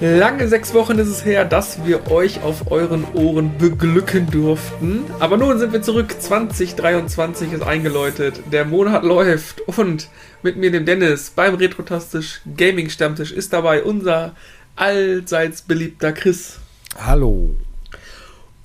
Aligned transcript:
Lange 0.00 0.46
sechs 0.46 0.74
Wochen 0.74 0.98
ist 0.98 1.08
es 1.08 1.24
her, 1.24 1.44
dass 1.44 1.84
wir 1.84 2.10
euch 2.10 2.42
auf 2.42 2.70
euren 2.70 3.04
Ohren 3.14 3.58
beglücken 3.58 4.30
durften. 4.30 5.04
Aber 5.18 5.36
nun 5.36 5.58
sind 5.58 5.72
wir 5.72 5.82
zurück. 5.82 6.14
2023 6.20 7.52
ist 7.52 7.62
eingeläutet. 7.62 8.40
Der 8.52 8.64
Monat 8.64 9.02
läuft. 9.02 9.60
Und 9.62 10.08
mit 10.42 10.56
mir, 10.56 10.70
dem 10.70 10.86
Dennis, 10.86 11.30
beim 11.30 11.54
Retrotastisch 11.56 12.42
Gaming 12.56 12.90
Stammtisch 12.90 13.32
ist 13.32 13.52
dabei 13.52 13.82
unser 13.82 14.36
allseits 14.76 15.62
beliebter 15.62 16.12
Chris. 16.12 16.60
Hallo. 16.96 17.56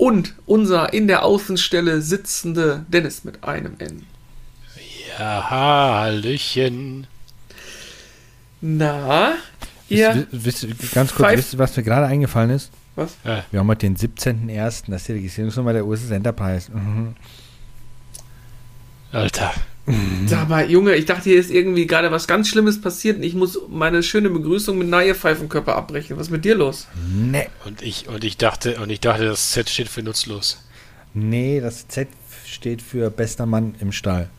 Und 0.04 0.34
unser 0.46 0.92
in 0.92 1.08
der 1.08 1.24
Außenstelle 1.24 2.02
sitzende 2.02 2.86
Dennis 2.90 3.24
mit 3.24 3.42
einem 3.46 3.76
N. 3.80 4.06
Ja, 5.18 5.50
Hallöchen. 5.50 7.08
Na, 8.60 9.36
ihr. 9.88 10.28
Wisst, 10.30 10.68
wisst, 10.68 10.94
ganz 10.94 11.16
kurz, 11.16 11.38
wisst 11.38 11.54
ihr, 11.54 11.60
was 11.60 11.78
mir 11.78 11.84
gerade 11.84 12.08
eingefallen 12.08 12.50
ist? 12.50 12.70
Was? 12.98 13.16
Ja. 13.24 13.46
Wir 13.50 13.62
haben 13.62 13.70
heute 13.70 13.88
den 13.88 13.96
17.01., 13.96 14.92
das 14.92 15.04
ist 15.04 15.08
die 15.08 15.14
Registrierungsnummer 15.14 15.72
der 15.72 15.86
USS 15.86 16.12
Enterprise. 16.12 16.70
Mhm. 16.70 17.16
Alter. 19.14 19.54
Sag 20.28 20.48
mal, 20.48 20.72
Junge, 20.72 20.96
ich 20.96 21.06
dachte, 21.06 21.30
hier 21.30 21.40
ist 21.40 21.52
irgendwie 21.52 21.88
gerade 21.88 22.10
was 22.10 22.26
ganz 22.26 22.48
Schlimmes 22.48 22.80
passiert 22.80 23.18
und 23.18 23.24
ich 23.24 23.34
muss 23.34 23.60
meine 23.70 24.02
schöne 24.02 24.30
Begrüßung 24.30 24.78
mit 24.78 24.88
Nahe 24.88 25.14
Pfeifenkörper 25.14 25.76
abbrechen. 25.76 26.18
Was 26.18 26.28
ist 26.28 26.32
mit 26.32 26.46
dir 26.46 26.56
los? 26.56 26.88
Nee. 27.14 27.50
Und 27.66 27.82
ich, 27.82 28.08
und 28.08 28.24
ich 28.24 28.38
dachte, 28.38 28.80
und 28.80 28.90
ich 28.90 29.02
dachte, 29.02 29.26
das 29.26 29.52
Z 29.52 29.70
steht 29.70 29.90
für 29.90 30.02
nutzlos. 30.02 30.64
Nee, 31.14 31.60
das 31.60 31.88
Z 31.90 32.08
steht 32.46 32.82
für 32.82 33.10
bester 33.10 33.46
Mann 33.46 33.76
im 33.82 33.92
Stall. 33.92 34.30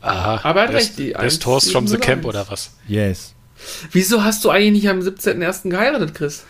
Aha. 0.00 0.40
Aber 0.44 0.62
er 0.62 0.68
hat 0.68 0.74
recht, 0.74 0.98
die 0.98 1.12
Best 1.12 1.44
Horse 1.44 1.70
from 1.70 1.86
the 1.86 1.96
1701. 1.96 2.06
Camp 2.06 2.24
oder 2.24 2.50
was? 2.50 2.72
Yes. 2.88 3.34
Wieso 3.92 4.24
hast 4.24 4.42
du 4.44 4.50
eigentlich 4.50 4.84
nicht 4.84 4.88
am 4.88 5.00
17.01. 5.00 5.68
geheiratet, 5.68 6.14
Chris? 6.14 6.44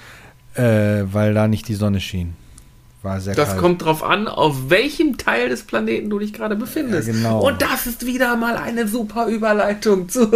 Äh, 0.54 1.02
weil 1.12 1.34
da 1.34 1.48
nicht 1.48 1.66
die 1.66 1.74
Sonne 1.74 2.00
schien. 2.00 2.36
War 3.02 3.18
sehr 3.20 3.34
Das 3.34 3.50
kalt. 3.50 3.60
kommt 3.60 3.82
drauf 3.84 4.02
an, 4.02 4.28
auf 4.28 4.68
welchem 4.68 5.16
Teil 5.16 5.48
des 5.48 5.62
Planeten 5.62 6.10
du 6.10 6.18
dich 6.18 6.32
gerade 6.34 6.54
befindest. 6.56 7.08
Ja, 7.08 7.14
genau. 7.14 7.40
Und 7.46 7.62
das 7.62 7.86
ist 7.86 8.04
wieder 8.04 8.36
mal 8.36 8.56
eine 8.56 8.86
super 8.86 9.26
Überleitung 9.26 10.08
zu. 10.10 10.28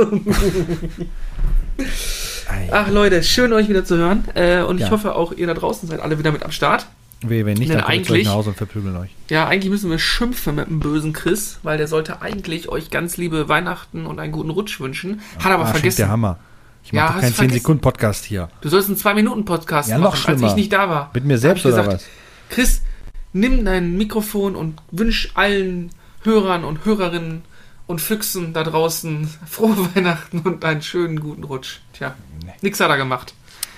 Ach 2.71 2.89
Leute, 2.91 3.23
schön 3.23 3.53
euch 3.53 3.69
wieder 3.69 3.85
zu 3.85 3.97
hören. 3.97 4.25
Äh, 4.35 4.63
und 4.63 4.79
ich 4.79 4.85
Ja. 4.87 4.91
hoffe 4.91 5.15
auch 5.15 5.33
ihr 5.33 5.47
da 5.47 5.55
draußen 5.55 5.89
seid 5.89 6.01
alle 6.01 6.19
wieder 6.19 6.33
mit 6.33 6.43
am 6.43 6.51
Start. 6.53 6.87
Wehe, 7.23 7.47
wenn 7.47 7.55
nicht, 7.57 7.71
Denn 7.71 7.79
dann 7.79 7.87
kommt 7.87 7.95
eigentlich- 7.97 8.27
nach 8.27 8.35
Hause 8.35 8.51
und 8.51 8.57
verprügeln 8.57 8.97
euch. 8.97 9.11
Ja, 9.31 9.47
eigentlich 9.49 9.71
müssen 9.71 9.91
wir 9.91 9.99
schimpfen 9.99 10.57
mit 10.57 10.67
dem 10.69 10.81
bösen 10.81 11.13
Chris, 11.15 11.59
weil 11.63 11.79
der 11.79 11.89
sollte 11.89 12.21
eigentlich 12.21 12.69
euch 12.69 12.91
ganz 12.91 13.17
liebe 13.17 13.49
Weihnachten 13.49 14.05
und 14.07 14.19
einen 14.21 14.33
guten 14.33 14.51
Rutsch 14.51 14.79
wünschen. 14.81 15.21
Hat 15.39 15.53
aber 15.53 15.65
schick 15.67 15.75
vergessen. 15.77 15.97
der 15.99 16.09
Hammer. 16.11 16.39
Ich 16.85 16.93
Ja, 16.93 17.01
mach 17.03 17.09
doch 17.09 17.15
hast 17.17 17.21
keinen 17.23 17.33
vergessen. 17.33 17.57
10-Sekunden-Podcast 17.57 18.25
hier. 18.27 18.49
Du 18.61 18.69
sollst 18.69 18.89
einen 18.89 18.99
2-Minuten-Podcast 18.99 19.89
Ja, 19.89 19.97
noch 19.97 20.11
machen, 20.13 20.15
als 20.17 20.23
schlimmer. 20.39 20.49
ich 20.49 20.55
nicht 20.57 20.73
da 20.73 20.89
war. 20.91 21.11
Mit 21.15 21.25
mir 21.25 21.39
selbst 21.39 21.65
oder 21.65 21.77
gesagt, 21.83 22.05
Chris, 22.55 22.83
nimm 23.33 23.65
dein 23.65 23.97
Mikrofon 23.97 24.55
und 24.55 24.81
wünsch 24.93 25.31
allen 25.35 25.91
Hörern 26.23 26.65
und 26.65 26.85
Hörerinnen 26.85 27.43
und 27.89 28.01
Füchsen 28.01 28.53
da 28.53 28.63
draußen 28.63 29.29
frohe 29.45 29.77
Weihnachten 29.97 30.39
und 30.39 30.65
einen 30.65 30.81
schönen 30.81 31.19
guten 31.19 31.43
Rutsch. 31.43 31.81
Tja, 31.95 32.15
nix 32.61 32.79
hat 32.79 32.91
er 32.91 32.97
gemacht. 32.97 33.35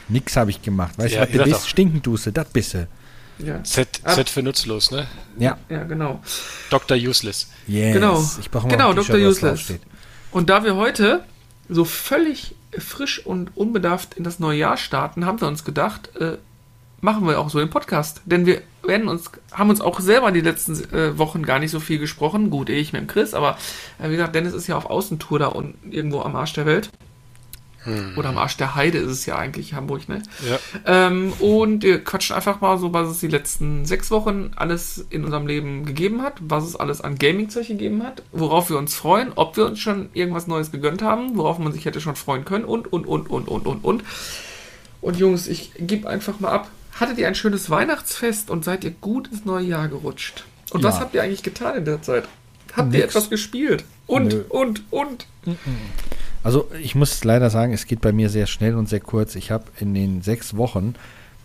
Nix 0.09 0.37
habe 0.37 0.51
ich 0.51 0.61
gemacht. 0.61 0.99
Weißt 0.99 1.15
du, 1.15 1.17
Ja, 1.17 1.23
was 1.23 1.31
ich 1.31 1.37
du 1.39 1.45
bist? 1.45 1.55
doch. 1.57 1.67
Stinkenduste, 1.69 2.33
das 2.33 2.49
bist 2.51 2.75
du. 2.75 2.87
Ja, 3.39 3.65
Z, 3.65 4.03
Z 4.07 4.29
für 4.29 4.43
nutzlos, 4.43 4.91
ne? 4.91 5.07
Ja. 5.39 5.57
ja 5.71 5.85
genau. 5.85 6.21
Dr. 6.69 6.99
Useless. 6.99 7.51
Yes. 7.67 7.95
Genau. 7.95 8.23
Ich 8.39 8.51
brauche 8.51 8.67
mal 8.67 8.73
Genau, 8.73 8.93
Dr. 8.93 9.17
was 9.17 9.37
Useless. 9.39 9.73
Und 10.33 10.51
da 10.51 10.65
wir 10.65 10.77
heute 10.77 11.25
so 11.71 11.87
völlig 11.87 12.55
frisch 12.79 13.25
und 13.25 13.57
unbedarft 13.57 14.15
in 14.15 14.25
das 14.25 14.39
neue 14.39 14.59
Jahr 14.59 14.77
starten, 14.77 15.25
haben 15.25 15.41
wir 15.41 15.49
uns 15.49 15.65
gedacht, 15.65 16.15
äh, 16.17 16.37
machen 17.01 17.27
wir 17.27 17.39
auch 17.39 17.51
so 17.51 17.59
den 17.59 17.71
Podcast. 17.71 18.23
Denn 18.25 18.47
wir 18.47 18.63
werden 18.83 19.09
uns, 19.09 19.31
haben 19.53 19.71
uns 19.71 19.81
auch 19.81 20.01
selber 20.01 20.33
die 20.33 20.41
letzten 20.41 20.75
äh, 20.95 21.19
Wochen 21.19 21.43
gar 21.43 21.59
nicht 21.59 21.71
so 21.71 21.81
viel 21.81 21.99
gesprochen. 21.99 22.51
Gut, 22.51 22.71
eh 22.71 22.79
ich 22.79 22.93
mit 22.93 23.03
dem 23.03 23.09
Chris, 23.09 23.35
aber 23.35 23.59
äh, 23.99 24.09
wie 24.09 24.17
gesagt, 24.17 24.35
Dennis 24.35 24.55
ist 24.55 24.67
ja 24.67 24.77
auf 24.77 24.87
Außentour 24.87 25.39
da 25.39 25.47
unten 25.47 25.93
irgendwo 25.93 26.21
am 26.21 26.37
Arsch 26.37 26.53
der 26.55 26.67
Welt. 26.67 26.91
Oder 28.17 28.31
am 28.31 28.39
Arsch 28.39 28.57
der 28.57 28.75
Heide 28.75 28.99
ist 28.99 29.13
es 29.13 29.27
ja 29.27 29.37
eigentlich 29.37 29.75
Hamburg, 29.75 30.09
ne? 30.09 30.21
Ja. 30.49 30.59
Ähm, 30.87 31.33
und 31.39 31.85
wir 31.85 32.03
quatschen 32.03 32.35
einfach 32.35 32.61
mal 32.61 32.79
so, 32.79 32.93
was 32.93 33.09
es 33.09 33.21
die 33.21 33.29
letzten 33.29 33.85
sechs 33.85 34.11
Wochen 34.11 34.51
alles 34.57 35.07
in 35.11 35.25
unserem 35.25 35.47
Leben 35.47 35.85
gegeben 35.85 36.23
hat, 36.23 36.35
was 36.41 36.65
es 36.65 36.75
alles 36.75 37.01
an 37.01 37.17
Gaming-Zeug 37.17 37.69
gegeben 37.69 38.03
hat, 38.03 38.23
worauf 38.33 38.71
wir 38.71 38.79
uns 38.79 38.97
freuen, 38.97 39.33
ob 39.37 39.57
wir 39.57 39.67
uns 39.67 39.79
schon 39.79 40.09
irgendwas 40.15 40.49
Neues 40.49 40.73
gegönnt 40.73 41.01
haben, 41.03 41.37
worauf 41.37 41.59
man 41.59 41.73
sich 41.73 41.85
hätte 41.85 42.01
schon 42.01 42.17
freuen 42.17 42.45
können 42.45 42.65
und, 42.65 42.93
und, 42.93 43.07
und, 43.07 43.31
und, 43.31 43.47
und, 43.47 43.67
und, 43.67 43.85
und. 43.85 44.05
Und 45.01 45.17
Jungs, 45.17 45.47
ich 45.47 45.71
gebe 45.79 46.09
einfach 46.09 46.41
mal 46.41 46.51
ab. 46.51 46.69
Hattet 46.99 47.19
ihr 47.19 47.29
ein 47.29 47.35
schönes 47.35 47.69
Weihnachtsfest 47.71 48.51
und 48.51 48.65
seid 48.65 48.85
ihr 48.85 48.91
gut 48.93 49.29
ins 49.29 49.45
neue 49.45 49.67
Jahr 49.67 49.89
gerutscht? 49.89 50.45
Und 50.71 50.83
was 50.83 50.95
Ja. 50.97 51.01
habt 51.03 51.15
ihr 51.15 51.23
eigentlich 51.23 51.43
getan 51.43 51.77
in 51.77 51.85
der 51.85 52.03
Zeit? 52.03 52.25
Habt 52.75 52.93
ihr 52.95 53.01
Nix. 53.01 53.15
etwas 53.15 53.31
gespielt? 53.31 53.85
Und, 54.07 54.29
Nö. 54.33 54.45
und, 54.49 54.83
und. 54.91 55.27
Also 56.43 56.71
ich 56.83 56.95
muss 56.95 57.23
leider 57.25 57.51
sagen, 57.51 57.73
es 57.73 57.87
geht 57.87 58.01
bei 58.01 58.13
mir 58.13 58.29
sehr 58.31 58.47
schnell 58.47 58.75
und 58.75 58.89
sehr 58.89 59.01
kurz. 59.01 59.35
Ich 59.35 59.51
habe 59.51 59.65
in 59.79 59.95
den 59.95 60.23
sechs 60.23 60.57
Wochen 60.57 60.95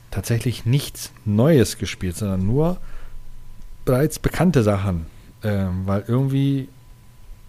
tatsächlich 0.10 0.66
nichts 0.66 1.12
Neues 1.26 1.78
gespielt, 1.78 2.16
sondern 2.18 2.46
nur 2.46 2.78
bereits 3.86 4.20
bekannte 4.20 4.64
Sachen. 4.64 5.06
Ähm, 5.44 5.84
weil 5.86 6.04
irgendwie 6.08 6.70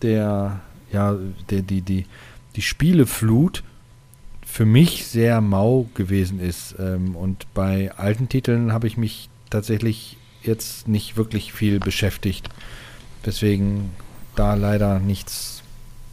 der, 0.01 0.61
ja, 0.93 1.17
der, 1.51 1.63
die, 1.63 1.83
die, 1.83 2.07
die 2.57 2.63
Spieleflut 2.63 3.63
für 4.53 4.67
mich 4.67 5.07
sehr 5.07 5.41
mau 5.41 5.89
gewesen 5.95 6.39
ist. 6.39 6.75
Ähm, 6.79 7.17
und 7.17 7.47
bei 7.55 7.91
alten 7.97 8.29
Titeln 8.29 8.75
habe 8.75 8.87
ich 8.87 8.99
mich 8.99 9.31
tatsächlich 9.49 10.19
jetzt 10.43 10.89
nicht 10.89 11.17
wirklich 11.17 11.55
viel 11.55 11.81
beschäftigt. 11.81 12.51
Deswegen 13.25 13.93
da 14.37 14.53
leider 14.53 14.99
nichts 14.99 15.63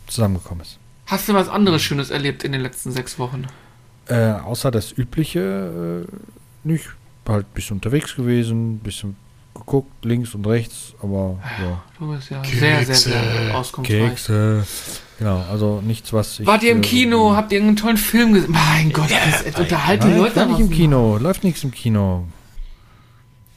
zusammengekommen 0.07 0.61
ist. 0.61 0.79
Hast 1.07 1.27
du 1.27 1.33
was 1.33 1.49
anderes 1.49 1.81
Schönes 1.81 2.11
erlebt 2.11 2.45
in 2.45 2.53
den 2.53 2.61
letzten 2.61 2.91
sechs 2.91 3.19
Wochen? 3.19 3.45
Äh, 4.07 4.31
außer 4.31 4.71
das 4.71 4.97
Übliche 4.97 6.05
äh, 6.07 6.67
nicht. 6.67 6.87
Halt 7.27 7.45
ein 7.45 7.53
bisschen 7.53 7.77
unterwegs 7.77 8.15
gewesen, 8.15 8.75
ein 8.75 8.79
bisschen 8.79 9.17
geguckt, 9.53 10.05
links 10.05 10.33
und 10.35 10.45
rechts, 10.47 10.93
aber 11.01 11.37
ja. 11.61 11.81
Du 11.97 12.11
bist 12.13 12.29
ja 12.29 12.43
sehr, 12.43 12.85
sehr, 12.85 12.95
sehr 12.95 13.21
Kekse. 13.21 13.55
auskunftsreich. 13.55 14.09
Kekse. 14.09 14.67
Genau, 15.17 15.43
also 15.51 15.81
nichts, 15.81 16.13
was 16.13 16.39
ich. 16.39 16.47
Wart 16.47 16.63
ihr 16.63 16.71
im 16.71 16.77
äh, 16.79 16.81
Kino? 16.81 17.35
Habt 17.35 17.51
ihr 17.51 17.61
einen 17.61 17.75
tollen 17.75 17.97
Film 17.97 18.33
gesehen? 18.33 18.51
Mein 18.51 18.91
Gott, 18.93 19.11
das 19.11 19.43
jetzt 19.45 19.59
unterhalte 19.59 20.07
die 20.07 20.13
Nein, 20.13 20.21
Leute 20.21 20.31
ich 20.31 20.35
war 20.37 20.45
nicht 20.45 20.59
im. 20.59 20.69
Kino, 20.69 21.17
läuft 21.17 21.43
nichts 21.43 21.63
im 21.63 21.71
Kino. 21.71 22.25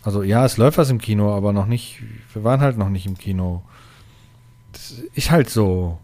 Also 0.03 0.23
ja, 0.25 0.45
es 0.45 0.57
läuft 0.57 0.79
was 0.79 0.91
im 0.91 0.99
Kino, 1.01 1.33
aber 1.33 1.53
noch 1.53 1.67
nicht, 1.67 2.03
wir 2.33 2.43
waren 2.43 2.61
halt 2.61 2.77
noch 2.77 2.89
nicht 2.89 3.07
im 3.07 3.17
Kino. 3.17 3.63
Das 4.73 4.95
ist 5.15 5.31
halt 5.31 5.49
so. 5.51 5.99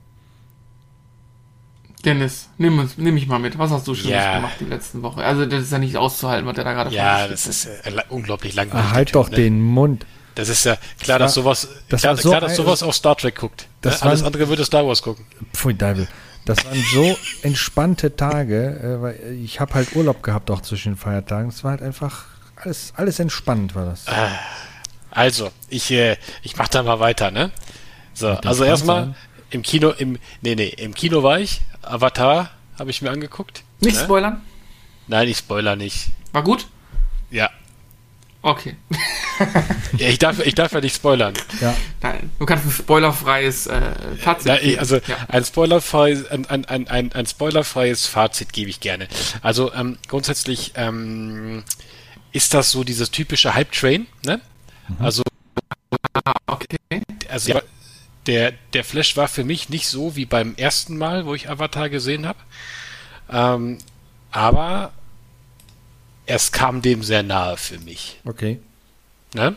Dennis, 2.08 2.48
nimm, 2.58 2.78
uns, 2.78 2.96
nimm 2.96 3.14
mich 3.14 3.26
mal 3.26 3.38
mit. 3.38 3.58
Was 3.58 3.70
hast 3.70 3.86
du 3.86 3.94
Schönes 3.94 4.12
Ja. 4.12 4.36
gemacht 4.36 4.54
die 4.60 4.64
letzten 4.64 5.02
Woche? 5.02 5.22
Also, 5.24 5.44
das 5.46 5.62
ist 5.62 5.72
ja 5.72 5.78
nicht 5.78 5.96
auszuhalten, 5.96 6.46
was 6.46 6.54
der 6.54 6.64
da 6.64 6.72
gerade 6.72 6.90
Ja, 6.94 7.28
das 7.28 7.46
ist 7.46 7.66
äh, 7.66 7.90
la- 7.90 8.04
unglaublich 8.08 8.54
langweilig. 8.54 8.86
Ah, 8.88 8.92
halt 8.92 9.14
doch 9.14 9.28
ne? 9.30 9.36
den 9.36 9.60
Mund. 9.60 10.06
Das 10.34 10.48
ist 10.48 10.64
ja 10.64 10.76
klar, 11.00 11.18
Das 11.18 11.28
dass 11.30 11.34
sowas, 11.34 11.68
das 11.88 12.00
klar, 12.02 12.16
so 12.16 12.28
klar, 12.30 12.40
dass 12.40 12.50
ein- 12.52 12.56
sowas 12.56 12.82
auch 12.82 12.94
Star 12.94 13.16
Trek 13.16 13.36
guckt. 13.36 13.66
Das 13.80 14.00
ne? 14.02 14.08
Alles 14.10 14.20
waren- 14.20 14.26
andere 14.28 14.48
würde 14.48 14.64
Star 14.64 14.86
Wars 14.86 15.02
gucken. 15.02 15.26
Pfui 15.52 15.74
Deibel. 15.74 16.06
Das 16.44 16.64
waren 16.64 16.82
so 16.94 17.18
entspannte 17.42 18.16
Tage, 18.16 18.80
äh, 18.82 19.02
weil 19.02 19.38
ich 19.44 19.60
habe 19.60 19.74
halt 19.74 19.94
Urlaub 19.94 20.22
gehabt 20.22 20.50
auch 20.50 20.62
zwischen 20.62 20.92
den 20.92 20.96
Feiertagen. 20.98 21.50
Es 21.50 21.62
war 21.64 21.72
halt 21.72 21.82
einfach 21.82 22.24
alles, 22.56 22.92
alles 22.96 23.18
entspannt 23.18 23.74
war 23.74 23.84
das. 23.84 24.04
Also, 25.10 25.50
ich, 25.68 25.90
äh, 25.90 26.16
ich 26.42 26.56
mach 26.56 26.68
da 26.68 26.82
mal 26.82 27.00
weiter, 27.00 27.30
ne? 27.30 27.50
So, 28.14 28.28
also 28.28 28.64
erstmal 28.64 29.14
im 29.50 29.62
Kino, 29.62 29.90
im, 29.90 30.18
nee, 30.42 30.54
nee, 30.54 30.68
im 30.68 30.94
Kino 30.94 31.22
war 31.22 31.40
ich. 31.40 31.60
Avatar 31.82 32.50
habe 32.78 32.90
ich 32.90 33.02
mir 33.02 33.10
angeguckt. 33.10 33.62
Nicht 33.80 33.96
ne? 33.96 34.04
spoilern? 34.04 34.42
Nein, 35.06 35.28
ich 35.28 35.38
spoiler 35.38 35.76
nicht. 35.76 36.10
War 36.32 36.42
gut? 36.42 36.66
Ja. 37.30 37.50
Okay. 38.42 38.76
ja 39.98 40.08
ich, 40.08 40.18
darf, 40.18 40.38
ich 40.40 40.54
darf 40.54 40.72
ja 40.72 40.80
nicht 40.80 40.94
spoilern. 40.94 41.34
Ja, 41.60 41.76
Nein, 42.02 42.30
du 42.38 42.46
kannst 42.46 42.66
ein 42.66 42.70
spoilerfreies 42.70 43.66
äh, 43.66 43.80
Fazit 44.16 44.46
Ja, 44.46 44.54
ich, 44.56 44.62
geben. 44.62 44.78
also 44.78 44.96
ja. 44.96 45.16
ein 45.28 45.44
spoilerfreies, 45.44 46.30
ein, 46.30 46.46
ein, 46.46 46.64
ein, 46.66 46.88
ein, 46.88 47.12
ein 47.12 47.26
spoilerfreies 47.26 48.06
Fazit 48.06 48.52
gebe 48.52 48.70
ich 48.70 48.80
gerne. 48.80 49.08
Also 49.42 49.72
ähm, 49.74 49.98
grundsätzlich 50.06 50.72
ähm, 50.76 51.64
ist 52.32 52.54
das 52.54 52.70
so 52.70 52.84
dieses 52.84 53.10
typische 53.10 53.54
Hype-Train, 53.54 54.06
ne? 54.24 54.40
Also, 55.00 55.22
okay. 56.46 57.02
also 57.28 57.50
ja, 57.50 57.62
der, 58.28 58.52
der 58.74 58.84
Flash 58.84 59.16
war 59.16 59.26
für 59.26 59.42
mich 59.42 59.70
nicht 59.70 59.88
so 59.88 60.14
wie 60.14 60.26
beim 60.26 60.54
ersten 60.56 60.96
Mal, 60.98 61.26
wo 61.26 61.34
ich 61.34 61.50
Avatar 61.50 61.88
gesehen 61.88 62.26
habe. 62.26 62.38
Ähm, 63.30 63.78
aber 64.30 64.92
es 66.26 66.52
kam 66.52 66.82
dem 66.82 67.02
sehr 67.02 67.22
nahe 67.22 67.56
für 67.56 67.78
mich. 67.80 68.20
okay. 68.24 68.60
Ne? 69.34 69.56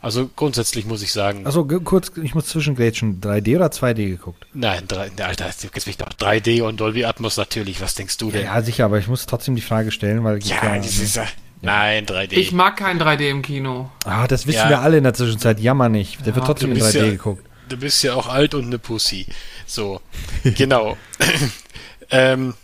Also 0.00 0.30
grundsätzlich 0.36 0.86
muss 0.86 1.02
ich 1.02 1.12
sagen. 1.12 1.44
Also 1.44 1.64
kurz, 1.64 2.12
ich 2.22 2.32
muss 2.32 2.46
zwischengrätschen. 2.46 3.20
3D 3.20 3.56
oder 3.56 3.66
2D 3.66 4.08
geguckt? 4.08 4.46
Nein, 4.54 4.84
3, 4.86 5.10
Alter, 5.24 5.46
jetzt 5.46 5.86
mich 5.86 5.96
doch 5.96 6.10
3D 6.10 6.62
und 6.62 6.78
Dolby 6.78 7.04
Atmos 7.04 7.36
natürlich. 7.36 7.80
Was 7.80 7.96
denkst 7.96 8.16
du 8.18 8.30
denn? 8.30 8.44
Ja, 8.44 8.62
sicher, 8.62 8.84
aber 8.84 8.98
ich 9.00 9.08
muss 9.08 9.26
trotzdem 9.26 9.56
die 9.56 9.62
Frage 9.62 9.90
stellen, 9.90 10.22
weil 10.22 10.38
ja, 10.44 10.56
ja 10.62 10.76
das 10.76 10.98
ist 10.98 11.16
ja. 11.16 11.26
Nein, 11.62 12.06
3D. 12.06 12.34
Ich 12.34 12.52
mag 12.52 12.76
kein 12.76 13.00
3D 13.00 13.28
im 13.28 13.42
Kino. 13.42 13.90
Ah, 14.04 14.28
das 14.28 14.46
wissen 14.46 14.58
ja. 14.58 14.68
wir 14.68 14.80
alle 14.80 14.98
in 14.98 15.04
der 15.04 15.14
Zwischenzeit. 15.14 15.58
Jammer 15.58 15.88
nicht. 15.88 16.20
Der 16.20 16.28
ja, 16.28 16.36
wird 16.36 16.46
trotzdem 16.46 16.70
in 16.70 16.78
3D 16.78 16.96
ja, 16.96 17.10
geguckt. 17.10 17.44
Du 17.68 17.76
bist 17.76 18.02
ja 18.02 18.14
auch 18.14 18.26
alt 18.26 18.54
und 18.54 18.66
eine 18.66 18.78
Pussy. 18.78 19.26
So, 19.66 20.00
genau. 20.42 20.96
ähm, 22.10 22.54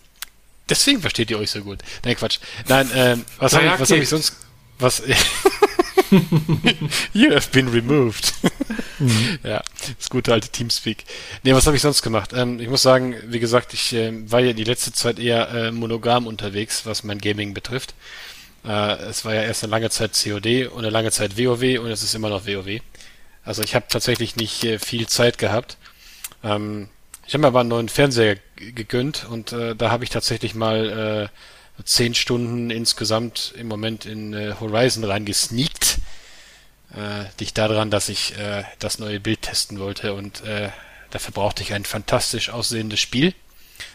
deswegen 0.69 1.01
versteht 1.01 1.31
ihr 1.31 1.39
euch 1.39 1.51
so 1.51 1.61
gut. 1.63 1.81
Nein, 2.05 2.17
Quatsch. 2.17 2.39
Nein, 2.69 2.91
ähm, 2.95 3.25
was 3.39 3.55
habe 3.55 3.67
ich, 3.67 3.71
hab 3.71 3.91
ich 3.91 4.09
sonst... 4.09 4.37
Was... 4.79 5.03
you 7.13 7.31
have 7.33 7.51
been 7.51 7.69
removed. 7.69 8.33
mhm. 8.99 9.39
Ja, 9.45 9.63
das 9.99 10.11
gute 10.11 10.33
alte 10.33 10.49
Teamspeak. 10.49 11.05
Nee, 11.43 11.55
was 11.55 11.67
habe 11.67 11.77
ich 11.77 11.83
sonst 11.83 12.03
gemacht? 12.03 12.33
Ähm, 12.35 12.61
ich 12.61 12.69
muss 12.69 12.83
sagen, 12.83 13.15
wie 13.27 13.41
gesagt, 13.41 13.75
ich 13.75 13.93
äh, 13.93 14.13
war 14.31 14.41
ja 14.41 14.53
die 14.53 14.65
letzte 14.65 14.93
Zeit 14.93 15.19
eher 15.19 15.49
äh, 15.51 15.71
monogam 15.71 16.27
unterwegs, 16.27 16.87
was 16.87 17.05
mein 17.05 17.19
Gaming 17.19 17.55
betrifft. 17.55 17.95
Äh, 18.65 18.97
es 19.05 19.25
war 19.25 19.35
ja 19.35 19.43
erst 19.43 19.65
eine 19.65 19.71
lange 19.71 19.91
Zeit 19.91 20.13
COD 20.13 20.69
und 20.69 20.79
eine 20.79 20.91
lange 20.91 21.11
Zeit 21.11 21.39
WoW 21.39 21.81
und 21.81 21.91
es 21.91 22.03
ist 22.03 22.15
immer 22.15 22.31
noch 22.31 22.47
WoW. 22.47 22.81
Also 23.45 23.63
ich 23.63 23.75
habe 23.75 23.87
tatsächlich 23.89 24.37
nicht 24.37 24.65
äh, 24.65 24.79
viel 24.79 25.07
Zeit 25.07 25.39
gehabt. 25.39 25.77
Ähm, 26.43 26.89
ich 27.27 27.35
habe 27.35 27.43
mir 27.43 27.49
aber 27.49 27.61
einen 27.61 27.71
neuen 27.71 27.89
Fernseher 27.89 28.37
gegönnt 28.57 29.27
und 29.31 29.53
äh, 29.53 29.75
da 29.75 29.91
habe 29.91 30.05
ich 30.05 30.11
tatsächlich 30.11 30.55
mal 30.55 31.31
äh, 31.79 31.83
zehn 31.85 32.15
Stunden 32.15 32.71
insgesamt 32.71 33.53
im 33.57 33.69
Moment 33.69 34.07
in 34.07 34.33
äh, 34.35 34.55
Horizon 34.61 35.05
reingesneakt. 35.05 35.99
Äh, 36.95 37.25
liegt 37.41 37.59
daran, 37.59 37.91
dass 37.91 38.09
ich 38.09 38.39
äh, 38.39 38.65
das 38.79 38.99
neue 38.99 39.21
Bild 39.21 39.43
testen 39.43 39.81
wollte 39.81 40.15
und 40.15 40.43
äh, 40.45 40.71
dafür 41.11 41.33
brauchte 41.33 41.63
ich 41.63 41.73
ein 41.73 41.85
fantastisch 41.85 42.51
aussehendes 42.51 43.01
Spiel. 43.01 43.35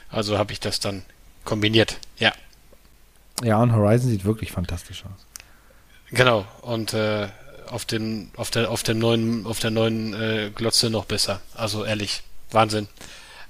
Also 0.10 0.38
habe 0.38 0.52
ich 0.52 0.60
das 0.60 0.80
dann 0.80 1.04
kombiniert. 1.46 1.98
Ja. 2.18 2.34
Ja, 3.44 3.62
und 3.62 3.74
Horizon 3.74 4.10
sieht 4.10 4.26
wirklich 4.26 4.52
fantastisch 4.52 5.04
aus. 5.06 5.26
Genau, 6.12 6.46
und 6.62 6.94
äh, 6.94 7.30
auf 7.70 7.86
dem, 7.86 8.32
auf 8.36 8.52
der, 8.52 8.70
auf 8.72 8.84
dem 8.84 9.00
neuen, 9.00 9.46
auf 9.46 9.60
der 9.60 9.72
neuen 9.72 10.14
äh, 10.14 10.52
Glotze 10.54 10.90
noch 10.90 11.06
besser. 11.06 11.42
Also 11.56 11.86
ehrlich, 11.86 12.24
Wahnsinn. 12.52 12.88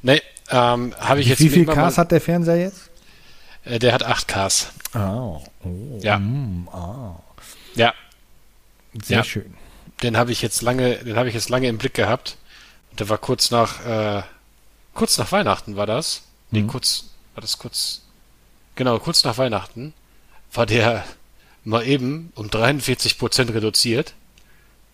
Nee, 0.01 0.21
ähm, 0.49 0.93
habe 0.97 1.21
ich 1.21 1.27
Wie 1.27 1.29
jetzt. 1.31 1.39
Wie 1.39 1.49
viel 1.49 1.65
Ks 1.65 1.97
hat 1.97 2.11
der 2.11 2.21
Fernseher 2.21 2.57
jetzt? 2.57 2.89
Äh, 3.65 3.79
der 3.79 3.93
hat 3.93 4.03
8 4.03 4.27
Ks. 4.27 4.67
Oh, 4.95 5.41
oh 5.63 5.99
ja. 6.01 6.19
Mm, 6.19 6.67
oh. 6.71 7.15
Ja. 7.75 7.93
Sehr 9.03 9.17
ja. 9.17 9.23
schön. 9.23 9.53
Den 10.01 10.17
habe 10.17 10.31
ich 10.31 10.41
jetzt 10.41 10.61
lange, 10.61 10.95
den 10.97 11.17
habe 11.17 11.29
ich 11.29 11.35
jetzt 11.35 11.49
lange 11.49 11.67
im 11.67 11.77
Blick 11.77 11.93
gehabt. 11.93 12.37
Der 12.97 13.09
war 13.09 13.17
kurz 13.17 13.51
nach, 13.51 13.85
äh, 13.85 14.23
kurz 14.93 15.17
nach 15.17 15.31
Weihnachten 15.31 15.75
war 15.75 15.85
das. 15.85 16.23
Nee, 16.51 16.61
mhm. 16.61 16.67
kurz, 16.67 17.11
war 17.35 17.41
das 17.41 17.57
kurz, 17.57 18.01
Genau, 18.75 18.97
kurz 18.97 19.25
nach 19.25 19.37
Weihnachten 19.37 19.93
war 20.53 20.65
der 20.65 21.03
mal 21.63 21.85
eben 21.85 22.31
um 22.35 22.49
43 22.49 23.17
Prozent 23.17 23.53
reduziert. 23.53 24.13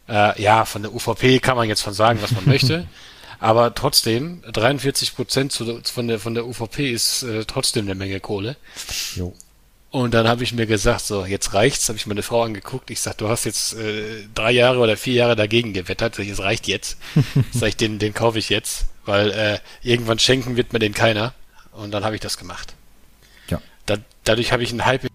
Äh, 0.07 0.41
ja, 0.41 0.65
von 0.65 0.83
der 0.83 0.93
UVP 0.93 1.39
kann 1.39 1.57
man 1.57 1.67
jetzt 1.67 1.81
von 1.81 1.93
sagen, 1.93 2.19
was 2.21 2.31
man 2.31 2.45
möchte. 2.45 2.87
Aber 3.39 3.73
trotzdem, 3.75 4.41
43 4.51 5.15
Prozent 5.15 5.53
von 5.53 6.07
der, 6.07 6.19
von 6.19 6.33
der 6.33 6.45
UVP 6.45 6.91
ist 6.91 7.23
äh, 7.23 7.45
trotzdem 7.45 7.85
eine 7.85 7.95
Menge 7.95 8.19
Kohle. 8.19 8.55
Jo. 9.15 9.33
Und 9.91 10.13
dann 10.13 10.27
habe 10.27 10.43
ich 10.43 10.53
mir 10.53 10.65
gesagt, 10.65 11.01
so, 11.01 11.25
jetzt 11.25 11.53
reicht's, 11.53 11.87
habe 11.87 11.97
ich 11.97 12.05
meine 12.05 12.23
Frau 12.23 12.43
angeguckt. 12.43 12.89
Ich 12.91 12.99
sag, 12.99 13.17
du 13.17 13.29
hast 13.29 13.45
jetzt 13.45 13.73
äh, 13.73 14.25
drei 14.33 14.51
Jahre 14.51 14.79
oder 14.79 14.97
vier 14.97 15.13
Jahre 15.13 15.35
dagegen 15.35 15.73
gewettert. 15.73 16.19
Es 16.19 16.39
reicht 16.39 16.67
jetzt. 16.67 16.97
sag 17.51 17.69
ich, 17.69 17.77
den, 17.77 17.99
den 17.99 18.13
kaufe 18.13 18.39
ich 18.39 18.49
jetzt, 18.49 18.85
weil 19.05 19.31
äh, 19.31 19.59
irgendwann 19.81 20.19
schenken 20.19 20.57
wird 20.57 20.73
mir 20.73 20.79
den 20.79 20.93
keiner. 20.93 21.33
Und 21.71 21.91
dann 21.91 22.03
habe 22.03 22.15
ich 22.15 22.21
das 22.21 22.37
gemacht 22.37 22.75
da, 23.85 23.97
dadurch 24.23 24.51
habe 24.51 24.63
ich 24.63 24.71
einen 24.71 24.85
Hype 24.85 25.07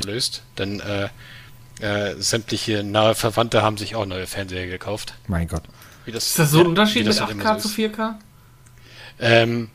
gelöst, 0.00 0.42
denn 0.56 0.80
äh, 0.80 1.08
äh, 1.80 2.16
sämtliche 2.18 2.82
nahe 2.82 3.14
Verwandte 3.14 3.62
haben 3.62 3.76
sich 3.76 3.94
auch 3.94 4.06
neue 4.06 4.26
Fernseher 4.26 4.66
gekauft. 4.66 5.14
Mein 5.26 5.48
Gott. 5.48 5.62
Das, 6.06 6.28
ist 6.28 6.38
das 6.38 6.50
so 6.50 6.60
ein 6.60 6.68
Unterschied 6.68 7.06
mit 7.06 7.14
8K 7.14 7.60
so 7.60 7.68
zu 7.68 7.74
4K? 7.74 8.14
Ähm, 9.20 9.68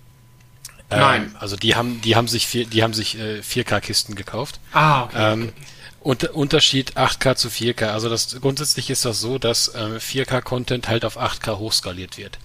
ähm, 0.90 1.00
Nein. 1.00 1.36
Also 1.40 1.56
die 1.56 1.75
haben, 1.75 2.02
die 2.02 2.16
haben 2.16 2.28
sich, 2.28 2.48
vier, 2.48 2.66
die 2.66 2.84
haben 2.84 2.94
sich 2.94 3.18
äh, 3.18 3.40
4K-Kisten 3.40 4.16
gekauft. 4.16 4.60
Ah, 4.72 5.04
okay. 5.04 5.34
Ähm, 5.34 5.44
okay. 5.44 5.54
Und, 6.02 6.24
Unterschied 6.31 6.98
8K 6.98 7.36
zu 7.36 7.48
4K. 7.48 7.88
Also 7.88 8.10
das 8.10 8.40
grundsätzlich 8.42 8.90
ist 8.90 9.06
das 9.06 9.22
so, 9.22 9.38
dass 9.38 9.70
äh, 9.70 10.00
4K-Content 10.00 10.88
halt 10.88 11.06
auf 11.06 11.18
8K 11.18 11.58
hochskaliert 11.58 12.18
wird. 12.18 12.40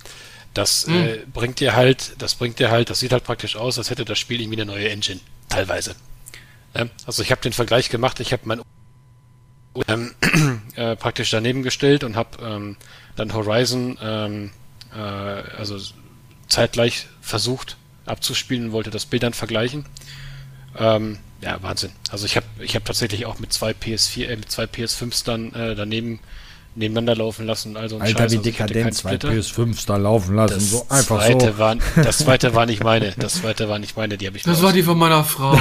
Das 0.54 0.86
mhm. 0.86 0.94
äh, 0.94 1.18
bringt 1.32 1.60
dir 1.60 1.74
halt, 1.74 2.12
das 2.18 2.34
bringt 2.34 2.58
dir 2.58 2.70
halt, 2.70 2.90
das 2.90 3.00
sieht 3.00 3.12
halt 3.12 3.24
praktisch 3.24 3.56
aus, 3.56 3.78
als 3.78 3.90
hätte 3.90 4.04
das 4.04 4.18
Spiel 4.18 4.40
irgendwie 4.40 4.60
eine 4.60 4.70
neue 4.70 4.88
Engine, 4.88 5.20
teilweise. 5.48 5.94
Ähm, 6.74 6.90
also 7.06 7.22
ich 7.22 7.30
habe 7.30 7.40
den 7.40 7.52
Vergleich 7.52 7.90
gemacht, 7.90 8.20
ich 8.20 8.32
habe 8.32 8.42
mein 8.46 8.62
ähm, 9.86 10.14
äh, 10.76 10.96
praktisch 10.96 11.30
daneben 11.30 11.62
gestellt 11.62 12.04
und 12.04 12.16
habe 12.16 12.42
ähm, 12.42 12.76
dann 13.16 13.32
Horizon 13.32 13.98
ähm, 14.02 14.50
äh, 14.94 14.98
also 14.98 15.78
zeitgleich 16.48 17.06
versucht 17.20 17.76
abzuspielen 18.06 18.66
und 18.66 18.72
wollte 18.72 18.90
das 18.90 19.06
Bild 19.06 19.22
dann 19.22 19.34
vergleichen. 19.34 19.84
Ähm, 20.76 21.18
ja, 21.40 21.62
Wahnsinn. 21.62 21.92
Also 22.10 22.26
ich 22.26 22.36
habe 22.36 22.46
ich 22.60 22.74
hab 22.74 22.84
tatsächlich 22.84 23.26
auch 23.26 23.38
mit 23.38 23.52
zwei 23.52 23.72
PS4, 23.72 24.26
äh, 24.26 24.36
mit 24.36 24.50
zwei 24.50 24.64
PS5s 24.64 25.24
dann 25.24 25.52
äh, 25.52 25.74
daneben 25.74 26.20
nebeneinander 26.78 27.16
laufen 27.16 27.44
lassen. 27.46 27.76
Also 27.76 27.98
Alter, 27.98 28.22
Scheiß. 28.22 28.32
wie 28.32 28.36
also 28.38 28.50
dekadent, 28.50 28.94
zwei 28.94 29.16
PS5s 29.16 29.86
da 29.86 29.96
laufen 29.96 30.36
lassen. 30.36 30.54
Das 30.54 30.70
so 30.70 30.86
einfach 30.88 31.18
zweite 31.24 31.52
so. 31.52 31.58
War, 31.58 31.76
das 31.96 32.18
zweite 32.18 32.54
war 32.54 32.66
nicht 32.66 32.82
meine. 32.84 33.12
Das 33.18 33.34
zweite 33.34 33.68
war 33.68 33.78
nicht 33.78 33.96
meine, 33.96 34.16
die 34.16 34.26
habe 34.26 34.36
ich 34.36 34.44
Das 34.44 34.62
war 34.62 34.72
die 34.72 34.82
von 34.82 34.96
meiner 34.96 35.24
Frau. 35.24 35.52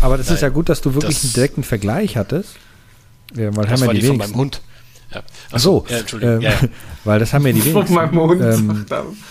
Aber 0.00 0.18
das 0.18 0.26
Nein, 0.26 0.34
ist 0.36 0.42
ja 0.42 0.48
gut, 0.50 0.68
dass 0.68 0.80
du 0.80 0.94
wirklich 0.94 1.22
einen 1.24 1.32
direkten 1.32 1.64
Vergleich 1.64 2.16
hattest. 2.16 2.56
Ja, 3.34 3.56
weil 3.56 3.64
das 3.64 3.80
haben 3.80 3.86
war 3.86 3.94
die, 3.94 4.00
die 4.00 4.06
von 4.06 4.18
meinem 4.18 4.34
Hund. 4.36 4.60
Ja. 5.12 5.22
Ach 5.52 5.58
so, 5.58 5.84
ja, 5.88 5.98
Entschuldigung. 5.98 6.36
Ähm, 6.36 6.42
ja, 6.42 6.52
weil 7.04 7.18
das 7.18 7.32
haben 7.32 7.46
ja 7.46 7.52
die 7.52 7.64
wenigsten. 7.64 7.86
Von 7.86 7.94
meinem 7.94 8.20
Hund. 8.20 8.42
Ähm, 8.42 8.86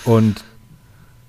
und 0.06 0.44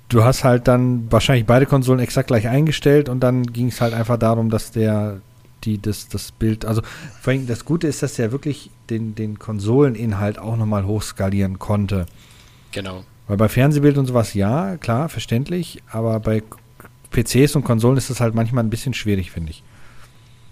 du 0.09 0.25
hast 0.25 0.45
halt 0.45 0.67
dann 0.69 1.11
wahrscheinlich 1.11 1.47
beide 1.47 1.67
Konsolen 1.67 2.01
exakt 2.01 2.29
gleich 2.29 2.49
eingestellt 2.49 3.09
und 3.09 3.21
dann 3.21 3.43
ging 3.45 3.69
es 3.69 3.81
halt 3.81 3.95
einfach 3.95 4.19
darum, 4.19 4.51
dass 4.51 4.71
der 4.73 5.21
die 5.67 5.81
das, 5.81 6.09
das 6.09 6.33
Bild, 6.33 6.65
also 6.65 6.83
vor 7.21 7.33
allem 7.33 7.47
das 7.47 7.65
Gute 7.65 7.87
ist, 7.87 8.03
dass 8.03 8.19
er 8.19 8.33
wirklich 8.33 8.71
den, 8.89 9.15
den 9.15 9.39
Konsoleninhalt 9.39 10.39
auch 10.39 10.57
nochmal 10.57 10.87
hochskalieren 10.87 11.59
konnte. 11.59 12.07
Genau. 12.73 13.05
Weil 13.27 13.37
bei 13.37 13.49
Fernsehbild 13.49 13.99
und 13.99 14.07
sowas 14.07 14.35
ja, 14.35 14.77
klar, 14.77 15.09
verständlich, 15.09 15.83
aber 15.91 16.21
bei 16.21 16.43
PCs 17.11 17.57
und 17.57 17.65
Konsolen 17.65 17.97
ist 17.97 18.11
das 18.11 18.21
halt 18.21 18.35
manchmal 18.35 18.65
ein 18.65 18.71
bisschen 18.71 18.95
schwierig, 18.95 19.31
finde 19.31 19.51
ich. 19.51 19.63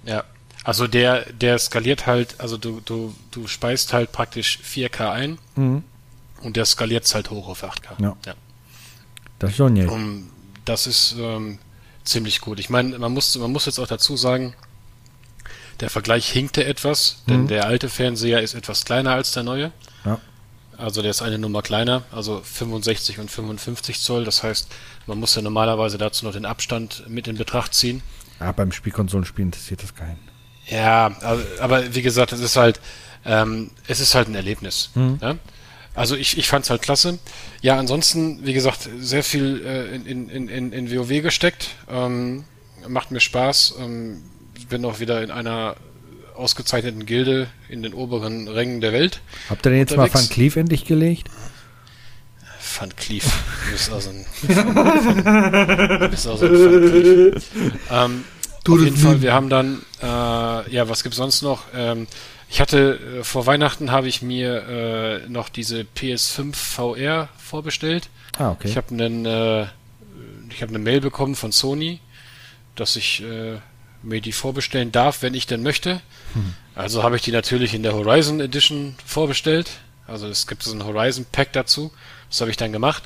Ja, 0.05 0.25
also 0.65 0.87
der, 0.87 1.33
der 1.33 1.59
skaliert 1.59 2.07
halt, 2.07 2.41
also 2.41 2.57
du, 2.57 2.81
du, 2.85 3.15
du 3.31 3.47
speist 3.47 3.93
halt 3.93 4.13
praktisch 4.13 4.59
4K 4.65 5.11
ein 5.11 5.39
mhm. 5.57 5.85
und 6.43 6.57
der 6.57 6.65
skaliert 6.65 7.05
es 7.05 7.15
halt 7.15 7.31
hoch 7.31 7.49
auf 7.49 7.63
8K. 7.63 8.03
Ja. 8.03 8.17
ja. 8.27 8.35
Das 9.39 9.51
ist 9.51 9.57
schon 9.57 9.89
um, 9.89 10.31
Das 10.65 10.87
ist 10.87 11.17
ähm, 11.19 11.59
ziemlich 12.05 12.41
gut. 12.41 12.59
Ich 12.59 12.71
meine, 12.71 12.99
man 12.99 13.13
muss, 13.13 13.37
man 13.37 13.53
muss 13.53 13.67
jetzt 13.67 13.79
auch 13.79 13.87
dazu 13.87 14.17
sagen, 14.17 14.55
der 15.81 15.91
Vergleich 15.91 16.31
hinkte 16.31 16.65
etwas, 16.65 17.23
denn 17.29 17.43
mhm. 17.43 17.49
der 17.49 17.67
alte 17.67 17.89
Fernseher 17.89 18.41
ist 18.41 18.55
etwas 18.55 18.85
kleiner 18.85 19.13
als 19.13 19.33
der 19.33 19.43
neue. 19.43 19.73
Ja. 20.05 20.21
Also 20.77 21.03
der 21.03 21.11
ist 21.11 21.23
eine 21.23 21.39
Nummer 21.39 21.63
kleiner, 21.63 22.03
also 22.11 22.41
65 22.43 23.19
und 23.19 23.31
55 23.31 24.01
Zoll. 24.01 24.25
Das 24.25 24.43
heißt, 24.43 24.69
man 25.07 25.19
muss 25.19 25.35
ja 25.35 25.43
normalerweise 25.43 25.99
dazu 25.99 26.25
noch 26.25 26.33
den 26.33 26.47
Abstand 26.47 27.05
mit 27.09 27.29
in 27.29 27.37
Betracht 27.37 27.75
ziehen. 27.75 28.03
Ja, 28.41 28.53
beim 28.53 28.73
Spielkonsolenspiel 28.73 29.45
interessiert 29.45 29.83
das 29.83 29.95
keinen. 29.95 30.19
Ja, 30.67 31.15
aber 31.61 31.95
wie 31.95 32.03
gesagt, 32.03 32.33
es 32.33 32.41
ist 32.41 32.57
halt, 32.57 32.81
ähm, 33.25 33.71
es 33.87 34.01
ist 34.01 34.15
halt 34.15 34.29
ein 34.29 34.35
Erlebnis. 34.35 34.91
Mhm. 34.95 35.19
Ja? 35.21 35.37
Also 35.95 36.17
ich, 36.17 36.39
ich 36.39 36.49
fand 36.49 36.65
es 36.65 36.71
halt 36.71 36.83
klasse. 36.83 37.19
Ja, 37.61 37.79
ansonsten, 37.79 38.45
wie 38.45 38.53
gesagt, 38.53 38.89
sehr 38.99 39.23
viel 39.23 39.65
äh, 39.65 39.95
in, 39.95 40.29
in, 40.29 40.49
in, 40.49 40.73
in 40.73 40.91
WoW 40.91 41.23
gesteckt. 41.23 41.69
Ähm, 41.89 42.45
macht 42.89 43.11
mir 43.11 43.21
Spaß. 43.21 43.75
Ähm, 43.79 44.23
bin 44.69 44.85
auch 44.85 45.01
wieder 45.01 45.23
in 45.23 45.31
einer 45.31 45.77
ausgezeichneten 46.35 47.07
Gilde 47.07 47.49
in 47.69 47.83
den 47.83 47.95
oberen 47.95 48.49
Rängen 48.49 48.81
der 48.81 48.93
Welt. 48.93 49.21
Habt 49.49 49.67
ihr 49.67 49.71
denn 49.71 49.79
jetzt 49.79 49.93
unterwegs. 49.93 50.15
mal 50.15 50.21
Van 50.21 50.29
Cleef 50.29 50.57
endlich 50.57 50.85
gelegt? 50.85 51.29
Van 52.79 52.95
Cleef. 52.97 53.25
Du 53.67 53.73
bist 53.73 53.93
also 53.93 54.11
ein, 54.11 54.27
du 56.01 56.09
bist 56.09 56.27
also 56.27 56.47
ein 56.47 56.53
Van 56.53 56.91
Cleef. 56.91 57.51
Ähm, 57.91 58.25
auf 58.67 58.81
jeden 58.81 58.97
Fall, 58.97 59.23
wir 59.23 59.33
haben 59.33 59.49
dann, 59.49 59.83
äh, 60.03 60.07
ja, 60.07 60.89
was 60.89 61.03
gibt's 61.03 61.19
sonst 61.19 61.43
noch? 61.43 61.65
Ähm, 61.75 62.07
ich 62.49 62.61
hatte, 62.61 62.99
äh, 63.21 63.25
vor 63.25 63.47
Weihnachten 63.47 63.91
habe 63.91 64.09
ich 64.09 64.23
mir 64.23 65.23
äh, 65.27 65.29
noch 65.29 65.49
diese 65.49 65.87
PS5 65.97 66.55
VR 66.55 67.29
vorbestellt. 67.37 68.09
Ah, 68.39 68.53
okay. 68.53 68.69
Ich 68.69 68.77
habe 68.77 68.91
einen, 68.91 69.27
äh, 69.27 69.67
ich 70.51 70.63
habe 70.63 70.71
eine 70.71 70.79
Mail 70.79 71.01
bekommen 71.01 71.35
von 71.35 71.53
Sony, 71.53 72.01
dass 72.75 72.97
ich 72.97 73.23
äh, 73.23 73.59
mir 74.05 74.21
die 74.21 74.33
vorbestellen 74.33 74.93
darf, 74.93 75.23
wenn 75.23 75.35
ich 75.35 75.47
denn 75.47 75.63
möchte. 75.63 76.01
Hm. 76.35 76.55
Also 76.75 77.03
habe 77.03 77.17
ich 77.17 77.23
die 77.23 77.33
natürlich 77.33 77.75
in 77.75 77.83
der 77.83 77.95
Horizon 77.95 78.41
Edition 78.41 78.97
vorbestellt. 79.05 79.71
Also 80.07 80.29
es 80.29 80.47
gibt 80.47 80.63
so 80.63 80.73
ein 80.73 80.85
Horizon 80.85 81.27
Pack 81.31 81.53
dazu. 81.53 81.93
Das 82.29 82.41
habe 82.41 82.51
ich 82.51 82.57
dann 82.57 82.73
gemacht. 82.73 83.05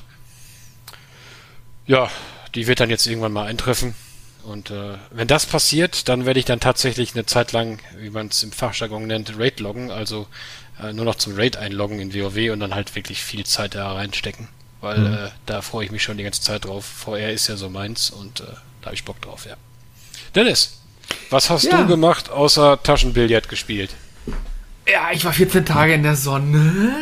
Ja, 1.85 2.09
die 2.55 2.67
wird 2.67 2.79
dann 2.79 2.89
jetzt 2.89 3.07
irgendwann 3.07 3.33
mal 3.33 3.47
eintreffen. 3.47 3.95
Und 4.43 4.71
äh, 4.71 4.97
wenn 5.11 5.27
das 5.27 5.45
passiert, 5.45 6.07
dann 6.09 6.25
werde 6.25 6.39
ich 6.39 6.45
dann 6.45 6.59
tatsächlich 6.59 7.13
eine 7.13 7.25
Zeit 7.25 7.51
lang, 7.51 7.79
wie 7.97 8.09
man 8.09 8.27
es 8.27 8.41
im 8.41 8.51
Fachjargon 8.51 9.05
nennt, 9.05 9.37
Raid 9.37 9.59
loggen, 9.59 9.91
also 9.91 10.27
äh, 10.81 10.93
nur 10.93 11.05
noch 11.05 11.15
zum 11.15 11.35
Raid 11.35 11.57
einloggen 11.57 11.99
in 11.99 12.13
WoW 12.13 12.51
und 12.51 12.59
dann 12.59 12.73
halt 12.73 12.95
wirklich 12.95 13.21
viel 13.21 13.45
Zeit 13.45 13.75
da 13.75 13.91
reinstecken. 13.91 14.47
Weil 14.81 14.97
mhm. 14.97 15.13
äh, 15.13 15.29
da 15.45 15.61
freue 15.61 15.85
ich 15.85 15.91
mich 15.91 16.03
schon 16.03 16.17
die 16.17 16.23
ganze 16.23 16.41
Zeit 16.41 16.65
drauf. 16.65 16.85
VR 16.85 17.31
ist 17.31 17.47
ja 17.47 17.57
so 17.57 17.69
meins 17.69 18.09
und 18.09 18.39
äh, 18.39 18.45
da 18.81 18.85
habe 18.85 18.95
ich 18.95 19.03
Bock 19.03 19.21
drauf, 19.21 19.45
ja. 19.45 19.55
Dennis, 20.35 20.78
was 21.29 21.49
hast 21.49 21.65
ja. 21.65 21.77
du 21.77 21.87
gemacht, 21.87 22.29
außer 22.29 22.81
Taschenbillard 22.81 23.49
gespielt? 23.49 23.95
Ja, 24.87 25.11
ich 25.11 25.25
war 25.25 25.33
14 25.33 25.65
Tage 25.65 25.93
in 25.93 26.03
der 26.03 26.15
Sonne. 26.15 26.95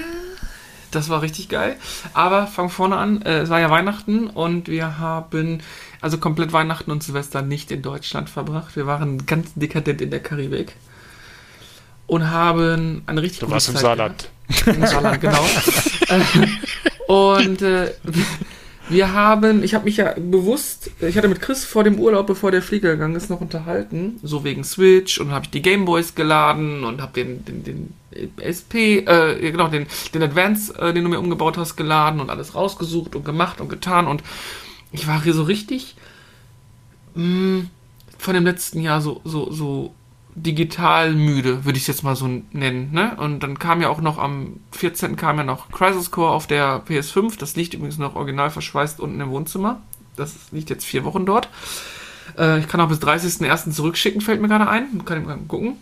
Das 0.91 1.09
war 1.09 1.21
richtig 1.21 1.49
geil. 1.49 1.75
Aber 2.13 2.47
fang 2.47 2.69
vorne 2.69 2.97
an. 2.97 3.21
Äh, 3.21 3.39
es 3.39 3.49
war 3.49 3.59
ja 3.59 3.69
Weihnachten 3.69 4.27
und 4.27 4.67
wir 4.67 4.99
haben 4.99 5.61
also 6.01 6.17
komplett 6.17 6.53
Weihnachten 6.53 6.91
und 6.91 7.03
Silvester 7.03 7.41
nicht 7.41 7.71
in 7.71 7.81
Deutschland 7.81 8.29
verbracht. 8.29 8.75
Wir 8.75 8.87
waren 8.87 9.25
ganz 9.25 9.51
dekadent 9.55 10.01
in 10.01 10.11
der 10.11 10.21
Karibik 10.21 10.75
und 12.07 12.29
haben 12.29 13.03
eine 13.05 13.21
richtig 13.21 13.39
du 13.41 13.51
warst 13.51 13.69
im 13.69 13.77
Saarland. 13.77 14.29
Im 14.65 14.85
Saarland, 14.85 15.21
genau. 15.21 15.45
und 17.07 17.61
äh, 17.61 17.93
wir 18.89 19.13
haben, 19.13 19.63
ich 19.63 19.73
habe 19.73 19.85
mich 19.85 19.97
ja 19.97 20.13
bewusst, 20.17 20.91
ich 21.01 21.17
hatte 21.17 21.27
mit 21.27 21.41
Chris 21.41 21.65
vor 21.65 21.83
dem 21.83 21.99
Urlaub, 21.99 22.27
bevor 22.27 22.51
der 22.51 22.61
Flieger 22.61 22.91
gegangen 22.91 23.15
ist, 23.15 23.29
noch 23.29 23.41
unterhalten, 23.41 24.19
so 24.23 24.43
wegen 24.43 24.63
Switch 24.63 25.19
und 25.19 25.31
habe 25.31 25.45
ich 25.45 25.51
die 25.51 25.61
Gameboys 25.61 26.15
geladen 26.15 26.83
und 26.83 27.01
habe 27.01 27.13
den, 27.13 27.43
den, 27.45 27.63
den 27.63 27.93
SP, 28.39 29.03
äh, 29.05 29.51
genau, 29.51 29.67
den, 29.67 29.87
den 30.13 30.23
Advance, 30.23 30.73
äh, 30.79 30.93
den 30.93 31.03
du 31.03 31.09
mir 31.09 31.19
umgebaut 31.19 31.57
hast, 31.57 31.75
geladen 31.75 32.21
und 32.21 32.29
alles 32.29 32.55
rausgesucht 32.55 33.15
und 33.15 33.25
gemacht 33.25 33.59
und 33.59 33.69
getan. 33.69 34.07
Und 34.07 34.23
ich 34.91 35.07
war 35.07 35.21
hier 35.21 35.33
so 35.33 35.43
richtig 35.43 35.95
mh, 37.15 37.23
mm, 37.23 37.69
von 38.17 38.33
dem 38.33 38.45
letzten 38.45 38.81
Jahr 38.81 39.01
so, 39.01 39.21
so, 39.25 39.51
so 39.51 39.93
digital 40.37 41.13
müde, 41.13 41.65
würde 41.65 41.77
ich 41.77 41.83
es 41.83 41.87
jetzt 41.87 42.03
mal 42.03 42.15
so 42.15 42.27
nennen. 42.51 42.91
Ne? 42.91 43.15
Und 43.17 43.41
dann 43.41 43.57
kam 43.57 43.81
ja 43.81 43.89
auch 43.89 44.01
noch 44.01 44.19
am 44.19 44.59
14. 44.71 45.15
kam 45.15 45.37
ja 45.37 45.43
noch 45.43 45.71
Crisis 45.71 46.11
Core 46.11 46.31
auf 46.31 46.45
der 46.45 46.85
PS5. 46.85 47.39
Das 47.39 47.55
liegt 47.55 47.73
übrigens 47.73 47.97
noch 47.97 48.15
original 48.15 48.51
verschweißt 48.51 48.99
unten 48.99 49.19
im 49.19 49.31
Wohnzimmer. 49.31 49.81
Das 50.15 50.35
liegt 50.51 50.69
jetzt 50.69 50.85
vier 50.85 51.03
Wochen 51.03 51.25
dort. 51.25 51.49
Äh, 52.37 52.59
ich 52.59 52.67
kann 52.67 52.79
auch 52.79 52.87
bis 52.87 52.99
30.01. 52.99 53.71
zurückschicken, 53.71 54.21
fällt 54.21 54.39
mir 54.39 54.47
gerade 54.47 54.67
ein. 54.67 55.03
Kann 55.05 55.21
ich 55.21 55.27
mal 55.27 55.37
gucken. 55.47 55.77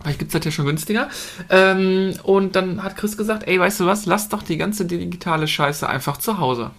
Vielleicht 0.00 0.18
gibt 0.18 0.34
es 0.34 0.38
das 0.38 0.44
ja 0.44 0.50
schon 0.50 0.66
günstiger. 0.66 1.08
Ähm, 1.50 2.14
und 2.22 2.56
dann 2.56 2.82
hat 2.82 2.96
Chris 2.96 3.16
gesagt, 3.16 3.46
ey, 3.46 3.60
weißt 3.60 3.80
du 3.80 3.86
was, 3.86 4.06
lass 4.06 4.30
doch 4.30 4.42
die 4.42 4.56
ganze 4.56 4.86
digitale 4.86 5.46
Scheiße 5.46 5.86
einfach 5.86 6.16
zu 6.16 6.38
Hause. 6.38 6.70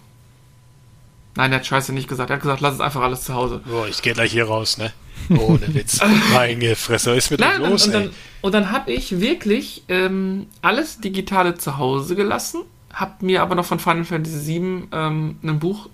Nein, 1.36 1.52
er 1.52 1.58
hat 1.58 1.66
Scheiße 1.66 1.92
nicht 1.92 2.08
gesagt. 2.08 2.30
Er 2.30 2.36
hat 2.36 2.42
gesagt, 2.42 2.60
lass 2.60 2.74
es 2.74 2.80
einfach 2.80 3.02
alles 3.02 3.22
zu 3.22 3.34
Hause. 3.34 3.60
Boah, 3.64 3.86
ich 3.86 4.02
gehe 4.02 4.14
gleich 4.14 4.32
hier 4.32 4.46
raus, 4.46 4.78
ne? 4.78 4.92
Ohne 5.30 5.74
Witz. 5.74 6.00
Meine 6.32 6.76
Fresse, 6.76 7.12
ist 7.12 7.30
mit 7.30 7.40
Nein, 7.40 7.60
los, 7.60 7.86
und, 7.86 7.94
und, 7.94 8.04
dann, 8.04 8.10
und 8.42 8.54
dann 8.54 8.70
habe 8.70 8.92
ich 8.92 9.20
wirklich 9.20 9.84
ähm, 9.88 10.46
alles 10.62 11.00
Digitale 11.00 11.56
zu 11.56 11.78
Hause 11.78 12.16
gelassen, 12.16 12.62
habe 12.92 13.24
mir 13.24 13.42
aber 13.42 13.54
noch 13.54 13.64
von 13.64 13.78
Final 13.78 14.04
Fantasy 14.04 14.46
VII 14.46 14.84
ähm, 14.92 15.36
ein 15.42 15.58
Buch 15.58 15.88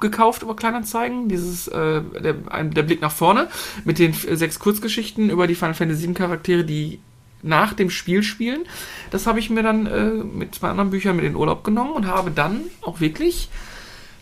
gekauft 0.00 0.42
über 0.42 0.56
Kleinanzeigen, 0.56 1.28
dieses 1.28 1.68
äh, 1.68 2.00
der, 2.22 2.34
der 2.34 2.82
Blick 2.82 3.02
nach 3.02 3.12
vorne 3.12 3.48
mit 3.84 3.98
den 3.98 4.14
sechs 4.14 4.58
Kurzgeschichten 4.58 5.28
über 5.28 5.46
die 5.46 5.54
Final 5.54 5.74
Fantasy 5.74 6.06
VII 6.06 6.14
Charaktere, 6.14 6.64
die 6.64 7.00
nach 7.42 7.72
dem 7.72 7.90
Spiel 7.90 8.22
spielen. 8.22 8.64
Das 9.10 9.26
habe 9.26 9.38
ich 9.38 9.50
mir 9.50 9.62
dann 9.62 9.86
äh, 9.86 10.10
mit 10.10 10.54
zwei 10.54 10.68
anderen 10.68 10.90
Büchern 10.90 11.16
mit 11.16 11.24
in 11.24 11.32
den 11.32 11.36
Urlaub 11.36 11.64
genommen 11.64 11.92
und 11.92 12.06
habe 12.06 12.30
dann 12.30 12.62
auch 12.82 13.00
wirklich 13.00 13.48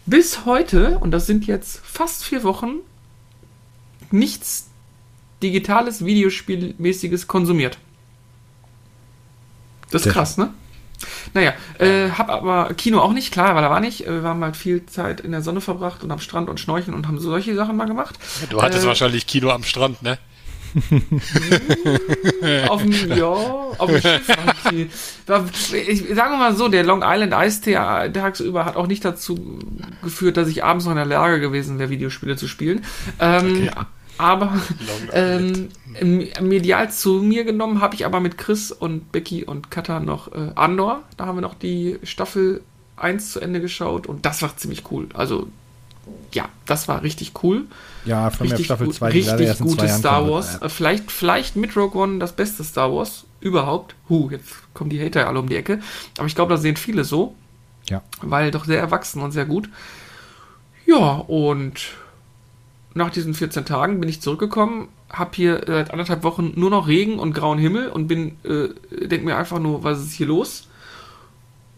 bis 0.06 0.44
heute, 0.46 0.98
und 1.00 1.10
das 1.10 1.26
sind 1.26 1.46
jetzt 1.46 1.80
fast 1.84 2.24
vier 2.24 2.42
Wochen, 2.42 2.76
nichts 4.12 4.68
Digitales, 5.42 6.04
Videospielmäßiges 6.04 7.26
konsumiert. 7.26 7.78
Das 9.90 10.00
ist 10.00 10.04
Sehr 10.04 10.12
krass, 10.12 10.36
ne? 10.36 10.52
Naja, 11.32 11.52
äh, 11.78 12.10
hab 12.10 12.28
aber 12.28 12.74
Kino 12.74 13.00
auch 13.00 13.12
nicht, 13.12 13.32
klar, 13.32 13.54
weil 13.54 13.62
da 13.62 13.70
war 13.70 13.80
nicht. 13.80 14.04
Wir 14.06 14.22
haben 14.22 14.42
halt 14.42 14.56
viel 14.56 14.84
Zeit 14.86 15.20
in 15.20 15.30
der 15.30 15.42
Sonne 15.42 15.60
verbracht 15.60 16.02
und 16.02 16.10
am 16.10 16.18
Strand 16.18 16.48
und 16.48 16.58
schnorcheln 16.58 16.94
und 16.94 17.06
haben 17.06 17.20
solche 17.20 17.54
Sachen 17.54 17.76
mal 17.76 17.86
gemacht. 17.86 18.18
Du 18.50 18.60
hattest 18.60 18.84
äh, 18.84 18.88
wahrscheinlich 18.88 19.26
Kino 19.26 19.50
am 19.50 19.62
Strand, 19.62 20.02
ne? 20.02 20.18
auf 22.68 22.82
dem, 22.82 23.16
ja, 23.16 23.26
auf 23.26 23.86
dem 23.86 24.02
Schiff. 24.02 24.28
Ich, 25.72 26.14
sagen 26.14 26.32
wir 26.32 26.36
mal 26.36 26.54
so, 26.54 26.68
der 26.68 26.84
Long 26.84 27.02
Island 27.02 27.32
Eistee 27.32 27.72
tagsüber 27.74 28.66
hat 28.66 28.76
auch 28.76 28.86
nicht 28.86 29.02
dazu 29.02 29.60
geführt, 30.02 30.36
dass 30.36 30.48
ich 30.48 30.64
abends 30.64 30.84
noch 30.84 30.92
in 30.92 30.96
der 30.96 31.06
Lage 31.06 31.40
gewesen 31.40 31.78
wäre, 31.78 31.88
Videospiele 31.88 32.36
zu 32.36 32.48
spielen. 32.48 32.84
Ähm, 33.18 33.68
okay. 33.68 33.70
Aber 34.18 34.52
ähm, 35.12 35.68
medial 36.40 36.90
zu 36.90 37.14
mir 37.14 37.44
genommen 37.44 37.80
habe 37.80 37.94
ich 37.94 38.04
aber 38.04 38.20
mit 38.20 38.36
Chris 38.36 38.72
und 38.72 39.12
Becky 39.12 39.44
und 39.44 39.70
Katha 39.70 40.00
noch 40.00 40.32
äh, 40.32 40.50
Andor. 40.54 41.02
Da 41.16 41.26
haben 41.26 41.36
wir 41.36 41.42
noch 41.42 41.54
die 41.54 41.98
Staffel 42.02 42.62
1 42.96 43.32
zu 43.32 43.40
Ende 43.40 43.60
geschaut 43.60 44.06
und 44.06 44.26
das 44.26 44.42
war 44.42 44.56
ziemlich 44.56 44.90
cool. 44.90 45.08
Also 45.14 45.48
ja, 46.32 46.48
das 46.66 46.88
war 46.88 47.02
richtig 47.02 47.32
cool. 47.42 47.66
Ja, 48.04 48.30
von 48.30 48.46
richtig 48.46 48.68
der 48.68 48.76
Staffel 48.76 48.92
2 48.92 49.10
richtig 49.10 49.58
gutes 49.58 49.98
Star 49.98 50.28
Wars. 50.28 50.58
Ja. 50.60 50.68
Vielleicht, 50.68 51.10
vielleicht 51.10 51.56
mit 51.56 51.76
Rogue 51.76 52.00
One 52.00 52.18
das 52.18 52.32
beste 52.32 52.64
Star 52.64 52.92
Wars 52.92 53.24
überhaupt. 53.40 53.94
Huh, 54.08 54.30
jetzt 54.30 54.74
kommen 54.74 54.90
die 54.90 55.02
Hater 55.02 55.26
alle 55.28 55.38
um 55.40 55.48
die 55.48 55.56
Ecke. 55.56 55.80
Aber 56.16 56.26
ich 56.26 56.34
glaube, 56.34 56.54
da 56.54 56.58
sehen 56.58 56.76
viele 56.76 57.04
so. 57.04 57.34
Ja. 57.88 58.02
Weil 58.20 58.50
doch 58.50 58.64
sehr 58.64 58.78
erwachsen 58.78 59.22
und 59.22 59.32
sehr 59.32 59.46
gut. 59.46 59.68
Ja, 60.86 61.16
und 61.16 61.90
nach 62.94 63.10
diesen 63.10 63.34
14 63.34 63.64
Tagen 63.64 64.00
bin 64.00 64.08
ich 64.08 64.20
zurückgekommen, 64.20 64.88
habe 65.10 65.30
hier 65.34 65.62
seit 65.66 65.90
anderthalb 65.90 66.22
Wochen 66.22 66.52
nur 66.56 66.70
noch 66.70 66.88
Regen 66.88 67.18
und 67.18 67.32
grauen 67.32 67.58
Himmel 67.58 67.88
und 67.88 68.08
bin, 68.08 68.36
äh, 68.44 68.68
denke 69.06 69.26
mir 69.26 69.36
einfach 69.36 69.58
nur, 69.58 69.84
was 69.84 70.00
ist 70.00 70.12
hier 70.12 70.26
los? 70.26 70.68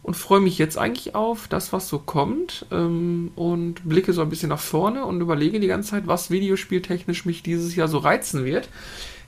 und 0.03 0.15
freue 0.15 0.41
mich 0.41 0.59
jetzt 0.59 0.79
eigentlich 0.79 1.15
auf 1.15 1.47
das, 1.49 1.73
was 1.73 1.89
so 1.89 1.99
kommt 1.99 2.67
ähm, 2.71 3.33
und 3.37 3.89
blicke 3.89 4.13
so 4.13 4.23
ein 4.23 4.31
bisschen 4.31 4.49
nach 4.49 4.59
vorne 4.59 5.05
und 5.05 5.21
überlege 5.21 5.61
die 5.61 5.67
ganze 5.67 5.91
Zeit, 5.91 6.07
was 6.07 6.31
videospieltechnisch 6.31 7.27
mich 7.27 7.43
dieses 7.43 7.77
Jahr 7.77 7.89
so 7.89 7.99
reizen 7.99 8.45
wird. 8.45 8.69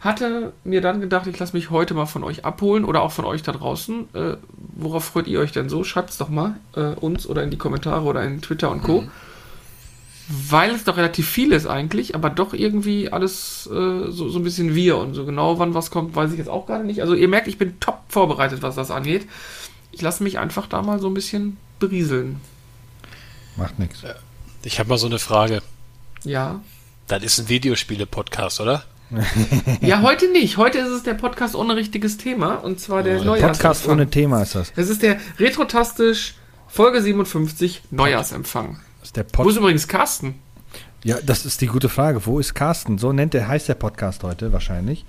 Hatte 0.01 0.53
mir 0.65 0.81
dann 0.81 1.01
gedacht, 1.01 1.27
ich 1.27 1.39
lasse 1.39 1.55
mich 1.55 1.71
heute 1.71 1.95
mal 1.95 2.07
von 2.07 2.25
euch 2.25 2.45
abholen 2.45 2.85
oder 2.85 3.03
auch 3.03 3.13
von 3.13 3.25
euch 3.25 3.43
da 3.43 3.53
draußen. 3.53 4.09
Äh, 4.15 4.37
worauf 4.75 5.05
freut 5.05 5.29
ihr 5.29 5.41
euch 5.41 5.53
denn 5.53 5.69
so? 5.69 5.85
Schreibt 5.85 6.11
es 6.11 6.19
doch 6.19 6.29
mal 6.29 6.57
äh, 6.75 6.95
uns 6.95 7.27
oder 7.29 7.43
in 7.45 7.51
die 7.51 7.59
Kommentare 7.59 8.03
oder 8.03 8.25
in 8.25 8.41
Twitter 8.41 8.71
und 8.71 8.83
Co. 8.83 9.03
Mhm. 9.03 9.11
Weil 10.29 10.71
es 10.71 10.85
doch 10.85 10.97
relativ 10.97 11.29
viel 11.29 11.53
ist 11.53 11.67
eigentlich, 11.67 12.15
aber 12.15 12.31
doch 12.31 12.55
irgendwie 12.55 13.11
alles 13.11 13.67
äh, 13.67 14.11
so, 14.11 14.29
so 14.29 14.39
ein 14.39 14.45
bisschen 14.45 14.75
wir 14.75 14.97
und 14.97 15.15
so 15.15 15.27
genau 15.27 15.59
wann 15.59 15.75
was 15.75 15.91
kommt, 15.91 16.15
weiß 16.15 16.33
ich 16.33 16.39
jetzt 16.39 16.49
auch 16.49 16.67
gerade 16.67 16.85
nicht. 16.85 17.03
Also 17.03 17.15
ihr 17.15 17.29
merkt, 17.29 17.49
ich 17.49 17.59
bin 17.59 17.79
top 17.81 18.01
vorbereitet, 18.09 18.63
was 18.63 18.77
das 18.77 18.91
angeht 18.91 19.27
ich 19.93 20.01
lasse 20.01 20.23
mich 20.23 20.39
einfach 20.39 20.67
da 20.67 20.83
mal 20.83 20.99
so 20.99 21.09
ein 21.09 21.15
bisschen 21.15 21.59
berieseln. 21.79 22.41
Macht 23.57 23.79
nichts. 23.79 24.03
Ich 24.65 24.79
habe 24.79 24.89
mal 24.89 24.99
so 24.99 25.07
eine 25.07 25.19
Frage. 25.19 25.63
Ja. 26.25 26.61
Das 27.07 27.23
ist 27.23 27.39
ein 27.39 27.49
Videospiele-Podcast, 27.49 28.61
oder? 28.61 28.85
ja, 29.83 30.01
heute 30.01 30.33
nicht. 30.33 30.57
Heute 30.57 30.79
ist 30.79 30.89
es 30.89 31.03
der 31.03 31.15
Podcast 31.15 31.55
ohne 31.55 31.77
richtiges 31.77 32.17
Thema 32.17 32.55
und 32.55 32.81
zwar 32.81 33.03
der 33.03 33.21
oh, 33.21 33.25
Neujahrsempfang. 33.25 33.53
Podcast 33.53 33.89
ohne 33.89 34.09
Thema 34.09 34.43
ist 34.43 34.55
das. 34.55 34.73
Es 34.75 34.89
ist 34.89 35.03
der 35.03 35.21
Retrotastisch 35.39 36.35
Folge 36.69 37.03
57 37.03 37.83
Neujahrsempfang. 37.91 38.81
Ist 39.03 39.17
der 39.17 39.25
Pod 39.25 39.45
Wo 39.45 39.51
ist 39.51 39.57
übrigens 39.57 39.89
Carsten? 39.89 40.37
Ja, 41.05 41.19
das 41.21 41.45
ist 41.45 41.61
die 41.61 41.67
gute 41.67 41.89
Frage. 41.89 42.25
Wo 42.25 42.39
ist 42.39 42.55
Carsten? 42.55 42.99
So 42.99 43.13
nennt 43.13 43.35
der, 43.35 43.49
heißt 43.49 43.69
der 43.69 43.75
Podcast 43.75 44.23
heute 44.23 44.53
wahrscheinlich. 44.53 45.05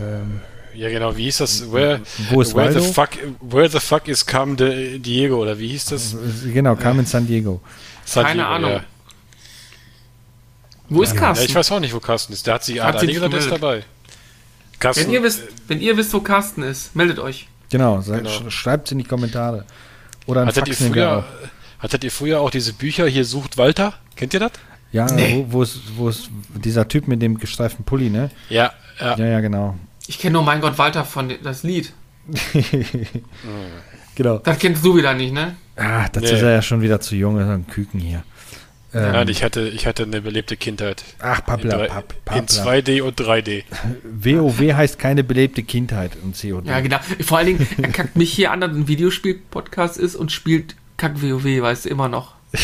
Ähm, 0.00 0.40
ja, 0.74 0.88
genau, 0.88 1.16
wie 1.16 1.24
hieß 1.24 1.38
das? 1.38 1.72
Where, 1.72 2.00
Wo 2.30 2.40
ist 2.40 2.54
where 2.54 2.72
the 2.72 2.92
fuck 2.92 3.10
Where 3.40 3.68
the 3.68 3.80
fuck 3.80 4.08
is 4.08 4.26
Carmen 4.26 4.56
Diego 4.56 5.40
oder 5.40 5.58
wie 5.58 5.68
hieß 5.68 5.86
das? 5.86 6.16
Genau, 6.52 6.74
Carmen 6.76 7.06
San 7.06 7.26
Diego. 7.26 7.60
San 8.04 8.24
Keine 8.24 8.42
Diego, 8.42 8.48
Ahnung. 8.48 8.70
Ja. 8.70 8.84
Wo 10.88 11.02
ist 11.02 11.16
Carsten? 11.16 11.44
Ja, 11.44 11.48
ich 11.48 11.54
weiß 11.54 11.72
auch 11.72 11.80
nicht, 11.80 11.94
wo 11.94 12.00
Carsten 12.00 12.32
ist. 12.32 12.46
Der 12.46 12.54
hat 12.54 12.64
sich 12.64 12.82
hat 12.82 13.00
gesagt, 13.00 13.32
der 13.32 13.40
ist 13.40 13.50
dabei. 13.50 13.84
Carsten, 14.78 15.06
wenn, 15.06 15.12
ihr 15.12 15.22
wisst, 15.22 15.42
wenn 15.66 15.80
ihr 15.80 15.96
wisst, 15.96 16.12
wo 16.14 16.20
Carsten 16.20 16.62
ist, 16.62 16.94
meldet 16.96 17.18
euch. 17.18 17.48
Genau, 17.70 18.00
genau. 18.00 18.50
schreibt 18.50 18.86
es 18.86 18.92
in 18.92 18.98
die 18.98 19.04
Kommentare. 19.04 19.64
Oder 20.26 20.42
ein 20.42 20.48
hattet, 20.48 20.68
ihr 20.68 20.74
früher, 20.74 21.24
hattet 21.78 22.04
ihr 22.04 22.10
früher 22.10 22.40
auch 22.40 22.50
diese 22.50 22.72
Bücher, 22.72 23.06
hier 23.06 23.24
sucht 23.24 23.58
Walter? 23.58 23.94
Kennt 24.16 24.34
ihr 24.34 24.40
das? 24.40 24.52
Ja, 24.90 25.06
nee. 25.06 25.44
wo, 25.48 25.64
wo 25.96 26.08
ist 26.08 26.30
dieser 26.54 26.88
Typ 26.88 27.08
mit 27.08 27.20
dem 27.20 27.38
gestreiften 27.38 27.84
Pulli, 27.84 28.10
ne? 28.10 28.30
Ja, 28.48 28.72
ja. 29.00 29.16
Ja, 29.16 29.26
ja, 29.26 29.40
genau. 29.40 29.76
Ich 30.06 30.18
kenne 30.18 30.34
nur 30.34 30.42
Mein 30.42 30.60
Gott 30.60 30.78
Walter 30.78 31.04
von 31.04 31.32
das 31.42 31.62
Lied. 31.62 31.92
genau. 34.14 34.38
Das 34.38 34.58
kennst 34.58 34.84
du 34.84 34.96
wieder 34.96 35.14
nicht, 35.14 35.32
ne? 35.32 35.56
Ah, 35.76 36.08
dazu 36.08 36.26
nee. 36.26 36.32
ist 36.32 36.42
er 36.42 36.52
ja 36.52 36.62
schon 36.62 36.80
wieder 36.80 37.00
zu 37.00 37.14
jung, 37.14 37.38
ist 37.38 37.46
ein 37.46 37.66
Küken 37.66 38.00
hier. 38.00 38.24
Ähm, 38.94 39.14
ja, 39.14 39.28
ich 39.28 39.44
hatte, 39.44 39.68
ich 39.68 39.86
hatte 39.86 40.04
eine 40.04 40.22
belebte 40.22 40.56
Kindheit. 40.56 41.04
Ach, 41.18 41.44
Pappla, 41.44 41.84
in, 41.84 41.90
Papp, 41.90 42.14
Pappla. 42.24 42.40
in 42.40 42.46
2D 42.46 43.02
und 43.02 43.20
3D. 43.20 43.64
WoW 44.02 44.58
heißt 44.74 44.98
keine 44.98 45.22
belebte 45.22 45.62
Kindheit 45.62 46.12
und 46.22 46.40
COD. 46.40 46.66
Ja, 46.66 46.80
genau. 46.80 46.98
Vor 47.20 47.36
allen 47.36 47.48
Dingen, 47.48 47.68
er 47.82 47.90
kackt 47.90 48.16
mich 48.16 48.32
hier 48.32 48.50
an, 48.50 48.62
dass 48.62 48.70
ein 48.70 48.88
Videospiel-Podcast 48.88 49.98
ist 49.98 50.16
und 50.16 50.32
spielt 50.32 50.74
Kack 50.98 51.22
WoW, 51.22 51.62
weißt 51.62 51.86
du, 51.86 51.88
immer 51.88 52.08
noch. 52.08 52.34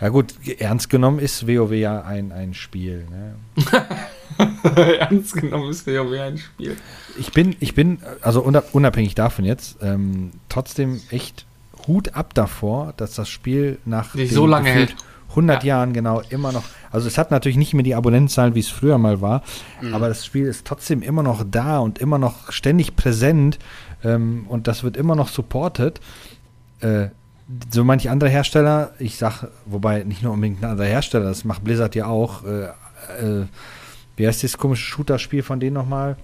Ja 0.00 0.08
gut, 0.08 0.34
ernst 0.58 0.90
genommen 0.90 1.18
ist 1.18 1.46
WoW 1.46 1.72
ja 1.72 2.02
ein, 2.02 2.32
ein 2.32 2.54
Spiel. 2.54 3.06
Ne? 3.10 3.34
ernst 4.98 5.34
genommen 5.34 5.70
ist 5.70 5.86
WoW 5.86 6.18
ein 6.20 6.38
Spiel. 6.38 6.76
Ich 7.18 7.32
bin, 7.32 7.56
ich 7.60 7.74
bin, 7.74 7.98
also 8.20 8.42
unabhängig 8.42 9.14
davon 9.14 9.44
jetzt, 9.44 9.78
ähm, 9.82 10.32
trotzdem 10.48 11.00
echt 11.10 11.46
Hut 11.86 12.14
ab 12.14 12.34
davor, 12.34 12.94
dass 12.96 13.14
das 13.14 13.28
Spiel 13.28 13.78
nach 13.84 14.14
so 14.14 14.46
lange 14.46 14.70
hält. 14.70 14.94
100 15.30 15.62
ja. 15.62 15.68
Jahren 15.76 15.92
genau 15.92 16.20
immer 16.28 16.52
noch. 16.52 16.64
Also 16.90 17.08
es 17.08 17.16
hat 17.16 17.30
natürlich 17.30 17.56
nicht 17.56 17.74
mehr 17.74 17.82
die 17.82 17.94
Abonnentenzahlen, 17.94 18.54
wie 18.54 18.60
es 18.60 18.68
früher 18.68 18.98
mal 18.98 19.20
war, 19.20 19.42
mhm. 19.80 19.94
aber 19.94 20.08
das 20.08 20.26
Spiel 20.26 20.46
ist 20.46 20.66
trotzdem 20.66 21.02
immer 21.02 21.22
noch 21.22 21.44
da 21.48 21.78
und 21.78 21.98
immer 21.98 22.18
noch 22.18 22.52
ständig 22.52 22.96
präsent 22.96 23.58
ähm, 24.04 24.46
und 24.48 24.68
das 24.68 24.84
wird 24.84 24.96
immer 24.96 25.16
noch 25.16 25.28
supported. 25.28 26.00
Äh, 26.80 27.08
so 27.70 27.84
manche 27.84 28.10
andere 28.10 28.30
Hersteller, 28.30 28.92
ich 28.98 29.16
sag, 29.16 29.48
wobei 29.66 30.04
nicht 30.04 30.22
nur 30.22 30.32
unbedingt 30.32 30.62
ein 30.62 30.70
anderer 30.70 30.86
Hersteller, 30.86 31.24
das 31.24 31.44
macht 31.44 31.64
Blizzard 31.64 31.94
ja 31.94 32.06
auch. 32.06 32.44
Äh, 32.44 32.64
äh, 32.64 33.46
wie 34.16 34.26
heißt 34.26 34.44
das 34.44 34.58
komische 34.58 34.84
Shooter-Spiel 34.84 35.42
von 35.42 35.60
denen 35.60 35.74
nochmal? 35.74 36.16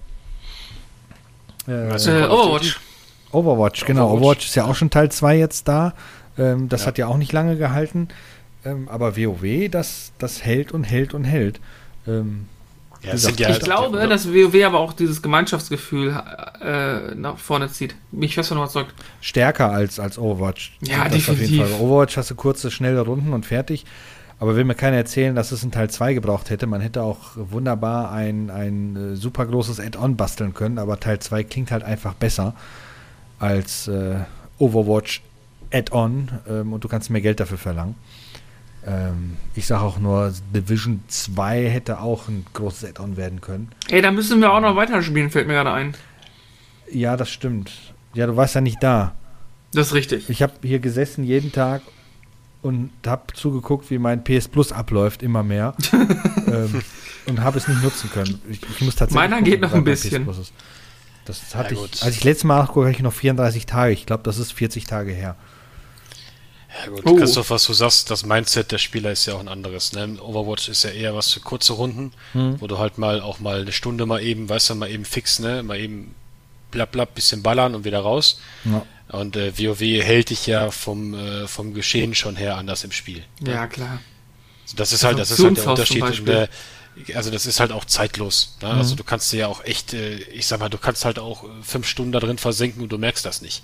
Äh, 1.67 1.89
äh 1.89 2.25
Overwatch. 2.25 2.79
Overwatch, 3.31 3.85
genau. 3.85 4.05
Overwatch. 4.05 4.21
Overwatch 4.21 4.45
ist 4.47 4.55
ja 4.55 4.65
auch 4.65 4.75
schon 4.75 4.89
Teil 4.89 5.11
2 5.11 5.37
jetzt 5.37 5.67
da. 5.67 5.93
Ähm, 6.37 6.69
das 6.69 6.81
ja. 6.81 6.87
hat 6.87 6.97
ja 6.97 7.07
auch 7.07 7.17
nicht 7.17 7.31
lange 7.31 7.57
gehalten. 7.57 8.07
Ähm, 8.65 8.87
aber 8.89 9.17
WoW, 9.17 9.69
das, 9.69 10.11
das 10.17 10.43
hält 10.43 10.71
und 10.71 10.83
hält 10.83 11.13
und 11.13 11.23
hält. 11.23 11.59
Ähm, 12.07 12.47
ja, 13.01 13.11
gesagt, 13.13 13.39
ja, 13.39 13.49
ich 13.49 13.59
glaube, 13.59 14.07
dass 14.07 14.27
WoW 14.27 14.63
aber 14.65 14.79
auch 14.79 14.93
dieses 14.93 15.21
Gemeinschaftsgefühl 15.21 16.21
äh, 16.61 17.15
nach 17.15 17.37
vorne 17.37 17.69
zieht. 17.69 17.95
Mich 18.11 18.35
fest 18.35 18.49
von 18.49 18.57
überzeugt. 18.57 18.93
Stärker 19.21 19.71
als, 19.71 19.99
als 19.99 20.17
Overwatch. 20.17 20.77
Ja, 20.81 21.05
das 21.05 21.13
definitiv. 21.13 21.79
Overwatch 21.79 22.17
hast 22.17 22.31
du 22.31 22.35
kurze, 22.35 22.71
schnelle 22.71 23.01
Runden 23.01 23.33
und 23.33 23.45
fertig. 23.45 23.85
Aber 24.39 24.55
will 24.55 24.63
mir 24.63 24.75
keiner 24.75 24.95
erzählen, 24.95 25.35
dass 25.35 25.51
es 25.51 25.63
in 25.63 25.71
Teil 25.71 25.89
2 25.89 26.13
gebraucht 26.13 26.49
hätte. 26.49 26.65
Man 26.65 26.79
hätte 26.79 27.03
auch 27.03 27.31
wunderbar 27.35 28.11
ein, 28.11 28.49
ein 28.49 28.95
äh, 28.95 29.15
super 29.15 29.45
großes 29.45 29.79
Add-on 29.79 30.15
basteln 30.15 30.53
können, 30.53 30.77
aber 30.77 30.99
Teil 30.99 31.19
2 31.19 31.43
klingt 31.43 31.71
halt 31.71 31.83
einfach 31.83 32.13
besser 32.13 32.53
als 33.37 33.87
äh, 33.87 34.15
Overwatch 34.57 35.21
Add-on 35.71 36.29
ähm, 36.49 36.73
und 36.73 36.83
du 36.83 36.87
kannst 36.87 37.09
mehr 37.09 37.21
Geld 37.21 37.39
dafür 37.39 37.57
verlangen. 37.57 37.95
Ähm, 38.85 39.37
ich 39.55 39.67
sage 39.67 39.83
auch 39.83 39.99
nur, 39.99 40.33
Division 40.53 41.01
2 41.07 41.69
hätte 41.69 41.99
auch 41.99 42.27
ein 42.27 42.45
großes 42.53 42.89
Add-on 42.89 43.17
werden 43.17 43.41
können. 43.41 43.69
Ey, 43.89 44.01
da 44.01 44.11
müssen 44.11 44.39
wir 44.41 44.53
auch 44.53 44.61
noch 44.61 44.75
weiterspielen, 44.75 45.29
fällt 45.29 45.47
mir 45.47 45.53
gerade 45.53 45.71
ein. 45.71 45.95
Ja, 46.91 47.17
das 47.17 47.29
stimmt. 47.29 47.71
Ja, 48.13 48.25
du 48.27 48.35
warst 48.35 48.55
ja 48.55 48.61
nicht 48.61 48.81
da. 48.81 49.15
Das 49.73 49.87
ist 49.87 49.93
richtig. 49.93 50.29
Ich 50.29 50.41
habe 50.41 50.53
hier 50.63 50.79
gesessen 50.79 51.23
jeden 51.23 51.51
Tag 51.51 51.81
und 52.61 52.91
habe 53.05 53.33
zugeguckt, 53.33 53.89
wie 53.91 53.97
mein 53.97 54.23
PS 54.23 54.47
Plus 54.47 54.71
abläuft, 54.71 55.21
immer 55.23 55.43
mehr. 55.43 55.75
ähm, 56.47 56.81
und 57.27 57.41
habe 57.41 57.57
es 57.57 57.67
nicht 57.67 57.83
nutzen 57.83 58.09
können. 58.09 58.41
Ich, 58.49 58.61
ich 58.63 58.81
muss 58.81 58.95
tatsächlich. 58.95 59.13
Meiner 59.13 59.37
gucken, 59.37 59.51
geht 59.51 59.61
noch 59.61 59.73
ein 59.73 59.83
bisschen. 59.83 60.27
Das 61.25 61.53
hatte 61.55 61.75
ja, 61.75 61.81
ich, 61.85 62.03
als 62.03 62.15
ich 62.15 62.23
letztes 62.23 62.45
Mal 62.45 62.59
nachgucke, 62.59 62.87
hatte 62.87 62.97
ich 62.97 63.03
noch 63.03 63.13
34 63.13 63.67
Tage. 63.67 63.93
Ich 63.93 64.07
glaube, 64.07 64.23
das 64.23 64.39
ist 64.39 64.51
40 64.51 64.85
Tage 64.85 65.11
her. 65.11 65.35
Ja 66.69 66.91
gut, 66.91 67.01
oh. 67.05 67.15
Christoph, 67.15 67.49
was 67.49 67.65
du 67.65 67.73
sagst, 67.73 68.11
das 68.11 68.25
Mindset 68.25 68.71
der 68.71 68.77
Spieler 68.77 69.11
ist 69.11 69.25
ja 69.25 69.33
auch 69.33 69.39
ein 69.39 69.47
anderes. 69.47 69.93
Ne? 69.93 70.17
Overwatch 70.21 70.69
ist 70.69 70.83
ja 70.83 70.91
eher 70.91 71.15
was 71.15 71.33
für 71.33 71.39
kurze 71.39 71.73
Runden, 71.73 72.13
hm. 72.33 72.61
wo 72.61 72.67
du 72.67 72.77
halt 72.77 72.97
mal 72.97 73.21
auch 73.21 73.39
mal 73.39 73.61
eine 73.61 73.71
Stunde 73.71 74.05
mal 74.05 74.21
eben, 74.21 74.47
weißt 74.49 74.69
du, 74.69 74.75
mal 74.75 74.89
eben 74.89 75.05
fix, 75.05 75.39
ne, 75.39 75.63
mal 75.63 75.79
eben 75.79 76.13
blapp 76.71 76.91
blapp, 76.91 77.15
bisschen 77.15 77.41
ballern 77.41 77.75
und 77.75 77.85
wieder 77.85 77.99
raus. 77.99 78.39
Ja. 78.65 78.85
Und 79.09 79.35
äh, 79.35 79.57
WoW 79.57 79.79
hält 79.79 80.29
dich 80.29 80.45
ja 80.45 80.69
vom, 80.69 81.15
äh, 81.15 81.47
vom 81.47 81.73
Geschehen 81.73 82.13
schon 82.13 82.35
her 82.35 82.57
anders 82.57 82.83
im 82.83 82.91
Spiel. 82.91 83.23
Ja, 83.41 83.65
klar. 83.65 83.99
Das 84.75 84.93
ist 84.93 85.03
halt, 85.03 85.17
das 85.17 85.31
ist 85.31 85.43
halt 85.43 85.57
der 85.57 85.67
Unterschied. 85.67 86.27
Der, 86.27 86.47
also 87.15 87.31
das 87.31 87.47
ist 87.47 87.59
halt 87.59 87.71
auch 87.71 87.85
zeitlos. 87.85 88.57
Ne? 88.61 88.67
Also 88.67 88.75
mhm. 88.75 88.81
Also 88.81 88.95
du 88.95 89.03
kannst 89.03 89.31
dir 89.31 89.39
ja 89.39 89.47
auch 89.47 89.63
echt, 89.63 89.93
äh, 89.93 90.17
ich 90.17 90.45
sag 90.45 90.59
mal, 90.59 90.69
du 90.69 90.77
kannst 90.77 91.05
halt 91.05 91.17
auch 91.17 91.45
fünf 91.63 91.87
Stunden 91.87 92.11
da 92.11 92.19
drin 92.19 92.37
versenken 92.37 92.83
und 92.83 92.89
du 92.89 92.99
merkst 92.99 93.25
das 93.25 93.41
nicht. 93.41 93.63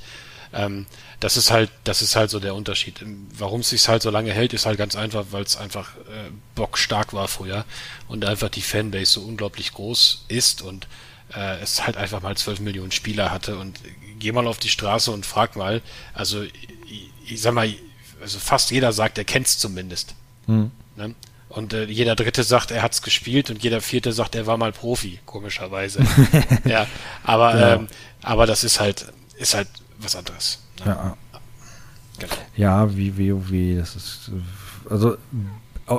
Ähm, 0.54 0.88
das 1.20 1.38
ist 1.38 1.52
halt, 1.52 1.70
das 1.84 2.02
ist 2.02 2.16
halt 2.16 2.30
so 2.30 2.40
der 2.40 2.56
Unterschied. 2.56 3.04
Warum 3.38 3.62
es 3.62 3.70
sich 3.70 3.88
halt 3.88 4.02
so 4.02 4.10
lange 4.10 4.32
hält, 4.32 4.54
ist 4.54 4.66
halt 4.66 4.78
ganz 4.78 4.96
einfach, 4.96 5.26
weil 5.32 5.44
es 5.44 5.58
einfach 5.58 5.96
äh, 5.96 6.32
bockstark 6.56 7.14
war 7.14 7.28
früher 7.28 7.66
und 8.08 8.26
einfach 8.26 8.50
die 8.50 8.62
Fanbase 8.62 9.14
so 9.14 9.22
unglaublich 9.22 9.74
groß 9.74 10.26
ist 10.28 10.62
und 10.62 10.88
äh, 11.34 11.60
es 11.62 11.86
halt 11.86 11.98
einfach 11.98 12.22
mal 12.22 12.36
12 12.36 12.60
Millionen 12.60 12.92
Spieler 12.92 13.32
hatte 13.32 13.58
und 13.58 13.80
geh 14.20 14.32
mal 14.32 14.48
auf 14.48 14.60
die 14.60 14.70
Straße 14.70 15.12
und 15.12 15.26
frag 15.26 15.56
mal, 15.56 15.82
also 16.14 16.44
ich, 16.44 17.10
ich 17.28 17.42
sag 17.42 17.54
mal, 17.54 17.74
also 18.22 18.40
fast 18.40 18.72
jeder 18.72 18.94
sagt, 18.94 19.18
er 19.18 19.26
kennt's 19.26 19.58
zumindest. 19.58 20.16
Mhm. 20.48 20.72
Ne? 20.96 21.16
Und 21.50 21.74
äh, 21.74 21.86
jeder 21.86 22.16
Dritte 22.16 22.44
sagt, 22.44 22.72
er 22.72 22.82
hat's 22.82 23.02
gespielt 23.02 23.50
und 23.50 23.64
jeder 23.64 23.80
Vierte 23.80 24.12
sagt, 24.12 24.36
er 24.36 24.46
war 24.46 24.58
mal 24.58 24.74
Profi, 24.74 25.20
komischerweise. 25.26 26.06
ja, 26.66 26.86
aber, 27.24 27.54
genau. 27.54 27.74
ähm, 27.74 27.88
aber 28.22 28.46
das 28.46 28.64
ist 28.64 28.80
halt, 28.80 29.06
ist 29.38 29.54
halt 29.54 29.70
was 30.00 30.16
anderes. 30.16 30.60
Ne? 30.80 30.86
Ja. 30.88 31.18
Genau. 32.18 32.34
Ja, 32.56 32.96
wie 32.96 33.18
WoW, 33.18 33.80
das 33.80 33.96
ist, 33.96 34.32
also 34.90 35.18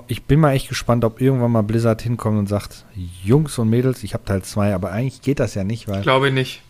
ich 0.09 0.25
bin 0.25 0.41
mal 0.41 0.53
echt 0.53 0.69
gespannt, 0.69 1.05
ob 1.05 1.21
irgendwann 1.21 1.53
mal 1.53 1.63
Blizzard 1.63 2.03
hinkommt 2.03 2.39
und 2.39 2.49
sagt, 2.49 2.85
Jungs 3.23 3.57
und 3.59 3.71
Mädels, 3.71 4.03
ich 4.03 4.15
habe 4.15 4.25
Teil 4.25 4.43
2, 4.43 4.75
aber 4.75 4.91
eigentlich 4.91 5.23
geht 5.23 5.39
das 5.39 5.55
ja 5.55 5.63
nicht, 5.63 5.87
weil. 5.87 6.03
Glaube 6.03 6.29
ich 6.29 6.35
nicht. 6.35 6.63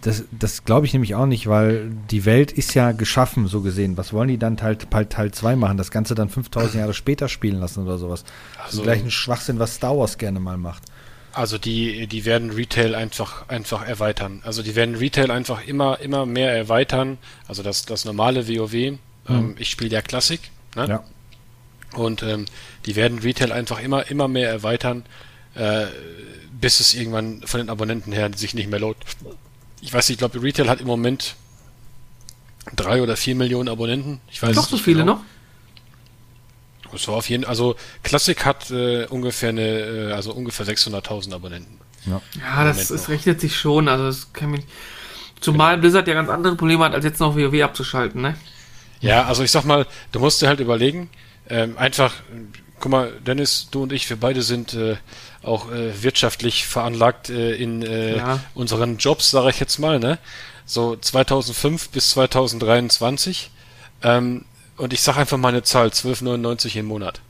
Das, 0.00 0.24
das 0.32 0.64
glaube 0.64 0.86
ich 0.86 0.92
nämlich 0.92 1.14
auch 1.14 1.26
nicht, 1.26 1.46
weil 1.46 1.92
die 2.10 2.24
Welt 2.24 2.50
ist 2.50 2.74
ja 2.74 2.90
geschaffen, 2.90 3.46
so 3.46 3.60
gesehen. 3.60 3.96
Was 3.96 4.12
wollen 4.12 4.28
die 4.28 4.38
dann 4.38 4.56
Teil 4.56 4.78
2 4.78 5.04
Teil, 5.04 5.56
machen? 5.56 5.76
Das 5.76 5.92
Ganze 5.92 6.16
dann 6.16 6.28
5000 6.28 6.74
Jahre 6.74 6.94
später 6.94 7.28
spielen 7.28 7.60
lassen 7.60 7.84
oder 7.84 7.98
sowas? 7.98 8.24
Also, 8.64 8.82
gleich 8.82 9.04
ein 9.04 9.12
Schwachsinn, 9.12 9.60
was 9.60 9.76
Star 9.76 9.96
Wars 9.96 10.18
gerne 10.18 10.40
mal 10.40 10.56
macht. 10.56 10.82
Also 11.32 11.58
die, 11.58 12.06
die 12.06 12.24
werden 12.24 12.50
Retail 12.50 12.94
einfach, 12.94 13.48
einfach 13.48 13.86
erweitern. 13.86 14.40
Also 14.44 14.62
die 14.62 14.74
werden 14.74 14.96
Retail 14.96 15.30
einfach 15.30 15.66
immer, 15.66 16.00
immer 16.00 16.26
mehr 16.26 16.52
erweitern. 16.52 17.18
Also 17.46 17.62
das, 17.62 17.84
das 17.84 18.04
normale 18.04 18.48
WoW. 18.48 18.72
Mhm. 18.72 18.98
Ähm, 19.28 19.54
ich 19.58 19.70
spiele 19.70 19.90
ja 19.90 20.02
Klassik. 20.02 20.40
Ne? 20.74 20.88
Ja. 20.88 21.04
Und 21.94 22.22
ähm, 22.22 22.46
die 22.86 22.96
werden 22.96 23.18
Retail 23.18 23.52
einfach 23.52 23.80
immer, 23.80 24.10
immer 24.10 24.28
mehr 24.28 24.48
erweitern, 24.48 25.04
äh, 25.54 25.86
bis 26.60 26.80
es 26.80 26.94
irgendwann 26.94 27.42
von 27.44 27.58
den 27.58 27.70
Abonnenten 27.70 28.12
her 28.12 28.30
sich 28.34 28.54
nicht 28.54 28.68
mehr 28.68 28.80
lohnt. 28.80 28.98
Ich 29.80 29.92
weiß 29.92 30.08
nicht, 30.08 30.16
ich 30.16 30.18
glaube, 30.18 30.42
Retail 30.42 30.68
hat 30.68 30.80
im 30.80 30.86
Moment 30.86 31.36
drei 32.74 33.02
oder 33.02 33.16
vier 33.16 33.34
Millionen 33.34 33.68
Abonnenten. 33.68 34.20
Ich 34.30 34.42
weiß 34.42 34.56
Doch 34.56 34.68
so 34.68 34.76
viele 34.76 35.00
genau. 35.00 35.14
noch? 35.14 35.24
So 36.94 37.12
auf 37.12 37.28
jeden 37.28 37.44
also 37.44 37.76
Classic 38.02 38.44
hat 38.44 38.70
äh, 38.70 39.06
ungefähr 39.06 39.50
eine, 39.50 39.62
äh, 39.62 40.12
also 40.12 40.32
ungefähr 40.32 40.66
600.000 40.66 41.34
Abonnenten. 41.34 41.78
Ja, 42.06 42.20
ja 42.40 42.64
das, 42.64 42.88
das 42.88 43.08
rechnet 43.08 43.40
sich 43.40 43.56
schon. 43.56 43.88
Also 43.88 44.06
das 44.06 44.32
kann 44.32 44.50
mich, 44.50 44.64
zumal 45.40 45.72
genau. 45.72 45.82
Blizzard 45.82 46.08
ja 46.08 46.14
ganz 46.14 46.28
andere 46.28 46.56
Probleme 46.56 46.84
hat, 46.84 46.94
als 46.94 47.04
jetzt 47.04 47.20
noch 47.20 47.36
WoW 47.36 47.62
abzuschalten, 47.62 48.22
ne? 48.22 48.34
Ja, 49.00 49.26
also 49.26 49.42
ich 49.44 49.50
sag 49.50 49.64
mal, 49.64 49.86
du 50.12 50.20
musst 50.20 50.42
dir 50.42 50.48
halt 50.48 50.60
überlegen, 50.60 51.08
ähm, 51.48 51.78
einfach, 51.78 52.14
guck 52.80 52.90
mal, 52.90 53.12
Dennis, 53.24 53.68
du 53.70 53.84
und 53.84 53.92
ich, 53.92 54.08
wir 54.10 54.16
beide 54.16 54.42
sind 54.42 54.74
äh, 54.74 54.96
auch 55.42 55.70
äh, 55.70 56.02
wirtschaftlich 56.02 56.66
veranlagt 56.66 57.30
äh, 57.30 57.54
in 57.54 57.82
äh, 57.82 58.16
ja. 58.16 58.40
unseren 58.54 58.98
Jobs, 58.98 59.30
sage 59.30 59.50
ich 59.50 59.60
jetzt 59.60 59.78
mal, 59.78 59.98
ne? 59.98 60.18
So 60.66 60.96
2005 60.96 61.90
bis 61.90 62.10
2023. 62.10 63.50
Ähm, 64.02 64.44
und 64.78 64.92
ich 64.92 65.00
sage 65.00 65.18
einfach 65.18 65.36
mal 65.36 65.48
eine 65.48 65.62
Zahl, 65.62 65.88
12,99 65.88 66.76
im 66.76 66.86
Monat. 66.86 67.20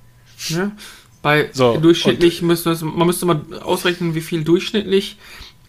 Ja. 0.49 0.73
Bei 1.23 1.51
so, 1.53 1.77
durchschnittlich 1.79 2.43
müsste 2.43 2.77
man 2.85 3.07
müsste 3.07 3.27
mal 3.27 3.43
ausrechnen, 3.63 4.15
wie 4.15 4.21
viel 4.21 4.45
durchschnittlich 4.45 5.17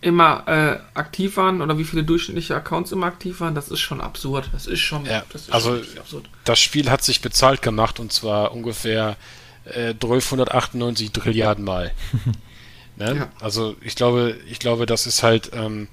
immer 0.01 0.47
äh, 0.47 0.79
aktiv 0.97 1.37
waren 1.37 1.61
oder 1.61 1.77
wie 1.77 1.83
viele 1.83 2.03
durchschnittliche 2.03 2.55
Accounts 2.55 2.91
immer 2.91 3.07
aktiv 3.07 3.39
waren. 3.41 3.55
Das 3.55 3.69
ist 3.69 3.79
schon 3.79 3.99
absurd. 3.99 4.49
Das 4.53 4.67
ist 4.67 4.79
schon, 4.79 5.05
ja, 5.05 5.23
das 5.31 5.43
ist 5.43 5.53
also 5.53 5.81
absurd. 5.97 6.29
Das 6.45 6.59
Spiel 6.59 6.89
hat 6.89 7.03
sich 7.03 7.21
bezahlt 7.21 7.61
gemacht 7.61 7.99
und 7.99 8.13
zwar 8.13 8.51
ungefähr 8.51 9.17
äh, 9.65 9.89
1298 9.89 11.11
Trilliarden 11.11 11.65
Mal. 11.65 11.91
ne? 12.95 13.15
ja. 13.15 13.29
Also 13.41 13.75
ich 13.81 13.95
glaube, 13.95 14.37
ich 14.49 14.59
glaube, 14.59 14.85
das 14.85 15.07
ist 15.07 15.23
halt 15.23 15.51
ähm, 15.53 15.87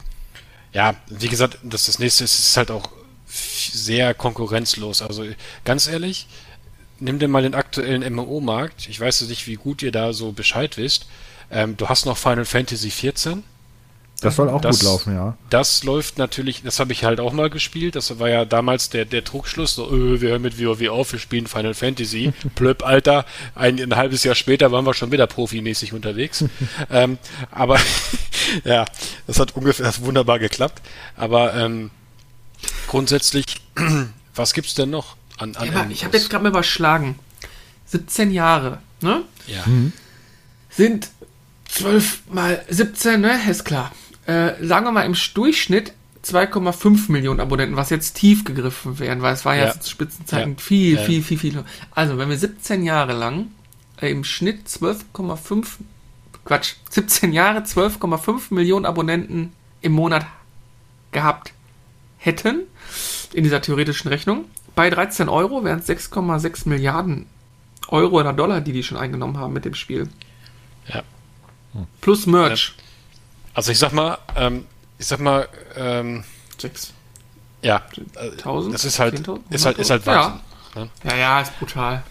ja, 0.77 0.95
wie 1.09 1.29
gesagt, 1.29 1.59
das, 1.63 1.87
das 1.87 1.99
nächste 1.99 2.25
ist, 2.25 2.39
ist 2.39 2.57
halt 2.59 2.71
auch 2.71 2.91
sehr 3.37 4.15
konkurrenzlos. 4.15 5.03
Also 5.03 5.25
ganz 5.65 5.87
ehrlich, 5.87 6.27
nimm 7.01 7.19
dir 7.19 7.29
mal 7.29 7.43
den 7.43 7.55
aktuellen 7.55 8.03
MMO-Markt. 8.15 8.89
Ich 8.89 8.99
weiß 9.01 9.23
nicht, 9.23 9.47
wie 9.47 9.55
gut 9.57 9.83
ihr 9.83 9.93
da 9.93 10.13
so 10.13 10.33
Bescheid 10.33 10.77
wisst. 10.77 11.07
Ähm, 11.51 11.77
du 11.77 11.89
hast 11.89 12.07
noch 12.07 12.17
Final 12.17 12.45
Fantasy 12.45 12.91
14. 12.91 13.43
Das 14.23 14.37
soll 14.37 14.49
auch 14.49 14.63
Das- 14.63 14.79
gut 14.79 14.87
laufen, 14.87 15.15
ja. 15.15 15.37
Das 15.51 15.85
läuft 15.85 16.17
natürlich, 16.17 16.63
das 16.63 16.81
habe 16.81 16.91
ich 16.93 17.05
halt 17.05 17.21
auch 17.21 17.35
mal 17.35 17.51
gespielt. 17.51 17.97
Das 17.97 18.19
war 18.19 18.31
ja 18.31 18.47
damals 18.47 18.89
der, 18.89 19.05
der 19.05 19.23
Trugschluss, 19.25 19.75
so, 19.75 19.91
öh, 19.91 20.23
wir 20.23 20.31
hören 20.31 20.41
mit 20.43 20.59
WoW 20.59 20.89
auf, 20.89 21.13
wir 21.13 21.19
spielen 21.19 21.47
Final 21.47 21.75
Fantasy. 21.75 22.33
Plöpp, 22.55 22.83
Alter. 22.83 23.27
Ein, 23.55 23.79
ein 23.79 23.95
halbes 23.95 24.25
Jahr 24.25 24.35
später 24.35 24.73
waren 24.73 24.87
wir 24.87 24.95
schon 24.95 25.13
wieder 25.13 25.27
profimäßig 25.27 25.93
unterwegs. 25.93 26.45
ähm, 26.91 27.19
aber 27.51 27.79
ja, 28.65 28.87
das 29.27 29.39
hat 29.39 29.55
ungefähr 29.55 29.85
das 29.85 29.99
hat 29.99 30.05
wunderbar 30.07 30.39
geklappt. 30.39 30.81
Aber 31.17 31.55
ähm, 31.55 31.91
grundsätzlich, 32.89 33.45
was 34.35 34.53
gibt's 34.55 34.75
denn 34.75 34.91
noch 34.91 35.17
an, 35.39 35.55
an 35.57 35.67
Ja, 35.73 35.87
ich 35.91 36.05
habe 36.05 36.17
jetzt 36.17 36.31
gerade 36.31 36.43
mal 36.45 36.51
überschlagen. 36.51 37.19
17 37.87 38.31
Jahre, 38.33 38.81
ne? 39.01 39.23
ja. 39.47 39.65
Sind 40.71 41.09
12 41.69 42.23
mal 42.31 42.65
17, 42.69 43.21
ne? 43.21 43.39
Ist 43.49 43.65
klar. 43.65 43.93
Äh, 44.27 44.53
sagen 44.65 44.85
wir 44.87 44.93
mal 44.93 45.03
im 45.07 45.15
Durchschnitt 45.35 45.93
2,5 46.25 47.13
Millionen 47.13 47.39
Abonnenten, 47.39 47.77
was 47.77 47.91
jetzt 47.91 48.15
tief 48.15 48.45
gegriffen 48.45 48.99
wären, 48.99 49.23
weil 49.23 49.35
es 49.35 49.45
war 49.45 49.55
ja, 49.55 49.67
Ja. 49.67 49.81
zu 49.81 49.89
Spitzenzeiten 49.89 50.55
Ja. 50.55 50.59
viel, 50.61 50.97
Ja. 50.97 51.03
viel, 51.03 51.23
viel, 51.23 51.39
viel. 51.39 51.65
Also, 51.93 52.19
wenn 52.19 52.29
wir 52.29 52.37
17 52.37 52.83
Jahre 52.83 53.13
lang 53.13 53.47
äh, 54.01 54.11
im 54.11 54.25
Schnitt 54.25 54.67
12,5, 54.69 55.67
Quatsch, 56.45 56.75
17 56.91 57.33
Jahre 57.33 57.61
12,5 57.61 58.53
Millionen 58.53 58.85
Abonnenten 58.87 59.53
im 59.81 59.93
Monat 59.93 60.27
gehabt 61.13 61.53
hätten, 62.27 62.63
in 63.33 63.45
dieser 63.45 63.63
theoretischen 63.63 64.09
Rechnung, 64.09 64.45
bei 64.75 64.91
13 64.91 65.29
Euro 65.29 65.65
wären 65.65 65.79
es 65.79 65.89
6,6 65.89 66.69
Milliarden 66.69 67.27
Euro 67.89 68.21
oder 68.21 68.33
Dollar, 68.33 68.61
die 68.61 68.73
die 68.73 68.83
schon 68.83 68.99
eingenommen 68.99 69.39
haben 69.39 69.53
mit 69.53 69.65
dem 69.65 69.75
Spiel. 69.75 70.09
Ja. 70.89 71.03
Plus 72.01 72.27
Merch. 72.27 72.75
Also 73.55 73.73
ich 73.73 73.79
sag 73.79 73.93
mal, 73.93 74.19
ähm, 74.37 74.67
ich 74.99 75.07
sag 75.07 75.21
mal, 75.21 75.49
ähm, 75.77 76.25
Sechs. 76.59 76.93
ja, 77.63 77.83
äh, 78.17 78.31
1000? 78.31 78.75
das 78.75 78.85
ist 78.85 78.99
halt, 78.99 79.15
10.000? 79.15 79.41
ist 79.51 79.67
halt, 79.67 79.79
ist 79.79 79.91
halt 79.91 80.05
Ja. 80.07 80.41
Wahnsinn. 80.75 80.91
Ja, 81.05 81.17
ja, 81.17 81.41
ist 81.41 81.59
brutal. 81.59 82.03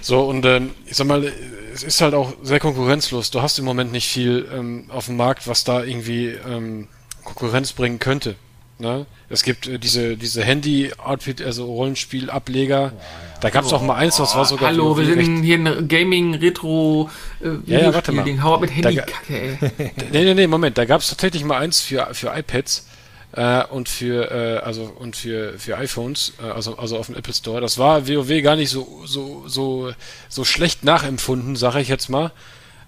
So, 0.00 0.22
und 0.22 0.44
ähm, 0.46 0.70
ich 0.86 0.96
sag 0.96 1.06
mal, 1.06 1.30
es 1.74 1.82
ist 1.82 2.00
halt 2.00 2.14
auch 2.14 2.32
sehr 2.42 2.58
konkurrenzlos. 2.58 3.30
Du 3.30 3.42
hast 3.42 3.58
im 3.58 3.64
Moment 3.64 3.92
nicht 3.92 4.08
viel 4.08 4.48
ähm, 4.52 4.86
auf 4.88 5.06
dem 5.06 5.16
Markt, 5.16 5.46
was 5.46 5.62
da 5.64 5.84
irgendwie 5.84 6.28
ähm, 6.28 6.88
Konkurrenz 7.22 7.72
bringen 7.72 7.98
könnte. 7.98 8.34
Ne? 8.80 9.04
Es 9.28 9.42
gibt 9.42 9.66
äh, 9.68 9.78
diese, 9.78 10.16
diese 10.16 10.42
Handy-Outfit, 10.42 11.42
also 11.42 11.66
Rollenspiel-Ableger. 11.66 12.92
Da 13.40 13.50
gab 13.50 13.64
es 13.64 13.72
auch 13.72 13.82
mal 13.82 13.94
eins, 13.96 14.16
das 14.16 14.34
war 14.34 14.44
sogar 14.44 14.68
Hallo, 14.70 14.96
wir 14.96 15.06
recht- 15.06 15.24
sind 15.26 15.42
hier 15.42 15.56
ein 15.58 15.86
Gaming, 15.88 16.34
Retro, 16.34 17.10
äh, 17.42 17.48
Ja, 17.66 17.78
ja, 17.80 17.94
warte 17.94 18.12
mal. 18.12 18.24
Videospiel-Ding. 18.24 18.42
Hau 18.42 18.54
ab 18.54 18.60
mit 18.62 18.70
Handy, 18.74 18.96
Da- 18.96 19.02
Kacke, 19.02 19.38
ey. 19.78 19.92
Nee, 20.12 20.24
nee, 20.24 20.34
nee, 20.34 20.46
Moment, 20.46 20.76
da 20.78 20.84
gab 20.86 21.00
es 21.02 21.08
tatsächlich 21.10 21.44
mal 21.44 21.58
eins 21.58 21.80
für, 21.80 22.08
für 22.12 22.32
iPads 22.34 22.86
äh, 23.32 23.64
und 23.66 23.88
für 23.88 24.30
äh, 24.30 24.58
also 24.64 24.92
und 24.98 25.14
für, 25.16 25.58
für 25.58 25.76
iPhones, 25.78 26.32
äh, 26.42 26.46
also, 26.50 26.76
also 26.78 26.96
auf 26.98 27.06
dem 27.06 27.16
Apple 27.16 27.32
Store. 27.34 27.60
Das 27.60 27.78
war 27.78 28.08
WoW 28.08 28.42
gar 28.42 28.56
nicht 28.56 28.70
so, 28.70 29.02
so, 29.06 29.44
so, 29.46 29.92
so 30.28 30.44
schlecht 30.44 30.84
nachempfunden, 30.84 31.54
sage 31.56 31.80
ich 31.80 31.88
jetzt 31.88 32.08
mal. 32.08 32.32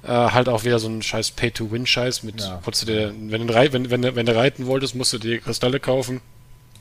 Äh, 0.05 0.09
halt 0.09 0.49
auch 0.49 0.65
wieder 0.65 0.79
so 0.81 0.89
ein 0.89 1.01
scheiß 1.01 1.31
Pay-to-Win-Scheiß 1.33 2.25
mit 2.25 2.41
Ja. 2.41 2.61
du 2.65 2.87
dir, 2.87 3.15
wenn 3.17 3.47
du, 3.47 3.55
wenn, 3.55 3.91
wenn, 3.91 4.03
du- 4.03 4.17
wenn 4.17 4.27
du 4.27 4.35
reiten 4.35 4.67
wolltest, 4.67 4.97
musst 4.97 5.13
du 5.13 5.19
dir 5.19 5.39
Kristalle 5.41 5.79
kaufen. 5.79 6.21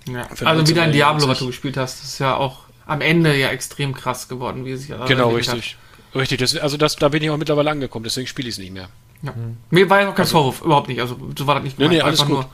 Ja. 0.08 0.28
Also 0.44 0.68
wieder 0.68 0.82
ein 0.82 0.90
19,99. 0.90 0.92
Diablo, 0.94 1.28
was 1.28 1.40
du 1.40 1.46
gespielt 1.48 1.78
hast, 1.78 2.00
das 2.02 2.08
ist 2.14 2.20
ja 2.20 2.36
auch 2.36 2.62
am 2.88 3.02
Ende 3.02 3.38
ja 3.38 3.50
extrem 3.50 3.94
krass 3.94 4.28
geworden, 4.28 4.66
wie 4.66 4.72
es 4.72 4.82
sich 4.82 4.90
genau, 4.90 5.30
entwickelt 5.30 5.48
hat. 5.50 5.56
richtig. 5.56 5.78
Richtig, 6.16 6.40
das, 6.40 6.58
also 6.58 6.76
das, 6.78 6.96
da 6.98 7.08
bin 7.10 7.22
ich 7.24 7.30
auch 7.30 7.38
mittlerweile 7.38 7.70
angekommen, 7.70 8.04
deswegen 8.04 8.26
spiele 8.28 8.50
ich 8.50 8.56
es 8.56 8.60
nicht 8.60 8.74
mehr. 8.74 8.90
Ja. 9.22 9.34
Mir 9.70 9.90
war 9.90 10.02
ja 10.02 10.10
auch 10.10 10.16
kein 10.16 10.26
Vorwurf, 10.26 10.62
überhaupt 10.62 10.90
nicht. 10.90 11.00
Also 11.00 11.18
so 11.38 11.46
war 11.48 11.56
das 11.56 11.64
nicht 11.64 11.78
Nee, 11.80 11.86
nee, 11.88 11.98
gemeint, 12.00 12.06
alles 12.20 12.22
einfach 12.22 12.36
gut. 12.36 12.48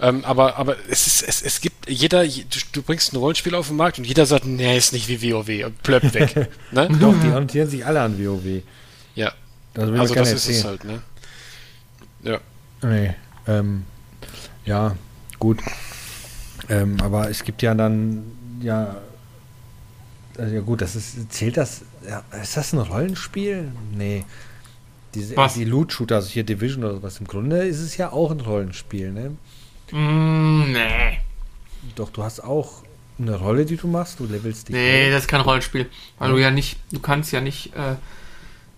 Ähm, 0.00 0.24
aber 0.24 0.56
aber 0.56 0.76
es, 0.88 1.06
ist, 1.06 1.22
es, 1.22 1.42
es 1.42 1.60
gibt 1.60 1.88
jeder, 1.88 2.24
je- 2.24 2.42
du, 2.42 2.58
du 2.72 2.82
bringst 2.82 3.12
ein 3.12 3.16
Rollenspiel 3.18 3.54
auf 3.54 3.68
den 3.68 3.76
Markt 3.76 3.98
und 3.98 4.04
jeder 4.04 4.26
sagt, 4.26 4.46
nee, 4.46 4.76
ist 4.76 4.92
nicht 4.92 5.08
wie 5.08 5.32
WoW 5.32 5.66
und 5.66 5.80
plöppt 5.84 6.14
weg. 6.14 6.48
ne? 6.72 6.88
Doch, 6.98 7.14
die 7.22 7.28
orientieren 7.28 7.68
sich 7.68 7.86
alle 7.86 8.00
an 8.00 8.18
WoW. 8.18 8.62
Das 9.74 9.88
will 9.88 10.00
also 10.00 10.14
mir 10.14 10.20
keiner 10.20 10.32
das 10.32 10.46
ist 10.46 10.48
es 10.48 10.64
erzählen. 10.64 10.70
halt, 10.70 10.84
ne? 10.84 11.02
Ja. 12.22 12.40
Nee, 12.82 13.14
ähm, 13.46 13.84
ja, 14.64 14.96
gut. 15.38 15.60
Ähm, 16.68 16.96
aber 17.02 17.28
es 17.28 17.44
gibt 17.44 17.62
ja 17.62 17.74
dann, 17.74 18.24
ja, 18.60 18.96
also 20.38 20.54
ja 20.54 20.60
gut, 20.60 20.80
das 20.80 20.96
ist, 20.96 21.32
zählt 21.32 21.56
das, 21.56 21.82
ja, 22.08 22.22
ist 22.40 22.56
das 22.56 22.72
ein 22.72 22.78
Rollenspiel? 22.78 23.70
Nee. 23.92 24.24
Diese, 25.14 25.36
Was? 25.36 25.54
Die 25.54 25.64
Loot-Shooter, 25.64 26.16
also 26.16 26.28
hier 26.28 26.44
Division 26.44 26.82
oder 26.84 26.94
sowas, 26.94 27.18
im 27.20 27.26
Grunde 27.26 27.58
ist 27.64 27.80
es 27.80 27.96
ja 27.96 28.10
auch 28.10 28.30
ein 28.30 28.40
Rollenspiel, 28.40 29.12
ne? 29.12 29.36
Mm, 29.92 30.72
nee. 30.72 31.18
Doch, 31.94 32.10
du 32.10 32.24
hast 32.24 32.40
auch 32.40 32.82
eine 33.18 33.36
Rolle, 33.36 33.64
die 33.64 33.76
du 33.76 33.86
machst, 33.86 34.18
du 34.18 34.24
levelst 34.24 34.68
dich. 34.68 34.74
Nee, 34.74 35.10
das 35.10 35.22
ist 35.22 35.28
kein 35.28 35.40
Rollenspiel. 35.40 35.88
Weil 36.18 36.32
du 36.32 36.38
ja 36.38 36.50
nicht, 36.50 36.78
du 36.90 36.98
kannst 36.98 37.30
ja 37.32 37.40
nicht, 37.40 37.74
äh, 37.76 37.94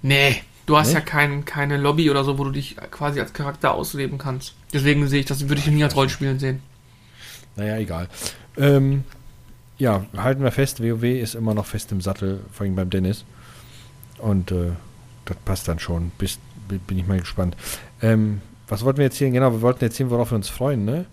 nee, 0.02 0.42
du 0.66 0.76
hast 0.76 0.88
Nee? 0.88 0.94
ja 0.94 1.00
kein, 1.00 1.44
keine 1.44 1.76
Lobby 1.76 2.10
oder 2.10 2.24
so, 2.24 2.38
wo 2.38 2.44
du 2.44 2.50
dich 2.50 2.76
quasi 2.90 3.20
als 3.20 3.32
Charakter 3.32 3.72
ausleben 3.74 4.18
kannst. 4.18 4.54
Deswegen 4.72 5.06
sehe 5.08 5.20
ich 5.20 5.26
das, 5.26 5.48
würde 5.48 5.60
ich 5.60 5.66
nie 5.68 5.82
als 5.84 5.96
Rollenspielen 5.96 6.38
sehen. 6.38 6.60
Naja, 7.56 7.78
egal. 7.78 8.08
Ähm, 8.56 9.04
ja, 9.78 10.04
halten 10.16 10.42
wir 10.42 10.52
fest, 10.52 10.82
WoW 10.82 11.02
ist 11.04 11.34
immer 11.34 11.54
noch 11.54 11.66
fest 11.66 11.92
im 11.92 12.00
Sattel, 12.00 12.40
vor 12.52 12.64
allem 12.64 12.74
beim 12.76 12.90
Dennis. 12.90 13.24
Und 14.18 14.50
äh, 14.50 14.72
das 15.24 15.36
passt 15.44 15.68
dann 15.68 15.78
schon. 15.78 16.10
Bis, 16.18 16.38
bi- 16.68 16.78
bin 16.78 16.98
ich 16.98 17.06
mal 17.06 17.20
gespannt. 17.20 17.56
Ähm, 18.02 18.40
was 18.68 18.84
wollten 18.84 18.98
wir 18.98 19.04
erzählen? 19.06 19.32
Genau, 19.32 19.52
wir 19.52 19.62
wollten 19.62 19.84
erzählen, 19.84 20.10
worauf 20.10 20.32
wir 20.32 20.36
uns 20.36 20.48
freuen, 20.48 20.84
ne? 20.84 21.06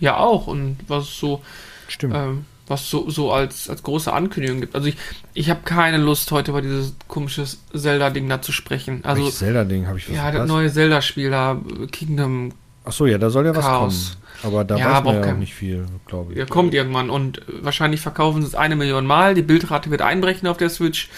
Ja, 0.00 0.16
auch. 0.18 0.46
Und 0.46 0.78
was 0.88 1.16
so, 1.18 1.42
Stimmt. 1.88 2.14
ähm, 2.14 2.44
was 2.68 2.90
so, 2.90 3.08
so 3.10 3.32
als, 3.32 3.68
als 3.70 3.82
große 3.82 4.12
Ankündigung 4.12 4.60
gibt. 4.60 4.74
Also 4.74 4.88
ich, 4.88 4.96
ich 5.34 5.50
habe 5.50 5.60
keine 5.64 5.98
Lust, 5.98 6.30
heute 6.32 6.50
über 6.50 6.62
dieses 6.62 6.94
komische 7.08 7.44
Zelda-Ding 7.74 8.28
da 8.28 8.42
zu 8.42 8.52
sprechen. 8.52 9.00
Also, 9.04 9.22
Welches 9.22 9.38
Zelda-Ding 9.38 9.86
habe 9.86 9.98
ich 9.98 10.08
ja, 10.08 10.14
das 10.14 10.22
verpasst? 10.32 10.48
neue 10.48 10.72
Zelda-Spiel 10.72 11.30
da, 11.30 11.60
Kingdom, 11.92 12.52
Achso, 12.84 13.06
ja, 13.06 13.18
da 13.18 13.30
soll 13.30 13.44
ja 13.46 13.56
was 13.56 13.64
Chaos. 13.64 14.16
kommen. 14.42 14.52
Aber 14.54 14.64
da 14.64 14.76
Ja, 14.76 14.94
weiß 14.98 15.04
man 15.04 15.14
ja 15.14 15.20
auch 15.20 15.24
kein- 15.24 15.38
nicht 15.40 15.54
viel, 15.54 15.86
glaube 16.06 16.32
ich. 16.32 16.36
der 16.36 16.46
kommt 16.46 16.72
irgendwann 16.72 17.10
und 17.10 17.42
wahrscheinlich 17.48 18.00
verkaufen 18.00 18.42
sie 18.42 18.48
es 18.48 18.54
eine 18.54 18.76
Million 18.76 19.06
Mal. 19.06 19.34
Die 19.34 19.42
Bildrate 19.42 19.90
wird 19.90 20.02
einbrechen 20.02 20.46
auf 20.46 20.56
der 20.56 20.68
Switch. 20.70 21.08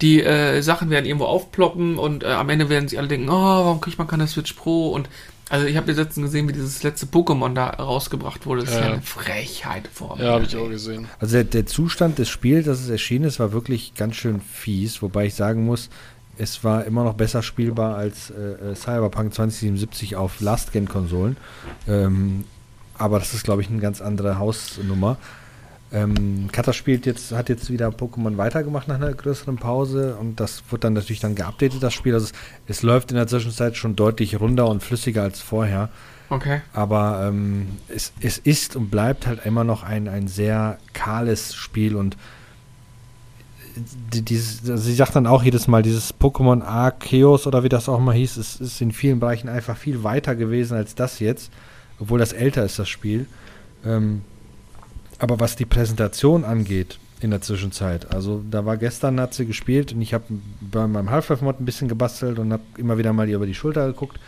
Die 0.00 0.22
äh, 0.22 0.62
Sachen 0.62 0.88
werden 0.88 1.04
irgendwo 1.04 1.26
aufploppen 1.26 1.98
und 1.98 2.22
äh, 2.24 2.28
am 2.28 2.48
Ende 2.48 2.70
werden 2.70 2.88
sie 2.88 2.96
alle 2.98 3.08
denken, 3.08 3.28
oh, 3.28 3.32
warum 3.32 3.80
kriegt 3.82 3.98
man 3.98 4.06
keine 4.06 4.26
Switch 4.26 4.54
Pro? 4.54 4.88
Und 4.88 5.10
also 5.52 5.66
ich 5.66 5.76
habe 5.76 5.86
jetzt 5.88 5.98
letztens 5.98 6.26
gesehen, 6.26 6.48
wie 6.48 6.52
dieses 6.52 6.82
letzte 6.82 7.06
Pokémon 7.06 7.52
da 7.54 7.68
rausgebracht 7.68 8.46
wurde. 8.46 8.62
Das 8.62 8.70
ist 8.70 8.76
ja, 8.80 8.86
Ja. 8.86 8.92
eine 8.94 9.02
Frechheit 9.02 9.86
vor 9.92 10.16
mir. 10.16 10.24
Ja, 10.24 10.32
habe 10.32 10.44
ich 10.44 10.56
auch 10.56 10.68
gesehen. 10.68 11.06
Also 11.20 11.34
der, 11.34 11.44
der 11.44 11.66
Zustand 11.66 12.18
des 12.18 12.28
Spiels, 12.30 12.66
dass 12.66 12.80
es 12.80 12.88
erschienen 12.88 13.26
ist, 13.26 13.38
war 13.38 13.52
wirklich 13.52 13.94
ganz 13.94 14.16
schön 14.16 14.40
fies, 14.40 15.02
wobei 15.02 15.26
ich 15.26 15.34
sagen 15.34 15.64
muss, 15.64 15.90
es 16.38 16.64
war 16.64 16.84
immer 16.86 17.04
noch 17.04 17.14
besser 17.14 17.42
spielbar 17.42 17.96
als 17.96 18.30
äh, 18.30 18.70
äh, 18.70 18.74
Cyberpunk 18.74 19.34
2077 19.34 20.16
auf 20.16 20.40
Last-Gen-Konsolen. 20.40 21.36
Ähm, 21.86 22.44
aber 22.96 23.18
das 23.18 23.34
ist, 23.34 23.44
glaube 23.44 23.60
ich, 23.62 23.68
eine 23.68 23.80
ganz 23.80 24.00
andere 24.00 24.38
Hausnummer. 24.38 25.18
Ähm, 25.92 26.48
Kata 26.52 26.72
spielt 26.72 27.04
jetzt, 27.04 27.32
hat 27.32 27.48
jetzt 27.50 27.70
wieder 27.70 27.88
Pokémon 27.88 28.38
weitergemacht 28.38 28.88
nach 28.88 28.94
einer 28.96 29.12
größeren 29.12 29.56
Pause 29.56 30.16
und 30.18 30.40
das 30.40 30.62
wird 30.70 30.84
dann 30.84 30.94
natürlich 30.94 31.20
dann 31.20 31.34
geupdatet, 31.34 31.82
das 31.82 31.92
Spiel. 31.92 32.14
Also 32.14 32.26
es, 32.26 32.32
es 32.66 32.82
läuft 32.82 33.10
in 33.10 33.16
der 33.18 33.26
Zwischenzeit 33.26 33.76
schon 33.76 33.94
deutlich 33.94 34.40
runder 34.40 34.68
und 34.68 34.82
flüssiger 34.82 35.22
als 35.22 35.40
vorher. 35.40 35.90
Okay. 36.30 36.62
Aber 36.72 37.26
ähm, 37.28 37.66
es, 37.88 38.12
es 38.20 38.38
ist 38.38 38.74
und 38.74 38.90
bleibt 38.90 39.26
halt 39.26 39.44
immer 39.44 39.64
noch 39.64 39.82
ein, 39.82 40.08
ein 40.08 40.28
sehr 40.28 40.78
kahles 40.94 41.54
Spiel 41.54 41.94
und 41.94 42.16
die- 44.14 44.22
dieses, 44.22 44.68
also 44.70 44.82
sie 44.82 44.94
sagt 44.94 45.14
dann 45.16 45.26
auch 45.26 45.42
jedes 45.42 45.66
Mal, 45.68 45.82
dieses 45.82 46.14
Pokémon 46.14 46.62
Arceus 46.62 47.46
oder 47.46 47.64
wie 47.64 47.68
das 47.68 47.88
auch 47.88 48.00
mal 48.00 48.14
hieß, 48.14 48.38
es 48.38 48.60
ist 48.60 48.80
in 48.80 48.92
vielen 48.92 49.20
Bereichen 49.20 49.48
einfach 49.50 49.76
viel 49.76 50.02
weiter 50.04 50.34
gewesen 50.36 50.74
als 50.74 50.94
das 50.94 51.20
jetzt, 51.20 51.50
obwohl 51.98 52.18
das 52.18 52.32
älter 52.32 52.64
ist, 52.64 52.78
das 52.78 52.88
Spiel. 52.88 53.26
Ähm, 53.84 54.22
aber 55.22 55.38
was 55.38 55.54
die 55.54 55.66
Präsentation 55.66 56.44
angeht 56.44 56.98
in 57.20 57.30
der 57.30 57.40
Zwischenzeit, 57.40 58.12
also 58.12 58.42
da 58.50 58.66
war 58.66 58.76
gestern, 58.76 59.20
hat 59.20 59.34
sie 59.34 59.46
gespielt 59.46 59.92
und 59.92 60.02
ich 60.02 60.14
habe 60.14 60.24
bei 60.60 60.88
meinem 60.88 61.10
Half-Life-Mod 61.10 61.60
ein 61.60 61.64
bisschen 61.64 61.86
gebastelt 61.86 62.40
und 62.40 62.52
habe 62.52 62.64
immer 62.76 62.98
wieder 62.98 63.12
mal 63.12 63.28
ihr 63.28 63.36
über 63.36 63.46
die 63.46 63.54
Schulter 63.54 63.86
geguckt 63.86 64.18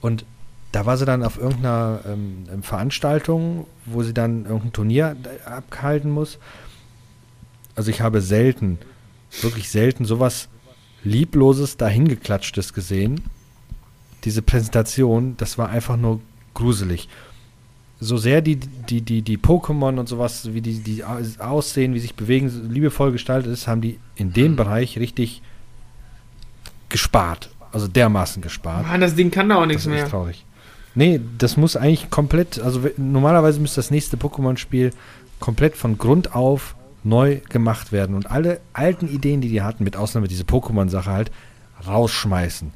und 0.00 0.24
da 0.70 0.86
war 0.86 0.96
sie 0.96 1.04
dann 1.04 1.24
auf 1.24 1.36
irgendeiner 1.36 2.02
ähm, 2.06 2.62
Veranstaltung, 2.62 3.66
wo 3.86 4.04
sie 4.04 4.14
dann 4.14 4.44
irgendein 4.44 4.72
Turnier 4.72 5.16
abhalten 5.44 6.12
muss. 6.12 6.38
Also 7.74 7.90
ich 7.90 8.00
habe 8.00 8.20
selten, 8.20 8.78
wirklich 9.40 9.68
selten 9.68 10.04
sowas 10.04 10.48
Liebloses, 11.02 11.76
dahingeklatschtes 11.76 12.72
gesehen. 12.72 13.24
Diese 14.22 14.42
Präsentation, 14.42 15.36
das 15.38 15.58
war 15.58 15.70
einfach 15.70 15.96
nur 15.96 16.20
gruselig. 16.54 17.08
So 18.02 18.16
sehr 18.16 18.40
die, 18.40 18.56
die, 18.56 19.02
die, 19.02 19.20
die 19.22 19.36
Pokémon 19.36 19.98
und 19.98 20.08
sowas, 20.08 20.54
wie 20.54 20.62
die, 20.62 20.78
die 20.80 21.04
aus- 21.04 21.38
aussehen, 21.38 21.92
wie 21.94 22.00
sich 22.00 22.14
bewegen, 22.14 22.70
liebevoll 22.70 23.12
gestaltet 23.12 23.52
ist, 23.52 23.68
haben 23.68 23.82
die 23.82 23.98
in 24.16 24.32
dem 24.32 24.56
Bereich 24.56 24.98
richtig 24.98 25.42
gespart. 26.88 27.50
Also 27.72 27.86
dermaßen 27.86 28.42
gespart. 28.42 28.86
Mann, 28.86 29.00
das 29.00 29.14
Ding 29.14 29.30
kann 29.30 29.48
da 29.48 29.56
auch 29.56 29.66
nichts 29.66 29.84
das 29.84 29.92
ist 29.92 30.00
mehr. 30.00 30.08
traurig. 30.08 30.44
Nee, 30.94 31.20
das 31.38 31.56
muss 31.56 31.76
eigentlich 31.76 32.10
komplett, 32.10 32.58
also 32.58 32.80
normalerweise 32.96 33.60
müsste 33.60 33.76
das 33.76 33.92
nächste 33.92 34.16
Pokémon-Spiel 34.16 34.90
komplett 35.38 35.76
von 35.76 35.98
Grund 35.98 36.34
auf 36.34 36.74
neu 37.04 37.40
gemacht 37.48 37.92
werden 37.92 38.16
und 38.16 38.30
alle 38.30 38.60
alten 38.72 39.06
Ideen, 39.08 39.40
die 39.40 39.48
die 39.48 39.62
hatten, 39.62 39.84
mit 39.84 39.96
Ausnahme 39.96 40.26
dieser 40.26 40.44
Pokémon-Sache 40.44 41.10
halt, 41.10 41.30
rausschmeißen. 41.86 42.72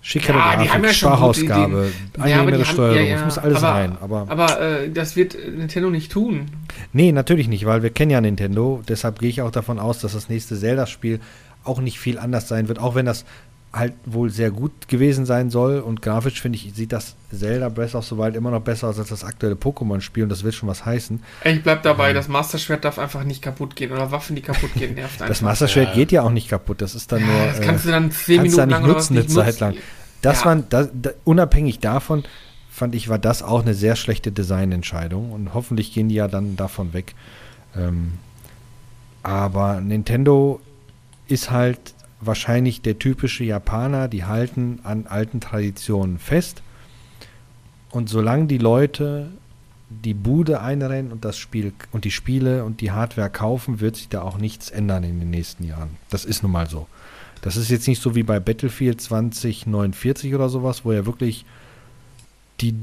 Schickere 0.00 0.38
Ja, 0.38 0.54
Grafik, 0.54 0.74
haben 0.74 0.84
ja 0.84 0.92
Sprachausgabe. 0.92 1.90
Ja, 2.16 2.22
angenehmere 2.22 2.58
haben- 2.64 2.64
Steuerung, 2.72 2.96
ja, 2.96 3.02
ja, 3.02 3.14
das 3.16 3.24
muss 3.24 3.38
alles 3.38 3.58
aber- 3.62 3.74
rein. 3.74 3.96
Aber 4.00 4.26
Aber 4.28 4.60
äh, 4.60 4.90
das 4.90 5.16
wird 5.16 5.36
Nintendo 5.56 5.90
nicht 5.90 6.12
tun. 6.12 6.46
nee, 6.92 7.10
natürlich 7.12 7.48
nicht, 7.48 7.66
weil 7.66 7.82
wir 7.82 7.90
kennen 7.90 8.10
ja 8.12 8.20
Nintendo. 8.20 8.82
Deshalb 8.88 9.18
gehe 9.18 9.28
ich 9.28 9.42
auch 9.42 9.50
davon 9.50 9.78
aus, 9.78 9.98
dass 9.98 10.12
das 10.12 10.28
nächste 10.28 10.56
Zelda-Spiel 10.56 11.20
auch 11.64 11.80
nicht 11.80 11.98
viel 11.98 12.18
anders 12.18 12.48
sein 12.48 12.68
wird, 12.68 12.78
auch 12.78 12.94
wenn 12.94 13.06
das 13.06 13.24
halt 13.72 13.92
wohl 14.06 14.30
sehr 14.30 14.50
gut 14.50 14.88
gewesen 14.88 15.26
sein 15.26 15.50
soll. 15.50 15.80
Und 15.80 16.00
grafisch 16.02 16.40
finde 16.40 16.56
ich, 16.56 16.72
sieht 16.74 16.92
das 16.92 17.14
Zelda 17.30 17.68
Breath 17.68 17.94
of 17.94 18.06
the 18.06 18.16
Wild 18.16 18.34
immer 18.34 18.50
noch 18.50 18.62
besser 18.62 18.88
aus 18.88 18.98
als 18.98 19.08
das 19.10 19.24
aktuelle 19.24 19.56
Pokémon-Spiel 19.56 20.22
und 20.22 20.30
das 20.30 20.42
wird 20.42 20.54
schon 20.54 20.68
was 20.68 20.86
heißen. 20.86 21.22
Ich 21.44 21.62
bleib 21.62 21.82
dabei, 21.82 22.12
das 22.14 22.28
Master 22.28 22.58
Schwert 22.58 22.84
darf 22.84 22.98
einfach 22.98 23.24
nicht 23.24 23.42
kaputt 23.42 23.76
gehen 23.76 23.92
oder 23.92 24.10
Waffen, 24.10 24.36
die 24.36 24.42
kaputt 24.42 24.72
gehen, 24.74 24.94
nervt 24.94 25.14
einfach. 25.20 25.28
Das 25.28 25.42
Master 25.42 25.68
Schwert 25.68 25.88
Ja. 25.90 25.94
geht 25.94 26.12
ja 26.12 26.22
auch 26.22 26.30
nicht 26.30 26.48
kaputt, 26.48 26.80
das 26.80 26.94
ist 26.94 27.12
dann 27.12 27.24
nur. 27.26 27.46
das 27.46 27.60
kannst 27.60 27.84
du 27.84 27.90
dann 27.90 28.04
kannst 28.04 28.24
zehn 28.24 28.36
du 28.38 28.42
Minuten 28.44 28.56
da 28.56 28.66
nicht 28.66 28.72
lang 28.80 28.86
nutzen 28.86 29.16
eine 29.18 29.26
Zeit 29.26 29.46
nutzen. 29.46 29.60
lang. 29.60 29.74
Das 30.22 30.40
Ja. 30.40 30.44
waren, 30.46 30.64
das, 30.70 30.88
da, 30.94 31.10
unabhängig 31.24 31.78
davon, 31.80 32.24
fand 32.70 32.94
ich, 32.94 33.08
war 33.10 33.18
das 33.18 33.42
auch 33.42 33.60
eine 33.62 33.74
sehr 33.74 33.96
schlechte 33.96 34.32
Designentscheidung 34.32 35.30
und 35.32 35.52
hoffentlich 35.52 35.92
gehen 35.92 36.08
die 36.08 36.14
ja 36.14 36.26
dann 36.28 36.56
davon 36.56 36.92
weg. 36.94 37.14
Ähm, 37.76 38.14
aber 39.22 39.80
Nintendo 39.80 40.60
ist 41.26 41.50
halt 41.50 41.78
wahrscheinlich 42.20 42.82
der 42.82 42.98
typische 42.98 43.44
Japaner, 43.44 44.08
die 44.08 44.24
halten 44.24 44.80
an 44.82 45.06
alten 45.06 45.40
Traditionen 45.40 46.18
fest. 46.18 46.62
Und 47.90 48.08
solange 48.08 48.46
die 48.46 48.58
Leute 48.58 49.30
die 49.90 50.14
Bude 50.14 50.60
einrennen 50.60 51.12
und 51.12 51.24
das 51.24 51.38
Spiel 51.38 51.72
und 51.92 52.04
die 52.04 52.10
Spiele 52.10 52.64
und 52.64 52.80
die 52.82 52.90
Hardware 52.90 53.30
kaufen, 53.30 53.80
wird 53.80 53.96
sich 53.96 54.08
da 54.08 54.20
auch 54.20 54.36
nichts 54.36 54.70
ändern 54.70 55.02
in 55.02 55.18
den 55.18 55.30
nächsten 55.30 55.64
Jahren. 55.64 55.90
Das 56.10 56.24
ist 56.24 56.42
nun 56.42 56.52
mal 56.52 56.68
so. 56.68 56.86
Das 57.40 57.56
ist 57.56 57.70
jetzt 57.70 57.88
nicht 57.88 58.02
so 58.02 58.14
wie 58.14 58.22
bei 58.22 58.40
Battlefield 58.40 59.00
2049 59.00 60.34
oder 60.34 60.48
sowas, 60.48 60.84
wo 60.84 60.92
ja 60.92 61.06
wirklich 61.06 61.46
die, 62.60 62.74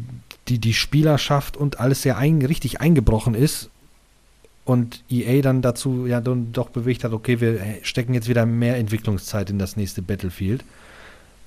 die, 0.47 0.57
die 0.59 0.73
Spielerschaft 0.73 1.57
und 1.57 1.79
alles 1.79 2.01
sehr 2.01 2.17
ein, 2.17 2.41
richtig 2.41 2.81
eingebrochen 2.81 3.35
ist 3.35 3.69
und 4.65 5.03
EA 5.09 5.41
dann 5.41 5.61
dazu 5.61 6.05
ja 6.07 6.19
dann 6.21 6.51
doch 6.51 6.69
bewegt 6.69 7.03
hat, 7.03 7.13
okay, 7.13 7.39
wir 7.39 7.59
stecken 7.83 8.13
jetzt 8.13 8.27
wieder 8.27 8.45
mehr 8.45 8.77
Entwicklungszeit 8.77 9.49
in 9.49 9.59
das 9.59 9.77
nächste 9.77 10.01
Battlefield. 10.01 10.63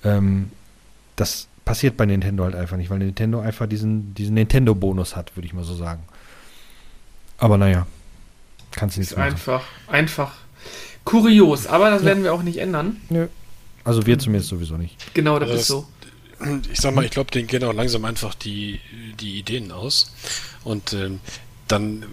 Ähm, 0.05 0.51
das 1.17 1.49
passiert 1.65 1.97
bei 1.97 2.07
Nintendo 2.07 2.45
halt 2.45 2.55
einfach 2.55 2.77
nicht, 2.77 2.89
weil 2.91 2.99
Nintendo 3.01 3.41
einfach 3.41 3.67
diesen, 3.67 4.15
diesen 4.15 4.35
Nintendo-Bonus 4.35 5.17
hat, 5.17 5.37
würde 5.37 5.47
ich 5.47 5.53
mal 5.53 5.65
so 5.65 5.75
sagen. 5.75 6.03
Aber 7.39 7.59
naja, 7.59 7.87
kannst 8.71 8.97
du 8.97 9.01
nichts 9.01 9.13
Ist 9.13 9.19
machen. 9.19 9.33
einfach, 9.33 9.65
einfach 9.89 10.35
kurios, 11.05 11.67
aber 11.67 11.91
das 11.91 12.03
Ja. 12.03 12.07
werden 12.07 12.23
wir 12.23 12.33
auch 12.33 12.43
nicht 12.43 12.59
ändern. 12.59 12.97
Nö. 13.11 13.27
Also 13.85 14.07
wir 14.07 14.19
zumindest 14.19 14.51
sowieso 14.51 14.77
nicht. 14.77 15.15
Genau, 15.15 15.39
das 15.39 15.51
Also 15.51 15.61
ist 15.61 15.71
das- 16.41 16.49
so. 16.49 16.69
Ich 16.73 16.81
sag 16.81 16.95
mal, 16.95 17.05
ich 17.05 17.11
glaube, 17.11 17.31
denen 17.33 17.49
gehen 17.49 17.65
auch 17.65 17.73
langsam 17.73 18.05
einfach 18.05 18.35
die, 18.35 18.79
die 19.19 19.39
Ideen 19.41 19.73
aus. 19.73 20.13
Und 20.63 20.93
ähm, 20.93 21.19
dann 21.67 22.05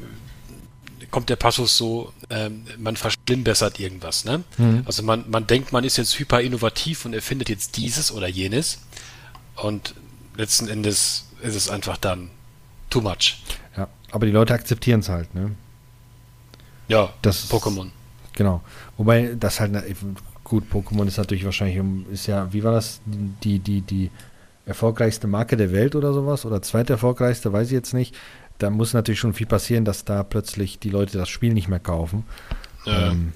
kommt 1.15 1.29
der 1.29 1.37
Passus 1.37 1.77
so, 1.77 2.11
ähm, 2.29 2.65
man 2.77 2.97
verschlimmbessert 2.97 3.79
irgendwas. 3.79 4.25
Ne? 4.25 4.43
Mhm. 4.57 4.83
Also 4.85 5.01
man, 5.01 5.23
man 5.29 5.47
denkt, 5.47 5.71
man 5.71 5.85
ist 5.85 5.95
jetzt 5.95 6.19
hyper 6.19 6.41
innovativ 6.41 7.05
und 7.05 7.13
erfindet 7.13 7.47
jetzt 7.47 7.77
dieses 7.77 8.11
oder 8.11 8.27
jenes. 8.27 8.79
Und 9.55 9.95
letzten 10.35 10.67
Endes 10.67 11.27
ist 11.41 11.55
es 11.55 11.69
einfach 11.69 11.95
dann 11.95 12.31
too 12.89 12.99
much. 12.99 13.37
Ja, 13.77 13.87
aber 14.11 14.25
die 14.25 14.33
Leute 14.33 14.53
akzeptieren 14.53 14.99
es 14.99 15.07
halt, 15.07 15.33
ne? 15.33 15.51
Ja, 16.89 17.13
Das- 17.21 17.49
Pokémon. 17.49 17.91
Genau. 18.33 18.59
Wobei 18.97 19.37
das 19.39 19.61
halt, 19.61 19.71
gut, 20.43 20.65
Pokémon 20.69 21.07
ist 21.07 21.15
natürlich 21.17 21.45
wahrscheinlich, 21.45 21.79
um- 21.79 22.05
ist 22.11 22.27
ja, 22.27 22.51
wie 22.51 22.61
war 22.65 22.73
das, 22.73 22.99
die, 23.05 23.59
die, 23.59 23.79
die 23.79 24.11
erfolgreichste 24.65 25.27
Marke 25.27 25.55
der 25.55 25.71
Welt 25.71 25.95
oder 25.95 26.11
sowas? 26.11 26.45
Oder 26.45 26.61
zweite 26.61 26.91
erfolgreichste, 26.91 27.53
weiß 27.53 27.67
ich 27.67 27.73
jetzt 27.73 27.93
nicht. 27.93 28.13
Da 28.57 28.69
muss 28.69 28.93
natürlich 28.93 29.19
schon 29.19 29.33
viel 29.33 29.47
passieren, 29.47 29.85
dass 29.85 30.05
da 30.05 30.23
plötzlich 30.23 30.79
die 30.79 30.89
Leute 30.89 31.17
das 31.17 31.29
Spiel 31.29 31.53
nicht 31.53 31.67
mehr 31.67 31.79
kaufen. 31.79 32.25
Ja. 32.85 33.11
Ähm, 33.11 33.33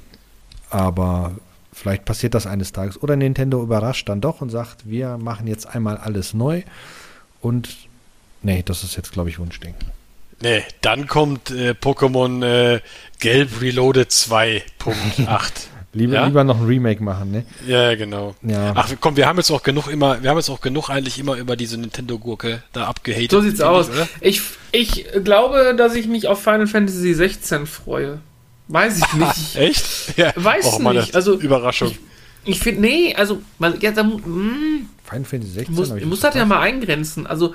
aber 0.69 1.33
vielleicht 1.73 2.05
passiert 2.05 2.33
das 2.33 2.47
eines 2.47 2.71
Tages. 2.71 3.01
Oder 3.01 3.15
Nintendo 3.15 3.61
überrascht 3.61 4.07
dann 4.09 4.21
doch 4.21 4.41
und 4.41 4.49
sagt, 4.49 4.89
wir 4.89 5.17
machen 5.17 5.47
jetzt 5.47 5.67
einmal 5.67 5.97
alles 5.97 6.33
neu. 6.33 6.63
Und 7.41 7.75
nee, 8.41 8.63
das 8.63 8.83
ist 8.83 8.95
jetzt, 8.95 9.11
glaube 9.11 9.29
ich, 9.29 9.39
Wunschdenken. 9.39 9.91
Nee, 10.41 10.63
dann 10.81 11.07
kommt 11.07 11.51
äh, 11.51 11.71
Pokémon 11.71 12.45
äh, 12.45 12.79
Gelb 13.19 13.61
Reloaded 13.61 14.09
2.8. 14.09 15.51
Lieber, 15.93 16.13
Ja? 16.13 16.27
lieber 16.27 16.43
noch 16.43 16.59
ein 16.61 16.67
Remake 16.67 17.01
machen, 17.03 17.31
ne? 17.31 17.45
ja, 17.65 17.95
genau. 17.95 18.35
Ja. 18.43 18.73
Ach 18.75 18.89
komm, 18.99 19.17
wir 19.17 19.25
haben 19.27 19.37
jetzt 19.37 19.49
auch 19.49 19.63
genug 19.63 19.87
immer, 19.87 20.21
wir 20.21 20.29
haben 20.29 20.37
jetzt 20.37 20.49
auch 20.49 20.61
genug 20.61 20.89
eigentlich 20.89 21.17
immer 21.17 21.35
über 21.35 21.55
diese 21.55 21.79
Nintendo-Gurke 21.79 22.61
da 22.73 22.85
abgehatet. 22.85 23.31
So 23.31 23.41
sieht's 23.41 23.59
aus. 23.61 23.89
Ich, 23.89 23.95
oder? 23.95 24.07
Ich, 24.21 24.41
ich 24.71 25.23
glaube, 25.23 25.73
dass 25.75 25.95
ich 25.95 26.05
mich 26.07 26.27
auf 26.27 26.43
Final 26.43 26.67
Fantasy 26.67 27.13
16 27.13 27.65
freue. 27.65 28.19
Weiß 28.67 28.99
ich 28.99 29.13
nicht. 29.13 29.55
Echt? 29.55 30.17
Ja. 30.17 30.31
Weiß 30.35 30.65
Och, 30.65 30.79
Mann, 30.79 30.95
nicht, 30.97 31.15
also- 31.15 31.33
Überraschung. 31.39 31.91
Ich 32.45 32.59
finde, 32.59 32.81
nee, 32.81 33.13
also, 33.15 33.41
man, 33.57 33.79
ja, 33.81 33.91
da, 33.91 34.03
mm, 34.03 34.87
Final 35.03 35.25
Fantasy 35.25 35.51
16 35.53 35.75
muss, 35.75 35.91
ich 35.91 36.05
muss 36.05 36.19
das 36.21 36.35
ja 36.35 36.45
mal 36.45 36.61
eingrenzen. 36.61 37.27
Also, 37.27 37.53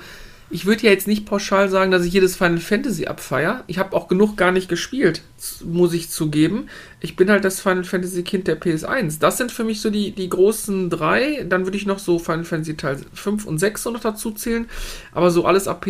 ich 0.55 0.65
würde 0.65 0.83
ja 0.83 0.91
jetzt 0.91 1.05
nicht 1.05 1.25
pauschal 1.25 1.67
sagen, 1.67 1.91
dass 1.91 2.05
ich 2.05 2.13
jedes 2.13 2.37
Final 2.37 2.59
Fantasy 2.59 3.07
abfeier. 3.07 3.65
Ich 3.67 3.77
habe 3.77 3.93
auch 3.93 4.07
genug 4.07 4.37
gar 4.37 4.53
nicht 4.53 4.69
gespielt, 4.69 5.21
muss 5.65 5.91
ich 5.91 6.09
zugeben. 6.09 6.69
Ich 7.01 7.17
bin 7.17 7.29
halt 7.29 7.43
das 7.43 7.59
Final 7.59 7.83
Fantasy 7.83 8.23
Kind 8.23 8.47
der 8.47 8.57
PS1. 8.57 9.19
Das 9.19 9.37
sind 9.37 9.51
für 9.51 9.65
mich 9.65 9.81
so 9.81 9.89
die, 9.89 10.11
die 10.11 10.29
großen 10.29 10.89
drei. 10.89 11.45
Dann 11.49 11.65
würde 11.65 11.75
ich 11.75 11.85
noch 11.85 11.99
so 11.99 12.19
Final 12.19 12.45
Fantasy 12.45 12.77
Teil 12.77 13.01
5 13.13 13.45
und 13.45 13.57
6 13.57 13.83
so 13.83 13.91
noch 13.91 13.99
dazu 13.99 14.31
zählen. 14.31 14.69
Aber 15.11 15.29
so 15.29 15.43
alles 15.43 15.67
ab 15.67 15.83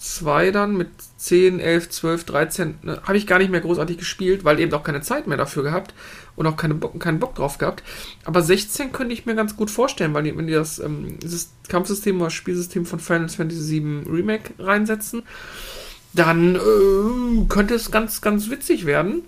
PS2 0.00 0.50
dann 0.50 0.76
mit 0.76 0.88
10, 1.18 1.60
11, 1.60 1.90
12, 1.90 2.24
13 2.24 2.74
ne, 2.82 3.02
habe 3.02 3.18
ich 3.18 3.26
gar 3.26 3.38
nicht 3.38 3.50
mehr 3.50 3.60
großartig 3.60 3.98
gespielt, 3.98 4.44
weil 4.44 4.58
eben 4.58 4.72
auch 4.72 4.82
keine 4.82 5.02
Zeit 5.02 5.26
mehr 5.26 5.36
dafür 5.36 5.62
gehabt 5.62 5.94
und 6.36 6.46
auch 6.46 6.56
keine 6.56 6.76
keinen 6.98 7.20
Bock 7.20 7.34
drauf 7.34 7.58
gehabt. 7.58 7.82
Aber 8.24 8.42
16 8.42 8.92
könnte 8.92 9.12
ich 9.12 9.26
mir 9.26 9.34
ganz 9.34 9.56
gut 9.56 9.70
vorstellen, 9.70 10.14
weil 10.14 10.24
die, 10.24 10.36
wenn 10.36 10.46
die 10.46 10.54
das, 10.54 10.78
ähm, 10.78 11.18
dieses 11.22 11.52
Kampfsystem 11.68 12.20
oder 12.20 12.30
Spielsystem 12.30 12.86
von 12.86 12.98
Final 12.98 13.28
Fantasy 13.28 13.82
VII 13.82 14.10
Remake 14.10 14.54
reinsetzen, 14.58 15.22
dann 16.14 16.56
äh, 16.56 17.46
könnte 17.48 17.74
es 17.74 17.90
ganz, 17.90 18.20
ganz 18.22 18.50
witzig 18.50 18.86
werden. 18.86 19.22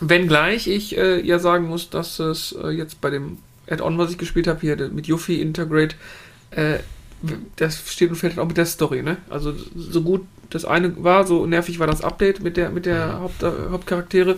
Wenngleich 0.00 0.66
ich 0.66 0.96
äh, 0.96 1.20
ja 1.20 1.38
sagen 1.38 1.66
muss, 1.68 1.90
dass 1.90 2.18
es 2.18 2.52
äh, 2.60 2.70
jetzt 2.70 3.00
bei 3.00 3.10
dem 3.10 3.38
Add-on, 3.68 3.98
was 3.98 4.10
ich 4.10 4.18
gespielt 4.18 4.48
habe, 4.48 4.60
hier 4.60 4.76
mit 4.88 5.06
Yuffie 5.06 5.40
Integrate, 5.40 5.94
äh, 6.50 6.78
das 7.56 7.82
steht 7.90 8.10
und 8.10 8.16
fällt 8.16 8.38
auch 8.38 8.46
mit 8.46 8.56
der 8.56 8.66
Story, 8.66 9.02
ne? 9.02 9.18
Also 9.28 9.52
so 9.76 10.02
gut 10.02 10.22
das 10.50 10.64
eine 10.64 11.02
war, 11.02 11.26
so 11.26 11.46
nervig 11.46 11.78
war 11.78 11.86
das 11.86 12.02
Update 12.02 12.42
mit 12.42 12.56
der 12.56 12.70
mit 12.70 12.86
der 12.86 13.20
Haupt, 13.20 13.42
äh, 13.42 13.50
Hauptcharaktere 13.70 14.36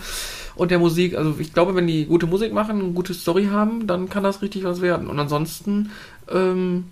und 0.54 0.70
der 0.70 0.78
Musik. 0.78 1.16
Also 1.16 1.34
ich 1.38 1.54
glaube, 1.54 1.74
wenn 1.74 1.86
die 1.86 2.06
gute 2.06 2.26
Musik 2.26 2.52
machen, 2.52 2.80
eine 2.80 2.92
gute 2.92 3.14
Story 3.14 3.46
haben, 3.50 3.86
dann 3.86 4.08
kann 4.08 4.22
das 4.22 4.42
richtig 4.42 4.64
was 4.64 4.80
werden. 4.80 5.08
Und 5.08 5.18
ansonsten 5.18 5.90
ähm, 6.30 6.84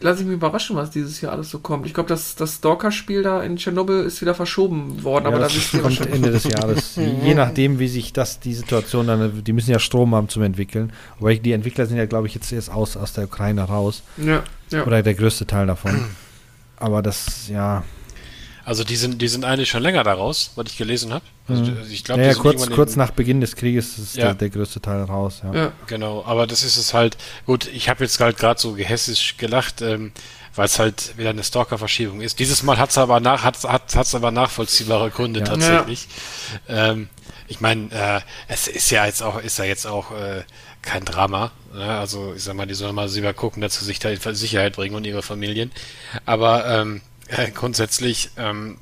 lasse 0.00 0.20
ich 0.20 0.26
mich 0.26 0.36
überraschen, 0.36 0.76
was 0.76 0.90
dieses 0.90 1.20
Jahr 1.20 1.32
alles 1.32 1.50
so 1.50 1.58
kommt. 1.58 1.86
Ich 1.86 1.94
glaube, 1.94 2.08
das, 2.08 2.34
das 2.36 2.56
Stalker-Spiel 2.56 3.22
da 3.22 3.42
in 3.42 3.56
Tschernobyl 3.56 4.04
ist 4.04 4.20
wieder 4.20 4.34
verschoben 4.34 5.02
worden, 5.02 5.24
Ja, 5.24 5.28
aber 5.30 5.38
da 5.38 5.44
das 5.44 5.74
ihr 5.74 5.80
kommt. 5.80 6.06
Ende 6.06 6.30
des 6.30 6.44
Jahres. 6.44 6.96
Je 7.24 7.34
nachdem, 7.34 7.78
wie 7.78 7.88
sich 7.88 8.12
das, 8.12 8.40
die 8.40 8.54
Situation 8.54 9.06
dann, 9.06 9.44
die 9.44 9.52
müssen 9.52 9.70
ja 9.70 9.78
Strom 9.78 10.14
haben 10.14 10.28
zum 10.28 10.42
Entwickeln. 10.42 10.92
Wobei 11.18 11.36
die 11.36 11.52
Entwickler 11.52 11.86
sind 11.86 11.96
ja, 11.96 12.06
glaube 12.06 12.26
ich, 12.26 12.34
jetzt 12.34 12.52
erst 12.52 12.70
aus, 12.70 12.96
aus 12.96 13.12
der 13.12 13.24
Ukraine 13.24 13.62
raus. 13.62 14.02
Ja, 14.16 14.42
ja. 14.74 14.84
Oder 14.86 15.02
der 15.02 15.14
größte 15.14 15.46
Teil 15.46 15.66
davon. 15.66 16.10
Aber 16.76 17.02
das, 17.02 17.48
ja. 17.48 17.84
Also 18.66 18.82
die 18.82 18.96
sind, 18.96 19.20
die 19.20 19.28
sind 19.28 19.44
eigentlich 19.44 19.68
schon 19.68 19.82
länger 19.82 20.04
daraus, 20.04 20.52
was 20.56 20.66
ich 20.70 20.78
gelesen 20.78 21.12
habe. 21.12 21.24
Also 21.48 21.62
Mhm. 21.64 21.76
ich 21.90 22.02
glaube, 22.02 22.22
naja, 22.22 22.30
die 22.32 22.34
sind 22.34 22.42
kurz, 22.42 22.70
kurz 22.70 22.96
nach 22.96 23.10
Beginn 23.10 23.40
des 23.42 23.56
Krieges 23.56 23.98
ist 23.98 24.16
Ja. 24.16 24.26
der, 24.26 24.34
der 24.34 24.50
größte 24.50 24.80
Teil 24.80 25.02
raus. 25.02 25.42
Ja. 25.44 25.54
ja. 25.54 25.72
Genau, 25.86 26.24
aber 26.26 26.46
das 26.46 26.62
ist 26.62 26.78
es 26.78 26.94
halt, 26.94 27.18
gut, 27.44 27.66
ich 27.66 27.88
habe 27.90 28.02
jetzt 28.04 28.18
halt 28.20 28.38
gerade 28.38 28.58
so 28.58 28.72
gehässig 28.72 29.36
gelacht, 29.36 29.82
ähm, 29.82 30.12
weil 30.54 30.64
es 30.66 30.78
halt 30.78 31.18
wieder 31.18 31.30
eine 31.30 31.44
Stalker-Verschiebung 31.44 32.22
ist. 32.22 32.38
Dieses 32.38 32.62
Mal 32.62 32.78
hat 32.78 32.88
es 32.90 32.96
aber, 32.96 33.20
nach, 33.20 33.44
hat's, 33.44 33.64
hat, 33.64 33.94
hat's 33.94 34.14
aber 34.14 34.30
nachvollziehbare 34.30 35.10
Gründe 35.10 35.40
Ja. 35.40 35.46
tatsächlich. 35.46 36.08
Ähm, 36.66 37.08
ich 37.48 37.60
meine, 37.60 37.90
äh, 37.92 38.20
es 38.48 38.66
ist 38.66 38.90
ja 38.90 39.04
jetzt 39.04 39.22
auch, 39.22 39.38
ist 39.38 39.58
ja 39.58 39.64
jetzt 39.66 39.86
auch 39.86 40.10
äh, 40.12 40.42
kein 40.86 41.04
Drama. 41.04 41.52
Ne? 41.74 41.84
Also 41.84 42.34
ich 42.36 42.44
sag 42.44 42.54
mal, 42.54 42.66
die 42.66 42.74
sollen 42.74 42.94
mal 42.94 43.08
selber 43.08 43.32
gucken, 43.34 43.60
dass 43.60 43.78
sie 43.78 43.84
sich 43.84 43.98
da 43.98 44.10
in 44.10 44.34
Sicherheit 44.34 44.76
bringen 44.76 44.94
und 44.94 45.04
ihre 45.06 45.22
Familien. 45.22 45.70
Aber 46.24 46.66
ähm, 46.66 47.00
äh, 47.28 47.50
grundsätzlich 47.50 48.30
ähm, 48.36 48.76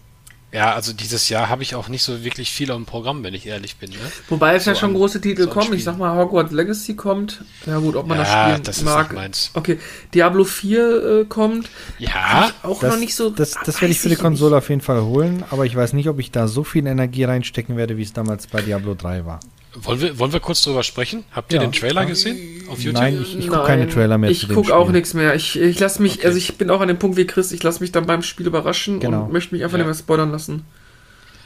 Ja, 0.52 0.74
also 0.74 0.92
dieses 0.92 1.30
Jahr 1.30 1.48
habe 1.48 1.62
ich 1.62 1.74
auch 1.74 1.88
nicht 1.88 2.02
so 2.02 2.24
wirklich 2.24 2.50
viel 2.50 2.70
auf 2.70 2.76
dem 2.76 2.84
Programm, 2.84 3.24
wenn 3.24 3.32
ich 3.32 3.46
ehrlich 3.46 3.76
bin. 3.76 3.90
Ne? 3.90 3.96
Wobei 4.28 4.54
es 4.56 4.64
so 4.64 4.70
ja 4.70 4.76
schon 4.76 4.90
an, 4.90 4.96
große 4.96 5.18
Titel 5.22 5.44
so 5.44 5.48
kommen. 5.48 5.72
Ich 5.72 5.82
sag 5.82 5.96
mal, 5.96 6.14
Hogwarts 6.14 6.52
Legacy 6.52 6.94
kommt. 6.94 7.42
Ja 7.64 7.78
gut, 7.78 7.96
ob 7.96 8.06
man 8.06 8.18
ja, 8.18 8.24
das 8.24 8.32
spielen 8.32 8.62
das 8.64 8.82
mag. 8.82 9.06
Ist 9.06 9.14
meins. 9.14 9.50
Okay, 9.54 9.78
Diablo 10.12 10.44
4 10.44 11.20
äh, 11.20 11.24
kommt. 11.24 11.70
Ja, 11.98 12.50
auch 12.62 12.80
das, 12.80 12.92
noch 12.92 13.00
nicht 13.00 13.14
so. 13.14 13.30
Das, 13.30 13.54
das 13.64 13.80
werde 13.80 13.92
ich 13.92 14.00
für 14.00 14.10
die 14.10 14.16
Konsole 14.16 14.50
nicht. 14.50 14.58
auf 14.58 14.68
jeden 14.68 14.82
Fall 14.82 15.00
holen, 15.02 15.42
aber 15.50 15.64
ich 15.64 15.74
weiß 15.74 15.94
nicht, 15.94 16.10
ob 16.10 16.18
ich 16.18 16.30
da 16.30 16.46
so 16.46 16.64
viel 16.64 16.86
Energie 16.86 17.24
reinstecken 17.24 17.78
werde, 17.78 17.96
wie 17.96 18.02
es 18.02 18.12
damals 18.12 18.46
bei 18.46 18.60
Diablo 18.60 18.94
3 18.94 19.24
war. 19.24 19.40
Wollen 19.74 20.00
wir, 20.00 20.18
wollen 20.18 20.32
wir 20.32 20.40
kurz 20.40 20.62
drüber 20.62 20.82
sprechen? 20.82 21.24
Habt 21.32 21.52
ihr 21.52 21.60
ja. 21.60 21.66
den 21.66 21.72
Trailer 21.72 22.04
gesehen 22.04 22.64
auf 22.68 22.80
YouTube? 22.80 23.02
Nein, 23.02 23.22
ich, 23.22 23.38
ich 23.38 23.48
gucke 23.48 23.64
keine 23.64 23.88
Trailer 23.88 24.18
mehr. 24.18 24.30
Ich 24.30 24.48
gucke 24.48 24.74
auch 24.74 24.90
nichts 24.90 25.14
mehr. 25.14 25.34
Ich, 25.34 25.58
ich 25.58 25.78
lasse 25.80 26.02
mich, 26.02 26.18
okay. 26.18 26.26
also 26.26 26.38
ich 26.38 26.58
bin 26.58 26.68
auch 26.70 26.80
an 26.80 26.88
dem 26.88 26.98
Punkt 26.98 27.16
wie 27.16 27.26
Chris, 27.26 27.52
ich 27.52 27.62
lasse 27.62 27.80
mich 27.80 27.90
dann 27.90 28.06
beim 28.06 28.22
Spiel 28.22 28.46
überraschen 28.46 29.00
genau. 29.00 29.24
und 29.24 29.32
möchte 29.32 29.54
mich 29.54 29.64
einfach 29.64 29.78
ja. 29.78 29.84
nicht 29.84 29.94
mehr 29.94 29.98
spoilern 29.98 30.30
lassen. 30.30 30.64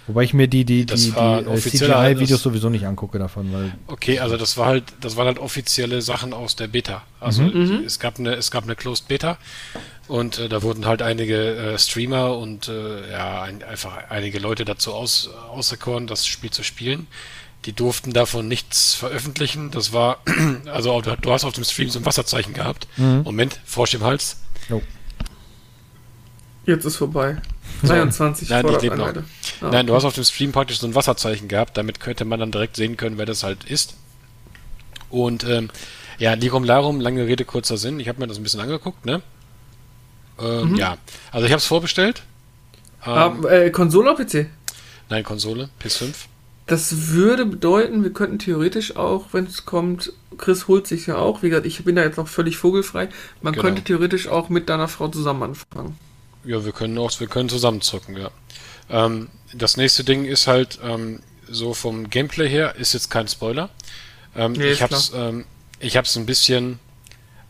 Wobei 0.09 0.23
ich 0.23 0.35
mir 0.35 0.47
die, 0.47 0.65
die, 0.65 0.87
die, 0.87 0.95
die 0.95 1.09
äh, 1.11 1.57
CGI-Videos 1.57 2.41
sowieso 2.41 2.69
nicht 2.69 2.87
angucke 2.87 3.19
davon, 3.19 3.53
weil. 3.53 3.73
Okay, 3.89 4.21
also 4.21 4.37
das 4.37 4.57
war 4.57 4.67
halt, 4.67 4.85
das 5.01 5.17
waren 5.17 5.27
halt 5.27 5.39
offizielle 5.39 6.01
Sachen 6.01 6.33
aus 6.33 6.55
der 6.55 6.69
Beta. 6.69 7.03
Also 7.19 7.43
mhm. 7.43 7.79
mhm. 7.79 7.85
es 7.85 7.99
gab 7.99 8.19
eine, 8.19 8.35
es 8.35 8.53
gab 8.53 8.65
eine 8.65 8.77
Closed 8.77 9.09
Beta 9.09 9.37
und 10.07 10.39
äh, 10.39 10.49
da 10.49 10.63
wurden 10.63 10.87
halt 10.87 11.03
einige 11.03 11.57
äh, 11.57 11.79
Streamer 11.79 12.37
und 12.39 12.69
äh, 12.69 13.11
ja, 13.11 13.43
ein, 13.43 13.65
einfach 13.65 14.09
einige 14.09 14.39
Leute 14.39 14.65
dazu 14.65 14.93
aus, 14.93 15.29
auserkoren, 15.51 16.07
das 16.07 16.25
Spiel 16.27 16.51
zu 16.51 16.63
spielen. 16.63 17.09
Die 17.67 17.73
durften 17.73 18.13
davon 18.13 18.47
nichts 18.47 18.95
veröffentlichen. 18.95 19.73
Das 19.73 19.93
war, 19.93 20.19
also 20.73 21.01
du 21.01 21.33
hast 21.33 21.45
auf 21.45 21.53
dem 21.53 21.65
Stream 21.65 21.91
so 21.91 21.99
ein 21.99 22.07
Wasserzeichen 22.07 22.55
gehabt. 22.55 22.87
Mhm. 22.97 23.23
Moment, 23.25 23.61
Frosch 23.65 23.95
im 23.95 24.05
Hals. 24.05 24.39
Oh. 24.71 24.81
Jetzt 26.65 26.85
ist 26.85 26.97
vorbei. 26.97 27.37
23 27.83 28.49
Nein, 28.49 28.67
ich 28.69 28.81
lebe 28.81 28.97
noch. 28.97 29.09
Ah, 29.09 29.71
Nein, 29.71 29.87
du 29.87 29.95
hast 29.95 30.05
auf 30.05 30.15
dem 30.15 30.25
Stream 30.25 30.53
praktisch 30.53 30.79
so 30.79 30.87
ein 30.87 30.95
Wasserzeichen 30.95 31.49
gehabt, 31.49 31.77
damit 31.77 32.01
könnte 32.01 32.25
man 32.25 32.41
dann 32.41 32.53
direkt 32.53 32.77
sehen 32.77 32.97
können, 32.97 33.19
wer 33.19 33.27
das 33.27 33.43
halt 33.43 33.65
ist. 33.65 33.97
Und 35.11 35.45
ähm, 35.45 35.71
ja, 36.19 36.35
Lirum 36.35 36.65
Larum, 36.65 37.01
lange 37.01 37.27
Rede, 37.27 37.45
kurzer 37.45 37.77
Sinn. 37.77 38.01
Ich 38.01 38.09
habe 38.09 38.21
mir 38.21 38.29
das 38.29 38.39
ein 38.39 38.43
bisschen 38.43 38.61
angeguckt, 38.61 39.05
ne? 39.05 39.23
Ähm, 40.39 40.71
mhm. 40.71 40.77
Ja, 40.77 40.99
also 41.33 41.47
ich 41.47 41.53
habe 41.53 41.59
es 41.59 41.67
vorbestellt. 41.67 42.23
Ähm, 43.05 43.45
ah, 43.45 43.49
äh, 43.49 43.71
Konsole 43.71 44.13
oder 44.15 44.25
PC? 44.25 44.47
Nein, 45.09 45.25
Konsole, 45.25 45.69
PS5. 45.83 46.15
Das 46.67 47.09
würde 47.09 47.47
bedeuten, 47.47 48.03
wir 48.03 48.13
könnten 48.13 48.39
theoretisch 48.39 48.97
auch, 48.97 49.27
wenn 49.33 49.47
es 49.47 49.65
kommt, 49.65 50.13
Chris 50.37 50.67
holt 50.67 50.87
sich 50.87 51.07
ja 51.07 51.17
auch, 51.17 51.43
wie 51.43 51.51
gesagt, 51.51 51.67
ich 51.67 51.85
bin 51.85 51.95
da 51.95 52.03
jetzt 52.03 52.17
noch 52.17 52.29
völlig 52.29 52.57
vogelfrei, 52.57 53.09
man 53.41 53.53
genau. 53.53 53.65
könnte 53.65 53.83
theoretisch 53.83 54.27
auch 54.27 54.49
mit 54.49 54.69
deiner 54.69 54.89
Frau 54.89 55.09
zusammen 55.09 55.45
anfangen. 55.45 55.97
Ja, 56.45 56.65
wir 56.65 56.73
können 56.73 56.99
auch, 56.99 57.19
wir 57.21 57.29
können 57.29 57.49
zusammen 57.49 57.81
zocken, 57.83 58.17
ja. 58.17 58.31
Ähm, 58.91 59.29
das 59.53 59.77
nächste 59.77 60.03
Ding 60.05 60.25
ist 60.25 60.47
halt, 60.47 60.79
ähm, 60.83 61.21
so 61.49 61.75
vom 61.75 62.11
Gameplay 62.11 62.49
her, 62.49 62.75
ist 62.77 62.93
jetzt 62.93 63.11
kein 63.11 63.29
Spoiler. 63.29 63.71
Ähm, 64.35 64.53
nee, 64.53 64.71
ich 64.71 64.83
hab's, 64.83 65.13
ähm, 65.15 65.45
ich 65.79 65.97
hab's 65.97 66.17
ein 66.17 66.27
bisschen, 66.27 66.79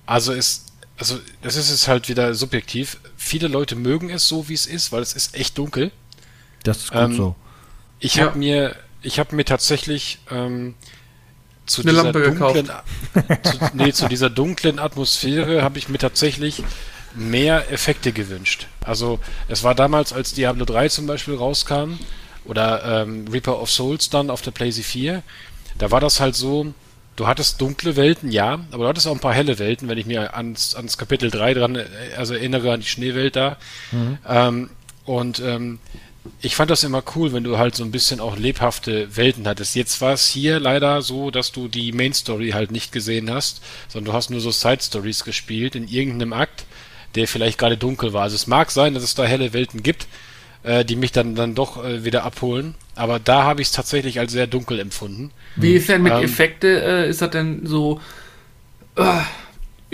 also 0.05 0.33
ist, 0.33 0.73
also 0.99 1.19
das 1.43 1.57
ist 1.57 1.71
jetzt 1.71 1.89
halt 1.89 2.09
wieder 2.09 2.35
subjektiv. 2.35 2.99
Viele 3.17 3.49
Leute 3.49 3.77
mögen 3.77 4.11
es 4.11 4.29
so, 4.29 4.49
wie 4.49 4.55
es 4.55 4.67
ist, 4.67 4.93
weil 4.93 5.03
es 5.03 5.13
ist 5.15 5.35
echt 5.35 5.59
dunkel. 5.59 5.91
Das 6.63 6.79
ist 6.79 6.93
gut 6.93 7.01
ähm, 7.01 7.17
so. 7.17 7.37
Ich 7.99 8.17
ja. 8.17 8.27
habe 8.27 8.39
mir, 8.39 8.77
ich 9.07 9.19
habe 9.21 9.37
mir 9.37 9.45
tatsächlich 9.45 10.19
ähm, 10.31 10.75
zu 11.65 11.83
Eine 11.83 11.91
dieser 11.93 12.03
Lampe 12.05 12.23
dunklen, 12.23 12.67
zu, 13.43 13.59
nee, 13.75 13.93
zu 13.93 14.09
dieser 14.09 14.31
dunklen 14.31 14.79
Atmosphäre 14.79 15.63
habe 15.63 15.79
ich 15.79 15.89
mir 15.89 15.99
tatsächlich 15.99 16.63
mehr 17.15 17.71
Effekte 17.73 18.13
gewünscht. 18.13 18.67
Also 18.85 19.21
es 19.49 19.65
war 19.65 19.75
damals, 19.75 20.13
als 20.13 20.35
Diablo 20.35 20.65
3 20.65 20.89
zum 20.89 21.07
Beispiel 21.07 21.35
rauskam 21.35 21.99
oder 22.45 23.03
ähm, 23.03 23.27
Reaper 23.29 23.61
of 23.61 23.71
Souls 23.71 24.11
dann 24.11 24.29
auf 24.29 24.43
der 24.43 24.51
PlayStation 24.51 24.91
4, 24.91 25.23
da 25.79 25.91
war 25.91 26.01
das 26.01 26.21
halt 26.21 26.35
so, 26.35 26.75
du 27.15 27.27
hattest 27.27 27.61
dunkle 27.61 27.97
Welten, 27.97 28.31
ja, 28.31 28.61
aber 28.71 28.85
du 28.85 28.89
hattest 28.89 29.07
auch 29.07 29.13
ein 29.13 29.21
paar 29.21 29.35
helle 29.35 29.59
Welten, 29.59 29.89
wenn 29.89 29.99
ich 29.99 30.07
mir 30.07 30.35
ans, 30.35 30.75
ans 30.75 30.99
Kapitel 30.99 31.31
3 31.31 31.55
dran, 31.55 31.77
äh, 31.77 31.87
also 32.17 32.35
erinnere 32.35 32.73
an 32.73 32.81
die 32.81 32.87
Schneewelt 32.87 33.37
da. 33.37 33.57
Mhm. 33.93 34.19
Ähm, 34.29 34.71
und 35.05 35.39
ähm, 35.39 35.79
ich 36.41 36.57
fand 36.57 36.71
das 36.71 36.85
immer 36.85 37.03
cool, 37.15 37.33
wenn 37.33 37.45
du 37.45 37.59
halt 37.59 37.75
so 37.75 37.85
ein 37.85 37.91
bisschen 37.91 38.21
auch 38.21 38.37
lebhafte 38.37 39.17
Welten 39.17 39.47
hattest. 39.47 39.75
Jetzt 39.75 40.01
war 40.01 40.13
es 40.13 40.29
hier 40.29 40.61
leider 40.61 41.03
so, 41.03 41.31
dass 41.31 41.53
du 41.53 41.69
die 41.69 41.93
Main 41.93 42.13
Story 42.13 42.51
halt 42.51 42.71
nicht 42.71 42.93
gesehen 42.93 43.31
hast, 43.31 43.63
sondern 43.89 44.13
du 44.13 44.17
hast 44.17 44.31
nur 44.31 44.41
so 44.41 44.51
Side 44.51 44.83
Stories 44.83 45.25
gespielt 45.25 45.75
in 45.75 45.89
irgendeinem 45.89 46.33
Akt 46.33 46.65
der 47.17 47.27
vielleicht 47.27 47.59
gerade 47.59 47.77
dunkel 47.77 48.13
war. 48.13 48.23
Also 48.23 48.37
es 48.37 48.47
mag 48.47 48.71
sein, 48.71 48.95
dass 48.95 49.03
es 49.03 49.15
da 49.15 49.25
helle 49.25 49.53
Welten 49.53 49.83
gibt, 49.83 50.07
äh, 50.63 50.85
die 50.85 50.97
mich 50.97 51.13
dann, 51.13 51.35
dann 51.35 51.55
doch 51.55 51.83
äh, 51.85 52.05
wieder 52.05 52.25
abholen. 52.25 52.75
Aber 52.95 53.19
da 53.19 53.43
habe 53.43 53.63
ich 53.63 53.69
es 53.69 53.73
tatsächlich 53.73 54.19
als 54.21 54.33
sehr 54.33 54.47
dunkel 54.47 54.79
empfunden. 54.79 55.31
Wie 55.57 55.75
ist 55.75 55.89
denn 55.89 56.03
mit 56.03 56.13
ähm, 56.13 56.23
Effekte? 56.23 56.83
Äh, 56.83 57.09
ist 57.09 57.23
das 57.23 57.31
denn 57.31 57.67
so 57.67 58.01
äh, 58.97 59.03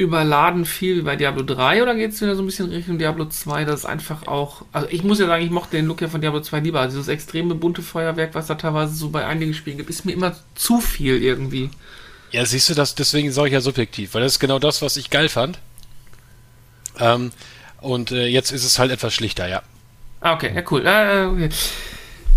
überladen 0.03 0.65
viel 0.65 0.97
wie 0.97 1.03
bei 1.03 1.17
Diablo 1.17 1.43
3 1.43 1.83
oder 1.83 1.95
geht 1.95 2.13
es 2.13 2.21
wieder 2.21 2.37
so 2.37 2.43
ein 2.43 2.47
bisschen 2.47 2.71
Richtung 2.71 2.99
Diablo 2.99 3.25
2? 3.25 3.65
Das 3.65 3.81
ist 3.81 3.87
einfach 3.87 4.27
auch. 4.27 4.65
Also 4.73 4.89
ich 4.91 5.03
muss 5.03 5.19
ja 5.19 5.27
sagen, 5.27 5.45
ich 5.45 5.51
mochte 5.51 5.77
den 5.77 5.87
Look 5.87 6.01
ja 6.01 6.09
von 6.09 6.21
Diablo 6.21 6.41
2 6.41 6.61
lieber. 6.61 6.81
Also 6.81 6.97
dieses 6.97 7.09
extreme 7.09 7.55
bunte 7.55 7.83
Feuerwerk, 7.83 8.35
was 8.35 8.47
da 8.47 8.55
teilweise 8.55 8.95
so 8.95 9.11
bei 9.11 9.27
einigen 9.27 9.55
Spielen 9.55 9.79
gibt, 9.79 9.91
ist 9.91 10.05
mir 10.05 10.13
immer 10.13 10.37
zu 10.55 10.81
viel 10.81 11.23
irgendwie. 11.23 11.71
Ja, 12.31 12.45
siehst 12.47 12.69
du 12.71 12.75
das, 12.75 12.95
deswegen 12.95 13.31
sage 13.33 13.49
ich 13.49 13.53
ja 13.55 13.61
subjektiv, 13.61 14.15
weil 14.15 14.23
das 14.23 14.33
ist 14.33 14.41
genau 14.41 14.59
das, 14.59 14.83
was 14.83 14.97
ich 14.97 15.11
geil 15.11 15.29
fand. 15.29 15.59
Ähm, 16.99 17.31
und 17.81 18.11
äh, 18.13 18.27
jetzt 18.27 18.53
ist 18.53 18.65
es 18.65 18.79
halt 18.79 18.91
etwas 18.91 19.15
schlichter, 19.15 19.49
ja. 19.49 19.63
Ah, 20.21 20.35
okay, 20.35 20.53
ja, 20.55 20.63
cool. 20.71 20.87
Äh, 20.87 21.27
okay, 21.27 21.49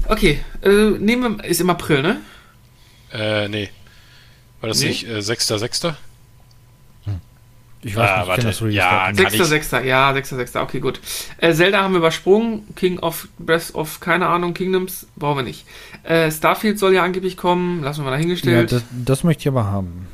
okay 0.08 0.40
äh, 0.64 0.98
nehmen 1.00 1.38
wir, 1.38 1.46
ist 1.46 1.62
im 1.62 1.70
April, 1.70 2.02
ne? 2.02 2.22
Äh, 3.14 3.48
nee. 3.48 3.70
War 4.60 4.70
das 4.70 4.80
nee. 4.80 4.90
nicht 4.90 5.08
äh, 5.08 5.20
6.6.? 5.20 5.96
Ich 7.86 7.96
weiß 7.96 8.10
ah, 8.10 8.18
nicht, 8.18 8.28
warte. 8.30 8.48
Das 8.48 8.60
ja, 8.62 9.10
6.6. 9.10 9.84
Ja, 9.84 10.12
6.6. 10.12 10.60
Okay, 10.60 10.80
gut. 10.80 11.00
Äh, 11.38 11.54
Zelda 11.54 11.84
haben 11.84 11.94
wir 11.94 12.00
übersprungen. 12.00 12.64
King 12.76 12.98
of 12.98 13.28
Breath 13.38 13.76
of, 13.76 14.00
keine 14.00 14.26
Ahnung, 14.26 14.56
Kingdoms, 14.56 15.06
brauchen 15.16 15.38
wir 15.38 15.44
nicht. 15.44 15.68
Äh, 16.02 16.32
Starfield 16.32 16.80
soll 16.80 16.96
ja 16.96 17.04
angeblich 17.04 17.38
kommen. 17.38 17.84
Lassen 17.84 18.00
wir 18.00 18.06
mal 18.06 18.12
dahingestellt. 18.12 18.72
Ja, 18.72 18.80
das, 18.80 18.88
das 19.06 19.24
möchte 19.24 19.42
ich 19.42 19.48
aber 19.50 19.66
haben. 19.66 20.08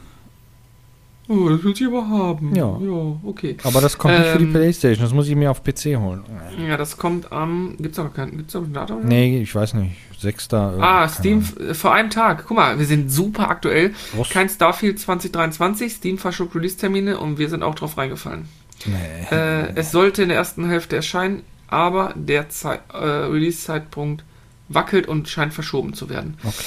Oh, 1.32 1.48
das 1.48 1.64
will 1.64 1.72
ich 1.72 1.86
aber 1.86 2.10
haben. 2.10 2.54
Ja. 2.54 2.78
ja, 2.78 3.16
okay. 3.24 3.56
Aber 3.64 3.80
das 3.80 3.98
kommt 3.98 4.16
ähm, 4.16 4.20
nicht 4.20 4.32
für 4.32 4.38
die 4.40 4.44
ähm, 4.44 4.54
Playstation, 4.54 5.06
das 5.06 5.14
muss 5.14 5.30
ich 5.30 5.36
mir 5.36 5.50
auf 5.50 5.64
PC 5.64 5.98
holen. 5.98 6.24
Ja, 6.68 6.76
das 6.76 6.98
kommt 6.98 7.32
am. 7.32 7.76
Gibt's 7.80 7.98
noch 7.98 8.14
kein. 8.14 8.36
Gibt's 8.36 8.54
noch 8.54 8.64
ein 8.64 8.74
Datum? 8.74 9.06
Nee, 9.06 9.42
ich 9.42 9.56
weiß 9.56 9.76
nicht. 9.76 9.96
Sechster. 10.20 10.76
Ah, 10.80 11.08
Steam 11.08 11.42
vor 11.42 11.94
einem 11.94 12.10
Tag. 12.10 12.46
Guck 12.48 12.58
mal, 12.58 12.78
wir 12.78 12.86
sind 12.86 13.10
super 13.10 13.50
aktuell. 13.50 13.94
Was? 14.14 14.30
Kein 14.30 14.50
Starfield 14.50 15.00
2023, 15.00 15.94
Steam 15.94 16.18
verschob 16.18 16.54
Release-Termine 16.54 17.18
und 17.18 17.38
wir 17.38 17.48
sind 17.48 17.64
auch 17.64 17.76
drauf 17.76 17.98
reingefallen. 17.98 18.50
Nee. 18.86 19.36
Äh, 19.36 19.74
es 19.76 19.92
sollte 19.92 20.24
in 20.24 20.30
der 20.30 20.38
ersten 20.38 20.68
Hälfte 20.68 20.98
erscheinen, 20.98 21.44
aber 21.68 22.14
der 22.16 22.46
äh, 22.94 22.98
Release-Zeitpunkt 22.98 24.26
wackelt 24.68 25.08
und 25.08 25.30
scheint 25.30 25.54
verschoben 25.54 25.94
zu 25.94 26.10
werden. 26.10 26.38
Okay. 26.44 26.66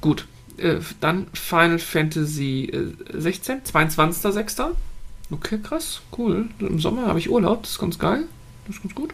Gut. 0.00 0.26
Äh, 0.58 0.80
dann 1.00 1.26
Final 1.32 1.78
Fantasy 1.78 2.70
äh, 2.72 3.20
16, 3.20 3.62
22.06. 3.62 4.70
Okay, 5.30 5.58
krass, 5.62 6.00
cool. 6.16 6.46
Im 6.60 6.78
Sommer 6.78 7.06
habe 7.06 7.18
ich 7.18 7.30
Urlaub, 7.30 7.62
das 7.62 7.72
ist 7.72 7.78
ganz 7.78 7.98
geil. 7.98 8.24
Das 8.66 8.76
ist 8.76 8.82
ganz 8.82 8.94
gut. 8.94 9.12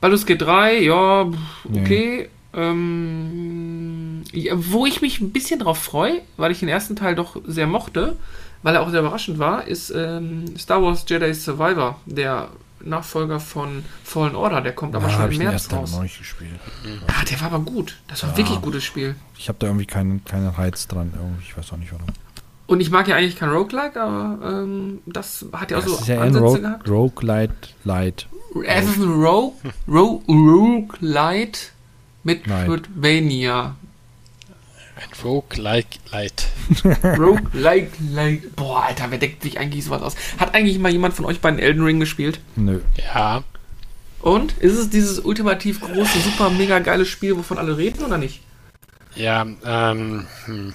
Baldur's 0.00 0.26
G3, 0.26 0.80
ja, 0.80 1.30
okay. 1.72 2.22
Ja. 2.22 2.28
Ähm, 2.54 4.24
ja, 4.32 4.54
wo 4.56 4.84
ich 4.84 5.00
mich 5.00 5.20
ein 5.20 5.30
bisschen 5.30 5.60
drauf 5.60 5.78
freue, 5.78 6.20
weil 6.36 6.52
ich 6.52 6.60
den 6.60 6.68
ersten 6.68 6.96
Teil 6.96 7.14
doch 7.14 7.40
sehr 7.46 7.66
mochte, 7.66 8.16
weil 8.62 8.74
er 8.74 8.82
auch 8.82 8.90
sehr 8.90 9.00
überraschend 9.00 9.38
war, 9.38 9.66
ist 9.66 9.90
ähm, 9.90 10.44
Star 10.58 10.82
Wars 10.82 11.04
Jedi 11.08 11.32
Survivor, 11.34 12.00
der 12.04 12.48
Nachfolger 12.84 13.40
von 13.40 13.84
Fallen 14.04 14.34
Order, 14.34 14.60
der 14.60 14.72
kommt 14.72 14.94
aber 14.94 15.08
ja, 15.08 15.14
schon 15.14 15.32
im 15.32 15.38
März 15.38 15.72
raus. 15.72 15.92
Noch 15.92 16.02
nicht 16.02 16.18
gespielt. 16.18 16.58
Ja, 16.84 17.24
der 17.24 17.40
war 17.40 17.52
aber 17.52 17.60
gut. 17.60 17.96
Das 18.08 18.22
war 18.22 18.30
ja, 18.30 18.36
wirklich 18.36 18.56
ein 18.56 18.62
gutes 18.62 18.84
Spiel. 18.84 19.14
Ich 19.38 19.48
habe 19.48 19.58
da 19.58 19.66
irgendwie 19.66 19.86
keinen, 19.86 20.24
keinen 20.24 20.48
Reiz 20.48 20.88
dran. 20.88 21.12
Irgendwie. 21.14 21.42
Ich 21.42 21.56
weiß 21.56 21.72
auch 21.72 21.76
nicht 21.76 21.92
warum. 21.92 22.06
Und 22.66 22.80
ich 22.80 22.90
mag 22.90 23.06
ja 23.08 23.16
eigentlich 23.16 23.36
kein 23.36 23.50
Roguelike, 23.50 24.00
aber 24.00 24.38
ähm, 24.62 25.00
das 25.06 25.44
hat 25.52 25.70
ja 25.70 25.78
auch 25.78 25.82
das 25.82 25.92
so 25.92 25.98
ist 25.98 26.08
ja 26.08 26.20
Ansätze 26.20 26.44
Rogue, 26.44 26.60
gehabt. 26.60 26.88
Roguelite 26.88 27.54
Light. 27.84 28.26
Es 28.64 28.86
ist 28.86 28.96
ein 28.96 29.12
Rogue, 29.12 29.54
Rogue, 29.88 30.22
Roguelite 30.28 31.58
mit 32.22 32.46
Metroidvania. 32.46 33.76
Ein 34.94 35.08
Roguelike 35.24 35.98
Light. 36.10 36.48
Roguelike 36.84 37.92
Light. 38.10 38.54
Boah, 38.56 38.84
Alter, 38.84 39.10
wer 39.10 39.18
deckt 39.18 39.42
sich 39.42 39.58
eigentlich 39.58 39.84
sowas 39.84 40.02
aus? 40.02 40.16
Hat 40.38 40.54
eigentlich 40.54 40.78
mal 40.78 40.92
jemand 40.92 41.14
von 41.14 41.24
euch 41.24 41.40
bei 41.40 41.50
den 41.50 41.58
Elden 41.58 41.82
Ring 41.82 41.98
gespielt? 41.98 42.40
Nö. 42.56 42.80
Ja. 42.96 43.42
Und? 44.20 44.52
Ist 44.58 44.78
es 44.78 44.90
dieses 44.90 45.18
ultimativ 45.18 45.80
große, 45.80 46.20
super 46.20 46.50
mega 46.50 46.78
geile 46.78 47.06
Spiel, 47.06 47.36
wovon 47.36 47.58
alle 47.58 47.76
reden 47.76 48.04
oder 48.04 48.18
nicht? 48.18 48.42
Ja, 49.14 49.46
ähm, 49.64 50.26
hm. 50.44 50.74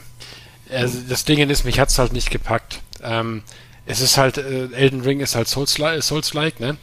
also 0.70 0.99
das 1.07 1.26
Ding 1.26 1.49
ist, 1.49 1.63
mich 1.63 1.80
hat's 1.80 1.97
halt 1.97 2.13
nicht 2.13 2.30
gepackt. 2.30 2.82
Ähm, 3.01 3.43
es 3.86 4.01
ist 4.01 4.18
halt, 4.18 4.38
äh, 4.38 4.68
Elden 4.74 5.01
Ring 5.01 5.22
ist 5.22 5.36
halt 5.36 5.47
Souls-like, 5.47 6.03
Souls 6.03 6.34
ne? 6.34 6.78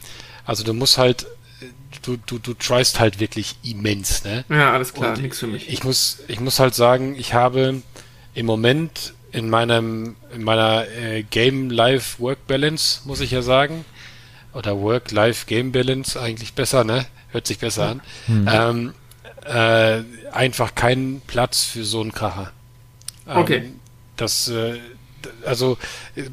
Also 0.45 0.63
du 0.63 0.73
musst 0.73 0.97
halt 0.97 1.27
du, 2.01 2.17
du, 2.17 2.39
du 2.39 2.53
tryst 2.53 2.99
halt 2.99 3.19
wirklich 3.19 3.55
immens, 3.63 4.23
ne? 4.23 4.45
Ja, 4.49 4.73
alles 4.73 4.93
klar, 4.93 5.17
nichts 5.17 5.39
für 5.39 5.47
mich. 5.47 5.69
Ich 5.69 5.83
muss, 5.83 6.19
ich 6.27 6.39
muss 6.39 6.59
halt 6.59 6.75
sagen, 6.75 7.15
ich 7.17 7.33
habe 7.33 7.81
im 8.33 8.45
Moment 8.45 9.13
in 9.31 9.49
meinem, 9.49 10.15
in 10.33 10.43
meiner 10.43 10.87
äh, 10.87 11.23
Game-Life-Work-Balance, 11.23 13.01
muss 13.05 13.19
ich 13.19 13.31
ja 13.31 13.41
sagen, 13.41 13.83
oder 14.53 14.79
Work-Life-Game-Balance 14.79 16.19
eigentlich 16.19 16.53
besser, 16.53 16.83
ne? 16.83 17.05
Hört 17.31 17.47
sich 17.47 17.59
besser 17.59 17.89
an. 17.89 18.01
Hm. 18.27 18.49
Ähm, 18.49 18.93
äh, 19.45 20.03
einfach 20.31 20.73
keinen 20.73 21.21
Platz 21.21 21.65
für 21.65 21.83
so 21.83 22.01
einen 22.01 22.13
Kracher. 22.13 22.51
Ähm, 23.27 23.37
okay. 23.37 23.71
Das, 24.15 24.47
äh, 24.47 24.79
also 25.45 25.77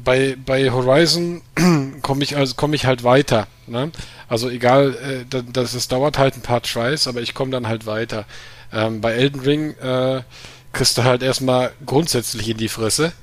bei, 0.03 0.37
bei 0.43 0.71
Horizon 0.71 1.41
komme 2.01 2.23
ich 2.23 2.35
also 2.35 2.55
komme 2.55 2.75
ich 2.75 2.85
halt 2.85 3.03
weiter. 3.03 3.47
Ne? 3.67 3.91
Also 4.27 4.49
egal, 4.49 4.95
äh, 4.95 5.41
das, 5.51 5.73
das 5.73 5.87
dauert 5.87 6.17
halt 6.17 6.35
ein 6.35 6.41
paar 6.41 6.61
Tries, 6.61 7.07
aber 7.07 7.21
ich 7.21 7.33
komme 7.33 7.51
dann 7.51 7.67
halt 7.67 7.85
weiter. 7.85 8.25
Ähm, 8.71 9.01
bei 9.01 9.13
Elden 9.13 9.41
Ring 9.41 9.75
äh, 9.77 10.23
kriegst 10.71 10.97
du 10.97 11.03
halt 11.03 11.21
erstmal 11.21 11.71
grundsätzlich 11.85 12.49
in 12.49 12.57
die 12.57 12.69
Fresse. 12.69 13.13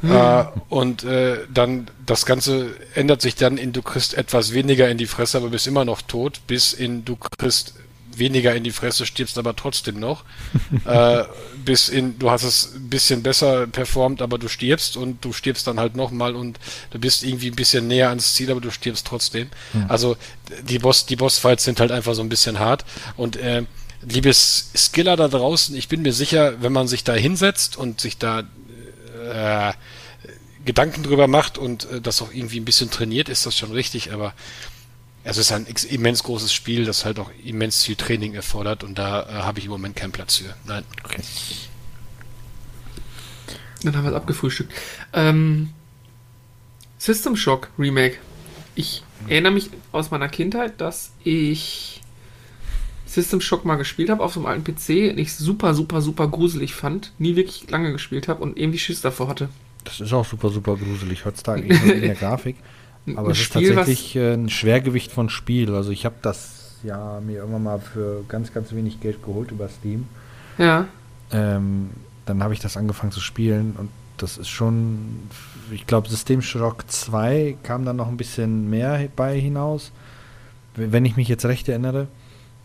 Hm. 0.00 0.12
Äh, 0.12 0.44
und 0.68 1.04
äh, 1.04 1.38
dann 1.52 1.88
das 2.06 2.26
Ganze 2.26 2.70
ändert 2.94 3.20
sich 3.20 3.34
dann 3.34 3.58
in 3.58 3.72
du 3.72 3.82
kriegst 3.82 4.14
etwas 4.14 4.52
weniger 4.52 4.88
in 4.88 4.98
die 4.98 5.06
Fresse, 5.06 5.38
aber 5.38 5.48
bist 5.48 5.66
immer 5.66 5.84
noch 5.84 6.02
tot, 6.02 6.40
bis 6.46 6.72
in 6.72 7.04
du 7.04 7.16
kriegst 7.16 7.74
weniger 8.18 8.54
in 8.54 8.64
die 8.64 8.70
Fresse, 8.70 9.06
stirbst 9.06 9.38
aber 9.38 9.56
trotzdem 9.56 9.98
noch. 9.98 10.24
äh, 10.84 11.24
bis 11.64 11.88
in, 11.88 12.18
du 12.18 12.30
hast 12.30 12.42
es 12.42 12.74
ein 12.74 12.88
bisschen 12.88 13.22
besser 13.22 13.66
performt, 13.66 14.22
aber 14.22 14.38
du 14.38 14.48
stirbst 14.48 14.96
und 14.96 15.24
du 15.24 15.32
stirbst 15.32 15.66
dann 15.66 15.78
halt 15.78 15.96
nochmal 15.96 16.34
und 16.34 16.58
du 16.90 16.98
bist 16.98 17.24
irgendwie 17.24 17.48
ein 17.48 17.56
bisschen 17.56 17.86
näher 17.86 18.08
ans 18.08 18.34
Ziel, 18.34 18.50
aber 18.50 18.60
du 18.60 18.70
stirbst 18.70 19.06
trotzdem. 19.06 19.48
Mhm. 19.72 19.86
Also 19.88 20.16
die 20.68 20.78
Boss, 20.78 21.06
die 21.06 21.16
Bossfights 21.16 21.64
sind 21.64 21.80
halt 21.80 21.92
einfach 21.92 22.14
so 22.14 22.22
ein 22.22 22.28
bisschen 22.28 22.58
hart. 22.58 22.84
Und 23.16 23.36
äh, 23.36 23.64
liebes 24.02 24.70
Skiller 24.74 25.16
da 25.16 25.28
draußen, 25.28 25.74
ich 25.76 25.88
bin 25.88 26.02
mir 26.02 26.12
sicher, 26.12 26.62
wenn 26.62 26.72
man 26.72 26.88
sich 26.88 27.04
da 27.04 27.14
hinsetzt 27.14 27.76
und 27.76 28.00
sich 28.00 28.18
da 28.18 28.44
äh, 29.32 29.72
Gedanken 30.64 31.02
drüber 31.02 31.26
macht 31.26 31.58
und 31.58 31.90
äh, 31.90 32.00
das 32.00 32.22
auch 32.22 32.32
irgendwie 32.32 32.60
ein 32.60 32.64
bisschen 32.64 32.90
trainiert, 32.90 33.28
ist 33.28 33.46
das 33.46 33.56
schon 33.56 33.72
richtig, 33.72 34.12
aber 34.12 34.34
es 35.24 35.38
ist 35.38 35.52
ein 35.52 35.66
immens 35.88 36.22
großes 36.22 36.52
Spiel, 36.52 36.84
das 36.84 37.04
halt 37.04 37.18
auch 37.18 37.30
immens 37.42 37.82
viel 37.82 37.96
Training 37.96 38.34
erfordert 38.34 38.84
und 38.84 38.98
da 38.98 39.22
äh, 39.22 39.32
habe 39.42 39.58
ich 39.58 39.64
im 39.64 39.70
Moment 39.70 39.96
keinen 39.96 40.12
Platz 40.12 40.36
für. 40.36 40.54
Nein. 40.66 40.84
Okay. 41.02 41.22
Dann 43.82 43.96
haben 43.96 44.04
wir 44.04 44.10
es 44.10 44.16
abgefrühstückt. 44.16 44.72
Ähm, 45.14 45.70
System 46.98 47.36
Shock 47.36 47.70
Remake. 47.78 48.18
Ich 48.74 49.02
erinnere 49.28 49.52
mich 49.52 49.70
aus 49.92 50.10
meiner 50.10 50.28
Kindheit, 50.28 50.80
dass 50.80 51.12
ich 51.22 52.02
System 53.06 53.40
Shock 53.40 53.64
mal 53.64 53.76
gespielt 53.76 54.10
habe 54.10 54.22
auf 54.22 54.34
so 54.34 54.40
einem 54.40 54.46
alten 54.46 54.64
PC 54.64 55.12
und 55.12 55.18
ich 55.18 55.34
super, 55.34 55.72
super, 55.74 56.02
super 56.02 56.28
gruselig 56.28 56.74
fand. 56.74 57.12
Nie 57.18 57.36
wirklich 57.36 57.70
lange 57.70 57.92
gespielt 57.92 58.28
habe 58.28 58.42
und 58.42 58.58
irgendwie 58.58 58.78
Schiss 58.78 59.00
davor 59.00 59.28
hatte. 59.28 59.48
Das 59.84 60.00
ist 60.00 60.12
auch 60.12 60.24
super, 60.24 60.50
super 60.50 60.76
gruselig 60.76 61.24
heutzutage 61.24 61.62
in 61.62 62.00
der 62.00 62.14
Grafik. 62.14 62.56
Aber 63.16 63.30
es 63.30 63.40
ist 63.40 63.52
tatsächlich 63.52 64.16
äh, 64.16 64.34
ein 64.34 64.48
Schwergewicht 64.48 65.12
von 65.12 65.28
Spiel. 65.28 65.74
Also 65.74 65.90
ich 65.90 66.04
habe 66.04 66.14
das 66.22 66.76
ja 66.82 67.20
mir 67.20 67.38
irgendwann 67.38 67.62
mal 67.62 67.80
für 67.80 68.24
ganz, 68.28 68.52
ganz 68.52 68.72
wenig 68.72 69.00
Geld 69.00 69.22
geholt 69.22 69.50
über 69.50 69.68
Steam. 69.68 70.06
Ja. 70.58 70.86
Ähm, 71.32 71.90
dann 72.26 72.42
habe 72.42 72.54
ich 72.54 72.60
das 72.60 72.76
angefangen 72.76 73.12
zu 73.12 73.20
spielen 73.20 73.74
und 73.78 73.90
das 74.16 74.38
ist 74.38 74.48
schon, 74.48 75.28
ich 75.72 75.86
glaube, 75.86 76.08
System 76.08 76.40
Shock 76.40 76.84
2 76.88 77.56
kam 77.62 77.84
dann 77.84 77.96
noch 77.96 78.08
ein 78.08 78.16
bisschen 78.16 78.70
mehr 78.70 79.08
bei 79.16 79.38
hinaus, 79.38 79.90
wenn 80.76 81.04
ich 81.04 81.16
mich 81.16 81.28
jetzt 81.28 81.44
recht 81.44 81.68
erinnere, 81.68 82.06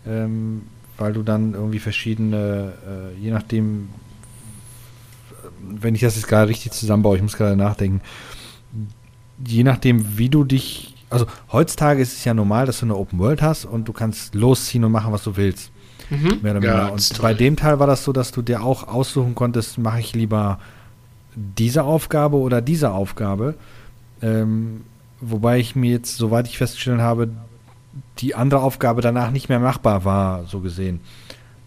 ähm, 0.06 0.64
weil 0.98 1.14
du 1.14 1.24
dann 1.24 1.54
irgendwie 1.54 1.80
verschiedene, 1.80 2.74
äh, 2.88 3.20
je 3.20 3.32
nachdem, 3.32 3.90
wenn 5.62 5.96
ich 5.96 6.02
das 6.02 6.16
jetzt 6.16 6.28
gerade 6.28 6.50
richtig 6.50 6.72
zusammenbaue, 6.72 7.18
ich 7.18 7.24
muss 7.24 7.38
gerade 7.38 7.56
nachdenken, 7.56 8.02
je 9.46 9.64
nachdem, 9.64 10.18
wie 10.18 10.30
du 10.30 10.44
dich. 10.44 10.96
Also 11.10 11.26
heutzutage 11.52 12.02
ist 12.02 12.14
es 12.14 12.26
ja 12.26 12.34
normal, 12.34 12.66
dass 12.66 12.80
du 12.80 12.86
eine 12.86 12.96
Open 12.96 13.18
World 13.20 13.42
hast 13.42 13.66
und 13.66 13.88
du 13.88 13.94
kannst 13.94 14.36
losziehen 14.36 14.84
und 14.84 14.92
machen, 14.92 15.12
was 15.12 15.24
du 15.24 15.36
willst. 15.38 15.72
Mhm. 16.10 16.40
Mehr 16.42 16.56
oder 16.58 16.66
Ja, 16.66 16.88
und 16.88 17.22
bei 17.22 17.34
dem 17.34 17.56
Teil 17.56 17.80
war 17.80 17.88
das 17.88 18.04
so, 18.04 18.14
dass 18.14 18.32
du 18.32 18.42
dir 18.42 18.64
auch 18.64 18.88
aussuchen 18.88 19.36
konntest, 19.36 19.78
mache 19.78 20.00
ich 20.00 20.14
lieber 20.14 20.60
diese 21.36 21.84
Aufgabe 21.84 22.38
oder 22.38 22.62
diese 22.62 22.92
Aufgabe. 22.92 23.56
Ähm, 24.22 24.82
wobei 25.22 25.60
ich 25.60 25.76
mir 25.76 25.92
jetzt, 25.92 26.18
soweit 26.18 26.48
ich 26.48 26.58
festgestellt 26.58 27.00
habe, 27.00 27.30
die 28.20 28.36
andere 28.36 28.62
Aufgabe 28.62 29.02
danach 29.02 29.32
nicht 29.32 29.50
mehr 29.50 29.60
machbar 29.60 30.06
war, 30.06 30.46
so 30.46 30.60
gesehen. 30.60 31.00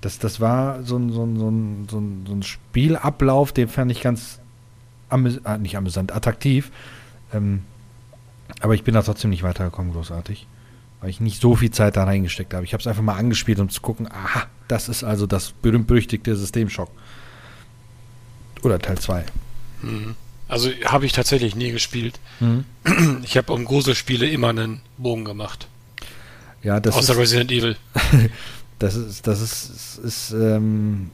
Das, 0.01 0.19
das 0.19 0.41
war 0.41 0.83
so 0.83 0.97
ein, 0.97 1.13
so, 1.13 1.25
ein, 1.25 1.39
so, 1.39 1.49
ein, 1.49 1.87
so, 1.89 1.99
ein, 1.99 2.25
so 2.27 2.33
ein 2.35 2.43
Spielablauf, 2.43 3.53
den 3.53 3.69
fand 3.69 3.91
ich 3.91 4.03
ganz 4.03 4.41
amüs 5.09 5.41
äh, 5.45 5.59
nicht 5.59 5.77
amüsant, 5.77 6.13
attraktiv. 6.15 6.71
Ähm, 7.33 7.63
aber 8.61 8.75
ich 8.75 8.85
bin 8.85 8.95
da 8.95 9.03
trotzdem 9.03 9.31
nicht 9.31 9.43
weitergekommen, 9.43 9.93
großartig. 9.93 10.47
Weil 11.01 11.11
ich 11.11 11.21
nicht 11.21 11.41
so 11.41 11.57
viel 11.57 11.71
Zeit 11.71 11.97
da 11.97 12.05
reingesteckt 12.05 12.55
habe. 12.55 12.65
Ich 12.65 12.73
habe 12.73 12.81
es 12.81 12.87
einfach 12.87 13.03
mal 13.03 13.17
angespielt, 13.17 13.59
um 13.59 13.69
zu 13.69 13.81
gucken, 13.81 14.09
aha, 14.11 14.47
das 14.69 14.89
ist 14.89 15.03
also 15.03 15.27
das 15.27 15.53
berühmt-berüchtigte 15.53 16.37
Systemschock. 16.37 16.91
Oder 18.63 18.79
Teil 18.79 18.99
2. 18.99 19.25
Mhm. 19.83 20.15
Also 20.49 20.71
habe 20.85 21.07
ich 21.07 21.13
tatsächlich 21.13 21.57
nie 21.57 21.73
gespielt. 21.73 22.21
Mhm. 22.41 22.65
Ich 23.25 23.37
habe 23.37 23.53
um 23.53 23.65
Gruselspiele 23.65 24.29
immer 24.29 24.51
einen 24.51 24.81
Bogen 24.99 25.25
gemacht. 25.25 25.67
Ja, 26.63 26.79
das 26.79 26.97
Außer 26.97 27.15
ist, 27.15 27.19
Resident 27.19 27.51
Evil. 27.51 27.77
das 28.79 28.95
ist, 28.95 29.27
das 29.27 29.41
ist, 29.41 29.71
ist, 29.71 29.99
ist 29.99 30.31
ähm, 30.33 31.11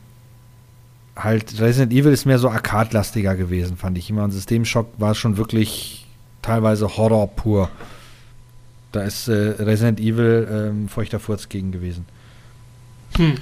halt, 1.16 1.60
Resident 1.60 1.92
Evil 1.92 2.12
ist 2.12 2.26
mehr 2.26 2.38
so 2.38 2.50
arcade-lastiger 2.50 3.36
gewesen, 3.36 3.76
fand 3.76 3.96
ich 3.96 4.10
immer. 4.10 4.24
Und 4.24 4.32
Systemschock 4.32 4.88
war 4.98 5.14
schon 5.14 5.36
wirklich 5.36 5.97
teilweise 6.48 6.96
Horror 6.96 7.28
pur. 7.28 7.70
Da 8.92 9.02
ist 9.02 9.28
äh, 9.28 9.32
Resident 9.32 10.00
Evil 10.00 10.48
ähm, 10.50 10.88
feuchter 10.88 11.20
Furz 11.20 11.48
gegen 11.50 11.72
gewesen. 11.72 12.06
Hm. 13.16 13.36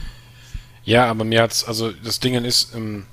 Ja, 0.85 1.07
aber 1.07 1.25
mir 1.25 1.43
hat's, 1.43 1.65
also 1.65 1.93
das 1.93 2.19
Ding 2.19 2.35
ist, 2.45 2.75
ähm, 2.75 3.05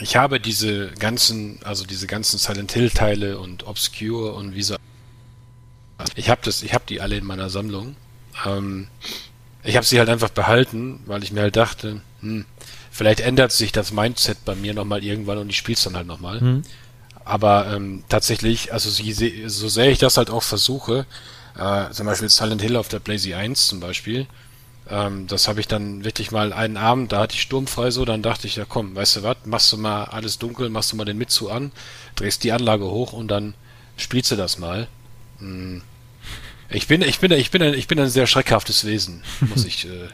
ich 0.00 0.16
habe 0.16 0.40
diese 0.40 0.88
ganzen, 0.98 1.58
also 1.64 1.86
diese 1.86 2.06
ganzen 2.06 2.38
Silent 2.38 2.72
Hill 2.72 2.90
Teile 2.90 3.38
und 3.38 3.66
Obscure 3.66 4.34
und 4.34 4.54
wie 4.54 4.62
so. 4.62 4.76
Ich 6.14 6.28
habe 6.28 6.42
das, 6.44 6.62
ich 6.62 6.74
habe 6.74 6.84
die 6.86 7.00
alle 7.00 7.16
in 7.16 7.24
meiner 7.24 7.48
Sammlung. 7.48 7.96
Ähm, 8.44 8.88
ich 9.64 9.76
habe 9.76 9.86
sie 9.86 9.98
halt 9.98 10.10
einfach 10.10 10.30
behalten, 10.30 11.00
weil 11.06 11.22
ich 11.22 11.32
mir 11.32 11.40
halt 11.40 11.56
dachte, 11.56 12.02
hm, 12.20 12.44
vielleicht 12.90 13.20
ändert 13.20 13.52
sich 13.52 13.72
das 13.72 13.90
Mindset 13.90 14.44
bei 14.44 14.54
mir 14.54 14.74
nochmal 14.74 15.02
irgendwann 15.02 15.38
und 15.38 15.48
ich 15.48 15.56
spiele 15.56 15.76
es 15.76 15.84
dann 15.84 15.96
halt 15.96 16.06
nochmal. 16.06 16.40
Mhm. 16.40 16.62
Aber 17.28 17.70
ähm, 17.74 18.04
tatsächlich, 18.08 18.72
also 18.72 18.88
so, 18.88 19.02
so 19.46 19.68
sehr 19.68 19.90
ich 19.90 19.98
das 19.98 20.16
halt 20.16 20.30
auch 20.30 20.42
versuche, 20.42 21.04
äh, 21.58 21.90
zum 21.90 22.06
Beispiel 22.06 22.30
Silent 22.30 22.62
Hill 22.62 22.74
auf 22.74 22.88
der 22.88 23.00
Blazy 23.00 23.34
1 23.34 23.66
zum 23.66 23.80
Beispiel, 23.80 24.26
ähm, 24.88 25.26
das 25.26 25.46
habe 25.46 25.60
ich 25.60 25.68
dann 25.68 26.04
wirklich 26.04 26.30
mal 26.30 26.54
einen 26.54 26.78
Abend, 26.78 27.12
da 27.12 27.20
hatte 27.20 27.34
ich 27.34 27.42
sturmfrei 27.42 27.90
so, 27.90 28.06
dann 28.06 28.22
dachte 28.22 28.46
ich, 28.46 28.56
ja 28.56 28.64
komm, 28.66 28.94
weißt 28.94 29.16
du 29.16 29.22
was, 29.24 29.36
machst 29.44 29.70
du 29.70 29.76
mal 29.76 30.04
alles 30.04 30.38
dunkel, 30.38 30.70
machst 30.70 30.90
du 30.90 30.96
mal 30.96 31.04
den 31.04 31.18
Mitzu 31.18 31.50
an, 31.50 31.70
drehst 32.14 32.44
die 32.44 32.52
Anlage 32.52 32.86
hoch 32.86 33.12
und 33.12 33.28
dann 33.28 33.52
spielst 33.98 34.30
du 34.30 34.36
das 34.36 34.56
mal. 34.56 34.88
Hm. 35.38 35.82
Ich 36.70 36.86
bin, 36.86 37.02
ich 37.02 37.18
bin, 37.18 37.30
ich 37.32 37.50
bin, 37.50 37.62
ein, 37.62 37.74
ich 37.74 37.88
bin 37.88 38.00
ein 38.00 38.08
sehr 38.08 38.26
schreckhaftes 38.26 38.86
Wesen, 38.86 39.22
muss 39.40 39.66
ich, 39.66 39.84
äh, 39.84 40.08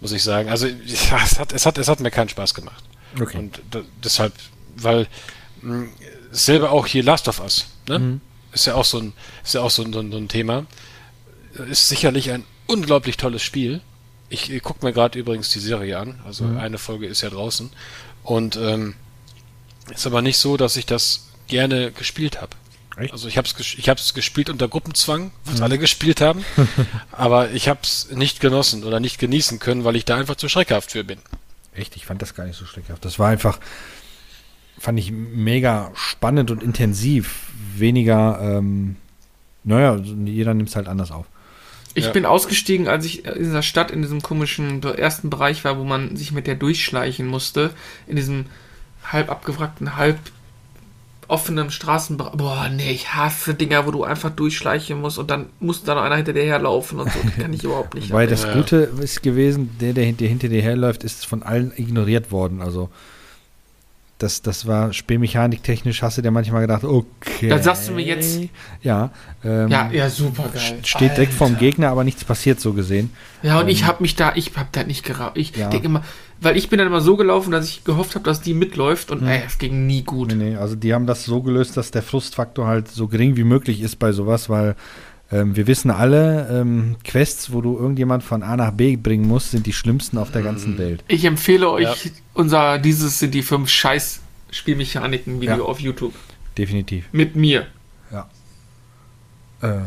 muss 0.00 0.12
ich 0.12 0.22
sagen. 0.22 0.48
Also 0.48 0.68
es 0.68 1.10
hat, 1.10 1.52
es 1.52 1.66
hat, 1.66 1.76
es 1.76 1.88
hat 1.88 1.98
mir 1.98 2.12
keinen 2.12 2.28
Spaß 2.28 2.54
gemacht. 2.54 2.84
Okay. 3.20 3.36
Und 3.36 3.60
da, 3.72 3.80
deshalb, 4.04 4.32
weil 4.76 5.08
mh, 5.62 5.74
hm, 5.74 5.88
selber 6.30 6.72
auch 6.72 6.86
hier 6.86 7.02
Last 7.02 7.28
of 7.28 7.40
Us, 7.40 7.66
ne? 7.88 7.98
Mhm. 7.98 8.20
Ist 8.52 8.66
ja 8.66 8.74
auch 8.74 8.84
so 8.84 8.98
ein, 8.98 9.12
ist 9.44 9.54
ja 9.54 9.60
auch 9.60 9.70
so 9.70 9.82
ein, 9.82 9.92
so 9.92 10.00
ein 10.00 10.28
Thema. 10.28 10.64
Ist 11.68 11.88
sicherlich 11.88 12.30
ein 12.30 12.44
unglaublich 12.66 13.18
tolles 13.18 13.42
Spiel. 13.42 13.82
Ich, 14.30 14.50
ich 14.50 14.62
gucke 14.62 14.84
mir 14.84 14.92
gerade 14.92 15.18
übrigens 15.18 15.50
die 15.50 15.60
Serie 15.60 15.98
an. 15.98 16.20
Also 16.24 16.44
mhm. 16.44 16.58
eine 16.58 16.78
Folge 16.78 17.06
ist 17.06 17.20
ja 17.20 17.28
draußen. 17.28 17.70
Und 18.22 18.56
ähm, 18.56 18.94
ist 19.94 20.06
aber 20.06 20.22
nicht 20.22 20.38
so, 20.38 20.56
dass 20.56 20.76
ich 20.76 20.86
das 20.86 21.28
gerne 21.48 21.92
gespielt 21.92 22.40
habe. 22.40 22.56
Also 23.12 23.28
ich 23.28 23.36
habe 23.36 23.46
es 23.46 23.74
ich 23.74 23.88
hab's 23.90 24.14
gespielt 24.14 24.48
unter 24.48 24.68
Gruppenzwang, 24.68 25.30
was 25.44 25.58
mhm. 25.58 25.64
alle 25.64 25.78
gespielt 25.78 26.22
haben, 26.22 26.44
aber 27.12 27.50
ich 27.50 27.68
habe 27.68 27.80
es 27.82 28.10
nicht 28.10 28.40
genossen 28.40 28.84
oder 28.84 29.00
nicht 29.00 29.18
genießen 29.18 29.58
können, 29.58 29.84
weil 29.84 29.96
ich 29.96 30.06
da 30.06 30.16
einfach 30.16 30.36
zu 30.36 30.48
schreckhaft 30.48 30.92
für 30.92 31.04
bin. 31.04 31.18
Echt, 31.74 31.94
ich 31.96 32.06
fand 32.06 32.22
das 32.22 32.34
gar 32.34 32.46
nicht 32.46 32.56
so 32.56 32.64
schreckhaft. 32.64 33.04
Das 33.04 33.18
war 33.18 33.28
einfach, 33.28 33.60
fand 34.78 34.98
ich 34.98 35.12
mega 35.12 35.90
spannend 35.94 36.50
und 36.50 36.62
intensiv. 36.62 37.50
Weniger, 37.76 38.38
ähm, 38.40 38.96
naja, 39.64 39.96
jeder 39.96 40.54
nimmt 40.54 40.68
es 40.68 40.76
halt 40.76 40.88
anders 40.88 41.10
auf. 41.10 41.26
Ich 41.94 42.06
ja. 42.06 42.12
bin 42.12 42.26
ausgestiegen, 42.26 42.88
als 42.88 43.06
ich 43.06 43.24
in 43.24 43.34
dieser 43.38 43.62
Stadt 43.62 43.90
in 43.90 44.02
diesem 44.02 44.20
komischen 44.20 44.82
ersten 44.82 45.30
Bereich 45.30 45.64
war, 45.64 45.78
wo 45.78 45.84
man 45.84 46.16
sich 46.16 46.30
mit 46.30 46.46
der 46.46 46.54
durchschleichen 46.54 47.26
musste. 47.26 47.70
In 48.06 48.16
diesem 48.16 48.46
halb 49.10 49.30
abgewrackten, 49.30 49.96
halb 49.96 50.18
offenem 51.28 51.70
Straßenbereich. 51.70 52.34
Boah, 52.36 52.68
nee, 52.68 52.90
ich 52.90 53.14
hasse 53.14 53.54
Dinger, 53.54 53.86
wo 53.86 53.90
du 53.90 54.04
einfach 54.04 54.30
durchschleichen 54.30 55.00
musst 55.00 55.18
und 55.18 55.30
dann 55.30 55.46
muss 55.58 55.84
da 55.84 55.94
noch 55.94 56.02
einer 56.02 56.16
hinter 56.16 56.32
dir 56.32 56.44
herlaufen 56.44 57.00
und 57.00 57.10
so. 57.10 57.18
Das 57.22 57.34
kann 57.36 57.52
ich 57.52 57.64
überhaupt 57.64 57.94
nicht. 57.94 58.12
Weil 58.12 58.26
das 58.26 58.52
Gute 58.52 58.76
ist 59.00 59.22
gewesen, 59.22 59.76
der, 59.80 59.92
der 59.92 60.04
hinter 60.04 60.48
dir 60.48 60.62
herläuft, 60.62 61.02
ist 61.02 61.26
von 61.26 61.42
allen 61.42 61.72
ignoriert 61.76 62.30
worden. 62.30 62.62
Also 62.62 62.90
das, 64.18 64.40
das 64.40 64.66
war 64.66 64.94
spielmechaniktechnisch, 64.94 66.00
hast 66.02 66.16
du 66.16 66.22
dir 66.22 66.30
manchmal 66.30 66.62
gedacht, 66.62 66.84
okay. 66.84 67.48
Dann 67.48 67.62
sagst 67.62 67.88
du 67.88 67.92
mir 67.92 68.02
jetzt. 68.02 68.40
Ja. 68.82 69.10
Ähm, 69.44 69.68
ja, 69.68 69.90
ja, 69.92 70.08
super 70.08 70.48
geil. 70.54 70.78
Steht 70.82 71.16
direkt 71.16 71.34
vorm 71.34 71.58
Gegner, 71.58 71.90
aber 71.90 72.02
nichts 72.02 72.24
passiert 72.24 72.58
so 72.58 72.72
gesehen. 72.72 73.10
Ja, 73.42 73.58
und 73.58 73.64
ähm, 73.64 73.68
ich 73.68 73.84
habe 73.84 74.02
mich 74.02 74.16
da, 74.16 74.32
ich 74.34 74.56
habe 74.56 74.68
da 74.72 74.84
nicht 74.84 75.04
geraubt. 75.04 75.36
Ich 75.36 75.54
ja. 75.54 75.68
denke 75.68 75.86
immer, 75.86 76.02
weil 76.40 76.56
ich 76.56 76.70
bin 76.70 76.78
dann 76.78 76.88
immer 76.88 77.02
so 77.02 77.16
gelaufen, 77.16 77.50
dass 77.50 77.68
ich 77.68 77.84
gehofft 77.84 78.14
habe, 78.14 78.24
dass 78.24 78.40
die 78.40 78.54
mitläuft 78.54 79.10
und 79.10 79.20
hm. 79.20 79.28
ey, 79.28 79.42
es 79.46 79.58
ging 79.58 79.86
nie 79.86 80.02
gut. 80.02 80.28
Nee, 80.28 80.50
nee, 80.50 80.56
also 80.56 80.76
die 80.76 80.94
haben 80.94 81.06
das 81.06 81.24
so 81.24 81.42
gelöst, 81.42 81.76
dass 81.76 81.90
der 81.90 82.02
Frustfaktor 82.02 82.66
halt 82.66 82.88
so 82.88 83.08
gering 83.08 83.36
wie 83.36 83.44
möglich 83.44 83.82
ist 83.82 83.96
bei 83.96 84.12
sowas, 84.12 84.48
weil 84.48 84.76
ähm, 85.32 85.56
wir 85.56 85.66
wissen 85.66 85.90
alle, 85.90 86.48
ähm, 86.50 86.96
Quests, 87.02 87.52
wo 87.52 87.60
du 87.60 87.76
irgendjemand 87.76 88.22
von 88.22 88.42
A 88.42 88.56
nach 88.56 88.70
B 88.70 88.96
bringen 88.96 89.26
musst, 89.26 89.50
sind 89.50 89.66
die 89.66 89.72
schlimmsten 89.72 90.18
auf 90.18 90.30
der 90.30 90.42
ganzen 90.42 90.74
mhm. 90.74 90.78
Welt. 90.78 91.04
Ich 91.08 91.24
empfehle 91.24 91.68
euch 91.68 92.04
ja. 92.04 92.10
unser, 92.34 92.78
dieses 92.78 93.18
sind 93.18 93.34
die 93.34 93.42
fünf 93.42 93.68
Scheiß 93.68 94.20
Spielmechaniken 94.50 95.40
Video 95.40 95.56
ja. 95.56 95.62
auf 95.62 95.80
YouTube. 95.80 96.14
Definitiv. 96.56 97.08
Mit 97.12 97.34
mir. 97.34 97.66
Ja. 98.12 98.28
Äh, 99.62 99.80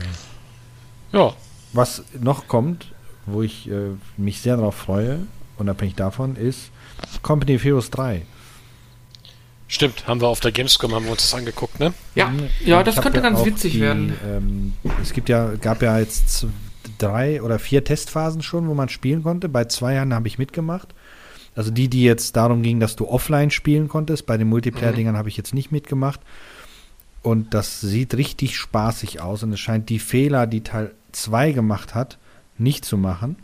ja. 1.13 1.33
Was 1.71 2.03
noch 2.19 2.47
kommt, 2.47 2.91
wo 3.25 3.41
ich 3.41 3.69
äh, 3.69 3.91
mich 4.17 4.41
sehr 4.41 4.57
darauf 4.57 4.75
freue, 4.75 5.19
unabhängig 5.57 5.95
davon, 5.95 6.35
ist 6.35 6.71
Company 7.21 7.55
of 7.55 7.63
Heroes 7.63 7.89
3. 7.91 8.23
Stimmt, 9.71 10.07
haben 10.07 10.19
wir 10.19 10.27
auf 10.27 10.39
der 10.39 10.51
Gamescom 10.51 10.95
haben 10.95 11.05
wir 11.05 11.11
uns 11.11 11.21
das 11.21 11.35
angeguckt, 11.35 11.79
ne? 11.79 11.93
Ja, 12.15 12.33
ja, 12.65 12.81
das 12.81 12.99
könnte 12.99 13.19
ja 13.19 13.29
ganz 13.29 13.45
witzig 13.45 13.73
die, 13.73 13.81
werden. 13.81 14.13
Ähm, 14.25 14.73
es 14.99 15.13
gibt 15.13 15.29
ja, 15.29 15.53
gab 15.61 15.83
ja 15.83 15.99
jetzt 15.99 16.47
drei 16.97 17.39
oder 17.43 17.59
vier 17.59 17.83
Testphasen 17.83 18.41
schon, 18.41 18.67
wo 18.67 18.73
man 18.73 18.89
spielen 18.89 19.21
konnte. 19.21 19.47
Bei 19.47 19.65
zwei 19.65 19.93
Jahren 19.93 20.15
habe 20.15 20.27
ich 20.27 20.39
mitgemacht. 20.39 20.95
Also 21.55 21.69
die, 21.69 21.87
die 21.87 22.03
jetzt 22.03 22.35
darum 22.35 22.63
ging, 22.63 22.79
dass 22.79 22.95
du 22.95 23.07
offline 23.07 23.51
spielen 23.51 23.89
konntest. 23.89 24.25
Bei 24.25 24.37
den 24.37 24.49
Multiplayer-Dingern 24.49 25.13
mhm. 25.13 25.19
habe 25.19 25.29
ich 25.29 25.37
jetzt 25.37 25.53
nicht 25.53 25.71
mitgemacht. 25.71 26.19
Und 27.21 27.53
das 27.53 27.79
sieht 27.79 28.15
richtig 28.15 28.57
spaßig 28.57 29.21
aus. 29.21 29.43
Und 29.43 29.53
es 29.53 29.59
scheint 29.59 29.89
die 29.89 29.99
Fehler, 29.99 30.47
die 30.47 30.61
Teil 30.61 30.95
2 31.11 31.51
gemacht 31.51 31.93
hat, 31.93 32.17
nicht 32.57 32.85
zu 32.85 32.97
machen. 32.97 33.35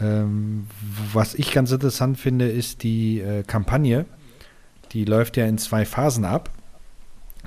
Ähm, 0.00 0.68
was 1.12 1.34
ich 1.34 1.50
ganz 1.50 1.72
interessant 1.72 2.20
finde, 2.20 2.48
ist 2.48 2.84
die 2.84 3.18
äh, 3.18 3.42
Kampagne 3.42 4.06
die 4.92 5.04
läuft 5.04 5.36
ja 5.36 5.46
in 5.46 5.58
zwei 5.58 5.84
Phasen 5.84 6.24
ab. 6.24 6.50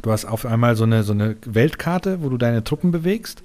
Du 0.01 0.11
hast 0.11 0.25
auf 0.25 0.45
einmal 0.45 0.75
so 0.75 0.83
eine, 0.83 1.03
so 1.03 1.13
eine 1.13 1.35
Weltkarte, 1.45 2.21
wo 2.21 2.29
du 2.29 2.37
deine 2.37 2.63
Truppen 2.63 2.91
bewegst. 2.91 3.43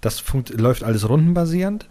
Das 0.00 0.22
läuft 0.50 0.84
alles 0.84 1.08
rundenbasierend. 1.08 1.88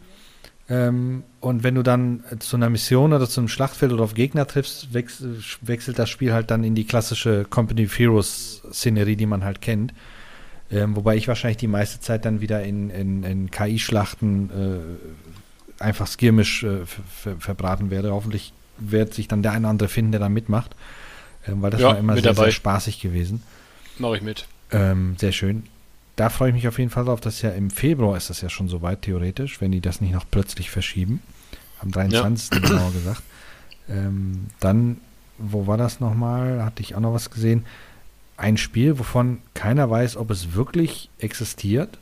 Ähm, 0.70 1.24
und 1.40 1.64
wenn 1.64 1.76
du 1.76 1.84
dann 1.84 2.24
zu 2.40 2.56
einer 2.56 2.70
Mission 2.70 3.14
oder 3.14 3.28
zu 3.28 3.42
einem 3.42 3.48
Schlachtfeld 3.48 3.92
oder 3.92 4.04
auf 4.04 4.14
Gegner 4.14 4.48
triffst, 4.48 4.94
wechs 4.94 5.24
wechselt 5.62 6.00
das 6.00 6.10
Spiel 6.10 6.34
halt 6.34 6.52
dann 6.52 6.64
in 6.64 6.76
die 6.76 6.86
klassische 6.86 7.46
Company 7.50 7.86
of 7.86 7.98
Heroes-Szenerie, 7.98 9.16
die 9.16 9.26
man 9.26 9.44
halt 9.44 9.62
kennt. 9.62 9.94
Ähm, 10.72 10.96
wobei 10.96 11.18
ich 11.18 11.28
wahrscheinlich 11.28 11.58
die 11.58 11.68
meiste 11.68 12.00
Zeit 12.00 12.24
dann 12.24 12.40
wieder 12.40 12.64
in, 12.64 12.90
in, 12.90 13.24
in 13.24 13.52
KI-Schlachten 13.52 14.50
äh, 14.50 15.84
einfach 15.84 16.08
skirmisch 16.08 16.64
äh, 16.64 16.86
verbraten 17.40 17.90
werde. 17.92 18.12
Hoffentlich 18.12 18.54
wird 18.78 19.14
sich 19.14 19.28
dann 19.28 19.44
der 19.44 19.52
eine 19.52 19.62
oder 19.62 19.70
andere 19.70 19.90
finden, 19.90 20.12
der 20.12 20.22
da 20.22 20.30
mitmacht. 20.30 20.76
Ähm, 21.48 21.62
weil 21.62 21.72
das 21.72 21.82
ja, 21.82 21.90
war 21.90 21.98
immer 21.98 22.18
sehr, 22.18 22.36
sehr, 22.36 22.52
spaßig 22.52 23.00
gewesen. 23.02 23.44
Mache 23.98 24.18
ich 24.18 24.22
mit. 24.22 24.46
Ähm, 24.72 25.16
sehr 25.18 25.32
schön. 25.32 25.64
Da 26.16 26.30
freue 26.30 26.50
ich 26.50 26.56
mich 26.56 26.68
auf 26.68 26.78
jeden 26.78 26.92
Fall 26.92 27.06
drauf, 27.06 27.22
dass 27.22 27.42
ja 27.42 27.52
im 27.52 27.70
Februar 27.70 28.18
ist 28.18 28.30
das 28.30 28.42
ja 28.42 28.50
schon 28.50 28.68
soweit, 28.68 29.02
theoretisch, 29.02 29.62
wenn 29.62 29.72
die 29.72 29.82
das 29.82 30.02
nicht 30.02 30.14
noch 30.14 30.26
plötzlich 30.30 30.70
verschieben. 30.70 31.22
Am 31.80 31.92
23. 31.92 32.52
Ja. 32.52 32.60
genauer 32.70 32.92
gesagt. 32.92 33.24
Ähm, 33.90 34.48
dann, 34.60 34.98
wo 35.38 35.68
war 35.68 35.78
das 35.78 36.00
nochmal? 36.00 36.64
Hatte 36.64 36.82
ich 36.82 36.96
auch 36.96 37.00
noch 37.00 37.14
was 37.14 37.32
gesehen. 37.32 37.66
Ein 38.38 38.58
Spiel, 38.58 39.00
wovon 39.00 39.40
keiner 39.54 39.90
weiß, 39.90 40.18
ob 40.18 40.32
es 40.32 40.54
wirklich 40.54 41.10
existiert, 41.20 41.98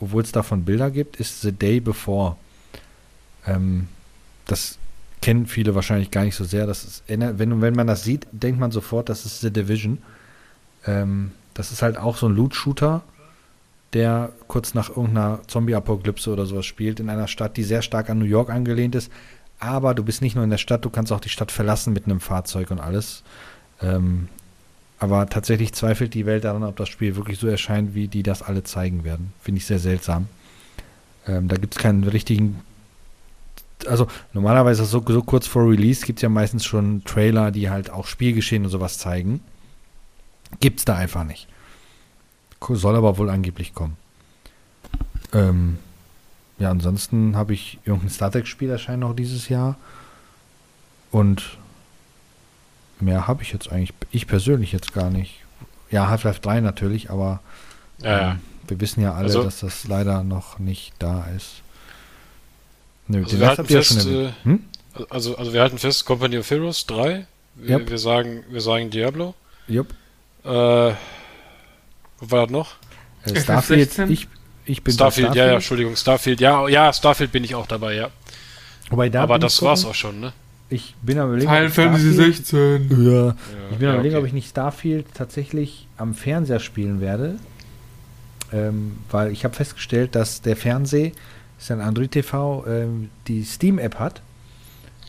obwohl 0.00 0.22
es 0.22 0.32
davon 0.32 0.64
Bilder 0.64 0.90
gibt, 0.90 1.16
ist 1.16 1.42
The 1.42 1.52
Day 1.52 1.80
Before. 1.80 2.36
Ähm, 3.46 3.88
das 4.46 4.77
kennen 5.28 5.46
viele 5.46 5.74
wahrscheinlich 5.74 6.10
gar 6.10 6.24
nicht 6.24 6.36
so 6.36 6.44
sehr. 6.44 6.66
Das 6.66 6.84
ist, 6.84 7.02
wenn, 7.06 7.60
wenn 7.60 7.74
man 7.74 7.86
das 7.86 8.02
sieht, 8.02 8.26
denkt 8.32 8.58
man 8.58 8.70
sofort, 8.70 9.10
das 9.10 9.26
ist 9.26 9.42
The 9.42 9.52
Division. 9.52 9.98
Ähm, 10.86 11.32
das 11.52 11.70
ist 11.70 11.82
halt 11.82 11.98
auch 11.98 12.16
so 12.16 12.30
ein 12.30 12.34
Loot-Shooter, 12.34 13.02
der 13.92 14.32
kurz 14.46 14.72
nach 14.72 14.88
irgendeiner 14.88 15.40
Zombie-Apokalypse 15.46 16.32
oder 16.32 16.46
sowas 16.46 16.64
spielt, 16.64 16.98
in 16.98 17.10
einer 17.10 17.28
Stadt, 17.28 17.58
die 17.58 17.62
sehr 17.62 17.82
stark 17.82 18.08
an 18.08 18.18
New 18.18 18.24
York 18.24 18.48
angelehnt 18.48 18.94
ist. 18.94 19.12
Aber 19.58 19.92
du 19.92 20.02
bist 20.02 20.22
nicht 20.22 20.34
nur 20.34 20.44
in 20.44 20.50
der 20.50 20.56
Stadt, 20.56 20.86
du 20.86 20.88
kannst 20.88 21.12
auch 21.12 21.20
die 21.20 21.28
Stadt 21.28 21.52
verlassen 21.52 21.92
mit 21.92 22.06
einem 22.06 22.20
Fahrzeug 22.20 22.70
und 22.70 22.80
alles. 22.80 23.22
Ähm, 23.82 24.28
aber 24.98 25.26
tatsächlich 25.26 25.74
zweifelt 25.74 26.14
die 26.14 26.24
Welt 26.24 26.44
daran, 26.44 26.62
ob 26.62 26.76
das 26.76 26.88
Spiel 26.88 27.16
wirklich 27.16 27.38
so 27.38 27.48
erscheint, 27.48 27.94
wie 27.94 28.08
die 28.08 28.22
das 28.22 28.40
alle 28.40 28.64
zeigen 28.64 29.04
werden. 29.04 29.34
Finde 29.42 29.58
ich 29.58 29.66
sehr 29.66 29.78
seltsam. 29.78 30.26
Ähm, 31.26 31.48
da 31.48 31.56
gibt 31.56 31.76
es 31.76 31.82
keinen 31.82 32.04
richtigen 32.04 32.62
also 33.86 34.06
normalerweise 34.32 34.84
so, 34.84 35.04
so 35.06 35.22
kurz 35.22 35.46
vor 35.46 35.68
Release 35.68 36.04
gibt 36.04 36.18
es 36.18 36.22
ja 36.22 36.28
meistens 36.28 36.64
schon 36.64 37.04
Trailer, 37.04 37.50
die 37.50 37.70
halt 37.70 37.90
auch 37.90 38.06
Spielgeschehen 38.06 38.64
und 38.64 38.70
sowas 38.70 38.98
zeigen. 38.98 39.40
Gibt 40.60 40.80
es 40.80 40.84
da 40.84 40.96
einfach 40.96 41.24
nicht. 41.24 41.46
Soll 42.60 42.96
aber 42.96 43.18
wohl 43.18 43.30
angeblich 43.30 43.74
kommen. 43.74 43.96
Ähm, 45.32 45.78
ja, 46.58 46.70
ansonsten 46.70 47.36
habe 47.36 47.54
ich 47.54 47.78
irgendein 47.84 48.10
Star 48.10 48.32
Trek-Spiel 48.32 48.70
erscheint 48.70 49.00
noch 49.00 49.14
dieses 49.14 49.48
Jahr. 49.48 49.76
Und 51.10 51.58
mehr 53.00 53.26
habe 53.28 53.42
ich 53.42 53.52
jetzt 53.52 53.70
eigentlich, 53.70 53.94
ich 54.10 54.26
persönlich 54.26 54.72
jetzt 54.72 54.92
gar 54.92 55.10
nicht. 55.10 55.44
Ja, 55.90 56.08
Half-Life 56.08 56.40
3 56.40 56.60
natürlich, 56.60 57.10
aber 57.10 57.40
ja, 58.02 58.10
ja. 58.10 58.30
Ähm, 58.32 58.40
wir 58.66 58.80
wissen 58.80 59.00
ja 59.00 59.14
alle, 59.14 59.26
also, 59.26 59.42
dass 59.42 59.60
das 59.60 59.86
leider 59.88 60.22
noch 60.22 60.58
nicht 60.58 60.92
da 60.98 61.24
ist. 61.36 61.62
Nö, 63.08 63.22
also, 63.24 63.40
wir 63.40 63.46
halten 63.46 63.64
fest, 63.64 64.06
äh, 64.06 64.30
hm? 64.44 64.64
also, 65.08 65.36
also 65.36 65.52
wir 65.52 65.60
halten 65.60 65.78
fest, 65.78 66.04
Company 66.04 66.38
of 66.38 66.50
Heroes 66.50 66.86
3. 66.86 67.26
Wir, 67.54 67.78
yep. 67.78 67.90
wir 67.90 67.98
sagen, 67.98 68.44
wir 68.50 68.60
sagen 68.60 68.90
Diablo. 68.90 69.34
Jupp. 69.66 69.88
Äh, 70.44 70.48
wo 70.48 70.94
war 72.20 72.42
das 72.42 72.50
noch? 72.50 72.76
Äh, 73.24 73.40
Starfield, 73.40 73.98
ich, 74.10 74.28
ich 74.64 74.82
bin 74.82 74.94
Starfield, 74.94 75.26
Starfield, 75.28 75.34
ja, 75.34 75.46
ja, 75.46 75.54
Entschuldigung, 75.54 75.96
Starfield, 75.96 76.40
ja, 76.40 76.68
ja, 76.68 76.92
Starfield 76.92 77.32
bin 77.32 77.44
ich 77.44 77.54
auch 77.54 77.66
dabei, 77.66 77.94
ja. 77.94 78.10
Wobei, 78.90 79.08
da 79.08 79.22
Aber 79.22 79.38
das 79.38 79.60
war's 79.62 79.84
auch 79.84 79.94
schon, 79.94 80.20
ne? 80.20 80.32
Ich 80.70 80.94
bin 81.00 81.18
am 81.18 81.28
überlegen. 81.28 81.50
Final 81.50 81.70
Fantasy 81.70 82.12
16. 82.12 82.88
Ja. 82.90 83.26
ja. 83.26 83.34
Ich 83.70 83.78
bin 83.78 83.88
am 83.88 83.94
überlegen, 83.94 84.16
okay. 84.16 84.22
ob 84.22 84.26
ich 84.26 84.32
nicht 84.32 84.50
Starfield 84.50 85.06
tatsächlich 85.14 85.86
am 85.96 86.14
Fernseher 86.14 86.60
spielen 86.60 87.00
werde. 87.00 87.36
Ähm, 88.52 88.98
weil 89.10 89.32
ich 89.32 89.44
habe 89.44 89.54
festgestellt, 89.54 90.14
dass 90.14 90.40
der 90.40 90.56
Fernseher 90.56 91.12
ist 91.58 91.70
ein 91.70 91.80
Android 91.80 92.12
TV, 92.12 92.64
ähm, 92.66 93.10
die 93.26 93.42
Steam-App 93.44 93.98
hat. 93.98 94.22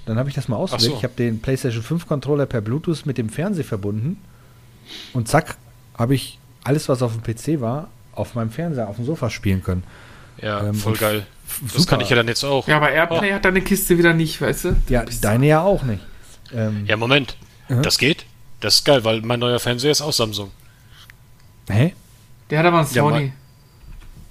Dann 0.05 0.17
habe 0.17 0.29
ich 0.29 0.35
das 0.35 0.47
mal 0.47 0.55
ausprobiert. 0.55 0.91
So. 0.91 0.97
Ich 0.97 1.03
habe 1.03 1.13
den 1.15 1.39
PlayStation 1.39 1.83
5 1.83 2.07
Controller 2.07 2.45
per 2.45 2.61
Bluetooth 2.61 3.05
mit 3.05 3.17
dem 3.17 3.29
Fernseher 3.29 3.63
verbunden. 3.63 4.17
Und 5.13 5.27
zack, 5.27 5.57
habe 5.95 6.15
ich 6.15 6.39
alles, 6.63 6.89
was 6.89 7.01
auf 7.01 7.13
dem 7.13 7.21
PC 7.23 7.61
war, 7.61 7.89
auf 8.13 8.33
meinem 8.35 8.49
Fernseher, 8.49 8.87
auf 8.87 8.95
dem 8.95 9.05
Sofa 9.05 9.29
spielen 9.29 9.61
können. 9.61 9.83
Ja, 10.41 10.65
ähm, 10.65 10.73
voll 10.73 10.95
geil. 10.95 11.25
Das 11.73 11.85
kann 11.85 11.99
ich 12.01 12.09
ja 12.09 12.15
dann 12.15 12.27
jetzt 12.27 12.43
auch. 12.43 12.67
Ja, 12.67 12.77
aber 12.77 12.91
Airplay 12.91 13.31
oh. 13.31 13.35
hat 13.35 13.45
deine 13.45 13.61
Kiste 13.61 13.97
wieder 13.97 14.13
nicht, 14.13 14.41
weißt 14.41 14.65
du? 14.65 14.75
Ja, 14.87 15.03
deine 15.21 15.47
ja 15.47 15.61
auch 15.61 15.83
nicht. 15.83 16.01
Ähm, 16.53 16.85
ja, 16.85 16.97
Moment. 16.97 17.35
Uh 17.69 17.81
Das 17.81 17.97
geht? 17.97 18.25
Das 18.61 18.75
ist 18.75 18.85
geil, 18.85 19.03
weil 19.03 19.21
mein 19.21 19.39
neuer 19.39 19.59
Fernseher 19.59 19.91
ist 19.91 20.01
auch 20.01 20.13
Samsung. 20.13 20.51
Hä? 21.69 21.93
Der 22.49 22.59
hat 22.59 22.65
aber 22.65 22.79
einen 22.79 22.87
Sony. 22.87 22.95
Ja, 22.95 23.09
mein, 23.11 23.33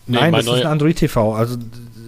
nee, 0.07 0.19
Nein, 0.19 0.33
das 0.33 0.47
ist 0.47 0.53
ein 0.53 0.67
Android 0.67 0.97
TV. 0.97 1.35
Also 1.35 1.57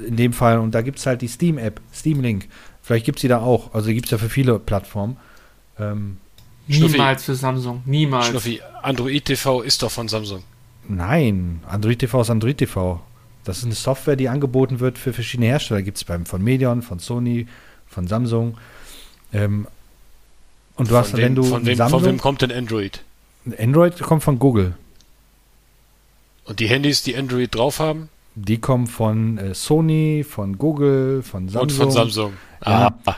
in 0.06 0.16
dem 0.16 0.32
Fall. 0.32 0.58
Und 0.58 0.74
da 0.74 0.82
gibt 0.82 0.98
es 0.98 1.06
halt 1.06 1.22
die 1.22 1.28
Steam-App, 1.28 1.80
Steam 1.94 2.20
Link. 2.20 2.48
Vielleicht 2.82 3.06
gibt 3.06 3.18
es 3.18 3.22
die 3.22 3.28
da 3.28 3.40
auch. 3.40 3.74
Also 3.74 3.88
die 3.88 3.94
gibt 3.94 4.06
es 4.06 4.10
ja 4.10 4.18
für 4.18 4.28
viele 4.28 4.58
Plattformen. 4.58 5.16
Ähm, 5.78 6.18
Niemals 6.66 7.24
für 7.24 7.34
Samsung. 7.34 7.82
Niemals. 7.84 8.28
Schnuffi, 8.28 8.60
Android 8.82 9.24
TV 9.24 9.62
ist 9.62 9.82
doch 9.82 9.90
von 9.90 10.08
Samsung. 10.08 10.44
Nein, 10.88 11.62
Android 11.66 11.98
TV 11.98 12.20
ist 12.20 12.30
Android 12.30 12.58
TV. 12.58 13.00
Das 13.44 13.58
ist 13.58 13.64
eine 13.64 13.74
Software, 13.74 14.16
die 14.16 14.28
angeboten 14.28 14.80
wird 14.80 14.98
für 14.98 15.12
verschiedene 15.12 15.46
Hersteller. 15.46 15.82
Gibt 15.82 15.96
es 15.96 16.04
beim 16.04 16.26
von 16.26 16.42
Medion, 16.42 16.82
von 16.82 16.98
Sony, 16.98 17.46
von 17.88 18.06
Samsung. 18.06 18.56
Ähm, 19.32 19.66
und 20.76 20.90
du 20.90 20.94
von 20.94 20.98
hast, 20.98 21.12
wem, 21.14 21.24
wenn 21.24 21.34
du 21.34 21.42
von 21.44 21.66
wem, 21.66 21.76
Samsung, 21.76 22.00
von 22.00 22.08
wem 22.08 22.18
kommt 22.18 22.42
denn 22.42 22.52
Android? 22.52 23.02
Android 23.58 23.98
kommt 24.00 24.22
von 24.22 24.38
Google. 24.38 24.74
Und 26.44 26.60
die 26.60 26.68
Handys, 26.68 27.02
die 27.02 27.16
Android 27.16 27.54
drauf 27.54 27.78
haben? 27.78 28.08
Die 28.34 28.58
kommen 28.58 28.86
von 28.86 29.38
äh, 29.38 29.54
Sony, 29.54 30.24
von 30.28 30.56
Google, 30.56 31.22
von 31.22 31.48
Samsung. 31.48 31.62
Und 31.62 31.72
von 31.72 31.90
Samsung. 31.90 32.32
Ja. 32.64 32.94
Ah. 33.04 33.16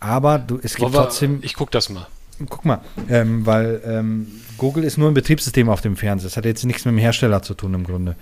Aber 0.00 0.38
du, 0.38 0.58
es 0.62 0.74
gibt 0.74 0.92
wir, 0.92 1.02
trotzdem. 1.02 1.40
Ich 1.42 1.54
guck 1.54 1.70
das 1.70 1.88
mal. 1.88 2.06
Guck 2.48 2.64
mal, 2.64 2.80
ähm, 3.08 3.46
weil 3.46 3.80
ähm, 3.84 4.26
Google 4.58 4.84
ist 4.84 4.98
nur 4.98 5.08
ein 5.08 5.14
Betriebssystem 5.14 5.68
auf 5.68 5.80
dem 5.80 5.96
Fernseher. 5.96 6.28
Das 6.28 6.36
hat 6.36 6.44
jetzt 6.44 6.64
nichts 6.64 6.84
mit 6.84 6.92
dem 6.92 6.98
Hersteller 6.98 7.42
zu 7.42 7.54
tun 7.54 7.74
im 7.74 7.84
Grunde. 7.84 8.16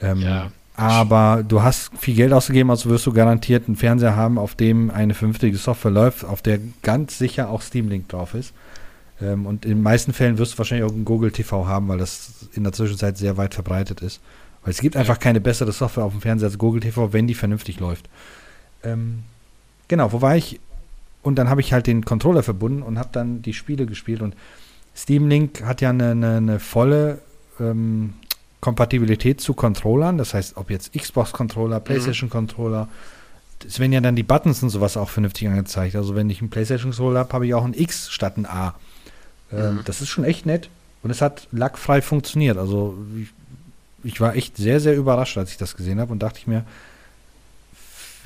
Ähm, 0.00 0.22
ja. 0.22 0.50
Aber 0.74 1.44
du 1.46 1.62
hast 1.62 1.90
viel 1.98 2.14
Geld 2.14 2.32
ausgegeben, 2.32 2.70
also 2.70 2.88
wirst 2.88 3.06
du 3.06 3.12
garantiert 3.12 3.68
einen 3.68 3.76
Fernseher 3.76 4.16
haben, 4.16 4.38
auf 4.38 4.54
dem 4.54 4.90
eine 4.90 5.14
vernünftige 5.14 5.56
Software 5.56 5.90
läuft, 5.90 6.24
auf 6.24 6.42
der 6.42 6.58
ganz 6.82 7.18
sicher 7.18 7.50
auch 7.50 7.60
Steam 7.60 7.88
Link 7.88 8.08
drauf 8.08 8.34
ist. 8.34 8.54
Ähm, 9.20 9.46
und 9.46 9.64
in 9.64 9.72
den 9.72 9.82
meisten 9.82 10.12
Fällen 10.12 10.38
wirst 10.38 10.54
du 10.54 10.58
wahrscheinlich 10.58 10.88
auch 10.88 10.94
einen 10.94 11.04
Google 11.04 11.32
TV 11.32 11.66
haben, 11.66 11.88
weil 11.88 11.98
das 11.98 12.48
in 12.54 12.64
der 12.64 12.72
Zwischenzeit 12.72 13.18
sehr 13.18 13.36
weit 13.36 13.54
verbreitet 13.54 14.00
ist. 14.00 14.20
Weil 14.62 14.72
es 14.72 14.80
gibt 14.80 14.96
einfach 14.96 15.18
keine 15.18 15.40
bessere 15.40 15.72
Software 15.72 16.04
auf 16.04 16.12
dem 16.12 16.20
Fernseher 16.20 16.48
als 16.48 16.58
Google 16.58 16.80
TV, 16.80 17.12
wenn 17.12 17.26
die 17.26 17.34
vernünftig 17.34 17.80
läuft. 17.80 18.08
Ähm, 18.84 19.22
genau, 19.88 20.12
wo 20.12 20.20
war 20.20 20.36
ich? 20.36 20.60
Und 21.22 21.36
dann 21.36 21.48
habe 21.48 21.60
ich 21.60 21.72
halt 21.72 21.86
den 21.86 22.04
Controller 22.04 22.42
verbunden 22.42 22.82
und 22.82 22.98
habe 22.98 23.10
dann 23.12 23.42
die 23.42 23.54
Spiele 23.54 23.86
gespielt. 23.86 24.22
Und 24.22 24.34
Steam 24.96 25.28
Link 25.28 25.62
hat 25.64 25.80
ja 25.80 25.90
eine, 25.90 26.10
eine, 26.12 26.36
eine 26.36 26.60
volle 26.60 27.18
ähm, 27.58 28.14
Kompatibilität 28.60 29.40
zu 29.40 29.54
Controllern. 29.54 30.18
Das 30.18 30.34
heißt, 30.34 30.56
ob 30.56 30.70
jetzt 30.70 30.92
Xbox-Controller, 30.92 31.80
mhm. 31.80 31.84
PlayStation-Controller, 31.84 32.88
es 33.66 33.78
werden 33.78 33.92
ja 33.92 34.00
dann 34.00 34.16
die 34.16 34.22
Buttons 34.22 34.62
und 34.62 34.70
sowas 34.70 34.96
auch 34.96 35.10
vernünftig 35.10 35.48
angezeigt. 35.48 35.96
Also 35.96 36.14
wenn 36.14 36.30
ich 36.30 36.40
einen 36.40 36.50
PlayStation-Controller 36.50 37.20
habe, 37.20 37.32
habe 37.32 37.46
ich 37.46 37.54
auch 37.54 37.64
ein 37.64 37.74
X 37.74 38.10
statt 38.10 38.36
ein 38.36 38.46
A. 38.46 38.74
Ähm, 39.52 39.76
mhm. 39.76 39.80
Das 39.84 40.00
ist 40.00 40.08
schon 40.08 40.24
echt 40.24 40.46
nett. 40.46 40.68
Und 41.02 41.10
es 41.10 41.22
hat 41.22 41.48
lackfrei 41.50 42.02
funktioniert. 42.02 42.58
Also 42.58 42.96
ich, 43.18 43.28
ich 44.04 44.20
war 44.20 44.34
echt 44.34 44.56
sehr, 44.56 44.80
sehr 44.80 44.96
überrascht, 44.96 45.36
als 45.38 45.50
ich 45.50 45.56
das 45.56 45.76
gesehen 45.76 46.00
habe 46.00 46.12
und 46.12 46.20
dachte 46.20 46.38
ich 46.38 46.46
mir, 46.46 46.64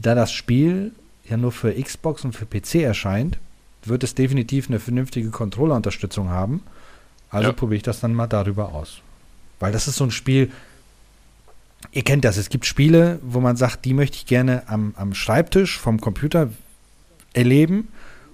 da 0.03 0.15
das 0.15 0.33
Spiel 0.33 0.93
ja 1.29 1.37
nur 1.37 1.53
für 1.53 1.73
Xbox 1.73 2.25
und 2.25 2.35
für 2.35 2.47
PC 2.47 2.77
erscheint, 2.77 3.39
wird 3.85 4.05
es 4.05 4.15
definitiv 4.15 4.69
eine 4.69 4.81
vernünftige 4.81 5.31
Controller-Unterstützung 5.31 6.31
haben. 6.31 6.63
Also 7.31 7.49
ja. 7.49 7.53
probiere 7.53 7.77
ich 7.77 7.83
das 7.83 8.01
dann 8.01 8.15
mal 8.15 8.27
darüber 8.27 8.73
aus. 8.73 9.01
Weil 9.61 9.73
das 9.73 9.89
ist 9.89 9.97
so 9.97 10.05
ein 10.05 10.11
Spiel, 10.11 10.51
ihr 11.93 12.03
kennt 12.03 12.25
das, 12.25 12.37
es 12.37 12.49
gibt 12.49 12.67
Spiele, 12.67 13.19
wo 13.23 13.41
man 13.41 13.57
sagt, 13.57 13.85
die 13.85 13.95
möchte 13.95 14.17
ich 14.17 14.27
gerne 14.27 14.63
am, 14.69 14.95
am 14.97 15.15
Schreibtisch 15.15 15.79
vom 15.79 16.01
Computer 16.01 16.51
erleben. 17.33 17.89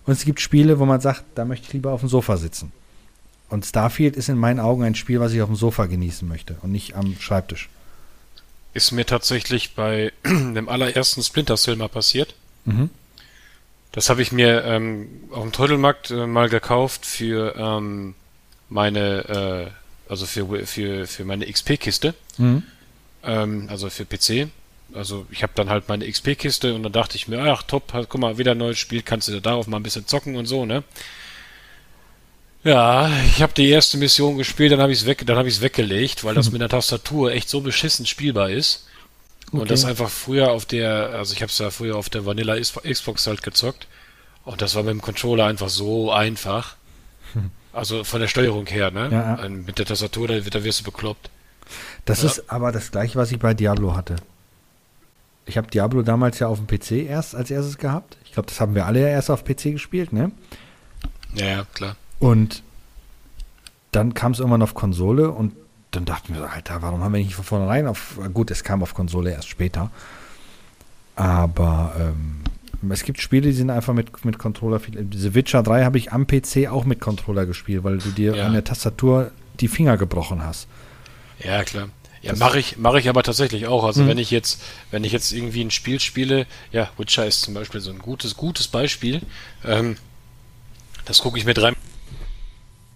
Und 0.07 0.13
es 0.13 0.25
gibt 0.25 0.41
Spiele, 0.41 0.79
wo 0.79 0.87
man 0.87 1.01
sagt, 1.01 1.25
da 1.35 1.45
möchte 1.45 1.67
ich 1.67 1.73
lieber 1.73 1.93
auf 1.93 2.01
dem 2.01 2.09
Sofa 2.09 2.37
sitzen. 2.37 2.73
Und 3.51 3.67
Starfield 3.67 4.17
ist 4.17 4.29
in 4.29 4.39
meinen 4.39 4.61
Augen 4.61 4.85
ein 4.85 4.95
Spiel, 4.95 5.21
was 5.21 5.33
ich 5.33 5.43
auf 5.43 5.49
dem 5.49 5.57
Sofa 5.57 5.87
genießen 5.87 6.27
möchte 6.27 6.57
und 6.63 6.71
nicht 6.71 6.95
am 6.95 7.17
Schreibtisch. 7.19 7.69
Ist 8.73 8.93
mir 8.93 9.05
tatsächlich 9.05 9.75
bei 9.75 10.13
dem 10.25 10.69
allerersten 10.69 11.23
Splinter 11.23 11.57
Cell 11.57 11.77
mal 11.77 11.89
passiert. 11.89 12.35
Mhm. 12.65 12.91
Das 13.93 14.09
habe 14.09 14.23
ich 14.23 14.31
mir 14.31 14.65
ähm, 14.65 15.09
auf 15.33 15.43
dem 15.43 15.51
Teutelmarkt 15.51 16.13
äh, 16.13 16.29
mal 16.29 16.49
gekauft 16.49 17.05
für 17.05 17.57
ähm, 17.57 18.15
meine, 18.69 19.69
äh, 19.69 20.11
also 20.11 20.27
für, 20.27 20.65
für, 20.67 21.09
für 21.09 21.25
meine 21.25 21.51
XP-Kiste. 21.51 22.15
Mhm. 22.39 22.63
Ähm, 23.25 23.67
also 23.69 23.91
für 23.91 24.05
PC. 24.05 24.49
Also 24.95 25.27
ich 25.31 25.43
habe 25.43 25.53
dann 25.57 25.71
halt 25.71 25.89
meine 25.89 26.09
XP-Kiste 26.09 26.75
und 26.75 26.85
dann 26.85 26.93
dachte 26.93 27.17
ich 27.17 27.27
mir, 27.27 27.41
ach 27.53 27.65
top, 27.65 27.93
guck 28.09 28.21
mal, 28.21 28.39
wieder 28.39 28.53
ein 28.53 28.59
neues 28.59 28.79
Spiel, 28.79 29.03
kannst 29.03 29.27
du 29.27 29.41
darauf 29.41 29.67
mal 29.67 29.79
ein 29.79 29.83
bisschen 29.83 30.07
zocken 30.07 30.37
und 30.37 30.47
so, 30.47 30.67
ne? 30.67 30.85
Ja, 32.63 33.11
ich 33.25 33.43
habe 33.43 33.55
die 33.55 33.69
erste 33.69 33.97
Mission 33.97 34.37
gespielt, 34.37 34.73
dann 34.73 34.81
habe 34.81 34.93
ich 34.93 35.01
es 35.01 35.07
weg, 35.07 35.25
dann 35.27 35.47
es 35.47 35.61
weggelegt, 35.63 36.25
weil 36.25 36.35
das 36.35 36.47
hm. 36.47 36.53
mit 36.53 36.63
der 36.63 36.69
Tastatur 36.69 37.33
echt 37.33 37.49
so 37.49 37.61
beschissen 37.61 38.05
spielbar 38.07 38.51
ist. 38.51 38.87
Okay. 39.49 39.63
Und 39.63 39.71
das 39.71 39.85
einfach 39.85 40.11
früher 40.11 40.51
auf 40.51 40.65
der, 40.65 41.11
also 41.15 41.33
ich 41.33 41.43
habe 41.43 41.51
es 41.51 41.59
ja 41.59 41.71
früher 41.71 41.97
auf 41.97 42.09
der 42.11 42.27
Vanilla 42.27 42.57
Xbox 42.59 43.27
halt 43.27 43.43
gezockt. 43.43 43.89
Und 44.45 44.63
das 44.63 44.75
war 44.75 44.83
mit 44.83 44.93
dem 44.93 45.03
Controller 45.03 45.47
einfach 45.47 45.69
so 45.69 46.13
einfach. 46.13 46.77
Hm. 47.33 47.51
Also 47.73 48.05
von 48.05 48.21
der 48.21 48.29
Steuerung 48.29 48.67
her, 48.67 48.91
ne? 48.91 49.09
Ja, 49.11 49.43
ja. 49.43 49.49
Mit 49.49 49.79
der 49.79 49.87
Tastatur, 49.87 50.29
da, 50.29 50.39
da 50.39 50.65
wirst 50.65 50.81
du 50.81 50.85
bekloppt. 50.85 51.31
Das 52.05 52.23
ja. 52.23 52.29
ist 52.29 52.51
aber 52.51 52.73
das 52.73 52.91
gleiche, 52.91 53.17
was 53.17 53.33
ich 53.33 53.39
bei 53.39 53.55
Diablo 53.55 53.97
hatte. 53.97 54.17
Ich 55.47 55.57
habe 55.57 55.69
Diablo 55.69 56.03
damals 56.03 56.39
ja 56.39 56.49
auf 56.49 56.59
dem 56.59 56.67
PC 56.67 57.09
erst 57.09 57.35
als 57.35 57.51
erstes 57.51 57.79
gehabt. 57.79 58.17
Ich 58.25 58.33
glaube, 58.33 58.49
das 58.49 58.61
haben 58.61 58.75
wir 58.75 58.87
alle 58.87 59.01
ja 59.01 59.09
erst 59.09 59.31
auf 59.31 59.45
PC 59.45 59.73
gespielt, 59.73 60.13
ne? 60.13 60.31
Ja, 61.35 61.65
klar. 61.75 61.97
Und 62.21 62.63
dann 63.91 64.15
kam 64.15 64.33
es 64.33 64.39
irgendwann 64.39 64.63
auf 64.63 64.75
Konsole 64.75 65.31
und 65.31 65.53
dann 65.91 66.05
dachten 66.05 66.35
wir, 66.35 66.49
Alter, 66.49 66.83
warum 66.83 67.03
haben 67.03 67.13
wir 67.13 67.21
nicht 67.21 67.35
von 67.35 67.45
vornherein 67.45 67.89
auf. 67.89 68.21
Gut, 68.33 68.53
es 68.53 68.63
kam 68.63 68.83
auf 68.83 68.95
Konsole 68.95 69.33
erst 69.33 69.49
später. 69.49 69.91
Aber 71.17 71.97
ähm, 71.99 72.93
es 72.93 73.03
gibt 73.03 73.21
Spiele, 73.21 73.49
die 73.49 73.53
sind 73.53 73.71
einfach 73.71 73.93
mit, 73.93 74.25
mit 74.25 74.39
Controller. 74.39 74.81
Diese 74.87 75.35
Witcher 75.35 75.63
3 75.63 75.85
habe 75.85 75.99
ich 75.99 76.13
am 76.13 76.27
PC 76.27 76.69
auch 76.71 76.85
mit 76.85 77.01
Controller 77.01 77.47
gespielt, 77.47 77.83
weil 77.83 77.99
du 77.99 78.11
dir 78.11 78.37
ja. 78.37 78.47
an 78.47 78.53
der 78.53 78.63
Tastatur 78.65 79.33
die 79.59 79.69
Finger 79.69 79.97
gebrochen 79.97 80.45
hast. 80.45 80.69
Ja, 81.43 81.65
klar. 81.65 81.89
Ja, 82.23 82.37
mache 82.37 82.59
ich, 82.59 82.77
mache 82.77 82.99
ich 82.99 83.09
aber 83.09 83.23
tatsächlich 83.23 83.67
auch. 83.67 83.85
Also 83.85 84.03
mhm. 84.03 84.09
wenn 84.09 84.19
ich 84.19 84.31
jetzt, 84.31 84.63
wenn 84.91 85.05
ich 85.05 85.13
jetzt 85.13 85.33
irgendwie 85.33 85.63
ein 85.63 85.71
Spiel 85.71 86.01
spiele, 86.01 86.47
ja, 86.71 86.91
Witcher 86.99 87.27
ist 87.27 87.43
zum 87.43 87.55
Beispiel 87.55 87.81
so 87.81 87.91
ein 87.91 87.99
gutes, 87.99 88.37
gutes 88.37 88.69
Beispiel. 88.69 89.23
Ähm, 89.65 89.97
das 91.07 91.21
gucke 91.23 91.39
ich 91.39 91.47
mir 91.47 91.55
drei 91.55 91.73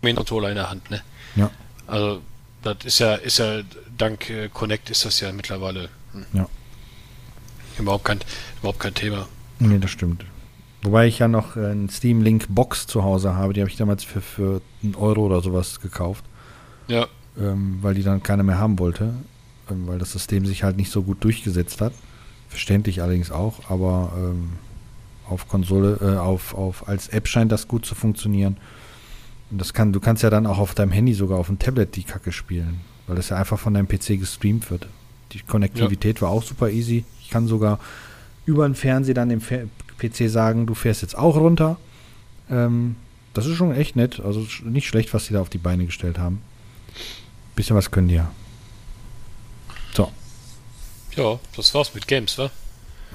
mit 0.04 0.16
Controller 0.16 0.50
in 0.50 0.56
der 0.56 0.70
Hand, 0.70 0.90
ne? 0.90 1.02
Ja. 1.36 1.50
Also 1.86 2.20
das 2.62 2.76
ist 2.84 2.98
ja, 2.98 3.14
ist 3.14 3.38
ja 3.38 3.62
dank 3.96 4.30
äh, 4.30 4.48
Connect 4.48 4.90
ist 4.90 5.04
das 5.04 5.20
ja 5.20 5.32
mittlerweile 5.32 5.88
hm, 6.12 6.24
ja. 6.32 6.48
überhaupt 7.78 8.04
kein, 8.04 8.20
überhaupt 8.60 8.80
kein 8.80 8.94
Thema. 8.94 9.26
Nee, 9.58 9.78
das 9.78 9.90
stimmt. 9.90 10.24
Wobei 10.82 11.06
ich 11.06 11.18
ja 11.18 11.28
noch 11.28 11.56
äh, 11.56 11.72
ein 11.72 11.88
Steam 11.88 12.22
Link 12.22 12.46
Box 12.48 12.86
zu 12.86 13.02
Hause 13.02 13.34
habe, 13.34 13.52
die 13.52 13.60
habe 13.60 13.70
ich 13.70 13.76
damals 13.76 14.04
für, 14.04 14.20
für 14.20 14.62
einen 14.82 14.94
Euro 14.94 15.26
oder 15.26 15.40
sowas 15.40 15.80
gekauft. 15.80 16.24
Ja 16.88 17.06
ähm, 17.38 17.78
weil 17.82 17.94
die 17.94 18.02
dann 18.02 18.22
keiner 18.22 18.42
mehr 18.42 18.58
haben 18.58 18.78
wollte, 18.78 19.14
ähm, 19.70 19.86
weil 19.86 19.98
das 19.98 20.12
System 20.12 20.46
sich 20.46 20.62
halt 20.62 20.76
nicht 20.76 20.90
so 20.90 21.02
gut 21.02 21.22
durchgesetzt 21.24 21.80
hat. 21.80 21.92
Verständlich 22.48 23.02
allerdings 23.02 23.30
auch, 23.30 23.70
aber 23.70 24.12
ähm, 24.16 24.50
auf 25.28 25.48
Konsole, 25.48 25.98
äh, 26.00 26.16
auf, 26.16 26.54
auf 26.54 26.88
als 26.88 27.08
App 27.08 27.26
scheint 27.26 27.50
das 27.50 27.66
gut 27.66 27.84
zu 27.86 27.94
funktionieren. 27.94 28.56
Und 29.50 29.60
das 29.60 29.72
kann, 29.72 29.92
du 29.92 30.00
kannst 30.00 30.22
ja 30.22 30.30
dann 30.30 30.46
auch 30.46 30.58
auf 30.58 30.74
deinem 30.74 30.92
Handy 30.92 31.14
sogar 31.14 31.38
auf 31.38 31.46
dem 31.46 31.58
Tablet 31.58 31.96
die 31.96 32.04
Kacke 32.04 32.32
spielen, 32.32 32.80
weil 33.06 33.16
das 33.16 33.28
ja 33.28 33.36
einfach 33.36 33.58
von 33.58 33.74
deinem 33.74 33.88
PC 33.88 34.18
gestreamt 34.18 34.70
wird. 34.70 34.86
Die 35.32 35.40
Konnektivität 35.40 36.16
ja. 36.16 36.22
war 36.22 36.30
auch 36.30 36.42
super 36.42 36.70
easy. 36.70 37.04
Ich 37.20 37.30
kann 37.30 37.46
sogar 37.46 37.78
über 38.46 38.66
den 38.66 38.74
Fernseher 38.74 39.14
dann 39.14 39.28
dem 39.28 39.40
PC 39.40 40.30
sagen, 40.30 40.66
du 40.66 40.74
fährst 40.74 41.02
jetzt 41.02 41.16
auch 41.16 41.36
runter. 41.36 41.76
Ähm, 42.50 42.96
das 43.32 43.46
ist 43.46 43.56
schon 43.56 43.74
echt 43.74 43.96
nett. 43.96 44.20
Also 44.20 44.46
nicht 44.64 44.86
schlecht, 44.86 45.12
was 45.12 45.26
sie 45.26 45.34
da 45.34 45.40
auf 45.40 45.50
die 45.50 45.58
Beine 45.58 45.86
gestellt 45.86 46.18
haben. 46.18 46.40
Bisschen 47.56 47.76
was 47.76 47.90
können 47.90 48.08
die 48.08 48.14
ja. 48.14 48.30
So. 49.92 50.10
Ja, 51.16 51.38
das 51.56 51.74
war's 51.74 51.94
mit 51.94 52.06
Games, 52.06 52.38
wa? 52.38 52.50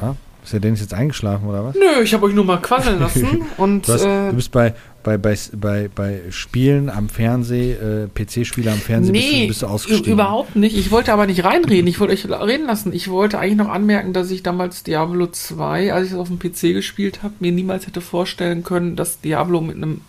Ja? 0.02 0.16
Ist 0.44 0.54
der 0.54 0.62
Dennis 0.62 0.80
jetzt 0.80 0.94
eingeschlafen 0.94 1.48
oder 1.48 1.66
was? 1.66 1.76
Nö, 1.76 2.02
ich 2.02 2.14
habe 2.14 2.26
euch 2.26 2.34
nur 2.34 2.46
mal 2.46 2.62
quasseln 2.62 3.00
lassen. 3.00 3.44
und, 3.58 3.88
du, 3.88 3.94
hast, 3.94 4.04
äh, 4.04 4.30
du, 4.30 4.36
bist 4.36 4.52
bei, 4.52 4.74
bei, 5.04 5.18
bei, 5.18 5.38
bei, 5.54 5.90
bei 5.94 6.22
Spielen 6.30 6.90
am 6.90 7.10
Fernsehen, 7.10 7.78
äh, 7.80 8.08
PC-Spiele 8.08 8.72
am 8.72 8.78
Fernsehen, 8.78 9.14
nee, 9.14 9.20
bist, 9.20 9.42
du, 9.42 9.48
bist 9.48 9.62
du 9.62 9.68
ausgestiegen. 9.68 10.14
überhaupt 10.14 10.56
nicht. 10.56 10.78
Ich 10.78 10.92
wollte 10.92 11.14
aber 11.14 11.26
nicht 11.26 11.44
reinreden. 11.44 11.88
Ich 11.88 12.00
wollte 12.00 12.14
euch 12.14 12.26
reden 12.30 12.68
lassen. 12.68 12.94
Ich 12.94 13.10
wollte 13.10 13.40
eigentlich 13.40 13.58
noch 13.58 13.70
anmerken, 13.70 14.14
dass 14.14 14.32
ich 14.32 14.44
damals 14.44 14.84
Diablo 14.84 15.28
2, 15.28 15.94
als 15.94 16.08
ich 16.08 16.14
es 16.14 16.18
auf 16.18 16.28
dem 16.28 16.40
PC 16.40 16.74
gespielt 16.74 17.24
habe, 17.24 17.34
mir 17.40 17.52
niemals 17.52 17.88
hätte 17.88 18.02
vorstellen 18.02 18.64
können, 18.64 18.96
dass 18.96 19.22
Diablo 19.22 19.62
mit 19.62 19.78
einem 19.78 20.02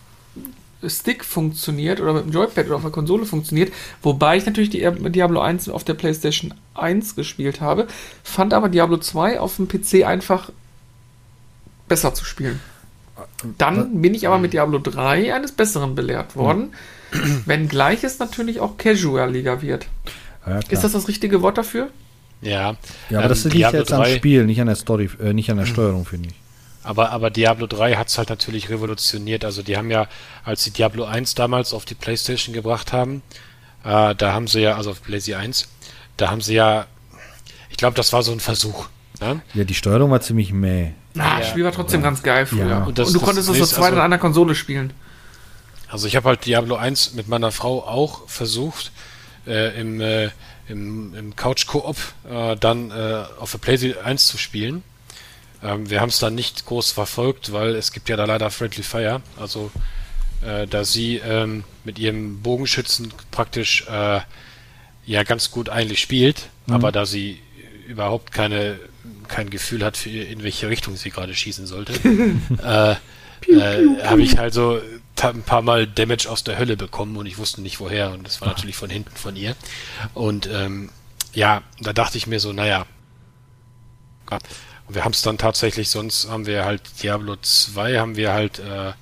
Stick 0.87 1.25
funktioniert 1.25 2.01
oder 2.01 2.15
mit 2.15 2.25
dem 2.25 2.33
Joypad 2.33 2.67
oder 2.67 2.77
auf 2.77 2.83
der 2.83 2.91
Konsole 2.91 3.27
funktioniert, 3.27 3.73
wobei 4.03 4.39
ich 4.39 4.47
natürlich 4.47 4.71
die 4.71 4.89
Diablo 5.11 5.41
1 5.41 5.69
auf 5.69 5.85
der 5.85 5.95
PlayStation 5.95 6.55
1 6.75 7.17
gespielt 7.17 7.61
habe, 7.61 7.87
fand 8.23 8.55
aber 8.55 8.71
Diablo 8.71 8.97
2 8.97 9.41
auf 9.41 9.57
dem 9.57 9.69
PC 9.69 10.07
einfach 10.07 10.51
besser 11.87 12.15
zu 12.15 12.25
spielen. 12.25 12.61
Dann 13.59 14.01
bin 14.03 14.15
ich 14.15 14.27
aber 14.27 14.39
mit 14.39 14.53
Diablo 14.53 14.79
3 14.79 15.35
eines 15.35 15.53
Besseren 15.53 15.95
belehrt 15.95 16.37
worden, 16.37 16.73
mhm. 17.13 17.43
wenngleich 17.47 18.05
es 18.05 18.19
natürlich 18.19 18.61
auch 18.61 18.77
casualiger 18.77 19.63
wird. 19.63 19.87
Ja, 20.47 20.61
ist 20.69 20.85
das 20.85 20.93
das 20.93 21.09
richtige 21.09 21.43
Wort 21.43 21.59
dafür? 21.59 21.91
Ja. 22.41 22.77
Ja, 23.11 23.19
aber 23.19 23.23
ähm, 23.25 23.29
das 23.29 23.45
liegt 23.45 23.73
jetzt 23.73 23.91
3, 23.91 23.97
am 23.97 24.17
Spiel, 24.17 24.47
nicht 24.47 24.61
an 24.61 24.67
der 24.67 24.77
Story, 24.77 25.11
äh, 25.23 25.33
nicht 25.33 25.51
an 25.51 25.59
der 25.59 25.67
Steuerung, 25.67 26.05
finde 26.05 26.31
ich. 26.31 26.35
Aber, 26.83 27.11
aber 27.11 27.31
Diablo 27.31 27.67
3 27.67 27.97
hat 27.97 28.09
es 28.09 28.17
halt 28.17 28.31
natürlich 28.31 28.71
revolutioniert. 28.71 29.45
Also 29.45 29.63
die 29.63 29.77
haben 29.77 29.91
ja, 29.91 30.09
als 30.45 30.65
sie 30.65 30.71
Diablo 30.71 31.05
1 31.05 31.35
damals 31.35 31.75
auf 31.75 31.85
die 31.85 31.95
Playstation 31.95 32.55
gebracht 32.55 32.93
haben, 32.93 33.23
äh, 33.85 34.15
da 34.15 34.33
haben 34.33 34.47
sie 34.47 34.61
ja, 34.61 34.77
also 34.77 34.91
auf 34.91 35.03
Blazy 35.03 35.35
1, 35.35 35.69
da 36.17 36.31
haben 36.31 36.41
sie 36.41 36.55
ja, 36.55 36.87
ich 37.69 37.77
glaube, 37.77 37.97
das 37.97 38.13
war 38.13 38.23
so 38.23 38.33
ein 38.33 38.41
Versuch. 38.41 38.89
Ne? 39.21 39.43
Ja, 39.53 39.65
die 39.65 39.75
Steuerung 39.75 40.11
war 40.11 40.21
ziemlich 40.23 40.53
mäh. 40.53 40.93
Ah, 41.19 41.39
das 41.39 41.49
Spiel 41.49 41.65
war 41.65 41.73
trotzdem 41.73 42.01
ja. 42.01 42.09
ganz 42.09 42.23
geil 42.23 42.47
früher. 42.47 42.69
Ja. 42.69 42.85
Und, 42.85 42.99
das, 42.99 43.09
Und, 43.09 43.15
du 43.15 43.21
konntest 43.21 43.49
es 43.49 43.59
so 43.59 43.67
zweit 43.67 43.91
also, 43.91 43.97
an 43.97 44.05
einer 44.05 44.19
Konsole 44.19 44.55
spielen. 44.55 44.93
Also 45.89 46.07
ich 46.07 46.15
habe 46.15 46.29
halt 46.29 46.47
Diablo 46.47 46.77
1 46.77 47.15
mit 47.15 47.29
meiner 47.29 47.51
Frau 47.51 47.83
auch 47.83 48.29
versucht, 48.29 48.93
äh, 49.47 49.79
im, 49.81 50.01
äh, 50.01 50.31
im, 50.69 51.15
im 51.15 51.37
Couch-Koop 51.37 51.97
äh, 52.31 52.57
dann 52.57 52.91
äh, 52.91 53.25
auf 53.41 53.51
der 53.51 53.59
PlayStation 53.59 54.05
1 54.05 54.27
zu 54.27 54.39
spielen. 54.39 54.85
Ähm, 55.63 55.91
wir 55.91 56.01
haben 56.01 56.11
es 56.11 56.19
dann 56.19 56.35
nicht 56.35 56.65
groß 56.67 56.93
verfolgt, 56.93 57.53
weil 57.53 57.75
es 57.75 57.93
gibt 57.93 58.09
ja 58.09 58.17
da 58.17 58.25
leider 58.25 58.51
Friendly 58.51 58.85
Fire. 58.85 59.21
Also 59.39 59.73
äh, 60.43 60.67
da 60.67 60.85
sie 60.85 61.17
ähm, 61.17 61.65
mit 61.85 61.99
ihrem 61.99 62.41
Bogenschützen 62.41 63.13
praktisch 63.31 63.87
äh, 63.89 64.21
ja 65.07 65.23
ganz 65.25 65.51
gut 65.51 65.69
eigentlich 65.69 66.01
spielt, 66.01 66.49
mhm. 66.67 66.75
aber 66.75 66.93
da 66.93 67.05
sie 67.05 67.41
überhaupt 67.89 68.33
keine 68.33 68.79
kein 69.29 69.51
Gefühl 69.51 69.85
hat, 69.85 69.97
für, 69.97 70.11
in 70.11 70.43
welche 70.43 70.69
Richtung 70.69 70.97
sie 70.97 71.11
gerade 71.11 71.35
schießen 71.35 71.67
sollte, 71.67 71.93
äh, 72.65 72.97
äh, 73.49 74.05
habe 74.05 74.23
ich 74.23 74.39
halt 74.39 74.55
so 74.55 74.81
ein 75.23 75.43
paar 75.43 75.63
Mal 75.63 75.87
Damage 75.87 76.29
aus 76.29 76.45
der 76.45 76.59
Hölle 76.59 76.77
bekommen 76.77 77.17
und 77.17 77.27
ich 77.27 77.39
wusste 77.39 77.61
nicht 77.61 77.81
woher 77.81 78.13
und 78.13 78.27
das 78.27 78.41
war 78.41 78.49
natürlich 78.49 78.77
von 78.77 78.91
hinten 78.91 79.15
von 79.17 79.37
ihr. 79.37 79.55
Und 80.15 80.49
ähm, 80.53 80.91
ja, 81.33 81.63
da 81.81 81.93
dachte 81.93 82.19
ich 82.19 82.27
mir 82.27 82.41
so, 82.41 82.53
naja, 82.53 82.87
wir 84.89 85.05
haben 85.05 85.13
es 85.13 85.23
dann 85.23 85.39
tatsächlich, 85.39 85.91
sonst 85.91 86.29
haben 86.29 86.47
wir 86.47 86.65
halt 86.65 86.83
Diablo 87.03 87.37
2, 87.37 87.99
haben 87.99 88.17
wir 88.17 88.33
halt 88.33 88.59
äh, 88.59 88.93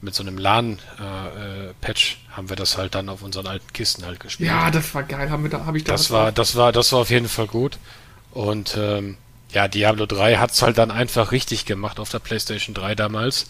mit 0.00 0.14
so 0.14 0.22
einem 0.22 0.36
LAN-Patch 0.36 2.14
äh, 2.14 2.36
haben 2.36 2.48
wir 2.48 2.56
das 2.56 2.76
halt 2.76 2.94
dann 2.94 3.08
auf 3.08 3.22
unseren 3.22 3.46
alten 3.46 3.72
Kisten 3.72 4.04
halt 4.04 4.20
gespielt. 4.20 4.50
Ja, 4.50 4.70
das 4.70 4.94
war 4.94 5.04
geil, 5.04 5.30
haben 5.30 5.44
wir 5.44 5.50
da, 5.50 5.64
habe 5.64 5.78
ich 5.78 5.84
da 5.84 5.92
Das 5.92 6.10
war, 6.10 6.32
das 6.32 6.56
war, 6.56 6.72
das 6.72 6.92
war 6.92 7.00
auf 7.00 7.10
jeden 7.10 7.28
Fall 7.28 7.46
gut. 7.46 7.78
Und 8.32 8.76
ähm, 8.76 9.16
ja, 9.52 9.68
Diablo 9.68 10.06
3 10.06 10.36
hat 10.36 10.52
es 10.52 10.62
halt 10.62 10.78
dann 10.78 10.90
einfach 10.90 11.32
richtig 11.32 11.64
gemacht 11.64 12.00
auf 12.00 12.10
der 12.10 12.18
PlayStation 12.18 12.74
3 12.74 12.94
damals, 12.94 13.46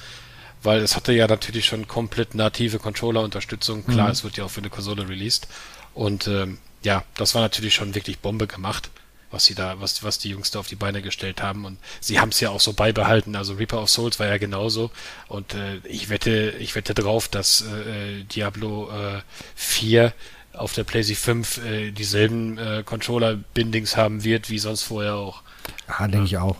weil 0.62 0.80
es 0.80 0.96
hatte 0.96 1.12
ja 1.12 1.26
natürlich 1.26 1.66
schon 1.66 1.88
komplett 1.88 2.34
native 2.34 2.78
Controller-Unterstützung. 2.78 3.86
Klar, 3.86 4.06
mhm. 4.06 4.12
es 4.12 4.24
wird 4.24 4.36
ja 4.36 4.44
auch 4.44 4.50
für 4.50 4.60
eine 4.60 4.70
Konsole 4.70 5.08
released. 5.08 5.48
Und 5.94 6.26
ähm, 6.26 6.58
ja, 6.82 7.04
das 7.16 7.34
war 7.34 7.42
natürlich 7.42 7.74
schon 7.74 7.94
wirklich 7.94 8.18
Bombe 8.18 8.46
gemacht 8.46 8.90
was 9.32 9.46
sie 9.46 9.54
da, 9.54 9.80
was, 9.80 10.04
was 10.04 10.18
die 10.18 10.30
Jungs 10.30 10.50
da 10.50 10.60
auf 10.60 10.68
die 10.68 10.76
Beine 10.76 11.02
gestellt 11.02 11.42
haben. 11.42 11.64
Und 11.64 11.78
sie 12.00 12.20
haben 12.20 12.28
es 12.28 12.40
ja 12.40 12.50
auch 12.50 12.60
so 12.60 12.74
beibehalten. 12.74 13.34
Also 13.34 13.54
Reaper 13.54 13.82
of 13.82 13.90
Souls 13.90 14.20
war 14.20 14.26
ja 14.26 14.38
genauso. 14.38 14.90
Und 15.28 15.54
äh, 15.54 15.78
ich 15.84 16.08
wette, 16.10 16.54
ich 16.58 16.74
wette 16.74 16.94
drauf, 16.94 17.28
dass 17.28 17.62
äh, 17.62 18.24
Diablo 18.24 18.90
äh, 18.90 19.22
4 19.56 20.12
auf 20.52 20.74
der 20.74 20.84
PlayStation 20.84 21.42
5 21.44 21.64
äh, 21.64 21.90
dieselben 21.92 22.58
äh, 22.58 22.82
Controller-Bindings 22.84 23.96
haben 23.96 24.22
wird, 24.22 24.50
wie 24.50 24.58
sonst 24.58 24.82
vorher 24.82 25.14
auch. 25.14 25.42
Ah, 25.86 26.08
denke 26.08 26.26
ich 26.26 26.38
auch. 26.38 26.56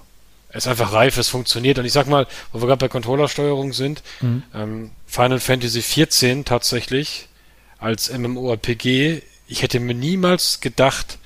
Es 0.49 0.65
ist 0.65 0.69
einfach 0.69 0.93
reif, 0.93 1.17
es 1.17 1.29
funktioniert. 1.29 1.79
Und 1.79 1.87
ich 1.87 1.93
sag 1.93 2.07
mal, 2.07 2.27
wo 2.53 2.61
wir 2.61 2.67
gerade 2.67 2.81
bei 2.81 2.89
Controllersteuerung 2.89 3.73
sind, 3.73 4.03
mhm. 4.21 4.43
ähm, 4.55 4.91
Final 5.07 5.41
Fantasy 5.41 5.81
XIV 5.81 6.45
tatsächlich 6.45 7.29
als 7.79 8.13
MMORPG, 8.13 9.23
ich 9.49 9.63
hätte 9.63 9.81
mir 9.81 9.95
niemals 9.95 10.61
gedacht, 10.61 11.19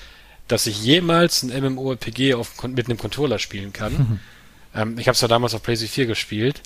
dass 0.48 0.66
ich 0.66 0.82
jemals 0.82 1.42
ein 1.42 1.48
MMORPG 1.48 2.34
auf, 2.34 2.62
mit 2.62 2.86
einem 2.86 2.98
Controller 2.98 3.38
spielen 3.38 3.72
kann. 3.72 3.92
Mhm. 3.92 4.20
Ähm, 4.76 4.98
ich 4.98 5.08
habe 5.08 5.14
es 5.14 5.22
ja 5.22 5.28
damals 5.28 5.54
auf 5.54 5.62
PlayStation 5.62 5.94
4 5.94 6.06
gespielt. 6.06 6.60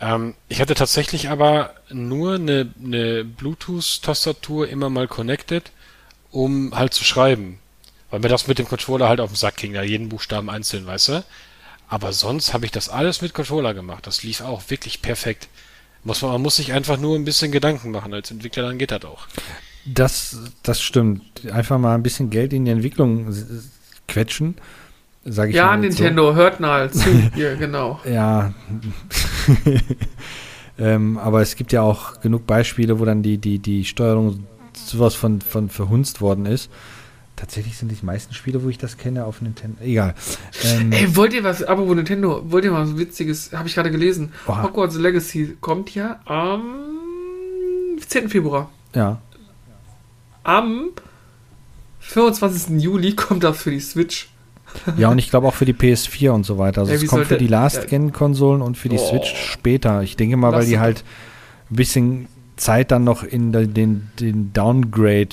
Ähm, 0.00 0.34
ich 0.48 0.60
hatte 0.60 0.74
tatsächlich 0.74 1.28
aber 1.28 1.74
nur 1.90 2.36
eine, 2.36 2.72
eine 2.82 3.24
Bluetooth-Tastatur 3.24 4.68
immer 4.68 4.90
mal 4.90 5.06
connected, 5.06 5.70
um 6.30 6.74
halt 6.74 6.94
zu 6.94 7.04
schreiben. 7.04 7.59
Weil 8.10 8.20
mir 8.20 8.28
das 8.28 8.48
mit 8.48 8.58
dem 8.58 8.68
Controller 8.68 9.08
halt 9.08 9.20
auf 9.20 9.30
den 9.30 9.36
Sack 9.36 9.56
ging, 9.56 9.72
da 9.72 9.82
jeden 9.82 10.08
Buchstaben 10.08 10.50
einzeln, 10.50 10.86
weißt 10.86 11.08
du? 11.08 11.24
Aber 11.88 12.12
sonst 12.12 12.54
habe 12.54 12.66
ich 12.66 12.72
das 12.72 12.88
alles 12.88 13.22
mit 13.22 13.34
Controller 13.34 13.74
gemacht. 13.74 14.06
Das 14.06 14.22
lief 14.22 14.40
auch 14.42 14.62
wirklich 14.68 15.02
perfekt. 15.02 15.48
Muss 16.04 16.22
man, 16.22 16.32
man 16.32 16.42
muss 16.42 16.56
sich 16.56 16.72
einfach 16.72 16.98
nur 16.98 17.16
ein 17.16 17.24
bisschen 17.24 17.52
Gedanken 17.52 17.90
machen 17.90 18.14
als 18.14 18.30
Entwickler, 18.30 18.62
dann 18.62 18.78
geht 18.78 18.90
das 18.90 19.04
auch. 19.04 19.26
Das, 19.84 20.38
das 20.62 20.80
stimmt. 20.80 21.22
Einfach 21.52 21.78
mal 21.78 21.94
ein 21.94 22.02
bisschen 22.02 22.30
Geld 22.30 22.52
in 22.52 22.64
die 22.64 22.70
Entwicklung 22.70 23.34
quetschen. 24.08 24.56
Sag 25.24 25.50
ich 25.50 25.56
ja, 25.56 25.76
Nintendo, 25.76 26.30
so. 26.30 26.36
hört 26.36 26.60
mal 26.60 26.90
zu. 26.90 27.10
Hier, 27.34 27.56
genau. 27.56 28.00
Ja. 28.08 28.54
ähm, 30.78 31.18
aber 31.18 31.42
es 31.42 31.56
gibt 31.56 31.72
ja 31.72 31.82
auch 31.82 32.20
genug 32.20 32.46
Beispiele, 32.46 32.98
wo 32.98 33.04
dann 33.04 33.22
die, 33.22 33.38
die, 33.38 33.58
die 33.58 33.84
Steuerung 33.84 34.46
sowas 34.72 35.14
von, 35.14 35.40
von 35.40 35.68
verhunzt 35.68 36.20
worden 36.20 36.46
ist. 36.46 36.70
Tatsächlich 37.40 37.78
sind 37.78 37.90
die 37.90 38.04
meisten 38.04 38.34
Spiele, 38.34 38.62
wo 38.62 38.68
ich 38.68 38.78
das 38.78 38.98
kenne, 38.98 39.24
auf 39.24 39.40
Nintendo. 39.40 39.82
Egal. 39.82 40.14
Ähm, 40.62 40.92
Ey, 40.92 41.16
wollt 41.16 41.32
ihr 41.32 41.42
was, 41.42 41.62
aber 41.62 41.88
wo 41.88 41.94
Nintendo, 41.94 42.42
wollt 42.44 42.64
ihr 42.64 42.70
mal 42.70 42.86
so 42.86 42.98
witziges, 42.98 43.52
habe 43.52 43.66
ich 43.66 43.74
gerade 43.74 43.90
gelesen. 43.90 44.32
Oha. 44.46 44.62
Hogwarts 44.62 44.96
Legacy 44.96 45.56
kommt 45.60 45.94
ja 45.94 46.20
am 46.26 46.62
10. 48.06 48.28
Februar. 48.28 48.70
Ja 48.94 49.20
am 50.42 50.90
25. 52.00 52.82
Juli 52.82 53.14
kommt 53.14 53.44
das 53.44 53.62
für 53.62 53.70
die 53.70 53.80
Switch. 53.80 54.28
Ja, 54.96 55.08
und 55.08 55.18
ich 55.18 55.30
glaube 55.30 55.48
auch 55.48 55.54
für 55.54 55.64
die 55.64 55.74
PS4 55.74 56.30
und 56.30 56.46
so 56.46 56.56
weiter. 56.56 56.82
Also 56.82 56.92
ja, 56.92 56.98
es 56.98 57.06
kommt 57.06 57.26
für 57.26 57.36
die 57.36 57.48
Last-Gen-Konsolen 57.48 58.62
und 58.62 58.76
für 58.76 58.88
die 58.88 58.98
oh. 58.98 59.08
Switch 59.10 59.34
später. 59.34 60.02
Ich 60.02 60.16
denke 60.16 60.36
mal, 60.36 60.52
weil 60.52 60.64
die 60.64 60.78
halt 60.78 61.02
ein 61.70 61.76
bisschen 61.76 62.28
Zeit 62.56 62.92
dann 62.92 63.02
noch 63.02 63.24
in 63.24 63.52
den, 63.52 64.10
den 64.20 64.52
Downgrade. 64.52 65.30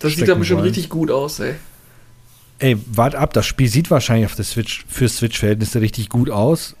Das 0.00 0.14
sieht 0.14 0.28
aber 0.28 0.44
schon 0.44 0.60
richtig 0.60 0.88
gut 0.88 1.10
aus, 1.10 1.38
ey. 1.40 1.54
Ey, 2.58 2.76
wart 2.86 3.14
ab, 3.14 3.32
das 3.32 3.46
Spiel 3.46 3.68
sieht 3.68 3.90
wahrscheinlich 3.90 4.26
auf 4.26 4.34
der 4.34 4.44
Switch 4.44 4.84
für 4.88 5.08
Switch-Verhältnisse 5.08 5.80
richtig 5.80 6.08
gut 6.08 6.28
aus. 6.28 6.76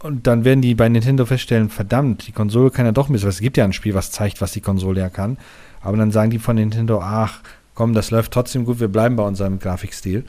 Und 0.00 0.26
dann 0.26 0.44
werden 0.44 0.60
die 0.60 0.74
bei 0.74 0.88
Nintendo 0.88 1.24
feststellen, 1.24 1.70
verdammt, 1.70 2.26
die 2.26 2.32
Konsole 2.32 2.70
kann 2.70 2.84
ja 2.84 2.92
doch 2.92 3.08
miss. 3.08 3.22
Es 3.22 3.40
gibt 3.40 3.56
ja 3.56 3.64
ein 3.64 3.72
Spiel, 3.72 3.94
was 3.94 4.10
zeigt, 4.10 4.40
was 4.40 4.52
die 4.52 4.60
Konsole 4.60 5.00
ja 5.00 5.08
kann. 5.08 5.38
Aber 5.80 5.96
dann 5.96 6.10
sagen 6.10 6.30
die 6.30 6.38
von 6.38 6.56
Nintendo, 6.56 7.00
ach, 7.00 7.40
komm, 7.74 7.94
das 7.94 8.10
läuft 8.10 8.32
trotzdem 8.32 8.64
gut, 8.64 8.80
wir 8.80 8.88
bleiben 8.88 9.16
bei 9.16 9.22
unserem 9.22 9.58
Grafikstil. 9.58 10.24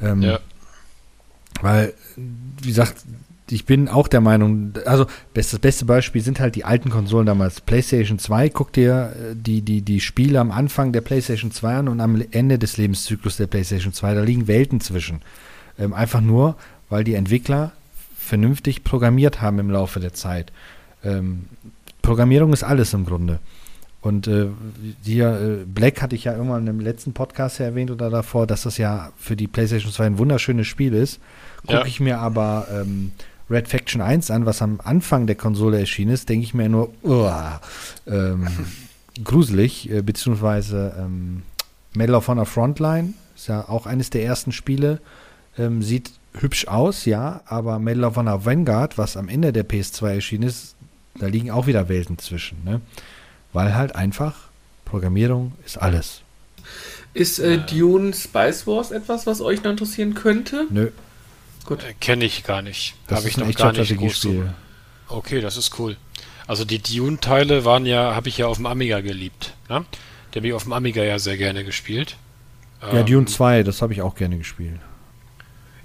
Ähm, 0.00 0.22
ja. 0.22 0.40
Weil, 1.60 1.94
wie 2.16 2.68
gesagt, 2.68 3.04
ich 3.52 3.66
bin 3.66 3.88
auch 3.88 4.08
der 4.08 4.20
Meinung, 4.20 4.72
also 4.86 5.06
das 5.34 5.58
beste 5.58 5.84
Beispiel 5.84 6.22
sind 6.22 6.40
halt 6.40 6.54
die 6.54 6.64
alten 6.64 6.90
Konsolen 6.90 7.26
damals. 7.26 7.60
PlayStation 7.60 8.18
2, 8.18 8.48
guck 8.48 8.72
dir 8.72 9.14
äh, 9.14 9.34
die, 9.34 9.62
die, 9.62 9.82
die 9.82 10.00
Spiele 10.00 10.40
am 10.40 10.50
Anfang 10.50 10.92
der 10.92 11.02
PlayStation 11.02 11.50
2 11.50 11.76
an 11.76 11.88
und 11.88 12.00
am 12.00 12.22
Ende 12.30 12.58
des 12.58 12.76
Lebenszyklus 12.76 13.36
der 13.36 13.46
PlayStation 13.46 13.92
2. 13.92 14.14
Da 14.14 14.22
liegen 14.22 14.48
Welten 14.48 14.80
zwischen. 14.80 15.20
Ähm, 15.78 15.92
einfach 15.92 16.20
nur, 16.20 16.56
weil 16.88 17.04
die 17.04 17.14
Entwickler 17.14 17.72
vernünftig 18.16 18.84
programmiert 18.84 19.40
haben 19.40 19.58
im 19.58 19.70
Laufe 19.70 20.00
der 20.00 20.12
Zeit. 20.12 20.52
Ähm, 21.04 21.46
Programmierung 22.00 22.52
ist 22.52 22.64
alles 22.64 22.94
im 22.94 23.04
Grunde. 23.04 23.38
Und 24.00 24.26
äh, 24.26 24.48
hier, 25.04 25.60
äh, 25.62 25.64
Black 25.64 26.02
hatte 26.02 26.16
ich 26.16 26.24
ja 26.24 26.32
irgendwann 26.32 26.66
im 26.66 26.80
letzten 26.80 27.12
Podcast 27.12 27.60
ja 27.60 27.66
erwähnt 27.66 27.90
oder 27.90 28.10
davor, 28.10 28.48
dass 28.48 28.62
das 28.62 28.76
ja 28.76 29.12
für 29.16 29.36
die 29.36 29.46
PlayStation 29.46 29.92
2 29.92 30.06
ein 30.06 30.18
wunderschönes 30.18 30.66
Spiel 30.66 30.92
ist. 30.92 31.20
Gucke 31.60 31.74
ja. 31.74 31.86
ich 31.86 32.00
mir 32.00 32.18
aber 32.18 32.66
ähm, 32.72 33.12
Red 33.50 33.68
Faction 33.68 34.00
1 34.00 34.30
an, 34.30 34.46
was 34.46 34.62
am 34.62 34.80
Anfang 34.82 35.26
der 35.26 35.36
Konsole 35.36 35.78
erschienen 35.78 36.12
ist, 36.12 36.28
denke 36.28 36.44
ich 36.44 36.54
mir 36.54 36.68
nur, 36.68 36.92
uah, 37.02 37.60
ähm, 38.06 38.48
gruselig, 39.24 39.90
äh, 39.90 40.02
beziehungsweise 40.02 40.94
ähm, 40.98 41.42
Medal 41.94 42.16
of 42.16 42.28
Honor 42.28 42.46
Frontline 42.46 43.14
ist 43.34 43.48
ja 43.48 43.68
auch 43.68 43.86
eines 43.86 44.10
der 44.10 44.24
ersten 44.24 44.52
Spiele, 44.52 45.00
ähm, 45.58 45.82
sieht 45.82 46.12
hübsch 46.34 46.66
aus, 46.66 47.04
ja, 47.04 47.42
aber 47.44 47.78
Medal 47.78 48.04
of 48.04 48.16
Honor 48.16 48.44
Vanguard, 48.44 48.96
was 48.96 49.16
am 49.16 49.28
Ende 49.28 49.52
der 49.52 49.68
PS2 49.68 50.14
erschienen 50.14 50.44
ist, 50.44 50.76
da 51.18 51.26
liegen 51.26 51.50
auch 51.50 51.66
wieder 51.66 51.88
Welten 51.88 52.18
zwischen, 52.18 52.64
ne? 52.64 52.80
Weil 53.52 53.74
halt 53.74 53.94
einfach 53.94 54.48
Programmierung 54.86 55.52
ist 55.66 55.76
alles. 55.76 56.22
Ist 57.12 57.38
äh, 57.38 57.58
Dune 57.58 58.14
Spice 58.14 58.66
Wars 58.66 58.90
etwas, 58.90 59.26
was 59.26 59.42
euch 59.42 59.62
noch 59.62 59.72
interessieren 59.72 60.14
könnte? 60.14 60.66
Nö. 60.70 60.90
Gut. 61.64 61.82
Äh, 61.84 61.94
Kenne 62.00 62.24
ich 62.24 62.44
gar 62.44 62.62
nicht. 62.62 62.94
Habe 63.10 63.28
ich 63.28 63.36
noch 63.36 63.52
gar 63.54 63.72
nicht 63.72 63.96
groß. 63.96 64.28
Okay, 65.08 65.40
das 65.40 65.56
ist 65.56 65.78
cool. 65.78 65.96
Also 66.46 66.64
die 66.64 66.80
Dune-Teile 66.80 67.64
waren 67.64 67.86
ja, 67.86 68.14
habe 68.14 68.28
ich 68.28 68.38
ja 68.38 68.46
auf 68.46 68.56
dem 68.56 68.66
Amiga 68.66 69.00
geliebt. 69.00 69.54
Ne? 69.68 69.84
Der 70.32 70.40
habe 70.40 70.48
ich 70.48 70.52
auf 70.54 70.64
dem 70.64 70.72
Amiga 70.72 71.02
ja 71.02 71.18
sehr 71.18 71.36
gerne 71.36 71.64
gespielt. 71.64 72.16
Ja, 72.80 73.00
ähm, 73.00 73.06
Dune 73.06 73.26
2, 73.26 73.62
das 73.62 73.82
habe 73.82 73.92
ich 73.92 74.02
auch 74.02 74.14
gerne 74.14 74.38
gespielt. 74.38 74.80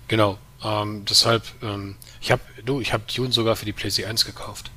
Genau. 0.08 0.38
Ähm, 0.64 1.06
deshalb, 1.08 1.44
ähm, 1.62 1.96
ich 2.20 2.32
habe, 2.32 2.42
du, 2.66 2.82
ich 2.82 2.94
habe 2.94 3.04
Dune 3.14 3.32
sogar 3.32 3.56
für 3.56 3.66
die 3.66 3.74
PlayStation 3.74 4.10
1 4.10 4.26
gekauft. 4.26 4.72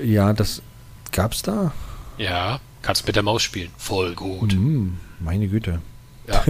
Ja, 0.00 0.32
das 0.32 0.62
gab's 1.10 1.42
da? 1.42 1.72
Ja, 2.18 2.60
kannst 2.82 3.06
mit 3.06 3.16
der 3.16 3.22
Maus 3.22 3.42
spielen. 3.42 3.70
Voll 3.76 4.14
gut. 4.14 4.54
Mm, 4.54 4.98
meine 5.18 5.48
Güte. 5.48 5.80
Ja. 6.28 6.44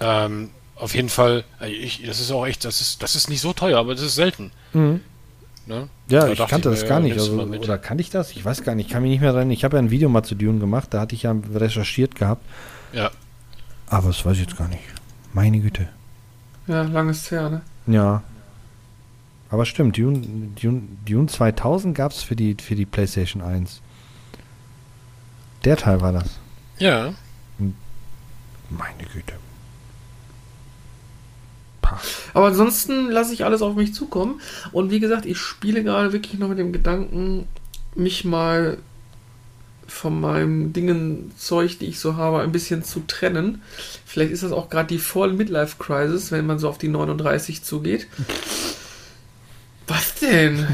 ähm, 0.24 0.50
auf 0.82 0.96
jeden 0.96 1.08
Fall, 1.08 1.44
äh, 1.60 1.70
ich, 1.70 2.02
das 2.04 2.18
ist 2.18 2.32
auch 2.32 2.44
echt, 2.44 2.64
das 2.64 2.80
ist, 2.80 3.02
das 3.02 3.14
ist 3.14 3.30
nicht 3.30 3.40
so 3.40 3.52
teuer, 3.52 3.78
aber 3.78 3.94
das 3.94 4.02
ist 4.02 4.16
selten. 4.16 4.50
Mhm. 4.72 5.00
Ne? 5.64 5.88
Ja, 6.08 6.26
da 6.26 6.32
ich 6.32 6.38
kannte 6.48 6.70
ich 6.70 6.80
das 6.80 6.88
gar 6.88 6.98
nicht. 6.98 7.12
Also, 7.12 7.40
oder 7.40 7.78
kannte 7.78 8.02
ich 8.02 8.10
das? 8.10 8.32
Ich 8.32 8.44
weiß 8.44 8.64
gar 8.64 8.74
nicht. 8.74 8.86
Ich 8.86 8.92
kann 8.92 9.02
mich 9.02 9.12
nicht 9.12 9.20
mehr 9.20 9.32
dran. 9.32 9.48
Ich 9.52 9.62
habe 9.62 9.76
ja 9.76 9.82
ein 9.82 9.92
Video 9.92 10.08
mal 10.08 10.24
zu 10.24 10.34
Dune 10.34 10.58
gemacht, 10.58 10.88
da 10.90 11.00
hatte 11.00 11.14
ich 11.14 11.22
ja 11.22 11.36
recherchiert 11.54 12.16
gehabt. 12.16 12.44
Ja. 12.92 13.12
Aber 13.86 14.08
das 14.08 14.26
weiß 14.26 14.34
ich 14.34 14.42
jetzt 14.42 14.56
gar 14.56 14.66
nicht. 14.66 14.82
Meine 15.32 15.60
Güte. 15.60 15.88
Ja, 16.66 16.82
langes 16.82 17.30
her, 17.30 17.48
ne? 17.48 17.62
Ja. 17.86 18.24
Aber 19.50 19.64
stimmt, 19.64 19.96
Dune, 19.96 20.20
Dune, 20.60 20.82
Dune 21.06 21.28
2000 21.28 21.96
gab 21.96 22.10
es 22.10 22.24
für 22.24 22.34
die, 22.34 22.56
für 22.60 22.74
die 22.74 22.86
PlayStation 22.86 23.40
1. 23.40 23.80
Der 25.64 25.76
Teil 25.76 26.00
war 26.00 26.12
das. 26.12 26.40
Ja. 26.78 27.14
Meine 28.68 29.04
Güte. 29.12 29.34
Aber 32.34 32.46
ansonsten 32.46 33.10
lasse 33.10 33.32
ich 33.32 33.44
alles 33.44 33.62
auf 33.62 33.74
mich 33.74 33.94
zukommen. 33.94 34.40
Und 34.72 34.90
wie 34.90 35.00
gesagt, 35.00 35.26
ich 35.26 35.38
spiele 35.38 35.82
gerade 35.82 36.12
wirklich 36.12 36.38
noch 36.38 36.48
mit 36.48 36.58
dem 36.58 36.72
Gedanken, 36.72 37.46
mich 37.94 38.24
mal 38.24 38.78
von 39.86 40.20
meinem 40.20 40.72
Dingen 40.72 41.32
Zeug, 41.36 41.78
die 41.78 41.86
ich 41.86 42.00
so 42.00 42.16
habe, 42.16 42.40
ein 42.40 42.52
bisschen 42.52 42.82
zu 42.82 43.00
trennen. 43.06 43.60
Vielleicht 44.06 44.32
ist 44.32 44.42
das 44.42 44.52
auch 44.52 44.70
gerade 44.70 44.88
die 44.88 44.98
Fall 44.98 45.32
Midlife 45.32 45.76
Crisis, 45.78 46.32
wenn 46.32 46.46
man 46.46 46.58
so 46.58 46.68
auf 46.68 46.78
die 46.78 46.88
39 46.88 47.62
zugeht. 47.62 48.06
Was 49.86 50.14
denn? 50.14 50.66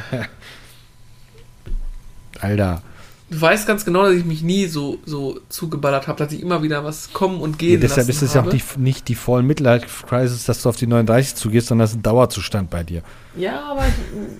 Alter. 2.41 2.83
Du 3.31 3.39
weißt 3.39 3.66
ganz 3.66 3.85
genau, 3.85 4.05
dass 4.05 4.14
ich 4.14 4.24
mich 4.24 4.43
nie 4.43 4.66
so, 4.66 4.99
so 5.05 5.39
zugeballert 5.51 6.09
habe, 6.09 6.18
dass 6.18 6.33
ich 6.33 6.41
immer 6.41 6.62
wieder 6.62 6.83
was 6.85 7.12
kommen 7.12 7.43
und 7.43 7.59
gehen 7.59 7.74
Ja, 7.74 7.81
deshalb 7.81 8.09
ist 8.09 8.22
es 8.22 8.33
ja 8.33 8.43
auch 8.43 8.49
die, 8.49 8.62
nicht 8.79 9.07
die 9.09 9.14
Fall 9.14 9.43
Midlife 9.43 10.07
Crisis, 10.07 10.47
dass 10.47 10.62
du 10.62 10.70
auf 10.70 10.76
die 10.76 10.87
39 10.87 11.35
zugehst, 11.35 11.66
sondern 11.66 11.85
das 11.85 11.91
ist 11.91 11.99
ein 11.99 12.03
Dauerzustand 12.03 12.70
bei 12.70 12.85
dir. 12.85 13.03
Ja, 13.37 13.64
aber 13.70 13.85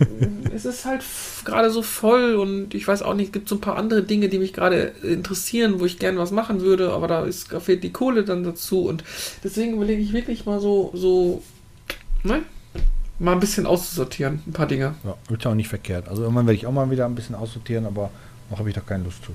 es 0.55 0.64
ist 0.64 0.86
halt 0.86 1.05
gerade 1.45 1.70
so 1.70 1.82
voll 1.82 2.36
und 2.36 2.72
ich 2.74 2.89
weiß 2.89 3.03
auch 3.03 3.12
nicht, 3.12 3.26
es 3.26 3.32
gibt 3.32 3.51
so 3.51 3.57
ein 3.57 3.61
paar 3.61 3.76
andere 3.76 4.03
Dinge, 4.05 4.30
die 4.30 4.39
mich 4.39 4.55
gerade 4.55 4.93
interessieren, 5.03 5.80
wo 5.80 5.84
ich 5.84 5.99
gerne 5.99 6.16
was 6.16 6.30
machen 6.30 6.62
würde, 6.62 6.93
aber 6.93 7.09
da, 7.09 7.24
ist, 7.26 7.53
da 7.53 7.61
fehlt 7.61 7.84
die 7.84 7.93
Kohle 7.93 8.24
dann 8.24 8.43
dazu 8.43 8.86
und 8.86 9.05
deswegen 9.45 9.74
überlege 9.74 10.01
ich 10.01 10.14
wirklich 10.14 10.47
mal 10.47 10.61
so, 10.61 10.93
so, 10.95 11.43
ne? 12.22 12.41
Mal 13.18 13.32
ein 13.32 13.41
bisschen 13.41 13.66
auszusortieren, 13.66 14.41
ein 14.47 14.53
paar 14.53 14.68
Dinge. 14.68 14.95
Ja, 15.05 15.14
wird 15.28 15.45
ja 15.45 15.51
auch 15.51 15.57
nicht 15.57 15.68
verkehrt. 15.68 16.09
Also 16.09 16.22
irgendwann 16.22 16.47
werde 16.47 16.57
ich 16.57 16.66
auch 16.66 16.72
mal 16.72 16.89
wieder 16.91 17.05
ein 17.05 17.16
bisschen 17.16 17.34
aussortieren, 17.34 17.84
aber 17.84 18.11
noch 18.51 18.59
habe 18.59 18.68
ich 18.68 18.74
doch 18.74 18.86
keine 18.86 19.05
Lust 19.05 19.24
zu. 19.24 19.32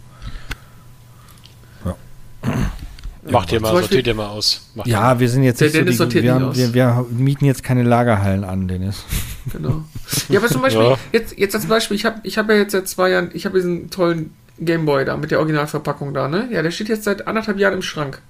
Macht 3.26 3.54
ihr 3.54 3.62
mal, 3.62 3.70
Beispiel- 3.72 3.82
sortiert 3.84 4.08
ihr 4.08 4.16
mal 4.16 4.28
aus. 4.28 4.70
Macht 4.76 4.86
Ja, 4.88 5.18
wir 5.18 5.30
sind 5.30 5.44
jetzt 5.44 5.62
Der 5.62 5.68
nicht 5.68 5.74
so 5.76 5.80
Dennis 5.80 5.94
die, 5.94 5.98
sortiert 5.98 6.24
wir, 6.26 6.34
haben, 6.34 6.44
aus. 6.46 6.58
wir, 6.58 6.74
wir 6.74 7.06
mieten 7.10 7.46
jetzt 7.46 7.64
keine 7.64 7.84
Lagerhallen 7.84 8.44
an, 8.44 8.68
Dennis. 8.68 9.04
Genau. 9.50 9.86
Ja, 10.28 10.40
aber 10.40 10.50
zum 10.50 10.62
Beispiel, 10.64 10.84
Ja. 10.84 10.98
jetzt, 11.14 11.38
jetzt 11.38 11.56
als 11.56 11.66
Beispiel, 11.66 11.96
ich 11.96 12.04
habe 12.04 12.20
ich 12.24 12.38
hab 12.38 12.50
ja 12.50 12.56
jetzt 12.56 12.74
seit 12.74 12.86
zwei 12.90 13.12
Jahren, 13.12 13.30
ich 13.34 13.46
habe 13.46 13.56
diesen 13.58 13.90
tollen 13.90 14.34
Gameboy 14.60 15.06
da 15.06 15.16
mit 15.16 15.32
der 15.32 15.40
Originalverpackung 15.40 16.14
da, 16.14 16.28
ne? 16.28 16.50
Ja, 16.52 16.62
der 16.62 16.72
steht 16.72 16.90
jetzt 16.90 17.06
seit 17.06 17.26
anderthalb 17.26 17.58
Jahren 17.60 17.76
im 17.76 17.82
Schrank. 17.82 18.22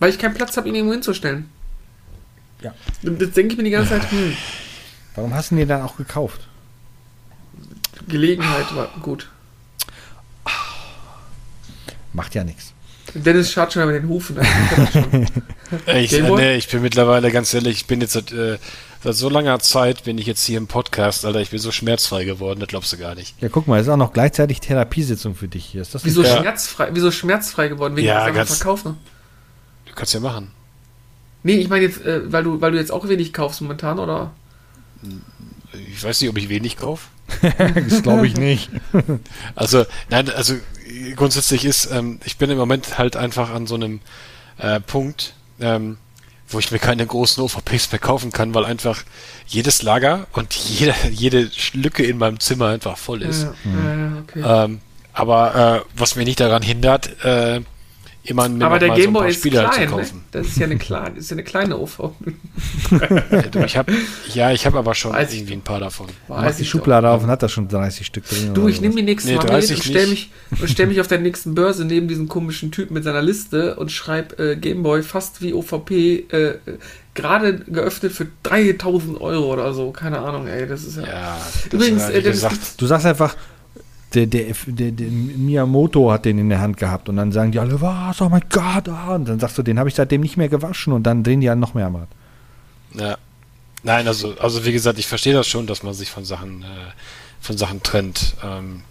Weil 0.00 0.10
ich 0.10 0.18
keinen 0.18 0.34
Platz 0.34 0.56
habe, 0.56 0.68
ihn 0.68 0.74
irgendwo 0.74 0.92
hinzustellen. 0.94 1.48
Ja. 2.62 2.74
Jetzt 3.02 3.36
denke 3.36 3.52
ich 3.52 3.58
mir 3.58 3.64
die 3.64 3.70
ganze 3.70 3.90
Zeit, 3.90 4.10
hm, 4.10 4.32
Warum 5.14 5.32
hast 5.34 5.50
du 5.50 5.54
ihn 5.54 5.58
dir 5.58 5.66
dann 5.66 5.82
auch 5.82 5.96
gekauft? 5.96 6.48
Gelegenheit 8.08 8.74
war 8.74 8.88
gut. 9.02 9.30
Macht 12.16 12.34
ja 12.34 12.44
nichts. 12.44 12.72
Dennis 13.14 13.52
schaut 13.52 13.72
schon 13.74 13.84
mal 13.84 13.92
mit 13.92 14.02
den 14.02 14.08
Hufen. 14.08 14.38
Also, 14.38 14.48
ich 15.98 16.12
äh, 16.14 16.30
nee, 16.30 16.56
ich 16.56 16.66
bin 16.68 16.80
mittlerweile 16.80 17.30
ganz 17.30 17.52
ehrlich, 17.52 17.76
ich 17.76 17.86
bin 17.86 18.00
jetzt 18.00 18.14
seit, 18.14 18.32
äh, 18.32 18.56
seit 19.04 19.14
so 19.14 19.28
langer 19.28 19.58
Zeit, 19.60 20.04
bin 20.04 20.16
ich 20.16 20.26
jetzt 20.26 20.42
hier 20.44 20.56
im 20.56 20.66
Podcast, 20.66 21.26
Alter, 21.26 21.40
ich 21.40 21.50
bin 21.50 21.58
so 21.58 21.70
schmerzfrei 21.70 22.24
geworden, 22.24 22.58
das 22.58 22.68
glaubst 22.70 22.90
du 22.94 22.96
gar 22.96 23.14
nicht. 23.14 23.40
Ja, 23.42 23.50
guck 23.50 23.68
mal, 23.68 23.78
es 23.78 23.86
ist 23.86 23.92
auch 23.92 23.98
noch 23.98 24.14
gleichzeitig 24.14 24.60
Therapiesitzung 24.60 25.34
für 25.34 25.46
dich 25.46 25.66
hier. 25.66 25.82
Ist 25.82 25.94
das 25.94 26.06
Wieso, 26.06 26.22
Ja. 26.22 26.38
schmerzfrei, 26.38 26.88
wieso 26.92 27.10
schmerzfrei 27.10 27.68
geworden? 27.68 27.96
Wegen 27.96 28.06
Ja, 28.08 28.28
ganz- 28.30 28.56
verkaufen? 28.56 28.96
Du 29.84 29.92
kannst 29.94 30.14
ja 30.14 30.20
machen. 30.20 30.50
Nee, 31.42 31.56
ich 31.56 31.68
meine 31.68 31.84
jetzt, 31.84 32.02
äh, 32.04 32.32
weil, 32.32 32.44
du, 32.44 32.62
weil 32.62 32.72
du 32.72 32.78
jetzt 32.78 32.90
auch 32.90 33.06
wenig 33.08 33.32
kaufst 33.34 33.60
momentan, 33.60 33.98
oder? 33.98 34.32
Ich 35.92 36.02
weiß 36.02 36.20
nicht, 36.22 36.30
ob 36.30 36.38
ich 36.38 36.48
wenig 36.48 36.78
kaufe. 36.78 37.08
das 37.90 38.02
glaube 38.02 38.26
ich 38.26 38.36
nicht. 38.36 38.70
Also, 39.54 39.84
nein, 40.08 40.30
also 40.30 40.54
grundsätzlich 41.14 41.64
ist, 41.64 41.90
ähm, 41.90 42.20
ich 42.24 42.36
bin 42.36 42.50
im 42.50 42.58
Moment 42.58 42.98
halt 42.98 43.16
einfach 43.16 43.50
an 43.50 43.66
so 43.66 43.74
einem 43.74 44.00
äh, 44.58 44.80
Punkt, 44.80 45.34
ähm, 45.60 45.98
wo 46.48 46.58
ich 46.58 46.70
mir 46.70 46.78
keine 46.78 47.06
großen 47.06 47.42
OVPs 47.42 47.90
mehr 47.92 47.98
kaufen 47.98 48.30
kann, 48.32 48.54
weil 48.54 48.64
einfach 48.64 49.02
jedes 49.46 49.82
Lager 49.82 50.26
und 50.32 50.54
jede, 50.54 50.94
jede 51.10 51.50
Lücke 51.72 52.04
in 52.04 52.18
meinem 52.18 52.40
Zimmer 52.40 52.68
einfach 52.68 52.96
voll 52.96 53.22
ist. 53.22 53.42
Ja, 53.42 53.54
ja, 53.64 53.96
ja, 53.96 54.18
okay. 54.20 54.64
Ähm, 54.64 54.80
aber 55.12 55.84
äh, 55.84 55.98
was 55.98 56.14
mir 56.14 56.24
nicht 56.24 56.40
daran 56.40 56.62
hindert, 56.62 57.24
äh, 57.24 57.62
immer 58.30 58.48
mir 58.48 58.64
Aber 58.64 58.74
noch 58.74 58.78
der 58.80 58.88
mal 58.88 58.94
so 58.96 59.00
ein 59.00 59.04
Gameboy 59.04 59.20
paar 59.22 59.28
ist 59.30 59.36
Spiele 59.36 59.62
halt 59.62 59.72
klein, 59.72 59.88
zu 59.88 59.96
ne? 59.96 60.20
Das 60.32 60.46
ist 60.46 60.56
ja 60.58 60.64
eine 60.66 60.76
kleine, 60.78 61.18
ist 61.18 61.30
ja 61.30 61.34
eine 61.34 61.44
kleine 61.44 61.78
OV. 61.78 61.98
Ja, 63.30 63.42
du, 63.42 63.58
ich 63.64 63.76
hab, 63.76 63.90
ja, 64.34 64.52
ich 64.52 64.66
habe 64.66 64.78
aber 64.78 64.94
schon 64.94 65.12
Weiß 65.12 65.30
ich 65.32 65.38
irgendwie 65.38 65.54
ein 65.54 65.62
paar 65.62 65.80
davon. 65.80 66.06
Macht 66.28 66.58
die 66.58 66.64
Schublade 66.64 67.08
auf 67.10 67.22
und 67.22 67.30
hat 67.30 67.42
da 67.42 67.48
schon 67.48 67.68
30 67.68 68.06
Stück 68.06 68.28
drin. 68.28 68.54
Du, 68.54 68.68
ich 68.68 68.80
nehme 68.80 68.94
die 68.94 69.02
nächste 69.02 69.30
Nee, 69.30 69.36
Mal 69.36 69.44
30 69.46 69.70
mit 69.70 69.78
und 69.78 69.90
stell 69.92 70.06
nicht. 70.08 70.30
mich, 70.60 70.70
stell 70.70 70.86
mich 70.86 71.00
auf 71.00 71.08
der 71.08 71.18
nächsten 71.18 71.54
Börse 71.54 71.84
neben 71.84 72.08
diesen 72.08 72.28
komischen 72.28 72.70
Typen 72.70 72.94
mit 72.94 73.04
seiner 73.04 73.22
Liste 73.22 73.76
und 73.76 73.90
schreib 73.92 74.38
äh, 74.38 74.56
Gameboy 74.56 75.02
fast 75.02 75.42
wie 75.42 75.52
OVP 75.52 76.26
äh, 76.30 76.36
äh, 76.36 76.58
gerade 77.14 77.58
geöffnet 77.60 78.12
für 78.12 78.26
3000 78.42 79.20
Euro 79.20 79.52
oder 79.52 79.72
so. 79.72 79.90
Keine 79.90 80.18
Ahnung, 80.20 80.46
ey, 80.46 80.66
das 80.66 80.84
ist 80.84 80.96
ja. 80.96 81.02
Ja, 81.06 81.38
das, 81.64 81.72
Übrigens, 81.72 82.02
äh, 82.04 82.12
äh, 82.12 82.18
wie 82.18 82.22
das 82.22 82.32
gesagt, 82.32 82.54
ist- 82.54 82.80
Du 82.80 82.86
sagst 82.86 83.06
einfach, 83.06 83.34
der, 84.16 84.26
der, 84.26 84.54
der, 84.66 84.90
der 84.92 85.10
Miyamoto 85.10 86.10
hat 86.10 86.24
den 86.24 86.38
in 86.38 86.48
der 86.48 86.60
Hand 86.60 86.78
gehabt 86.78 87.08
und 87.08 87.16
dann 87.16 87.32
sagen 87.32 87.52
die 87.52 87.58
alle, 87.58 87.80
was, 87.80 88.20
oh 88.22 88.28
mein 88.28 88.44
Gott, 88.48 88.88
ah. 88.88 89.14
und 89.14 89.28
dann 89.28 89.38
sagst 89.38 89.58
du, 89.58 89.62
den 89.62 89.78
habe 89.78 89.88
ich 89.88 89.94
seitdem 89.94 90.22
nicht 90.22 90.38
mehr 90.38 90.48
gewaschen 90.48 90.92
und 90.94 91.02
dann 91.02 91.22
drehen 91.22 91.40
die 91.40 91.48
halt 91.48 91.58
noch 91.58 91.74
mehr 91.74 91.86
am 91.86 91.96
Rad. 91.96 92.08
Ja. 92.94 93.18
Nein, 93.82 94.08
also, 94.08 94.34
also 94.38 94.64
wie 94.64 94.72
gesagt, 94.72 94.98
ich 94.98 95.06
verstehe 95.06 95.34
das 95.34 95.46
schon, 95.46 95.66
dass 95.66 95.82
man 95.82 95.94
sich 95.94 96.10
von 96.10 96.24
Sachen, 96.24 96.62
äh, 96.62 96.66
von 97.40 97.58
Sachen 97.58 97.82
trennt. 97.82 98.34
Ähm, 98.42 98.82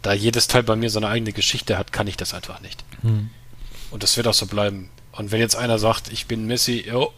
da 0.00 0.12
jedes 0.12 0.48
Teil 0.48 0.62
bei 0.62 0.76
mir 0.76 0.90
seine 0.90 1.08
eigene 1.08 1.32
Geschichte 1.32 1.76
hat, 1.76 1.92
kann 1.92 2.06
ich 2.06 2.16
das 2.16 2.32
einfach 2.32 2.60
nicht. 2.60 2.84
Und 3.90 4.02
das 4.02 4.16
wird 4.16 4.26
auch 4.26 4.34
so 4.34 4.46
bleiben. 4.46 4.88
Und 5.12 5.32
wenn 5.32 5.40
jetzt 5.40 5.54
einer 5.54 5.78
sagt, 5.78 6.10
ich 6.10 6.26
bin 6.26 6.46
Messi, 6.46 6.84
jo, 6.88 7.12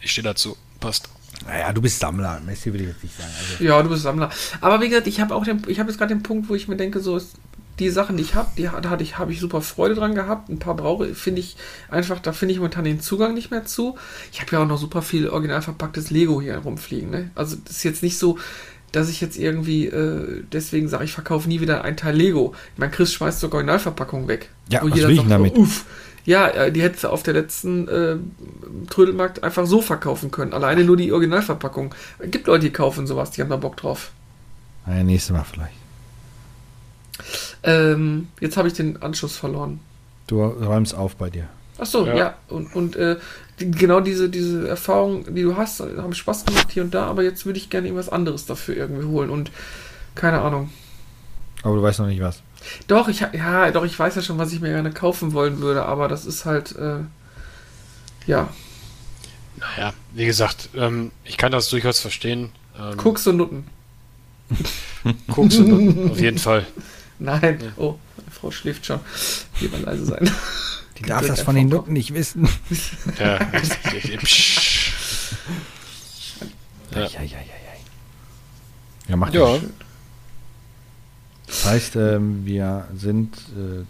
ich 0.00 0.12
stehe 0.12 0.24
dazu, 0.24 0.56
passt. 0.78 1.08
Naja, 1.46 1.72
du 1.72 1.80
bist 1.80 2.00
Sammler, 2.00 2.40
Messi 2.44 2.72
will 2.72 2.80
ich 2.82 2.88
jetzt 2.88 3.02
nicht 3.02 3.16
sagen. 3.16 3.30
Also, 3.52 3.64
Ja, 3.64 3.82
du 3.82 3.88
bist 3.88 4.02
Sammler. 4.02 4.30
Aber 4.60 4.80
wie 4.80 4.88
gesagt, 4.88 5.06
ich 5.06 5.20
habe 5.20 5.34
auch 5.34 5.44
den, 5.44 5.62
ich 5.68 5.78
habe 5.78 5.88
jetzt 5.88 5.98
gerade 5.98 6.14
den 6.14 6.22
Punkt, 6.22 6.48
wo 6.48 6.54
ich 6.54 6.68
mir 6.68 6.76
denke, 6.76 7.00
so 7.00 7.16
ist 7.16 7.36
die 7.78 7.90
Sachen, 7.90 8.16
die 8.16 8.24
ich 8.24 8.34
habe, 8.34 8.48
die 8.58 8.68
hatte 8.70 9.02
ich, 9.02 9.18
habe 9.18 9.32
ich 9.32 9.40
super 9.40 9.60
Freude 9.60 9.94
dran 9.94 10.14
gehabt. 10.14 10.48
Ein 10.48 10.58
paar 10.58 10.74
brauche, 10.74 11.14
finde 11.14 11.40
ich 11.40 11.56
einfach, 11.88 12.18
da 12.18 12.32
finde 12.32 12.52
ich 12.52 12.58
momentan 12.58 12.84
den 12.84 13.00
Zugang 13.00 13.34
nicht 13.34 13.50
mehr 13.50 13.64
zu. 13.64 13.96
Ich 14.32 14.40
habe 14.40 14.50
ja 14.52 14.62
auch 14.62 14.66
noch 14.66 14.78
super 14.78 15.00
viel 15.00 15.28
original 15.28 15.62
verpacktes 15.62 16.10
Lego 16.10 16.40
hier 16.40 16.58
rumfliegen. 16.58 17.10
Ne? 17.10 17.30
Also 17.34 17.56
das 17.64 17.76
ist 17.76 17.84
jetzt 17.84 18.02
nicht 18.02 18.18
so, 18.18 18.38
dass 18.90 19.08
ich 19.08 19.20
jetzt 19.20 19.38
irgendwie 19.38 19.86
äh, 19.86 20.42
deswegen 20.50 20.88
sage, 20.88 21.04
ich 21.04 21.12
verkaufe 21.12 21.48
nie 21.48 21.60
wieder 21.60 21.84
ein 21.84 21.96
Teil 21.96 22.16
Lego. 22.16 22.54
Ich 22.74 22.78
meine, 22.78 22.90
Chris 22.90 23.12
schmeißt 23.12 23.38
sogar 23.38 23.58
Originalverpackung 23.58 24.26
weg. 24.28 24.50
Ja, 24.70 24.82
Wo 24.82 24.88
was 24.88 24.96
jeder 24.96 25.08
will 25.08 25.14
ich 25.14 25.20
sagt 25.20 25.30
denn 25.30 25.38
so, 25.38 25.44
damit? 25.44 25.56
Uff, 25.56 25.84
ja, 26.28 26.46
äh, 26.48 26.70
die 26.70 26.82
hätte 26.82 27.08
auf 27.08 27.22
der 27.22 27.32
letzten 27.32 27.88
äh, 27.88 28.16
Trödelmarkt 28.90 29.42
einfach 29.42 29.64
so 29.64 29.80
verkaufen 29.80 30.30
können. 30.30 30.52
Alleine 30.52 30.84
nur 30.84 30.98
die 30.98 31.10
Originalverpackung. 31.10 31.94
Es 32.18 32.30
gibt 32.30 32.46
Leute, 32.46 32.66
die 32.66 32.70
kaufen 32.70 33.06
sowas, 33.06 33.30
die 33.30 33.40
haben 33.40 33.48
da 33.48 33.56
Bock 33.56 33.78
drauf. 33.78 34.10
naja, 34.84 35.04
nächstes 35.04 35.34
Mal 35.34 35.44
vielleicht. 35.44 35.72
Ähm, 37.62 38.28
jetzt 38.40 38.58
habe 38.58 38.68
ich 38.68 38.74
den 38.74 39.00
Anschluss 39.00 39.38
verloren. 39.38 39.80
Du 40.26 40.44
räumst 40.44 40.94
auf 40.94 41.16
bei 41.16 41.30
dir. 41.30 41.48
Ach 41.78 41.86
so, 41.86 42.06
ja. 42.06 42.14
Ja. 42.14 42.34
Und, 42.48 42.76
und 42.76 42.94
äh, 42.96 43.16
die, 43.58 43.70
genau 43.70 44.00
diese, 44.00 44.28
diese 44.28 44.68
Erfahrung, 44.68 45.34
die 45.34 45.42
du 45.42 45.56
hast, 45.56 45.80
haben 45.80 46.12
Spaß 46.12 46.44
gemacht 46.44 46.70
hier 46.70 46.82
und 46.82 46.92
da, 46.92 47.06
aber 47.06 47.22
jetzt 47.22 47.46
würde 47.46 47.58
ich 47.58 47.70
gerne 47.70 47.86
irgendwas 47.86 48.10
anderes 48.10 48.44
dafür 48.44 48.76
irgendwie 48.76 49.06
holen 49.06 49.30
und 49.30 49.50
keine 50.14 50.42
Ahnung. 50.42 50.68
Aber 51.62 51.76
du 51.76 51.82
weißt 51.82 52.00
noch 52.00 52.06
nicht 52.06 52.20
was. 52.20 52.42
Doch, 52.86 53.08
ich 53.08 53.20
ja, 53.20 53.70
doch, 53.70 53.84
ich 53.84 53.98
weiß 53.98 54.14
ja 54.16 54.22
schon, 54.22 54.38
was 54.38 54.52
ich 54.52 54.60
mir 54.60 54.68
gerne 54.70 54.90
kaufen 54.90 55.32
wollen 55.32 55.60
würde, 55.60 55.84
aber 55.84 56.08
das 56.08 56.26
ist 56.26 56.44
halt, 56.44 56.74
äh, 56.76 56.98
ja, 58.26 58.48
Naja, 59.56 59.92
wie 60.12 60.26
gesagt, 60.26 60.68
ähm, 60.76 61.10
ich 61.24 61.36
kann 61.36 61.50
das 61.52 61.68
durchaus 61.70 62.00
verstehen. 62.00 62.50
Ähm, 62.78 62.96
Koks 62.96 63.26
und 63.26 63.36
Nutten. 63.38 63.66
Koks 65.30 65.56
und 65.56 65.68
Nutten, 65.68 66.10
auf 66.10 66.20
jeden 66.20 66.38
Fall. 66.38 66.66
Nein, 67.18 67.58
Ja. 67.60 67.72
oh, 67.76 67.98
meine 68.16 68.30
Frau 68.30 68.50
schläft 68.50 68.86
schon. 68.86 69.00
Lieber 69.60 69.78
leise 69.78 70.04
sein. 70.04 70.30
Die 70.98 71.02
darf 71.04 71.26
das 71.26 71.40
von 71.42 71.54
den 71.54 71.68
Nutten 71.68 71.92
nicht 71.92 72.12
wissen. 72.12 72.48
Ja. 73.18 73.34
Ja. 73.34 73.40
Ja, 76.90 77.00
ja, 77.00 77.22
ja, 77.22 77.22
ja. 77.22 77.38
Ja, 79.08 79.16
macht 79.16 79.34
Ja. 79.34 79.54
ja. 79.56 79.60
Das 81.48 81.64
heißt, 81.64 81.96
ähm, 81.96 82.44
wir 82.44 82.86
sind 82.96 83.36
äh, 83.56 83.84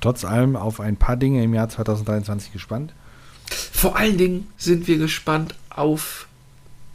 trotz 0.00 0.24
allem 0.24 0.56
auf 0.56 0.80
ein 0.80 0.96
paar 0.96 1.16
Dinge 1.16 1.42
im 1.44 1.54
Jahr 1.54 1.68
2023 1.68 2.52
gespannt. 2.52 2.92
Vor 3.72 3.96
allen 3.96 4.18
Dingen 4.18 4.48
sind 4.56 4.88
wir 4.88 4.98
gespannt 4.98 5.54
auf 5.70 6.26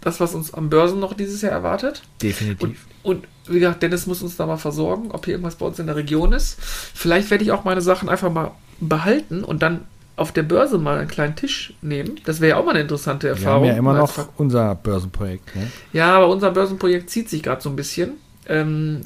das, 0.02 0.20
was 0.20 0.36
uns 0.36 0.54
am 0.54 0.70
Börsen 0.70 1.00
noch 1.00 1.14
dieses 1.14 1.42
Jahr 1.42 1.52
erwartet. 1.52 2.02
Und, 2.16 2.24
Definitiv. 2.24 2.86
und 3.04 3.28
wie 3.48 3.60
gesagt, 3.60 3.84
Dennis 3.84 4.06
muss 4.06 4.22
uns 4.22 4.36
da 4.36 4.46
mal 4.46 4.58
versorgen, 4.58 5.12
ob 5.12 5.26
hier 5.26 5.36
irgendwas 5.36 5.56
bei 5.56 5.66
uns 5.66 5.80
in 5.80 5.88
der 5.88 5.96
Region 5.96 6.34
ist. 6.34 6.58
Vielleicht 6.62 7.32
werde 7.32 7.44
ich 7.44 7.52
auch 7.52 7.64
meine 7.64 7.82
Sachen 7.82 8.10
einfach 8.10 8.32
mal 8.32 8.52
behalten 8.80 9.44
und 9.44 9.62
dann 9.62 9.82
auf 10.16 10.32
der 10.32 10.44
Börse 10.44 10.78
mal 10.78 11.00
einen 11.00 11.08
kleinen 11.08 11.36
Tisch 11.36 11.74
nehmen. 11.82 12.20
Das 12.26 12.40
wäre 12.40 12.52
ja 12.52 12.58
auch 12.58 12.66
mal 12.66 12.72
eine 12.72 12.82
interessante 12.82 13.28
wir 13.28 13.32
haben 13.32 13.42
Erfahrung. 13.42 13.66
ja 13.66 13.74
immer 13.76 13.94
noch 13.94 14.30
unser 14.38 14.76
Börsenprojekt. 14.76 15.56
Ne? 15.56 15.72
Ja, 15.92 16.16
aber 16.16 16.28
unser 16.30 16.52
Börsenprojekt 16.52 17.10
zieht 17.10 17.30
sich 17.30 17.42
gerade 17.42 17.62
so 17.62 17.70
ein 17.70 17.76
bisschen. 17.76 18.14
Ähm, 18.48 19.02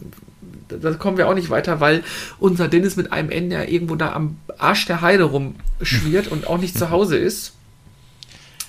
da 0.70 0.94
kommen 0.94 1.18
wir 1.18 1.28
auch 1.28 1.34
nicht 1.34 1.50
weiter, 1.50 1.80
weil 1.80 2.04
unser 2.40 2.68
Dennis 2.68 2.96
mit 2.96 3.12
einem 3.12 3.30
Ende 3.30 3.56
ja 3.58 3.64
irgendwo 3.64 3.96
da 3.96 4.14
am 4.14 4.38
Arsch 4.58 4.86
der 4.86 5.02
Heide 5.02 5.24
rumschwirrt 5.24 6.28
und 6.28 6.48
auch 6.48 6.58
nicht 6.58 6.78
zu 6.78 6.90
Hause 6.90 7.18
ist. 7.18 7.54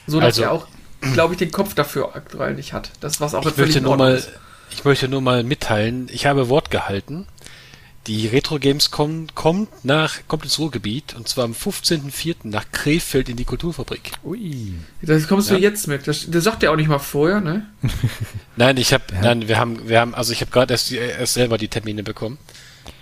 So 0.06 0.18
dass 0.20 0.26
Also- 0.38 0.42
er 0.42 0.52
auch, 0.52 0.66
glaube 1.12 1.34
ich, 1.34 1.38
den 1.38 1.50
Kopf 1.52 1.74
dafür 1.74 2.14
aktuell 2.16 2.54
nicht 2.54 2.72
hat. 2.72 2.90
Das 3.00 3.20
was 3.20 3.34
auch 3.34 3.44
Ich 3.46 3.56
möchte 3.56 3.80
nur 3.80 3.96
mal, 3.96 4.14
ist. 4.16 4.30
ich 4.70 4.84
möchte 4.84 5.08
nur 5.08 5.20
mal 5.20 5.42
mitteilen, 5.44 6.08
ich 6.12 6.26
habe 6.26 6.48
Wort 6.48 6.70
gehalten. 6.70 7.26
Die 8.08 8.26
Retro 8.26 8.58
Games 8.58 8.90
kommt, 8.90 9.34
kommt 9.34 9.84
nach, 9.84 10.16
kommt 10.28 10.42
ins 10.44 10.58
Ruhrgebiet 10.58 11.14
und 11.14 11.28
zwar 11.28 11.44
am 11.44 11.52
15.04. 11.52 12.36
nach 12.44 12.64
Krefeld 12.72 13.28
in 13.28 13.36
die 13.36 13.44
Kulturfabrik. 13.44 14.12
Ui. 14.24 14.72
Das 15.02 15.28
kommst 15.28 15.50
Ja. 15.50 15.56
du 15.56 15.62
jetzt 15.62 15.86
mit. 15.88 16.08
Das, 16.08 16.26
das 16.30 16.42
sagt 16.42 16.62
er 16.62 16.72
auch 16.72 16.76
nicht 16.76 16.88
mal 16.88 16.98
vorher, 16.98 17.40
ne? 17.42 17.66
Nein, 18.56 18.78
ich 18.78 18.94
habe, 18.94 19.04
Ja. 19.12 19.20
nein, 19.20 19.46
wir 19.46 19.58
haben, 19.58 19.88
wir 19.88 20.00
haben, 20.00 20.14
also 20.14 20.32
ich 20.32 20.40
habe 20.40 20.50
gerade 20.50 20.72
erst, 20.72 20.90
erst 20.90 21.34
selber 21.34 21.58
die 21.58 21.68
Termine 21.68 22.02
bekommen. 22.02 22.38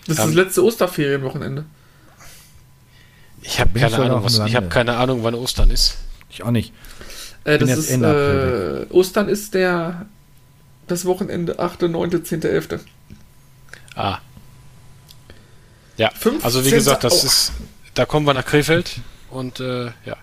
Das 0.08 0.18
ist 0.18 0.24
Ähm. 0.24 0.34
das 0.34 0.34
letzte 0.34 0.64
Osterferienwochenende. 0.64 1.64
Ich 3.42 3.60
habe 3.60 3.78
keine 3.78 3.96
Ahnung, 3.96 4.24
was, 4.24 4.40
ich 4.40 4.56
habe 4.56 4.68
keine 4.68 4.96
Ahnung, 4.96 5.22
wann 5.22 5.34
Ostern 5.36 5.70
ist. 5.70 5.98
Ich 6.30 6.42
auch 6.42 6.50
nicht. 6.50 6.72
Äh, 7.44 7.58
das 7.58 7.70
ist, 7.78 7.90
äh, 7.92 8.86
Ostern 8.90 9.28
ist 9.28 9.54
der 9.54 10.06
das 10.88 11.04
Wochenende 11.04 11.60
8., 11.60 11.82
9., 11.82 12.24
10., 12.24 12.42
11. 12.42 12.80
Ah. 13.94 14.18
Ja, 15.96 16.10
15. 16.10 16.44
also 16.44 16.64
wie 16.64 16.70
gesagt, 16.70 17.04
das 17.04 17.22
Oh. 17.22 17.26
ist, 17.26 17.52
da 17.94 18.04
kommen 18.04 18.26
wir 18.26 18.34
nach 18.34 18.44
Krefeld 18.44 19.00
und 19.30 19.60
äh, 19.60 19.86
ja, 20.04 20.16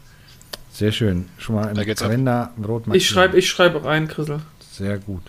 Sehr 0.72 0.92
schön. 0.92 1.30
Schon 1.38 1.56
mal 1.56 1.76
im. 1.78 1.96
Kalender 1.96 2.52
rot 2.68 2.84
Ich 2.94 3.08
schreibe 3.08 3.38
ich 3.38 3.50
schreibe 3.50 3.84
rein, 3.86 4.08
Chrisel. 4.08 4.42
Sehr 4.72 4.98
gut. 5.00 5.24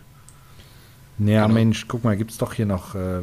Ja, 1.19 1.43
Genau. 1.43 1.49
Mensch, 1.55 1.87
guck 1.87 2.03
mal, 2.05 2.17
gibt's 2.17 2.39
doch 2.39 2.55
hier 2.55 2.67
noch 2.67 2.95
äh, 2.95 3.19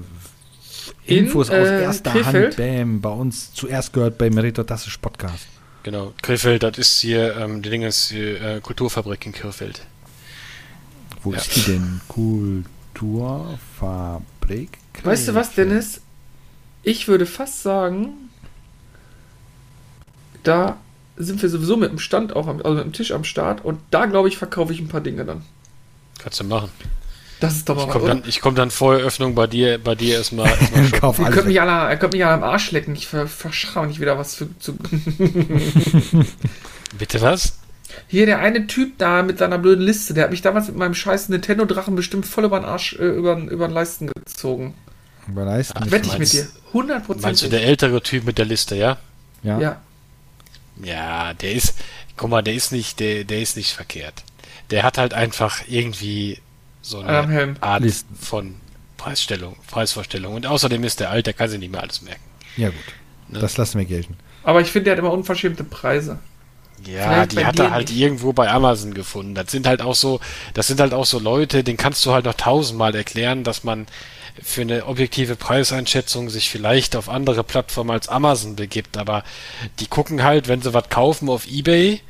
In, 1.06 1.26
Infos 1.26 1.50
aus 1.50 1.68
äh, 1.68 1.82
erster 1.84 2.12
Krefeld? 2.12 2.58
Hand. 2.58 2.60
Bam, 2.78 3.02
bei 3.02 3.10
uns 3.10 3.54
zuerst 3.54 3.94
gehört 3.94 4.18
beim 4.18 4.34
Meritotastisch 4.34 4.98
Podcast. 4.98 5.48
genau. 5.84 6.14
Krefeld, 6.22 6.64
das 6.64 6.78
ist 6.78 7.00
hier, 7.02 7.36
ähm, 7.38 7.62
die 7.62 7.70
Dinge 7.70 7.88
ist 7.88 8.10
hier, 8.10 8.42
äh, 8.42 8.62
Kulturfabrik 8.62 9.26
in 9.26 9.32
Krefeld. 9.34 9.82
Wo 11.24 11.32
Ja. 11.34 11.38
ist 11.38 11.56
die 11.56 11.62
denn? 11.64 12.02
Kulturfabrik. 12.08 14.70
Weißt 15.04 15.28
du 15.28 15.36
was, 15.36 15.50
Krefeld. 15.50 15.70
Dennis? 15.72 16.02
Ich 16.84 17.08
würde 17.08 17.26
fast 17.26 17.64
sagen, 17.64 18.30
da 20.44 20.78
sind 21.18 21.42
wir 21.42 21.50
sowieso 21.50 21.78
mit 21.78 21.92
dem 21.92 22.00
Stand 22.00 22.36
auch, 22.36 22.48
am, 22.48 22.58
also 22.58 22.76
mit 22.76 22.86
dem 22.86 22.94
Tisch 22.94 23.12
am 23.12 23.24
Start 23.24 23.64
und 23.64 23.80
da 23.92 24.06
glaube 24.06 24.28
ich 24.28 24.38
verkaufe 24.38 24.74
ich 24.74 24.80
ein 24.80 24.88
paar 24.88 25.02
Dinge 25.02 25.26
dann. 25.26 25.44
Kannst 26.20 26.40
du 26.40 26.44
machen. 26.44 26.72
Das 27.40 27.56
ist 27.56 27.68
doch 27.68 27.76
mal 27.76 27.82
Ich 27.82 27.88
was, 27.88 27.94
komme 27.94 28.08
dann, 28.08 28.24
ich 28.28 28.42
komm 28.42 28.56
dann 28.56 28.72
vor 28.72 28.98
Eröffnung 28.98 29.34
bei 29.34 29.48
dir, 29.48 29.80
bei 29.80 29.96
dir 29.96 30.18
erstmal. 30.18 30.48
erstmal 30.76 31.14
Ihr 31.20 31.32
könnt 31.32 31.48
mich 31.48 31.60
alle, 31.60 31.90
er 31.90 31.98
könnt 31.98 32.14
mich 32.14 32.24
alle 32.24 32.36
am 32.36 32.44
Arsch 32.44 32.72
lecken. 32.72 32.96
Ich 32.96 33.08
ver, 33.08 33.28
verschraue 33.28 33.88
nicht 33.88 34.00
wieder 34.00 34.18
was 34.18 34.36
für, 34.36 34.48
zu. 34.60 34.74
Bitte 36.98 37.22
was? 37.22 37.58
Hier, 38.08 38.28
der 38.28 38.40
eine 38.40 38.68
Typ 38.68 38.98
da 39.00 39.24
mit 39.24 39.40
seiner 39.40 39.58
blöden 39.58 39.84
Liste, 39.84 40.14
der 40.14 40.26
hat 40.26 40.32
mich 40.32 40.44
damals 40.44 40.68
mit 40.68 40.78
meinem 40.78 40.94
scheiß 40.94 41.30
Nintendo-Drachen 41.30 41.96
bestimmt 41.96 42.28
voll 42.28 42.46
über 42.46 42.60
den 42.60 42.66
Arsch, 42.66 42.94
äh, 42.94 43.08
über, 43.08 43.36
über 43.38 43.68
den 43.68 43.74
Leisten 43.74 44.08
gezogen. 44.08 44.76
Über 45.32 45.46
Leisten. 45.46 45.78
Ach, 45.82 45.90
Wette 45.92 46.10
ich 46.10 46.18
mit 46.18 46.34
dir. 46.34 46.48
100 46.68 47.22
Meinst 47.22 47.42
du 47.44 47.50
der 47.50 47.64
ältere 47.64 48.02
Typ 48.02 48.24
mit 48.26 48.38
der 48.38 48.46
Liste, 48.46 48.76
ja? 48.76 48.98
ja. 49.44 49.60
Ja. 49.60 49.82
Ja, 50.84 51.34
der 51.34 51.54
ist, 51.54 51.76
guck 52.18 52.30
mal, 52.30 52.42
der 52.42 52.54
ist 52.54 52.72
nicht, 52.72 53.00
der, 53.00 53.24
der 53.24 53.42
ist 53.42 53.58
nicht 53.58 53.74
verkehrt. 53.74 54.24
Der 54.72 54.84
hat 54.84 54.98
halt 54.98 55.14
einfach 55.14 55.62
irgendwie 55.68 56.40
so 56.82 57.00
eine. 57.00 57.56
Art 57.60 57.84
Listen. 57.84 58.16
von 58.16 58.56
Preisstellung, 58.98 59.56
Preisvorstellung. 59.68 60.36
Und 60.36 60.46
außerdem 60.46 60.84
ist 60.84 61.00
der 61.00 61.10
alt, 61.10 61.28
der 61.28 61.34
kann 61.34 61.50
sich 61.50 61.60
nicht 61.60 61.72
mehr 61.72 61.82
alles 61.82 62.02
merken. 62.02 62.22
Ja, 62.58 62.70
gut. 62.70 62.78
Ne? 63.28 63.40
Das 63.40 63.58
lassen 63.58 63.78
wir 63.78 63.86
gelten. 63.86 64.18
Aber 64.44 64.62
ich 64.62 64.72
finde, 64.72 64.86
der 64.86 64.94
hat 64.94 65.00
immer 65.00 65.12
unverschämte 65.12 65.64
Preise. 65.64 66.20
Ja, 66.86 67.26
Vielleicht 67.26 67.32
die 67.34 67.46
hat 67.46 67.60
er 67.60 67.72
halt 67.72 67.90
nicht. 67.90 68.00
irgendwo 68.00 68.34
bei 68.34 68.50
Amazon 68.50 68.94
gefunden. 68.94 69.36
Das 69.36 69.52
sind 69.52 69.68
halt 69.68 69.82
auch 69.82 69.96
so, 69.96 70.20
das 70.54 70.68
sind 70.68 70.80
halt 70.80 70.94
auch 70.94 71.06
so 71.06 71.20
Leute, 71.20 71.64
den 71.64 71.78
kannst 71.78 72.06
du 72.06 72.12
halt 72.14 72.26
noch 72.26 72.34
tausendmal 72.34 72.96
erklären, 72.96 73.44
dass 73.44 73.64
man 73.64 73.88
für 74.42 74.62
eine 74.62 74.86
objektive 74.86 75.36
Preiseinschätzung 75.36 76.30
sich 76.30 76.50
vielleicht 76.50 76.96
auf 76.96 77.10
andere 77.10 77.44
Plattformen 77.44 77.92
als 77.92 78.08
Amazon 78.08 78.56
begibt, 78.56 78.98
aber 78.98 79.24
die 79.80 79.88
gucken 79.88 80.24
halt, 80.24 80.48
wenn 80.48 80.62
sie 80.62 80.74
was 80.74 80.90
kaufen 80.90 81.30
auf 81.30 81.48
Ebay 81.48 82.02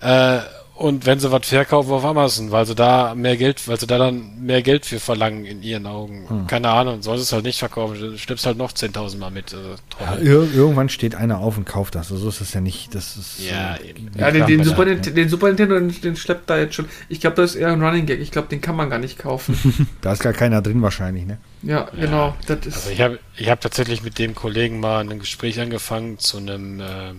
äh, 0.00 0.38
und 0.80 1.04
wenn 1.04 1.20
sie 1.20 1.30
was 1.30 1.46
verkaufen 1.46 1.92
auf 1.92 2.04
Amazon, 2.06 2.50
weil 2.52 2.64
sie 2.64 2.74
da 2.74 3.14
mehr 3.14 3.36
Geld, 3.36 3.68
weil 3.68 3.78
sie 3.78 3.86
da 3.86 3.98
dann 3.98 4.40
mehr 4.40 4.62
Geld 4.62 4.86
für 4.86 4.98
verlangen 4.98 5.44
in 5.44 5.62
ihren 5.62 5.86
Augen. 5.86 6.24
Hm. 6.28 6.46
Keine 6.46 6.70
Ahnung, 6.70 7.02
sollst 7.02 7.22
es 7.24 7.32
halt 7.32 7.44
nicht 7.44 7.58
verkaufen, 7.58 8.00
du 8.00 8.16
schleppst 8.16 8.46
halt 8.46 8.56
noch 8.56 8.72
10.000 8.72 9.18
Mal 9.18 9.30
mit. 9.30 9.52
Also, 9.52 9.74
Ja, 10.00 10.14
ir 10.16 10.48
irgendwann 10.54 10.88
steht 10.88 11.14
einer 11.14 11.38
auf 11.38 11.58
und 11.58 11.66
kauft 11.66 11.94
das. 11.94 12.10
Also 12.10 12.22
so 12.24 12.28
ist 12.30 12.40
es 12.40 12.54
ja 12.54 12.62
nicht. 12.62 12.94
Das 12.94 13.16
ist, 13.18 13.40
Ja, 13.40 13.74
äh, 13.76 13.90
eben. 13.90 14.10
Ja, 14.18 14.30
den, 14.30 14.46
den, 14.46 14.64
Super, 14.64 14.86
der- 14.86 14.94
Nint- 14.96 15.14
den 15.14 15.28
Super 15.28 15.48
Nintendo, 15.48 15.78
den, 15.78 16.00
den 16.00 16.16
schleppt 16.16 16.48
da 16.48 16.58
jetzt 16.58 16.74
schon. 16.74 16.86
Ich 17.10 17.20
glaube, 17.20 17.36
das 17.36 17.50
ist 17.54 17.56
eher 17.60 17.68
ein 17.72 17.82
Running 17.82 18.06
Gag. 18.06 18.18
Ich 18.20 18.30
glaube, 18.30 18.48
den 18.48 18.62
kann 18.62 18.74
man 18.74 18.88
gar 18.88 18.98
nicht 18.98 19.18
kaufen. 19.18 19.86
Da 20.00 20.12
ist 20.14 20.20
gar 20.22 20.32
keiner 20.32 20.62
drin 20.62 20.80
wahrscheinlich, 20.80 21.26
ne? 21.26 21.36
ja, 21.62 21.88
genau. 21.94 22.34
Das 22.46 22.64
ist. 22.64 22.76
Also 22.76 22.90
ich 22.90 23.00
habe 23.02 23.18
ich 23.36 23.50
hab 23.50 23.60
tatsächlich 23.60 24.02
mit 24.02 24.18
dem 24.18 24.34
Kollegen 24.34 24.80
mal 24.80 25.00
ein 25.00 25.18
Gespräch 25.18 25.60
angefangen 25.60 26.18
zu 26.18 26.38
einem 26.38 26.80
äh, 26.80 27.12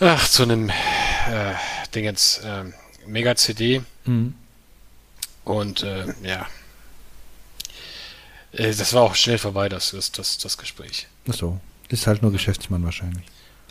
ach, 0.00 0.28
zu 0.28 0.42
einem 0.42 0.70
äh, 1.30 1.54
Dingens 1.94 2.38
äh, 2.38 2.64
Mega 3.06 3.34
CD 3.36 3.82
Mhm. 4.06 4.34
und 5.44 5.82
äh, 5.82 6.06
ja. 6.22 6.46
Äh, 8.52 8.74
Das 8.74 8.92
war 8.92 9.02
auch 9.02 9.14
schnell 9.14 9.38
vorbei, 9.38 9.68
das, 9.68 9.90
das, 9.92 10.12
das, 10.12 10.38
das 10.38 10.58
Gespräch. 10.58 11.06
Ach 11.28 11.34
so. 11.34 11.60
Ist 11.88 12.06
halt 12.06 12.22
nur 12.22 12.32
Geschäftsmann 12.32 12.84
wahrscheinlich. 12.84 13.24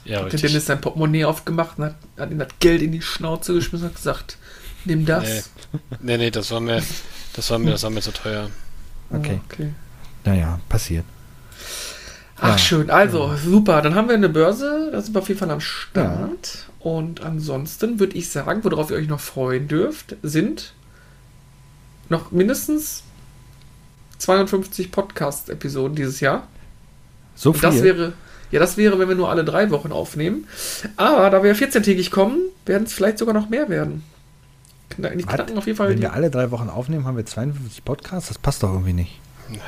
Ja, 0.06 0.18
der 0.18 0.26
richtig. 0.26 0.41
Dennis 0.41 0.66
sein 0.66 0.82
Portemonnaie 0.82 1.26
aufgemacht 1.26 1.78
und 1.78 1.86
hat, 1.86 1.95
hat 2.18 2.32
ihm 2.32 2.39
das 2.39 2.49
Geld 2.60 2.82
in 2.82 2.91
die 2.91 3.01
Schnauze 3.01 3.54
geschmissen 3.54 3.86
und 3.88 3.91
hat 3.91 3.95
gesagt, 3.95 4.38
nimm 4.86 5.06
das. 5.06 5.24
Nee. 5.72 5.80
Nee, 6.01 6.18
nee, 6.18 6.32
das 6.32 6.51
war 6.51 6.60
mir, 6.60 6.84
das 7.34 7.49
war 7.49 7.58
mir, 7.60 7.72
das 7.72 7.84
war 7.84 7.89
mir 7.89 8.01
zu 8.01 8.12
teuer. 8.12 8.49
Okay. 9.10 9.39
Ah, 9.41 9.45
okay. 9.54 9.74
Naja, 10.26 10.60
passiert. 10.70 11.06
Ach, 12.43 12.49
Ja. 12.49 12.57
schön. 12.57 12.89
Also, 12.89 13.31
super. 13.43 13.81
Dann 13.81 13.95
haben 13.95 14.07
wir 14.09 14.15
eine 14.15 14.29
Börse. 14.29 14.89
Da 14.91 15.01
sind 15.01 15.15
wir 15.15 15.21
auf 15.21 15.27
jeden 15.29 15.39
Fall 15.39 15.49
am 15.51 15.61
Start. 15.61 16.65
Und 16.79 17.21
ansonsten 17.23 17.99
würde 17.99 18.17
ich 18.17 18.29
sagen, 18.29 18.63
worauf 18.63 18.91
ihr 18.91 18.97
euch 18.97 19.07
noch 19.07 19.21
freuen 19.21 19.67
dürft, 19.69 20.15
sind 20.21 20.73
noch 22.09 22.31
mindestens 22.31 23.03
52 24.17 24.91
Podcast-Episoden 24.91 25.95
dieses 25.95 26.19
Jahr. 26.19 26.47
So 27.35 27.51
Und 27.51 27.59
viel. 27.59 27.69
das 27.69 27.81
wäre, 27.83 28.13
ja, 28.51 28.59
das 28.59 28.75
wäre, 28.77 28.99
wenn 28.99 29.07
wir 29.07 29.15
nur 29.15 29.29
alle 29.29 29.45
drei 29.45 29.71
Wochen 29.71 29.91
aufnehmen. 29.93 30.45
Aber 30.97 31.29
da 31.29 31.41
wir 31.43 31.55
14-tägig 31.55 32.11
kommen, 32.11 32.37
werden 32.65 32.83
es 32.83 32.93
vielleicht 32.93 33.17
sogar 33.17 33.33
noch 33.33 33.49
mehr 33.49 33.69
werden. 33.69 34.03
Die 34.97 35.23
knacken 35.23 35.57
auf 35.57 35.65
jeden 35.65 35.77
Fall 35.77 35.89
Wenn 35.89 35.95
die. 35.95 36.01
wir 36.03 36.13
alle 36.13 36.29
drei 36.29 36.51
Wochen 36.51 36.69
aufnehmen, 36.69 37.05
haben 37.05 37.17
wir 37.17 37.25
52 37.25 37.83
Podcasts. 37.83 38.27
Das 38.27 38.37
passt 38.37 38.61
doch 38.63 38.69
irgendwie 38.71 38.93
nicht. 38.93 39.19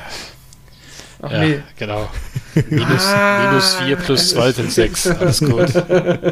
Ach 1.21 1.31
ja, 1.31 1.39
nee. 1.39 1.63
genau. 1.77 2.09
Minus, 2.69 3.05
Ah. 3.05 3.49
minus 3.49 3.73
4 3.75 3.95
plus 3.97 4.29
2 4.29 4.51
sind 4.51 4.71
6. 4.71 5.07
Alles 5.07 5.39
gut. 5.39 5.75
äh, 5.75 6.31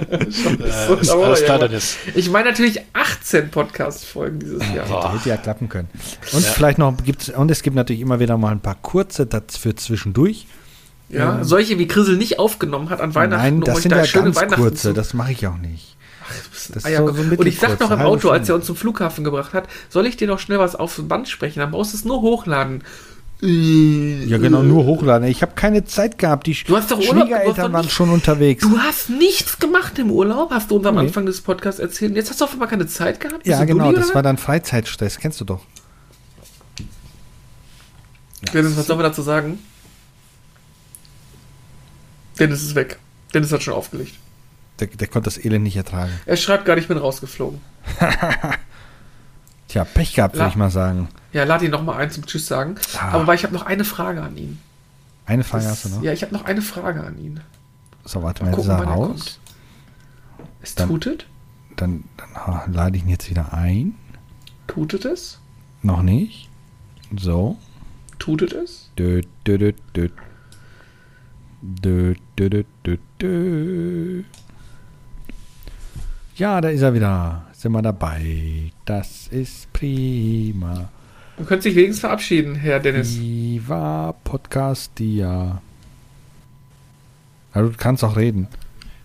ist 1.02 1.10
Aber 1.10 1.26
alles 1.26 1.40
ja, 1.40 1.46
klar, 1.46 1.58
aber- 1.58 1.68
Dennis. 1.70 1.98
Ich 2.16 2.30
meine 2.30 2.50
natürlich 2.50 2.82
18 2.94 3.50
Podcast-Folgen 3.50 4.40
dieses 4.40 4.62
Jahr. 4.74 4.86
Boah. 4.86 5.14
Hätte 5.14 5.30
ja 5.30 5.38
klappen 5.38 5.70
können. 5.70 5.90
Und 6.32 6.44
Ja. 6.46 6.52
vielleicht 6.52 6.78
noch 6.78 6.96
gibt's 7.04 7.30
und 7.30 7.50
es 7.52 7.62
gibt 7.62 7.76
natürlich 7.76 8.02
immer 8.02 8.20
wieder 8.20 8.38
mal 8.38 8.52
ein 8.52 8.60
paar 8.62 8.76
kurze 8.82 9.26
dafür 9.26 9.76
zwischendurch. 9.76 10.48
Ja, 11.10 11.38
Ja. 11.38 11.44
solche 11.44 11.78
wie 11.78 11.88
Grisel 11.88 12.18
nicht 12.18 12.40
aufgenommen 12.40 12.90
hat 12.90 13.02
an 13.02 13.14
Weihnachten. 13.16 13.42
Nein, 13.44 13.54
um 13.56 13.62
das 13.64 13.78
euch 13.78 13.82
sind 13.84 13.92
da 13.92 13.98
ja 13.98 14.06
schöne 14.06 14.26
ganz 14.26 14.38
Weihnachten 14.38 14.62
kurze. 14.62 14.90
zu- 14.90 14.94
Das 14.94 15.14
mache 15.14 15.32
ich 15.34 15.46
auch 15.48 15.58
nicht. 15.58 15.96
das 16.74 16.86
Ah, 16.86 16.88
ist 16.88 16.94
ja, 16.94 17.00
so- 17.06 17.12
so 17.14 17.22
und 17.22 17.46
ich 17.46 17.60
sag 17.60 17.80
noch 17.80 17.92
im 17.92 18.00
Auto, 18.02 18.30
als 18.30 18.48
er 18.50 18.56
uns 18.56 18.66
zum 18.66 18.76
Flughafen 18.78 19.24
gebracht 19.24 19.54
hat, 19.54 19.68
soll 19.90 20.08
ich 20.08 20.16
dir 20.18 20.28
noch 20.28 20.40
schnell 20.40 20.60
was 20.60 20.76
aufs 20.76 21.02
Band 21.08 21.28
sprechen? 21.28 21.60
Dann 21.60 21.72
brauchst 21.72 21.94
du 21.94 21.98
es 21.98 22.06
nur 22.06 22.22
hochladen. 22.22 22.84
Ja, 23.46 24.38
genau, 24.38 24.64
nur 24.64 24.86
hochladen. 24.86 25.28
Ich 25.28 25.42
habe 25.42 25.52
keine 25.54 25.84
Zeit 25.84 26.18
gehabt. 26.18 26.48
Die 26.48 26.56
Du 26.66 26.78
hast 26.78 26.90
doch 26.92 26.98
Urlaub, 26.98 27.24
Schwiegereltern 27.28 27.74
waren 27.74 27.82
nicht- 27.86 27.94
schon 27.94 28.10
unterwegs. 28.10 28.62
Du 28.64 28.78
hast 28.80 29.10
nichts 29.10 29.60
gemacht 29.60 30.00
im 30.00 30.12
Urlaub, 30.12 30.52
hast 30.52 30.72
du 30.72 30.78
uns 30.78 30.86
am 30.86 30.96
Nee. 30.96 31.02
Anfang 31.02 31.26
des 31.26 31.42
Podcasts 31.42 31.80
erzählt. 31.80 32.16
Jetzt 32.16 32.30
hast 32.30 32.40
du 32.40 32.46
auf 32.46 32.54
einmal 32.54 32.70
keine 32.70 32.88
Zeit 32.88 33.20
gehabt? 33.20 33.46
Ja, 33.46 33.64
genau, 33.66 33.86
Dulli, 33.86 33.98
das 33.98 34.08
oder 34.08 34.16
war 34.16 34.24
dann 34.24 34.38
Freizeitstress. 34.38 35.18
Kennst 35.18 35.42
du 35.42 35.46
doch. 35.46 35.62
was? 36.40 36.50
Dennis, 38.54 38.78
was 38.78 38.88
sollen 38.88 39.00
wir 39.00 39.04
dazu 39.04 39.22
sagen? 39.22 39.60
Dennis 42.40 42.64
ist 42.64 42.76
weg. 42.76 42.98
Dennis 43.34 43.52
hat 43.52 43.64
schon 43.64 43.74
aufgelegt. 43.74 44.14
Der, 44.80 44.88
der 44.88 45.08
konnte 45.08 45.30
das 45.30 45.44
Elend 45.44 45.64
nicht 45.64 45.76
ertragen. 45.76 46.12
Er 46.26 46.38
schreibt 46.38 46.66
gerade, 46.66 46.82
ich 46.82 46.88
bin 46.88 46.98
rausgeflogen. 46.98 47.62
Tja, 49.68 49.86
Pech 49.86 50.14
gehabt, 50.16 50.36
würde 50.36 50.46
Ja. 50.46 50.50
ich 50.50 50.56
mal 50.56 50.72
sagen. 50.72 51.10
Ja, 51.34 51.44
lad 51.46 51.62
ihn 51.64 51.72
noch 51.72 51.84
mal 51.84 51.98
ein 51.98 52.12
zum 52.12 52.26
Tschüss 52.26 52.48
sagen. 52.48 52.76
Ah. 52.98 53.10
Aber 53.14 53.28
weil 53.28 53.36
ich 53.36 53.44
habe 53.44 53.54
noch 53.54 53.66
eine 53.66 53.84
Frage 53.84 54.22
an 54.22 54.38
ihn. 54.38 54.60
Eine 55.26 55.44
Frage 55.44 55.64
Das- 55.64 55.72
hast 55.72 55.86
du 55.86 55.90
noch. 55.90 56.04
Ja, 56.04 56.14
ich 56.14 56.22
habe 56.22 56.34
noch 56.34 56.46
eine 56.46 56.62
Frage 56.62 57.04
an 57.04 57.18
ihn. 57.18 57.40
So, 58.06 58.22
warte 58.22 58.44
Mal 58.44 58.52
mal, 58.52 58.58
jetzt 58.58 58.66
ist 58.66 58.70
er 58.70 58.78
er 58.80 58.84
raus. 58.86 59.08
kommt. 59.08 59.40
Es 60.62 60.76
Dann- 60.76 60.90
tutet? 60.90 61.26
Dann, 61.76 62.04
dann 62.18 62.74
lade 62.74 62.98
ich 62.98 63.04
ihn 63.04 63.10
jetzt 63.10 63.30
wieder 63.30 63.54
ein. 63.54 63.96
Tutet 64.68 65.06
es? 65.06 65.40
Noch 65.82 66.02
nicht. 66.04 66.50
So. 67.18 67.58
Tutet 68.20 68.54
es? 68.54 68.90
Dö, 68.98 69.22
dö, 69.46 69.58
dö, 69.58 69.74
dö. 69.96 70.10
Dö, 71.62 72.14
dö, 72.38 72.50
dö, 72.50 72.64
dö, 72.86 72.98
dö. 73.20 74.24
Ja, 76.36 76.62
da 76.62 76.70
ist 76.70 76.82
er 76.82 76.94
wieder. 76.94 77.46
Sind 77.54 77.72
wir 77.72 77.82
dabei. 77.82 78.72
Das 78.86 79.28
ist 79.28 79.72
prima. 79.74 80.90
Du 81.38 81.46
könntest 81.46 81.66
dich 81.66 81.76
wenigstens 81.76 82.02
verabschieden, 82.02 82.56
Herr 82.56 82.80
Dennis. 82.80 83.18
Viva 83.20 84.14
Podcastia. 84.24 85.62
Ja, 87.56 87.62
du 87.62 87.72
kannst 87.76 88.04
auch 88.04 88.16
reden. 88.16 88.48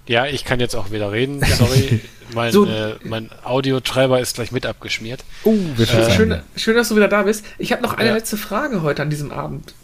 Ja, 0.06 0.26
ich 0.26 0.44
kann 0.44 0.60
jetzt 0.60 0.74
auch 0.74 0.90
wieder 0.90 1.12
reden. 1.12 1.42
Sorry, 1.44 2.00
mein, 2.34 2.52
So. 2.52 2.66
äh, 2.66 2.96
mein 3.04 3.30
Audiotreiber 3.44 4.20
ist 4.20 4.34
gleich 4.36 4.52
mit 4.52 4.66
abgeschmiert. 4.66 5.24
Oh, 5.44 5.54
wir 5.76 5.86
Schön, 5.86 6.00
äh, 6.00 6.10
schön, 6.16 6.40
schön, 6.56 6.76
dass 6.76 6.88
du 6.90 6.96
wieder 6.96 7.08
da 7.08 7.22
bist. 7.22 7.44
Ich 7.58 7.72
habe 7.72 7.82
noch 7.82 7.94
eine 7.94 8.10
Ja. 8.10 8.14
letzte 8.14 8.36
Frage 8.36 8.82
heute 8.82 9.02
an 9.02 9.10
diesem 9.10 9.30
Abend 9.32 9.74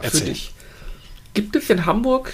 für 0.00 0.04
Erzähl. 0.04 0.26
dich. 0.28 0.52
Gibt 1.34 1.54
es 1.56 1.68
in 1.70 1.84
Hamburg 1.86 2.32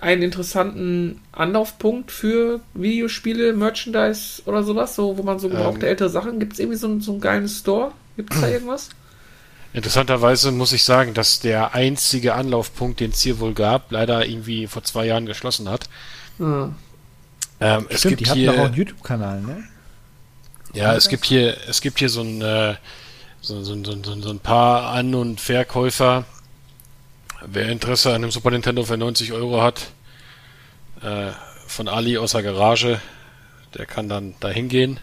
einen 0.00 0.22
interessanten 0.22 1.20
Anlaufpunkt 1.32 2.10
für 2.10 2.60
Videospiele, 2.74 3.52
Merchandise 3.52 4.42
oder 4.46 4.62
sowas, 4.64 4.94
so, 4.96 5.16
wo 5.18 5.22
man 5.22 5.38
so 5.38 5.48
gebrauchte 5.48 5.86
Ähm. 5.86 5.90
ältere 5.90 6.08
Sachen? 6.10 6.40
Gibt 6.40 6.54
es 6.54 6.58
irgendwie 6.58 6.78
so, 6.78 6.98
so 7.00 7.12
einen 7.12 7.20
geilen 7.20 7.48
Store? 7.48 7.92
Gibt 8.18 8.34
es 8.34 8.40
da 8.40 8.48
irgendwas? 8.48 8.88
Interessanterweise 9.72 10.50
muss 10.50 10.72
ich 10.72 10.82
sagen, 10.82 11.14
dass 11.14 11.38
der 11.38 11.72
einzige 11.72 12.34
Anlaufpunkt, 12.34 12.98
den 12.98 13.12
es 13.12 13.20
hier 13.20 13.38
wohl 13.38 13.54
gab, 13.54 13.92
leider 13.92 14.26
irgendwie 14.26 14.66
vor 14.66 14.82
zwei 14.82 15.06
Jahren 15.06 15.24
geschlossen 15.24 15.68
hat. 15.68 15.88
Ah. 16.40 16.70
Ähm, 17.60 17.86
es 17.88 18.00
Stimmt, 18.00 18.16
gibt 18.16 18.20
die 18.20 18.30
hatten 18.30 18.40
hier, 18.40 18.52
doch 18.52 18.58
auch 18.58 18.64
einen 18.64 18.74
YouTube-Kanal, 18.74 19.40
ne? 19.42 19.62
ja, 20.74 20.96
es 20.96 21.08
gibt 21.08 21.26
hier, 21.26 21.56
es 21.68 21.80
gibt 21.80 22.00
hier 22.00 22.08
so 22.08 22.22
ein, 22.22 22.42
äh, 22.42 22.74
so, 23.40 23.62
so, 23.62 23.76
so, 23.84 24.02
so, 24.02 24.20
so 24.20 24.30
ein 24.30 24.40
paar 24.40 24.90
An- 24.90 25.14
und 25.14 25.40
Verkäufer. 25.40 26.24
Wer 27.46 27.68
Interesse 27.68 28.08
an 28.08 28.16
einem 28.16 28.32
Super 28.32 28.50
Nintendo 28.50 28.82
für 28.82 28.96
90 28.96 29.32
Euro 29.32 29.62
hat, 29.62 29.92
äh, 31.02 31.30
von 31.68 31.86
Ali 31.86 32.18
aus 32.18 32.32
der 32.32 32.42
Garage, 32.42 33.00
der 33.74 33.86
kann 33.86 34.08
dann 34.08 34.34
da 34.40 34.48
hingehen. 34.48 34.98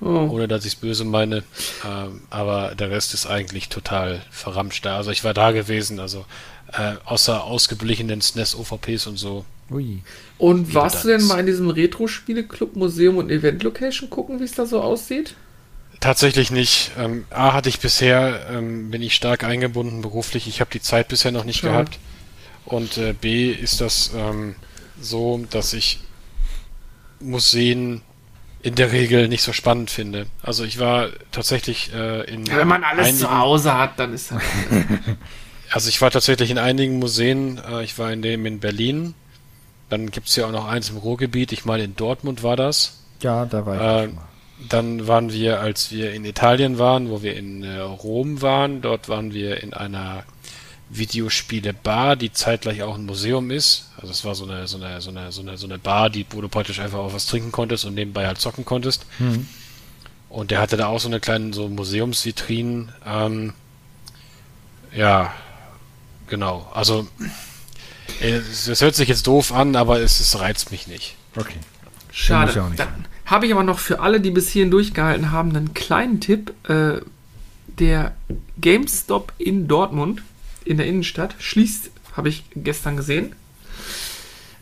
Oh. 0.00 0.28
ohne 0.30 0.46
dass 0.46 0.64
ich 0.64 0.74
es 0.74 0.78
böse 0.78 1.04
meine. 1.04 1.42
Ähm, 1.84 2.22
aber 2.30 2.74
der 2.76 2.90
Rest 2.90 3.14
ist 3.14 3.26
eigentlich 3.26 3.68
total 3.68 4.22
verramscht 4.30 4.84
da. 4.84 4.96
Also 4.96 5.10
ich 5.10 5.24
war 5.24 5.34
da 5.34 5.50
gewesen, 5.50 5.98
also 5.98 6.24
äh, 6.72 6.94
außer 7.04 7.42
ausgeblichenen 7.42 8.20
SNES-OVPs 8.20 9.06
und 9.08 9.16
so. 9.16 9.44
Ui. 9.70 10.02
Und 10.38 10.70
Wie 10.70 10.74
warst 10.74 11.04
du 11.04 11.08
denn 11.08 11.24
mal 11.24 11.40
in 11.40 11.46
diesem 11.46 11.68
Retro-Spiele-Club, 11.68 12.76
Museum 12.76 13.16
und 13.16 13.30
Event-Location 13.30 14.08
gucken, 14.08 14.40
wie 14.40 14.44
es 14.44 14.54
da 14.54 14.66
so 14.66 14.80
aussieht? 14.80 15.34
Tatsächlich 16.00 16.50
nicht. 16.50 16.92
Ähm, 16.96 17.24
A 17.30 17.52
hatte 17.52 17.68
ich 17.68 17.80
bisher, 17.80 18.46
ähm, 18.50 18.90
bin 18.90 19.02
ich 19.02 19.14
stark 19.14 19.42
eingebunden 19.42 20.00
beruflich. 20.00 20.46
Ich 20.46 20.60
habe 20.60 20.70
die 20.72 20.80
Zeit 20.80 21.08
bisher 21.08 21.32
noch 21.32 21.44
nicht 21.44 21.60
Schade. 21.60 21.72
gehabt. 21.72 21.98
Und 22.64 22.98
äh, 22.98 23.14
B 23.14 23.50
ist 23.50 23.80
das 23.80 24.12
ähm, 24.14 24.54
so, 25.00 25.44
dass 25.50 25.72
ich 25.72 26.00
Museen 27.18 28.02
in 28.62 28.74
der 28.74 28.92
Regel 28.92 29.28
nicht 29.28 29.42
so 29.42 29.52
spannend 29.52 29.90
finde. 29.90 30.26
Also 30.42 30.64
ich 30.64 30.78
war 30.78 31.08
tatsächlich 31.32 31.92
äh, 31.94 32.22
in 32.24 32.44
Ja, 32.46 32.56
wenn 32.58 32.68
man 32.68 32.84
alles 32.84 33.06
einigen, 33.06 33.18
zu 33.18 33.38
Hause 33.38 33.74
hat, 33.76 33.98
dann 33.98 34.12
ist 34.14 34.30
das. 34.32 34.42
Also 35.70 35.90
ich 35.90 36.00
war 36.00 36.10
tatsächlich 36.10 36.50
in 36.50 36.56
einigen 36.56 36.98
Museen. 36.98 37.60
Äh, 37.70 37.84
ich 37.84 37.98
war 37.98 38.10
in 38.10 38.22
dem 38.22 38.46
in 38.46 38.58
Berlin. 38.58 39.12
Dann 39.90 40.10
gibt's 40.10 40.34
ja 40.36 40.46
auch 40.46 40.50
noch 40.50 40.66
eins 40.66 40.88
im 40.88 40.96
Ruhrgebiet. 40.96 41.52
Ich 41.52 41.66
meine, 41.66 41.84
in 41.84 41.94
Dortmund 41.94 42.42
war 42.42 42.56
das. 42.56 43.02
Ja, 43.20 43.44
da 43.44 43.66
war 43.66 43.74
ich 43.74 43.80
Äh, 43.82 44.04
schon 44.06 44.14
mal. 44.14 44.24
Dann 44.70 45.06
waren 45.06 45.30
wir, 45.32 45.60
als 45.60 45.92
wir 45.92 46.12
in 46.14 46.24
Italien 46.24 46.78
waren, 46.78 47.10
wo 47.10 47.22
wir 47.22 47.36
in 47.36 47.62
äh, 47.62 47.78
Rom 47.80 48.40
waren, 48.42 48.80
dort 48.80 49.08
waren 49.10 49.32
wir 49.34 49.62
in 49.62 49.72
einer 49.74 50.24
Videospiele-Bar, 50.90 52.16
die 52.16 52.32
zeitgleich 52.32 52.82
auch 52.82 52.96
ein 52.96 53.06
Museum 53.06 53.50
ist. 53.50 53.90
Also 53.96 54.10
es 54.10 54.24
war 54.24 54.34
so 54.34 54.44
eine, 54.44 54.66
so 54.66 54.78
eine, 54.78 55.00
so 55.00 55.10
eine, 55.10 55.32
so 55.32 55.42
eine, 55.42 55.58
so 55.58 55.66
eine 55.66 55.78
Bar, 55.78 56.10
die, 56.10 56.26
wo 56.30 56.40
du 56.40 56.48
praktisch 56.48 56.80
einfach 56.80 56.98
auch 56.98 57.12
was 57.12 57.26
trinken 57.26 57.52
konntest 57.52 57.84
und 57.84 57.94
nebenbei 57.94 58.26
halt 58.26 58.38
zocken 58.38 58.64
konntest. 58.64 59.04
Hm. 59.18 59.46
Und 60.28 60.50
der 60.50 60.60
hatte 60.60 60.76
da 60.76 60.86
auch 60.86 61.00
so 61.00 61.08
eine 61.08 61.20
kleine 61.20 61.52
so 61.52 61.68
Museumsvitrinen. 61.68 62.92
Ähm, 63.06 63.54
ja, 64.94 65.32
genau. 66.26 66.70
Also 66.74 67.06
äh, 68.20 68.30
es, 68.30 68.68
es 68.68 68.80
hört 68.80 68.94
sich 68.94 69.08
jetzt 69.08 69.26
doof 69.26 69.52
an, 69.52 69.76
aber 69.76 70.00
es, 70.00 70.20
es 70.20 70.38
reizt 70.38 70.70
mich 70.70 70.86
nicht. 70.86 71.16
Okay. 71.36 71.58
Schade. 72.10 72.52
Ja 72.52 72.64
auch 72.64 72.68
nicht 72.68 72.80
Dann 72.80 73.06
habe 73.26 73.46
ich 73.46 73.52
aber 73.52 73.62
noch 73.62 73.78
für 73.78 74.00
alle, 74.00 74.20
die 74.20 74.30
bis 74.30 74.48
hierhin 74.50 74.70
durchgehalten 74.70 75.30
haben, 75.30 75.54
einen 75.54 75.74
kleinen 75.74 76.20
Tipp. 76.20 76.54
Äh, 76.68 77.00
der 77.78 78.14
GameStop 78.60 79.32
in 79.38 79.68
Dortmund, 79.68 80.22
in 80.68 80.76
der 80.76 80.86
Innenstadt, 80.86 81.34
schließt, 81.38 81.90
habe 82.16 82.28
ich 82.28 82.44
gestern 82.54 82.96
gesehen. 82.96 83.32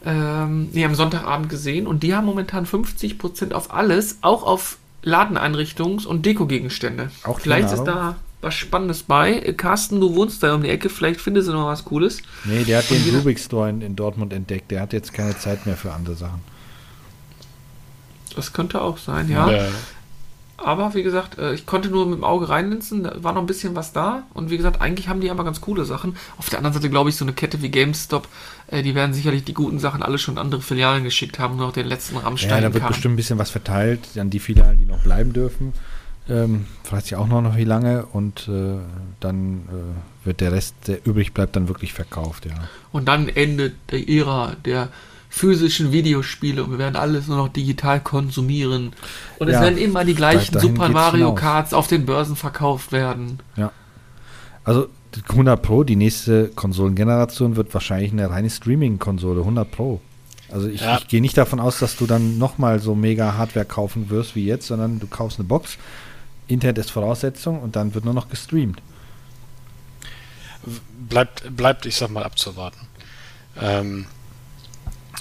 Ähm, 0.05 0.69
nee, 0.73 0.85
am 0.85 0.95
Sonntagabend 0.95 1.49
gesehen. 1.49 1.87
Und 1.87 2.03
die 2.03 2.15
haben 2.15 2.27
momentan 2.27 2.67
50% 2.67 3.53
auf 3.53 3.73
alles, 3.73 4.19
auch 4.21 4.45
auf 4.45 4.79
Ladeneinrichtungs- 5.05 6.07
und 6.07 6.25
Dekogegenstände. 6.25 7.11
Auch 7.25 7.41
Vielleicht 7.41 7.73
ist 7.73 7.85
da 7.85 8.17
was 8.41 8.55
Spannendes 8.55 9.03
bei. 9.03 9.41
Äh, 9.41 9.53
Carsten, 9.55 10.01
du 10.01 10.15
wohnst 10.15 10.43
da 10.43 10.55
um 10.55 10.63
die 10.63 10.69
Ecke, 10.69 10.89
vielleicht 10.89 11.21
findest 11.21 11.49
du 11.49 11.53
noch 11.53 11.67
was 11.67 11.85
Cooles. 11.85 12.23
Nee, 12.45 12.65
der 12.65 12.79
hat 12.79 12.91
den 12.91 13.03
Rubik 13.17 13.39
Store 13.41 13.69
in, 13.69 13.81
in 13.81 13.97
Dortmund 13.97 14.33
entdeckt. 14.33 14.71
Der 14.71 14.81
hat 14.81 14.93
jetzt 14.93 15.13
keine 15.13 15.37
Zeit 15.37 15.67
mehr 15.67 15.77
für 15.77 15.93
andere 15.93 16.15
Sachen. 16.15 16.41
Das 18.35 18.53
könnte 18.53 18.83
auch 18.83 18.99
sein, 18.99 19.31
ja. 19.31 19.51
Äh, 19.51 19.71
Aber 20.59 20.95
wie 20.95 21.03
gesagt, 21.03 21.39
äh, 21.39 21.53
ich 21.53 21.67
konnte 21.67 21.89
nur 21.91 22.07
mit 22.07 22.17
dem 22.17 22.25
Auge 22.25 22.49
reinlinsen, 22.49 23.05
da 23.05 23.23
war 23.23 23.33
noch 23.33 23.43
ein 23.43 23.47
bisschen 23.47 23.75
was 23.77 23.93
da. 23.93 24.23
Und 24.33 24.51
wie 24.51 24.57
gesagt, 24.57 24.81
eigentlich 24.81 25.09
haben 25.09 25.21
die 25.21 25.31
aber 25.31 25.45
ganz 25.45 25.61
coole 25.61 25.85
Sachen. 25.85 26.17
Auf 26.39 26.49
der 26.49 26.59
anderen 26.59 26.75
Seite 26.75 26.89
glaube 26.89 27.11
ich, 27.11 27.17
so 27.17 27.25
eine 27.25 27.33
Kette 27.35 27.61
wie 27.63 27.69
GameStop, 27.69 28.27
äh, 28.69 28.83
die 28.83 28.95
werden 28.95 29.13
sicherlich 29.13 29.45
die 29.45 29.55
guten 29.55 29.79
Sachen 29.79 30.03
alle 30.03 30.19
schon 30.19 30.39
andere 30.39 30.63
Filialen 30.63 31.05
geschickt 31.05 31.39
haben, 31.39 31.57
nur 31.57 31.67
noch 31.67 31.75
den 31.75 31.87
letzten 31.87 32.17
Ja, 32.17 32.23
Rammstein 32.23 32.63
da 32.63 32.73
wird 32.73 32.83
kam. 32.83 32.89
bestimmt 32.93 33.15
ein 33.15 33.17
bisschen 33.17 33.39
was 33.39 33.51
verteilt 33.51 34.01
an 34.19 34.31
die 34.31 34.39
Filialen, 34.39 34.79
die 34.79 34.87
noch 34.87 35.01
bleiben 35.03 35.33
dürfen. 35.33 35.73
Ähm, 36.29 36.67
vielleicht 36.83 37.11
ja 37.11 37.19
auch 37.19 37.29
noch, 37.29 37.41
noch 37.41 37.57
wie 37.57 37.65
lange 37.65 38.05
und 38.07 38.49
äh, 38.49 38.79
dann 39.21 39.61
äh, 39.69 40.27
wird 40.27 40.41
der 40.41 40.51
Rest, 40.53 40.75
der 40.89 41.07
übrig 41.07 41.33
bleibt, 41.33 41.55
dann 41.55 41.69
wirklich 41.69 41.93
verkauft, 41.93 42.47
ja. 42.47 42.55
Und 42.91 43.07
dann 43.07 43.29
endet 43.29 43.75
die 43.93 44.19
Ära 44.19 44.57
der 44.65 44.89
physischen 45.37 45.93
Videospiele 45.93 46.65
und 46.65 46.71
wir 46.71 46.79
werden 46.79 46.97
alles 46.97 47.27
nur 47.27 47.37
noch 47.37 47.49
digital 47.51 48.01
konsumieren. 48.01 48.93
Und 49.39 49.49
es 49.49 49.55
Ja, 49.55 49.61
werden 49.61 49.77
immer 49.77 50.03
die 50.03 50.15
gleichen 50.15 50.59
Super 50.59 50.89
Mario. 50.89 51.35
Karts 51.35 51.75
auf 51.75 51.89
den 51.89 52.07
Börsen 52.07 52.37
verkauft 52.37 52.91
werden. 52.91 53.41
Ja. 53.55 53.71
Also 54.65 54.89
die 55.15 55.21
100 55.29 55.61
Pro, 55.61 55.85
die 55.85 55.95
nächste 55.97 56.49
Konsolengeneration 56.49 57.55
wird 57.57 57.75
wahrscheinlich 57.75 58.13
eine 58.13 58.31
reine 58.31 58.49
Streaming-Konsole, 58.49 59.41
100 59.41 59.71
Pro. 59.71 60.01
Also 60.51 60.69
ich, 60.69 60.81
Ja. 60.81 60.97
ich 60.97 61.07
gehe 61.09 61.21
nicht 61.21 61.37
davon 61.37 61.61
aus, 61.61 61.81
dass 61.81 61.97
du 61.97 62.07
dann 62.07 62.39
nochmal 62.39 62.81
so 62.81 62.95
mega 62.95 63.35
Hardware 63.35 63.67
kaufen 63.67 64.09
wirst 64.09 64.37
wie 64.37 64.47
jetzt, 64.47 64.67
sondern 64.67 65.01
du 65.01 65.07
kaufst 65.07 65.39
eine 65.39 65.47
Box, 65.47 65.77
Internet 66.47 66.79
ist 66.79 66.91
Voraussetzung 66.91 67.61
und 67.61 67.77
dann 67.77 67.93
wird 67.95 68.07
nur 68.07 68.15
noch 68.15 68.31
gestreamt. 68.31 68.81
bleibt, 71.11 71.55
bleibt, 71.55 71.85
ich 71.85 71.97
sag 71.97 72.11
mal, 72.11 72.23
abzuwarten. 72.25 72.81
Ähm, 73.61 74.07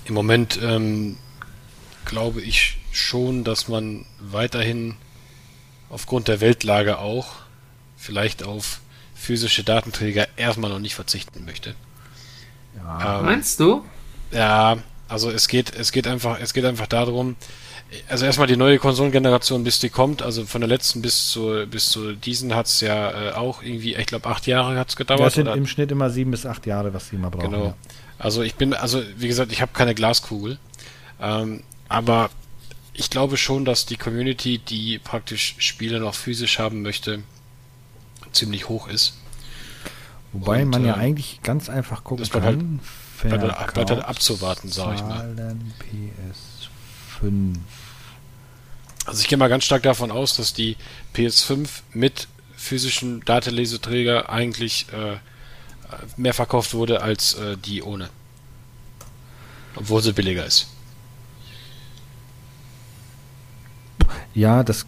Im 0.05 0.13
Moment 0.13 0.59
ähm, 0.61 1.17
glaube 2.05 2.41
ich 2.41 2.77
schon, 2.91 3.43
dass 3.43 3.67
man 3.67 4.05
weiterhin 4.19 4.95
aufgrund 5.89 6.27
der 6.27 6.41
Weltlage 6.41 6.99
auch 6.99 7.27
vielleicht 7.97 8.43
auf 8.43 8.81
physische 9.15 9.63
Datenträger 9.63 10.27
erstmal 10.37 10.69
noch 10.69 10.79
nicht 10.79 10.95
verzichten 10.95 11.45
möchte. 11.45 11.75
Ja. 12.77 13.19
Ähm, 13.19 13.25
Meinst 13.25 13.59
du? 13.59 13.83
Ja, 14.31 14.77
also 15.07 15.31
es 15.31 15.47
geht, 15.47 15.75
es 15.75 15.91
geht 15.91 16.07
einfach, 16.07 16.39
es 16.39 16.53
geht 16.53 16.65
einfach 16.65 16.87
darum, 16.87 17.35
also 18.09 18.25
erstmal 18.25 18.47
die 18.47 18.57
neue 18.57 18.79
Konsolengeneration, 18.79 19.63
bis 19.63 19.79
die 19.79 19.89
kommt, 19.89 20.21
also 20.21 20.45
von 20.45 20.61
der 20.61 20.67
letzten 20.67 21.01
bis 21.01 21.29
zu, 21.29 21.65
bis 21.69 21.89
zu 21.89 22.13
diesen 22.13 22.55
hat's 22.55 22.81
ja 22.81 23.29
äh, 23.29 23.31
auch 23.33 23.61
irgendwie, 23.61 23.95
ich 23.95 24.05
glaube, 24.07 24.27
acht 24.27 24.47
Jahre 24.47 24.77
hat's 24.77 24.95
gedauert. 24.95 25.21
Das 25.21 25.33
sind 25.35 25.47
oder? 25.47 25.55
im 25.55 25.67
Schnitt 25.67 25.91
immer 25.91 26.09
sieben 26.09 26.31
bis 26.31 26.45
acht 26.45 26.65
Jahre, 26.65 26.93
was 26.93 27.09
die 27.09 27.15
immer 27.15 27.29
brauchen. 27.29 27.51
Genau. 27.51 27.65
Ja. 27.65 27.75
Also 28.17 28.41
ich 28.43 28.55
bin, 28.55 28.73
also 28.73 29.03
wie 29.17 29.27
gesagt, 29.27 29.51
ich 29.51 29.61
habe 29.61 29.71
keine 29.73 29.93
Glaskugel, 29.95 30.57
ähm, 31.19 31.63
aber 31.89 32.29
ich 32.93 33.09
glaube 33.09 33.35
schon, 33.37 33.65
dass 33.65 33.85
die 33.85 33.97
Community, 33.97 34.57
die 34.57 34.99
praktisch 34.99 35.55
Spiele 35.59 35.99
noch 35.99 36.15
physisch 36.15 36.59
haben 36.59 36.81
möchte, 36.81 37.23
ziemlich 38.31 38.69
hoch 38.69 38.87
ist. 38.87 39.17
Wobei 40.31 40.63
Und, 40.63 40.69
man 40.69 40.85
ja 40.85 40.95
äh, 40.95 40.99
eigentlich 40.99 41.39
ganz 41.43 41.69
einfach 41.69 42.03
gucken 42.03 42.25
halt- 42.25 42.43
kann. 42.43 42.79
bleibt 43.21 43.41
halt- 43.43 43.73
bleibt 43.73 43.89
halt 43.91 44.05
abzuwarten, 44.05 44.69
sag 44.69 44.95
ich 44.95 45.01
mal. 45.01 45.33
Verkaufszahlen 45.35 45.73
PS5. 47.21 47.55
Also 49.05 49.21
ich 49.21 49.27
gehe 49.27 49.37
mal 49.37 49.49
ganz 49.49 49.63
stark 49.65 49.83
davon 49.83 50.11
aus, 50.11 50.35
dass 50.35 50.53
die 50.53 50.77
PS5 51.13 51.69
mit 51.93 52.27
physischen 52.55 53.21
Dataleseträger 53.25 54.29
eigentlich 54.29 54.87
äh, 54.93 55.17
mehr 56.17 56.33
verkauft 56.33 56.73
wurde 56.73 57.01
als 57.01 57.33
äh, 57.35 57.57
die 57.57 57.81
ohne. 57.83 58.09
Obwohl 59.75 60.01
sie 60.01 60.13
billiger 60.13 60.45
ist. 60.45 60.67
Ja, 64.33 64.63
das 64.63 64.85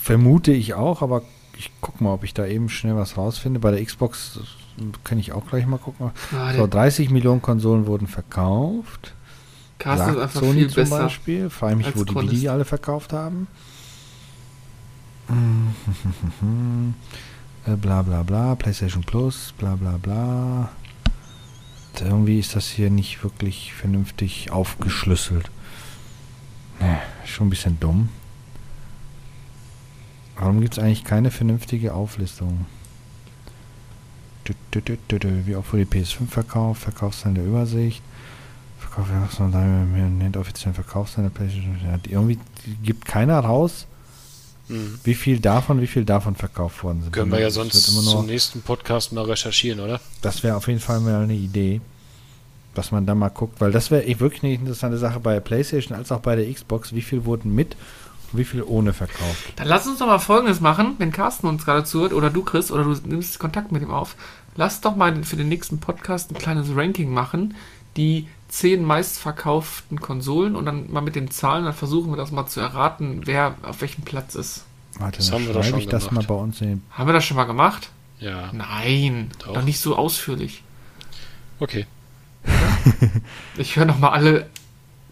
vermute 0.00 0.52
ich 0.52 0.74
auch, 0.74 1.02
aber 1.02 1.22
ich 1.58 1.70
guck 1.80 2.00
mal, 2.00 2.12
ob 2.12 2.24
ich 2.24 2.34
da 2.34 2.46
eben 2.46 2.68
schnell 2.68 2.96
was 2.96 3.16
rausfinde. 3.16 3.60
Bei 3.60 3.70
der 3.70 3.84
Xbox 3.84 4.38
kann 5.04 5.18
ich 5.18 5.32
auch 5.32 5.46
gleich 5.46 5.66
mal 5.66 5.78
gucken. 5.78 6.10
Ah, 6.32 6.52
So, 6.52 6.58
der 6.58 6.68
30 6.68 7.10
Millionen 7.10 7.42
Konsolen 7.42 7.86
wurden 7.86 8.06
verkauft. 8.06 9.14
Carsten 9.78 10.08
ist 10.08 10.14
Sagt 10.14 10.22
einfach 10.22 10.40
Sony 10.40 10.60
viel 10.60 10.68
zum 10.68 10.74
besser. 10.82 10.98
Beispiel. 11.04 11.50
Frage 11.50 11.76
mich, 11.76 11.96
wo 11.96 12.04
die 12.04 12.26
die 12.28 12.48
alle 12.48 12.64
verkauft 12.64 13.12
haben. 13.12 13.46
Äh, 17.66 17.76
bla 17.76 18.02
bla 18.02 18.22
bla, 18.22 18.54
PlayStation 18.54 19.02
Plus, 19.02 19.52
bla 19.58 19.74
bla 19.74 19.98
bla. 19.98 20.70
Irgendwie 21.98 22.38
ist 22.38 22.54
das 22.54 22.68
hier 22.68 22.90
nicht 22.90 23.24
wirklich 23.24 23.72
vernünftig 23.72 24.50
aufgeschlüsselt. 24.52 25.50
Ne, 26.78 26.98
schon 27.24 27.46
ein 27.46 27.50
bisschen 27.50 27.80
dumm. 27.80 28.10
Warum 30.36 30.60
gibt 30.60 30.74
es 30.74 30.78
eigentlich 30.78 31.04
keine 31.04 31.30
vernünftige 31.30 31.94
Auflistung? 31.94 32.66
Wie 34.72 35.56
auch 35.56 35.64
für 35.64 35.84
die 35.84 35.86
PS5 35.86 36.28
verkauft, 36.28 36.82
Verkaufszahlen 36.82 37.34
der 37.34 37.46
Übersicht, 37.46 38.02
Verkauf, 38.78 39.08
nennt 39.40 40.36
offiziellen 40.36 40.74
Verkaufszahlen 40.74 41.30
der 41.32 41.36
PlayStation. 41.36 41.78
Irgendwie 42.08 42.38
gibt 42.82 43.06
keiner 43.06 43.40
raus, 43.40 43.86
Mhm. 44.68 44.98
wie 45.04 45.14
viel 45.14 45.38
davon, 45.38 45.80
wie 45.80 45.86
viel 45.86 46.04
davon 46.04 46.34
verkauft 46.34 46.82
worden 46.82 47.02
sind. 47.02 47.12
Können 47.12 47.30
wir 47.30 47.40
ja 47.40 47.50
sonst 47.50 47.82
zum 47.82 48.26
nächsten 48.26 48.62
Podcast 48.62 49.12
mal 49.12 49.24
recherchieren, 49.24 49.80
oder? 49.80 50.00
Das 50.22 50.42
wäre 50.42 50.56
auf 50.56 50.66
jeden 50.66 50.80
Fall 50.80 51.00
mal 51.00 51.22
eine 51.22 51.34
Idee, 51.34 51.80
dass 52.74 52.90
man 52.90 53.06
da 53.06 53.14
mal 53.14 53.28
guckt, 53.28 53.60
weil 53.60 53.72
das 53.72 53.90
wäre 53.90 54.04
echt 54.04 54.20
wirklich 54.20 54.42
eine 54.42 54.54
interessante 54.54 54.98
Sache 54.98 55.20
bei 55.20 55.34
der 55.34 55.40
PlayStation 55.40 55.96
als 55.96 56.10
auch 56.12 56.20
bei 56.20 56.36
der 56.36 56.52
Xbox. 56.52 56.94
Wie 56.94 57.02
viel 57.02 57.24
wurden 57.24 57.54
mit 57.54 57.76
und 58.32 58.38
wie 58.38 58.44
viel 58.44 58.62
ohne 58.62 58.92
verkauft? 58.92 59.52
Dann 59.56 59.68
lass 59.68 59.86
uns 59.86 59.98
doch 59.98 60.06
mal 60.06 60.18
Folgendes 60.18 60.60
machen, 60.60 60.94
wenn 60.98 61.12
Carsten 61.12 61.46
uns 61.46 61.64
gerade 61.64 61.84
zuhört 61.84 62.12
oder 62.12 62.30
du, 62.30 62.42
Chris, 62.42 62.70
oder 62.70 62.84
du 62.84 62.94
nimmst 63.04 63.38
Kontakt 63.38 63.72
mit 63.72 63.82
ihm 63.82 63.90
auf. 63.90 64.16
Lass 64.56 64.80
doch 64.80 64.96
mal 64.96 65.22
für 65.22 65.36
den 65.36 65.48
nächsten 65.48 65.78
Podcast 65.78 66.30
ein 66.30 66.38
kleines 66.38 66.74
Ranking 66.74 67.12
machen, 67.12 67.54
die 67.96 68.28
zehn 68.48 68.84
meistverkauften 68.84 70.00
Konsolen 70.00 70.54
und 70.56 70.66
dann 70.66 70.90
mal 70.92 71.00
mit 71.00 71.16
den 71.16 71.30
Zahlen, 71.30 71.64
dann 71.64 71.74
versuchen 71.74 72.12
wir 72.12 72.16
das 72.16 72.30
mal 72.30 72.46
zu 72.46 72.60
erraten, 72.60 73.22
wer 73.24 73.54
auf 73.62 73.80
welchem 73.80 74.02
Platz 74.02 74.34
ist. 74.34 74.64
Warte, 74.98 75.18
Das 75.18 75.30
dann 75.30 75.40
haben 75.40 75.54
wir 75.54 75.62
schreibe 75.62 75.78
ich 75.78 75.88
das 75.88 76.04
mal 76.04 76.10
gemacht. 76.10 76.28
bei 76.28 76.34
uns 76.34 76.60
in 76.60 76.82
Haben 76.90 77.08
wir 77.08 77.12
das 77.12 77.24
schon 77.24 77.36
mal 77.36 77.44
gemacht? 77.44 77.90
Ja. 78.18 78.50
Nein, 78.52 79.30
Doch. 79.44 79.54
doch 79.54 79.62
nicht 79.62 79.80
so 79.80 79.96
ausführlich. 79.96 80.62
Okay. 81.58 81.86
Ich 83.56 83.76
höre 83.76 83.84
noch 83.84 83.98
mal 83.98 84.10
alle 84.10 84.46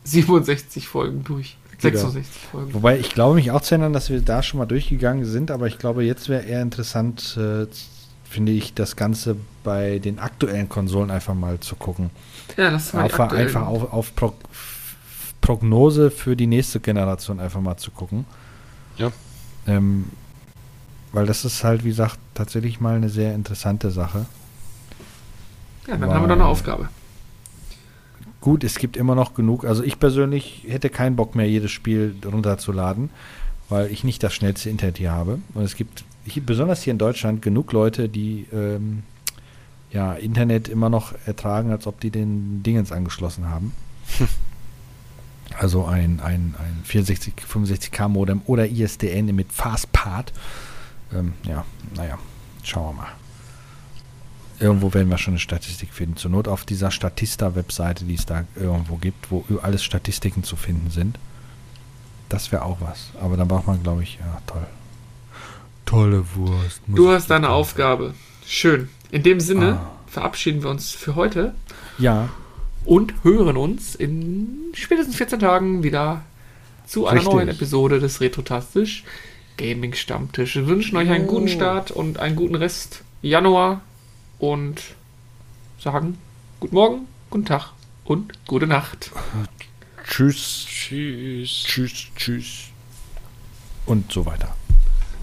67 0.05 0.87
Folgen 0.87 1.25
durch. 1.25 1.57
Wieder. 1.71 1.99
66 1.99 2.43
Folgen. 2.51 2.73
Wobei 2.75 2.99
ich 2.99 3.11
glaube 3.11 3.35
mich 3.35 3.51
auch 3.51 3.61
zu 3.61 3.75
erinnern, 3.75 3.93
dass 3.93 4.09
wir 4.11 4.21
da 4.23 4.43
schon 4.43 4.59
mal 4.59 4.67
durchgegangen 4.67 5.25
sind, 5.25 5.51
aber 5.51 5.67
ich 5.67 5.79
glaube, 5.79 6.05
jetzt 6.05 6.29
wäre 6.29 6.45
eher 6.45 6.63
interessant, 6.63 7.37
äh, 7.37 7.67
finde 8.35 8.53
ich, 8.53 8.75
das 8.75 8.97
Ganze 8.97 9.37
bei 9.63 9.99
den 10.01 10.19
aktuellen 10.19 10.69
Konsolen 10.69 11.11
einfach 11.11 11.35
mal 11.35 11.59
zu 11.61 11.77
gucken. 11.77 12.11
Ja, 12.57 12.71
das 12.71 12.93
war 12.93 13.05
Einfach, 13.05 13.33
einfach 13.33 13.67
auf, 13.67 13.93
auf 13.93 14.15
Pro 14.15 14.35
Prognose 15.41 16.11
für 16.11 16.37
die 16.37 16.47
nächste 16.47 16.81
Generation 16.81 17.39
einfach 17.39 17.61
mal 17.61 17.77
zu 17.77 17.91
gucken. 17.91 18.25
Ja. 18.97 19.13
Ähm, 19.67 20.07
weil 21.13 21.27
das 21.27 21.45
ist 21.45 21.63
halt, 21.65 21.85
wie 21.85 21.89
gesagt, 21.91 22.19
tatsächlich 22.35 22.81
mal 22.81 22.97
eine 22.97 23.09
sehr 23.11 23.35
interessante 23.35 23.91
Sache. 23.91 24.27
Ja, 25.87 25.97
dann 25.97 26.11
haben 26.13 26.23
wir 26.23 26.29
doch 26.29 26.35
eine 26.35 26.45
Weil- 26.45 26.51
Aufgabe. 26.51 26.89
Gut, 28.41 28.65
es 28.65 28.77
gibt 28.79 28.97
immer 28.97 29.15
noch 29.15 29.35
genug. 29.35 29.65
Also 29.65 29.83
ich 29.83 29.99
persönlich 29.99 30.65
hätte 30.69 30.91
keinen 30.91 31.17
Bock 31.17 31.35
mehr, 31.35 31.49
jedes 31.49 31.71
Spiel 31.71 32.15
runterzuladen, 32.25 33.11
weil 33.69 33.91
ich 33.91 34.03
nicht 34.05 34.23
das 34.23 34.35
schnellste 34.35 34.69
Internet 34.71 34.99
hier 34.99 35.13
habe. 35.13 35.39
Und 35.55 35.63
es 35.63 35.77
gibt, 35.77 36.05
hier, 36.25 36.45
besonders 36.45 36.83
hier 36.83 36.93
in 36.93 36.99
Deutschland, 36.99 37.43
genug 37.43 37.73
Leute, 37.73 38.09
die 38.09 38.47
ähm, 38.53 39.03
ja, 39.91 40.15
Internet 40.15 40.69
immer 40.69 40.91
noch 40.91 41.15
ertragen, 41.27 41.71
als 41.71 41.87
ob 41.87 42.01
die 42.01 42.11
den 42.11 42.63
Dingens 42.63 42.93
angeschlossen 42.93 43.49
haben. 43.49 43.73
Also 45.59 45.85
ein, 45.85 46.21
ein, 46.21 46.55
ein 46.59 46.81
64, 46.85 47.35
65k 47.49 48.09
Modem 48.09 48.43
oder 48.47 48.67
ISDN 48.67 49.27
mit 49.37 49.53
Fastpart. 49.53 50.33
Ähm, 51.13 51.35
ja, 51.47 51.65
naja, 51.95 52.19
schauen 52.63 52.97
wir 52.97 53.03
mal. 53.03 53.13
Irgendwo 54.59 54.93
werden 54.95 55.09
wir 55.11 55.19
schon 55.19 55.35
eine 55.35 55.39
Statistik 55.39 55.93
finden. 55.93 56.17
Zur 56.17 56.31
Not 56.31 56.49
auf 56.49 56.65
dieser 56.65 56.91
Statista-Webseite, 56.91 58.05
die 58.05 58.15
es 58.15 58.27
da 58.27 58.45
irgendwo 58.57 58.97
gibt, 58.97 59.31
wo 59.31 59.45
alles 59.63 59.85
Statistiken 59.85 60.45
zu 60.45 60.57
finden 60.57 60.91
sind. 60.91 61.19
Das 62.29 62.51
wäre 62.51 62.65
auch 62.65 62.81
was. 62.81 63.11
Aber 63.21 63.37
dann 63.37 63.47
braucht 63.47 63.67
man, 63.67 63.83
glaube 63.83 64.03
ich, 64.03 64.19
ja, 64.19 64.41
toll. 64.47 64.67
Tolle 65.87 66.25
Wurst. 66.35 66.81
Du 66.87 67.11
hast 67.11 67.29
deine 67.31 67.51
Aufgabe. 67.51 68.15
Schön. 68.47 68.89
In 69.11 69.23
dem 69.23 69.41
Sinne 69.41 69.81
Ah. 69.81 69.91
verabschieden 70.07 70.63
wir 70.63 70.71
uns 70.71 70.91
für 70.91 71.15
heute 71.15 71.55
Ja, 71.99 72.29
und 72.85 73.15
hören 73.23 73.57
uns 73.57 73.95
in 73.95 74.73
spätestens 74.75 75.17
14 75.17 75.41
Tagen 75.41 75.83
wieder 75.83 76.23
zu 76.87 77.07
einer 77.07 77.21
Richtig. 77.21 77.35
neuen 77.35 77.49
Episode 77.49 78.01
des 78.01 78.21
Retrotastisch 78.21 79.05
Gaming 79.57 79.95
Stammtisch. 79.95 80.57
Wir 80.57 80.67
wünschen 80.67 80.97
euch 80.97 81.09
einen 81.11 81.27
guten 81.27 81.49
Start 81.49 81.91
und 81.91 82.19
einen 82.19 82.35
guten 82.37 82.57
Rest 82.57 83.03
Januar 83.23 83.81
und 84.39 84.83
sagen 85.79 86.19
guten 86.61 86.75
Morgen, 86.75 87.07
guten 87.31 87.45
Tag 87.47 87.71
und 88.05 88.33
gute 88.47 88.67
Nacht. 88.67 89.11
tschüss, 90.07 90.67
Tschüss. 90.69 91.63
tschüss, 91.65 92.07
tschüss. 92.17 92.47
Und 93.87 94.13
so 94.13 94.27
weiter. 94.27 94.55